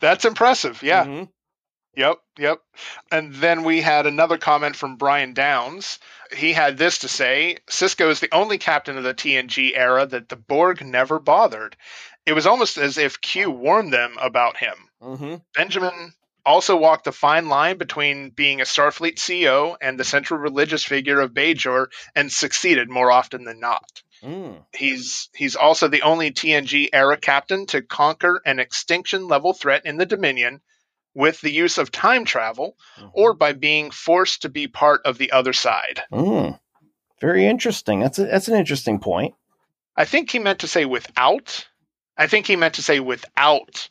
That's 0.00 0.24
impressive. 0.24 0.82
Yeah. 0.82 1.04
Mhm. 1.04 1.28
Yep, 1.96 2.18
yep. 2.38 2.60
And 3.10 3.34
then 3.34 3.64
we 3.64 3.80
had 3.80 4.06
another 4.06 4.38
comment 4.38 4.76
from 4.76 4.96
Brian 4.96 5.34
Downs. 5.34 5.98
He 6.34 6.52
had 6.52 6.78
this 6.78 6.98
to 6.98 7.08
say 7.08 7.58
Sisko 7.68 8.08
is 8.10 8.20
the 8.20 8.32
only 8.32 8.58
captain 8.58 8.96
of 8.96 9.02
the 9.02 9.12
TNG 9.12 9.72
era 9.76 10.06
that 10.06 10.28
the 10.28 10.36
Borg 10.36 10.84
never 10.86 11.18
bothered. 11.18 11.76
It 12.26 12.32
was 12.34 12.46
almost 12.46 12.78
as 12.78 12.96
if 12.96 13.20
Q 13.20 13.50
warned 13.50 13.92
them 13.92 14.16
about 14.20 14.56
him. 14.56 14.88
Mhm. 15.02 15.42
Benjamin 15.54 16.14
also 16.50 16.76
walked 16.76 17.04
the 17.04 17.12
fine 17.12 17.48
line 17.48 17.78
between 17.78 18.30
being 18.30 18.60
a 18.60 18.64
Starfleet 18.64 19.16
CEO 19.16 19.76
and 19.80 19.98
the 19.98 20.04
central 20.04 20.40
religious 20.40 20.84
figure 20.84 21.20
of 21.20 21.30
Bajor 21.32 21.86
and 22.14 22.30
succeeded 22.30 22.90
more 22.90 23.10
often 23.12 23.44
than 23.44 23.60
not. 23.60 24.02
Mm. 24.22 24.64
He's 24.74 25.30
he's 25.34 25.56
also 25.56 25.88
the 25.88 26.02
only 26.02 26.30
TNG 26.32 26.88
era 26.92 27.16
captain 27.16 27.66
to 27.66 27.82
conquer 27.82 28.42
an 28.44 28.58
extinction 28.58 29.28
level 29.28 29.52
threat 29.54 29.86
in 29.86 29.96
the 29.96 30.06
Dominion 30.06 30.60
with 31.14 31.40
the 31.40 31.52
use 31.52 31.78
of 31.78 31.90
time 31.90 32.24
travel 32.24 32.76
Mhm. 32.98 33.10
or 33.14 33.34
by 33.34 33.52
being 33.52 33.90
forced 33.90 34.42
to 34.42 34.48
be 34.48 34.66
part 34.68 35.00
of 35.04 35.18
the 35.18 35.32
other 35.32 35.52
side. 35.52 36.02
Mm. 36.12 36.58
Very 37.20 37.46
interesting. 37.46 38.00
That's 38.00 38.18
a, 38.18 38.24
that's 38.24 38.48
an 38.48 38.56
interesting 38.56 38.98
point. 38.98 39.34
I 39.96 40.04
think 40.04 40.30
he 40.30 40.38
meant 40.38 40.60
to 40.60 40.68
say 40.68 40.84
without. 40.84 41.66
I 42.16 42.26
think 42.26 42.46
he 42.46 42.56
meant 42.56 42.74
to 42.74 42.82
say 42.82 43.00
without 43.00 43.88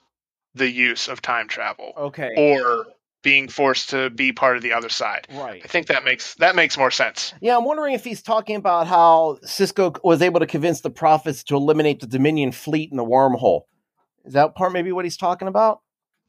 the 0.59 0.69
use 0.69 1.07
of 1.07 1.21
time 1.21 1.47
travel 1.47 1.93
Okay. 1.97 2.29
or 2.37 2.85
being 3.21 3.49
forced 3.49 3.89
to 3.89 4.09
be 4.11 4.31
part 4.31 4.55
of 4.55 4.63
the 4.63 4.71
other 4.71 4.87
side. 4.87 5.27
right. 5.33 5.61
I 5.63 5.67
think 5.67 5.87
that 5.87 6.05
makes 6.05 6.35
that 6.35 6.55
makes 6.55 6.77
more 6.77 6.91
sense. 6.91 7.33
Yeah, 7.41 7.57
I'm 7.57 7.65
wondering 7.65 7.93
if 7.95 8.03
he's 8.05 8.21
talking 8.21 8.55
about 8.55 8.87
how 8.87 9.39
Sisko 9.43 9.97
was 10.03 10.21
able 10.21 10.39
to 10.39 10.45
convince 10.47 10.79
the 10.81 10.89
prophets 10.89 11.43
to 11.45 11.55
eliminate 11.55 11.99
the 11.99 12.07
Dominion 12.07 12.51
fleet 12.53 12.91
in 12.91 12.97
the 12.97 13.03
wormhole. 13.03 13.63
Is 14.23 14.33
that 14.33 14.55
part 14.55 14.71
maybe 14.71 14.91
what 14.91 15.03
he's 15.05 15.17
talking 15.17 15.47
about? 15.49 15.81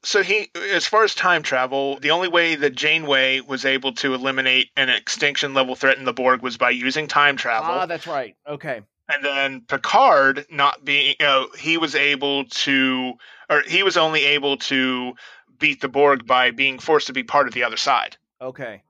So 0.02 0.22
he, 0.22 0.50
as 0.72 0.86
far 0.86 1.04
as 1.04 1.14
time 1.14 1.42
travel, 1.42 1.98
the 2.00 2.10
only 2.12 2.28
way 2.28 2.54
that 2.56 2.74
Janeway 2.74 3.40
was 3.40 3.64
able 3.66 3.92
to 3.96 4.14
eliminate 4.14 4.70
an 4.74 4.88
extinction 4.88 5.52
level 5.52 5.76
threat 5.76 5.98
in 5.98 6.04
the 6.06 6.12
Borg 6.14 6.40
was 6.40 6.56
by 6.56 6.70
using 6.70 7.06
time 7.06 7.36
travel. 7.36 7.70
Ah, 7.70 7.86
that's 7.86 8.06
right. 8.06 8.34
Okay. 8.48 8.80
And 9.12 9.24
then 9.24 9.60
Picard 9.62 10.46
not 10.50 10.84
being, 10.84 11.16
you 11.18 11.26
know, 11.26 11.48
he 11.58 11.78
was 11.78 11.94
able 11.94 12.44
to, 12.44 13.14
or 13.48 13.62
he 13.62 13.82
was 13.82 13.96
only 13.96 14.24
able 14.24 14.56
to 14.58 15.14
beat 15.58 15.80
the 15.80 15.88
Borg 15.88 16.26
by 16.26 16.50
being 16.50 16.78
forced 16.78 17.08
to 17.08 17.12
be 17.12 17.22
part 17.22 17.46
of 17.48 17.54
the 17.54 17.64
other 17.64 17.76
side. 17.76 18.16
Okay. 18.40 18.82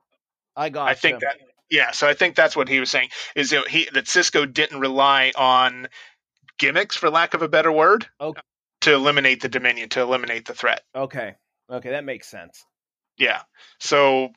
I 0.57 0.69
got 0.69 0.89
I 0.89 0.95
think 0.95 1.21
that, 1.21 1.37
yeah. 1.71 1.93
So 1.93 2.09
I 2.09 2.15
think 2.15 2.35
that's 2.37 2.57
what 2.57 2.69
he 2.69 2.81
was 2.81 2.91
saying 2.91 3.09
is 3.35 3.53
you 3.53 3.59
know, 3.59 3.65
he 3.69 3.89
that 3.93 4.05
Sisko 4.05 4.53
didn't 4.53 4.81
rely 4.81 5.33
on 5.37 5.89
gimmicks, 6.59 6.97
for 6.97 7.09
lack 7.09 7.35
of 7.35 7.43
a 7.43 7.49
better 7.49 7.73
word, 7.73 8.07
Okay. 8.21 8.41
to 8.83 8.95
eliminate 8.95 9.41
the 9.41 9.49
Dominion, 9.49 9.89
to 9.91 10.01
eliminate 10.01 10.47
the 10.47 10.55
threat. 10.55 10.83
Okay. 10.95 11.35
Okay, 11.71 11.91
that 11.91 12.05
makes 12.05 12.29
sense. 12.29 12.65
Yeah. 13.17 13.43
So 13.79 14.31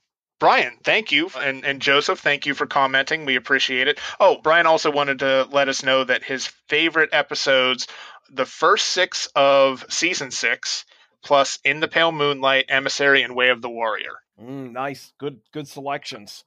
Brian, 0.44 0.74
thank 0.84 1.14
you. 1.14 1.30
And 1.40 1.64
and 1.64 1.82
Joseph, 1.82 2.20
thank 2.20 2.45
you 2.45 2.53
for 2.53 2.65
commenting. 2.65 3.24
We 3.24 3.38
appreciate 3.38 3.88
it. 3.88 3.98
Oh, 4.20 4.40
Brian 4.44 4.65
also 4.68 4.91
wanted 4.91 5.20
to 5.20 5.48
let 5.53 5.70
us 5.70 5.84
know 5.84 6.03
that 6.03 6.22
his 6.22 6.48
favorite 6.68 7.11
episodes, 7.14 7.88
the 8.30 8.45
first 8.45 8.88
six 8.88 9.30
of 9.36 9.86
season 9.88 10.32
six, 10.32 10.84
plus 11.24 11.60
In 11.64 11.80
the 11.80 11.88
Pale 11.88 12.11
Moonlight, 12.11 12.65
Emissary, 12.68 13.24
and 13.24 13.38
Way 13.38 13.52
of 13.52 13.61
the 13.61 13.70
Warrior. 13.70 14.15
Mm, 14.38 14.74
nice. 14.74 15.14
Good 15.18 15.40
good 15.53 15.70
selections. 15.70 16.44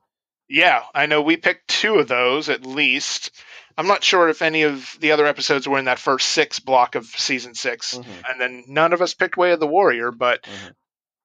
Yeah, 0.47 0.82
I 0.94 1.06
know 1.06 1.23
we 1.23 1.39
picked 1.39 1.68
two 1.68 1.94
of 1.94 2.06
those 2.06 2.51
at 2.51 2.66
least. 2.66 3.31
I'm 3.78 3.86
not 3.86 4.05
sure 4.05 4.28
if 4.28 4.43
any 4.43 4.64
of 4.64 4.94
the 5.01 5.12
other 5.12 5.24
episodes 5.24 5.66
were 5.66 5.78
in 5.78 5.86
that 5.86 5.98
first 5.98 6.28
six 6.28 6.59
block 6.60 6.97
of 6.97 7.06
season 7.06 7.55
6 7.55 7.94
Mhm. 7.94 8.05
and 8.28 8.39
then 8.43 8.64
none 8.68 8.93
of 8.93 9.01
us 9.01 9.14
picked 9.14 9.39
Way 9.39 9.52
of 9.52 9.60
the 9.60 9.66
Warrior. 9.66 10.10
But 10.10 10.43
Mhm. 10.43 10.74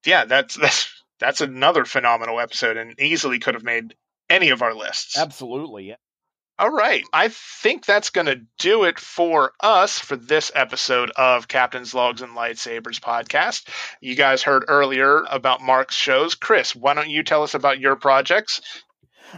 yeah, 0.05 0.23
that's 0.23 0.55
that's 0.55 1.00
that's 1.21 1.39
another 1.39 1.85
phenomenal 1.85 2.39
episode, 2.39 2.75
and 2.75 2.99
easily 2.99 3.39
could 3.39 3.53
have 3.53 3.63
made 3.63 3.95
any 4.29 4.49
of 4.49 4.61
our 4.61 4.73
lists. 4.73 5.17
Absolutely. 5.17 5.89
Yeah. 5.89 5.95
All 6.59 6.69
right. 6.69 7.03
I 7.11 7.29
think 7.29 7.85
that's 7.85 8.11
going 8.11 8.27
to 8.27 8.41
do 8.59 8.83
it 8.83 8.99
for 8.99 9.51
us 9.61 9.97
for 9.97 10.15
this 10.15 10.51
episode 10.53 11.11
of 11.15 11.47
Captain's 11.47 11.93
Logs 11.95 12.21
and 12.21 12.35
Lightsabers 12.37 12.99
podcast. 12.99 13.67
You 13.99 14.15
guys 14.15 14.43
heard 14.43 14.65
earlier 14.67 15.23
about 15.29 15.61
Mark's 15.61 15.95
shows. 15.95 16.35
Chris, 16.35 16.75
why 16.75 16.93
don't 16.93 17.09
you 17.09 17.23
tell 17.23 17.41
us 17.41 17.55
about 17.55 17.79
your 17.79 17.95
projects? 17.95 18.61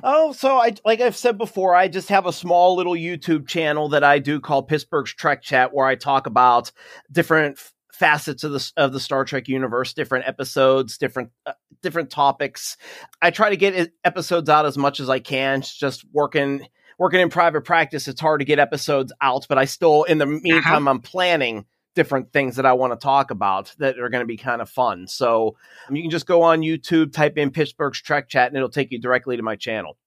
Oh, 0.04 0.34
so 0.34 0.58
I 0.58 0.74
like 0.84 1.02
I've 1.02 1.16
said 1.16 1.38
before, 1.38 1.76
I 1.76 1.88
just 1.88 2.10
have 2.10 2.26
a 2.26 2.34
small 2.34 2.76
little 2.76 2.96
YouTube 2.96 3.48
channel 3.48 3.90
that 3.90 4.04
I 4.04 4.20
do 4.20 4.40
called 4.42 4.68
Pittsburgh's 4.68 5.14
Trek 5.14 5.44
Chat, 5.44 5.74
where 5.74 5.86
I 5.86 5.96
talk 5.96 6.26
about 6.26 6.72
different 7.12 7.60
facets 7.94 8.44
of 8.44 8.52
the 8.52 8.72
of 8.76 8.92
the 8.92 9.00
Star 9.00 9.24
Trek 9.24 9.48
universe, 9.48 9.94
different 9.94 10.28
episodes, 10.28 10.98
different 10.98 11.32
uh, 11.46 11.54
different 11.82 12.10
topics. 12.10 12.76
I 13.22 13.32
try 13.32 13.50
to 13.50 13.58
get 13.58 13.94
episodes 14.04 14.50
out 14.50 14.66
as 14.66 14.78
much 14.78 15.00
as 15.00 15.10
I 15.10 15.20
can. 15.20 15.62
Just 15.62 16.04
working 16.12 16.68
working 16.98 17.22
in 17.22 17.30
private 17.30 17.62
practice, 17.62 18.08
it's 18.08 18.22
hard 18.22 18.40
to 18.42 18.46
get 18.46 18.60
episodes 18.60 19.12
out, 19.22 19.46
but 19.50 19.58
I 19.58 19.66
still, 19.66 20.04
in 20.04 20.18
the 20.18 20.26
uh-huh. 20.26 20.40
meantime, 20.42 20.88
uh-huh. 20.88 20.90
I'm 20.90 21.00
planning 21.02 21.66
different 21.96 22.34
things 22.34 22.56
that 22.56 22.66
I 22.66 22.74
want 22.74 22.94
to 22.94 23.04
talk 23.04 23.30
about 23.30 23.74
that 23.78 24.00
are 24.00 24.10
going 24.10 24.24
to 24.24 24.28
be 24.28 24.38
kind 24.38 24.62
of 24.62 24.70
fun. 24.70 25.08
So 25.08 25.56
um, 25.88 25.96
you 25.96 26.02
can 26.02 26.12
just 26.12 26.26
go 26.26 26.42
on 26.42 26.62
YouTube, 26.62 27.14
type 27.14 27.38
in 27.38 27.52
Pittsburgh's 27.52 28.02
Trek 28.02 28.30
Chat, 28.30 28.48
and 28.48 28.58
it'll 28.58 28.70
take 28.70 28.92
you 28.92 29.00
directly 29.00 29.38
to 29.38 29.44
my 29.44 29.56
channel. 29.56 29.98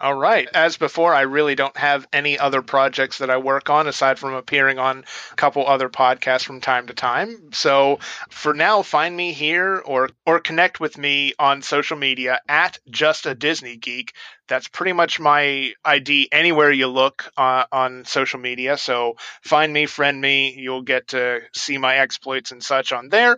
All 0.00 0.14
right. 0.14 0.48
As 0.54 0.76
before, 0.76 1.12
I 1.12 1.22
really 1.22 1.56
don't 1.56 1.76
have 1.76 2.06
any 2.12 2.38
other 2.38 2.62
projects 2.62 3.18
that 3.18 3.30
I 3.30 3.38
work 3.38 3.68
on 3.68 3.88
aside 3.88 4.16
from 4.20 4.32
appearing 4.32 4.78
on 4.78 5.04
a 5.32 5.34
couple 5.34 5.66
other 5.66 5.88
podcasts 5.88 6.44
from 6.44 6.60
time 6.60 6.86
to 6.86 6.94
time. 6.94 7.50
So 7.52 7.98
for 8.30 8.54
now, 8.54 8.82
find 8.82 9.16
me 9.16 9.32
here 9.32 9.82
or 9.84 10.10
or 10.24 10.38
connect 10.38 10.78
with 10.78 10.96
me 10.96 11.34
on 11.36 11.62
social 11.62 11.96
media 11.96 12.40
at 12.48 12.78
just 12.88 13.26
a 13.26 13.34
Disney 13.34 13.76
geek. 13.76 14.14
That's 14.46 14.68
pretty 14.68 14.92
much 14.92 15.18
my 15.18 15.72
ID 15.84 16.28
anywhere 16.30 16.70
you 16.70 16.86
look 16.86 17.28
uh, 17.36 17.64
on 17.72 18.04
social 18.04 18.38
media. 18.38 18.76
So 18.76 19.16
find 19.42 19.72
me, 19.72 19.86
friend 19.86 20.20
me. 20.20 20.54
You'll 20.56 20.82
get 20.82 21.08
to 21.08 21.40
see 21.56 21.76
my 21.76 21.96
exploits 21.96 22.52
and 22.52 22.62
such 22.62 22.92
on 22.92 23.08
there. 23.08 23.36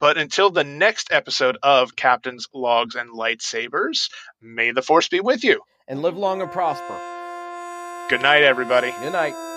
But 0.00 0.16
until 0.16 0.48
the 0.48 0.64
next 0.64 1.12
episode 1.12 1.58
of 1.62 1.96
Captain's 1.96 2.48
Logs 2.54 2.94
and 2.94 3.10
Lightsabers, 3.10 4.08
may 4.40 4.70
the 4.70 4.80
Force 4.80 5.08
be 5.08 5.20
with 5.20 5.44
you 5.44 5.60
and 5.88 6.02
live 6.02 6.16
long 6.16 6.42
and 6.42 6.52
prosper. 6.52 7.00
Good 8.10 8.22
night, 8.22 8.42
everybody. 8.42 8.92
Good 9.00 9.12
night. 9.12 9.47